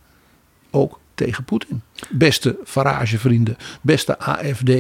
Ook 0.71 1.01
tegen 1.15 1.45
Poetin. 1.45 1.83
Beste 2.11 2.59
Farage-vrienden, 2.65 3.57
beste 3.81 4.19
AFD, 4.19 4.71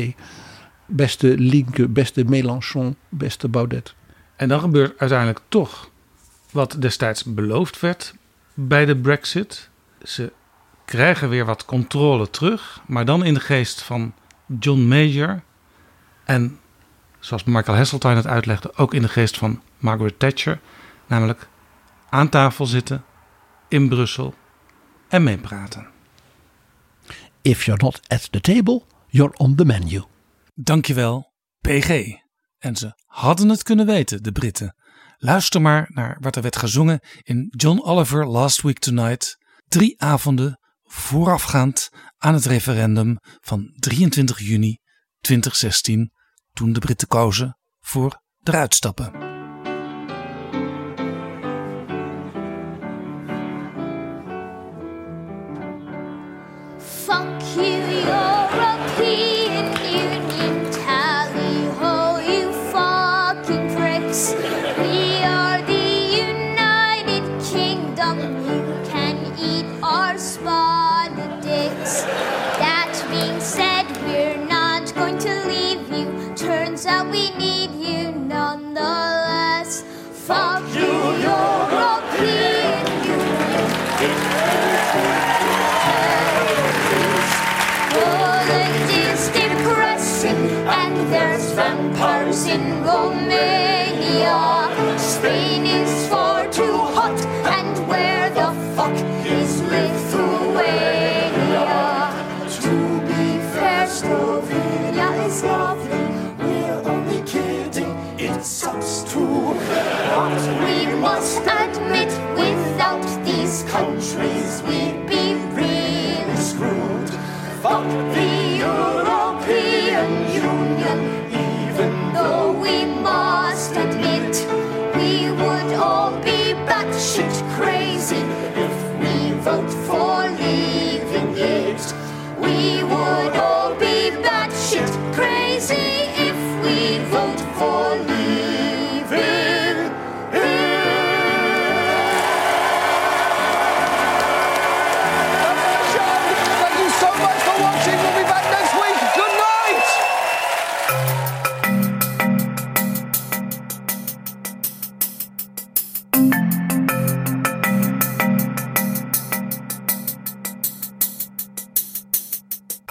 beste 0.87 1.39
Linke, 1.39 1.89
beste 1.89 2.25
Mélenchon, 2.25 2.97
beste 3.09 3.49
Baudet. 3.49 3.95
En 4.37 4.49
dan 4.49 4.61
gebeurt 4.61 4.99
uiteindelijk 4.99 5.41
toch 5.49 5.91
wat 6.51 6.77
destijds 6.79 7.25
beloofd 7.25 7.81
werd 7.81 8.15
bij 8.55 8.85
de 8.85 8.97
Brexit. 8.97 9.69
Ze 10.03 10.33
krijgen 10.85 11.29
weer 11.29 11.45
wat 11.45 11.65
controle 11.65 12.31
terug, 12.31 12.81
maar 12.87 13.05
dan 13.05 13.25
in 13.25 13.35
de 13.35 13.41
geest 13.41 13.83
van 13.83 14.15
John 14.59 14.81
Major. 14.81 15.43
En 16.25 16.61
zoals 17.19 17.45
Michael 17.45 17.77
Heseltine 17.77 18.15
het 18.15 18.27
uitlegde, 18.27 18.77
ook 18.77 18.95
in 18.95 19.03
de 19.03 19.09
geest 19.09 19.39
van 19.39 19.63
Margaret 19.79 20.19
Thatcher. 20.19 20.61
Namelijk 21.07 21.49
aan 22.09 22.29
tafel 22.29 22.67
zitten 22.67 23.05
in 23.69 23.89
Brussel 23.89 24.35
en 25.09 25.23
meepraten. 25.23 25.87
If 27.43 27.65
you're 27.65 27.83
not 27.83 28.01
at 28.09 28.33
the 28.33 28.41
table, 28.41 28.83
you're 29.09 29.37
on 29.37 29.55
the 29.55 29.65
menu. 29.65 30.03
Dankjewel, 30.55 31.33
PG. 31.61 32.15
En 32.59 32.77
ze 32.77 32.93
hadden 33.07 33.49
het 33.49 33.63
kunnen 33.63 33.87
weten, 33.87 34.23
de 34.23 34.33
Britten. 34.33 34.75
Luister 35.19 35.61
maar 35.61 35.91
naar 35.93 36.17
wat 36.21 36.37
er 36.37 36.43
werd 36.43 36.57
gezongen 36.57 37.01
in 37.23 37.53
John 37.57 37.81
Oliver 37.81 38.27
Last 38.27 38.63
Week 38.63 38.79
Tonight. 38.79 39.39
Drie 39.69 40.03
avonden 40.03 40.61
voorafgaand 40.87 41.91
aan 42.19 42.35
het 42.35 42.45
referendum 42.45 43.19
van 43.41 43.71
23 43.75 44.39
juni 44.41 44.79
2016 45.21 46.13
toen 46.53 46.73
de 46.73 46.81
Britten 46.81 47.09
kozen 47.09 47.59
voor 47.81 48.23
eruit 48.43 48.75
stappen. 48.75 49.26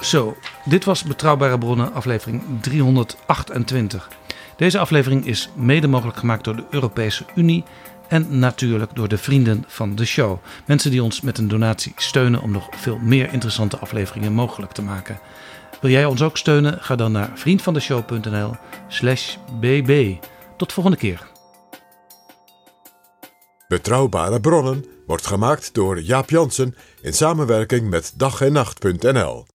Zo, 0.06 0.38
dit 0.66 0.84
was 0.84 1.04
Betrouwbare 1.04 1.58
Bronnen, 1.58 1.94
aflevering 1.94 2.44
328. 2.62 4.10
Deze 4.58 4.80
aflevering 4.80 5.26
is 5.26 5.50
mede 5.56 5.88
mogelijk 5.88 6.18
gemaakt 6.18 6.44
door 6.44 6.56
de 6.56 6.66
Europese 6.70 7.26
Unie 7.36 7.64
en 8.08 8.40
natuurlijk 8.40 8.96
door 8.96 9.08
de 9.08 9.18
vrienden 9.18 9.64
van 9.68 9.96
de 9.96 10.06
show. 10.06 10.38
Mensen 10.66 10.92
die 10.92 11.04
ons 11.04 11.22
met 11.22 11.38
een 11.38 11.48
donatie 11.48 11.94
steunen 11.96 12.42
om 12.42 12.52
nog 12.52 12.68
veel 12.72 12.98
meer 12.98 13.34
interessante 13.34 13.78
afleveringen 13.78 14.34
mogelijk 14.34 14.72
te 14.72 14.82
maken. 14.82 15.20
Wil 15.82 15.92
jij 15.92 16.06
ons 16.06 16.22
ook 16.22 16.38
steunen? 16.38 16.78
Ga 16.82 16.96
dan 16.96 17.12
naar 17.12 17.32
vriendvandeshow.nl/slash 17.36 19.36
bb. 19.60 20.16
Tot 20.58 20.74
volgende 20.74 20.98
keer. 20.98 21.28
Betrouwbare 23.68 24.40
bronnen 24.40 24.86
wordt 25.08 25.28
gemaakt 25.28 25.74
door 25.74 26.02
Jaap 26.02 26.30
Jansen 26.30 26.76
in 27.02 27.14
samenwerking 27.14 27.90
met 27.90 28.14
dag 28.16 28.42
en 28.42 28.54
nacht.nl. 28.54 29.46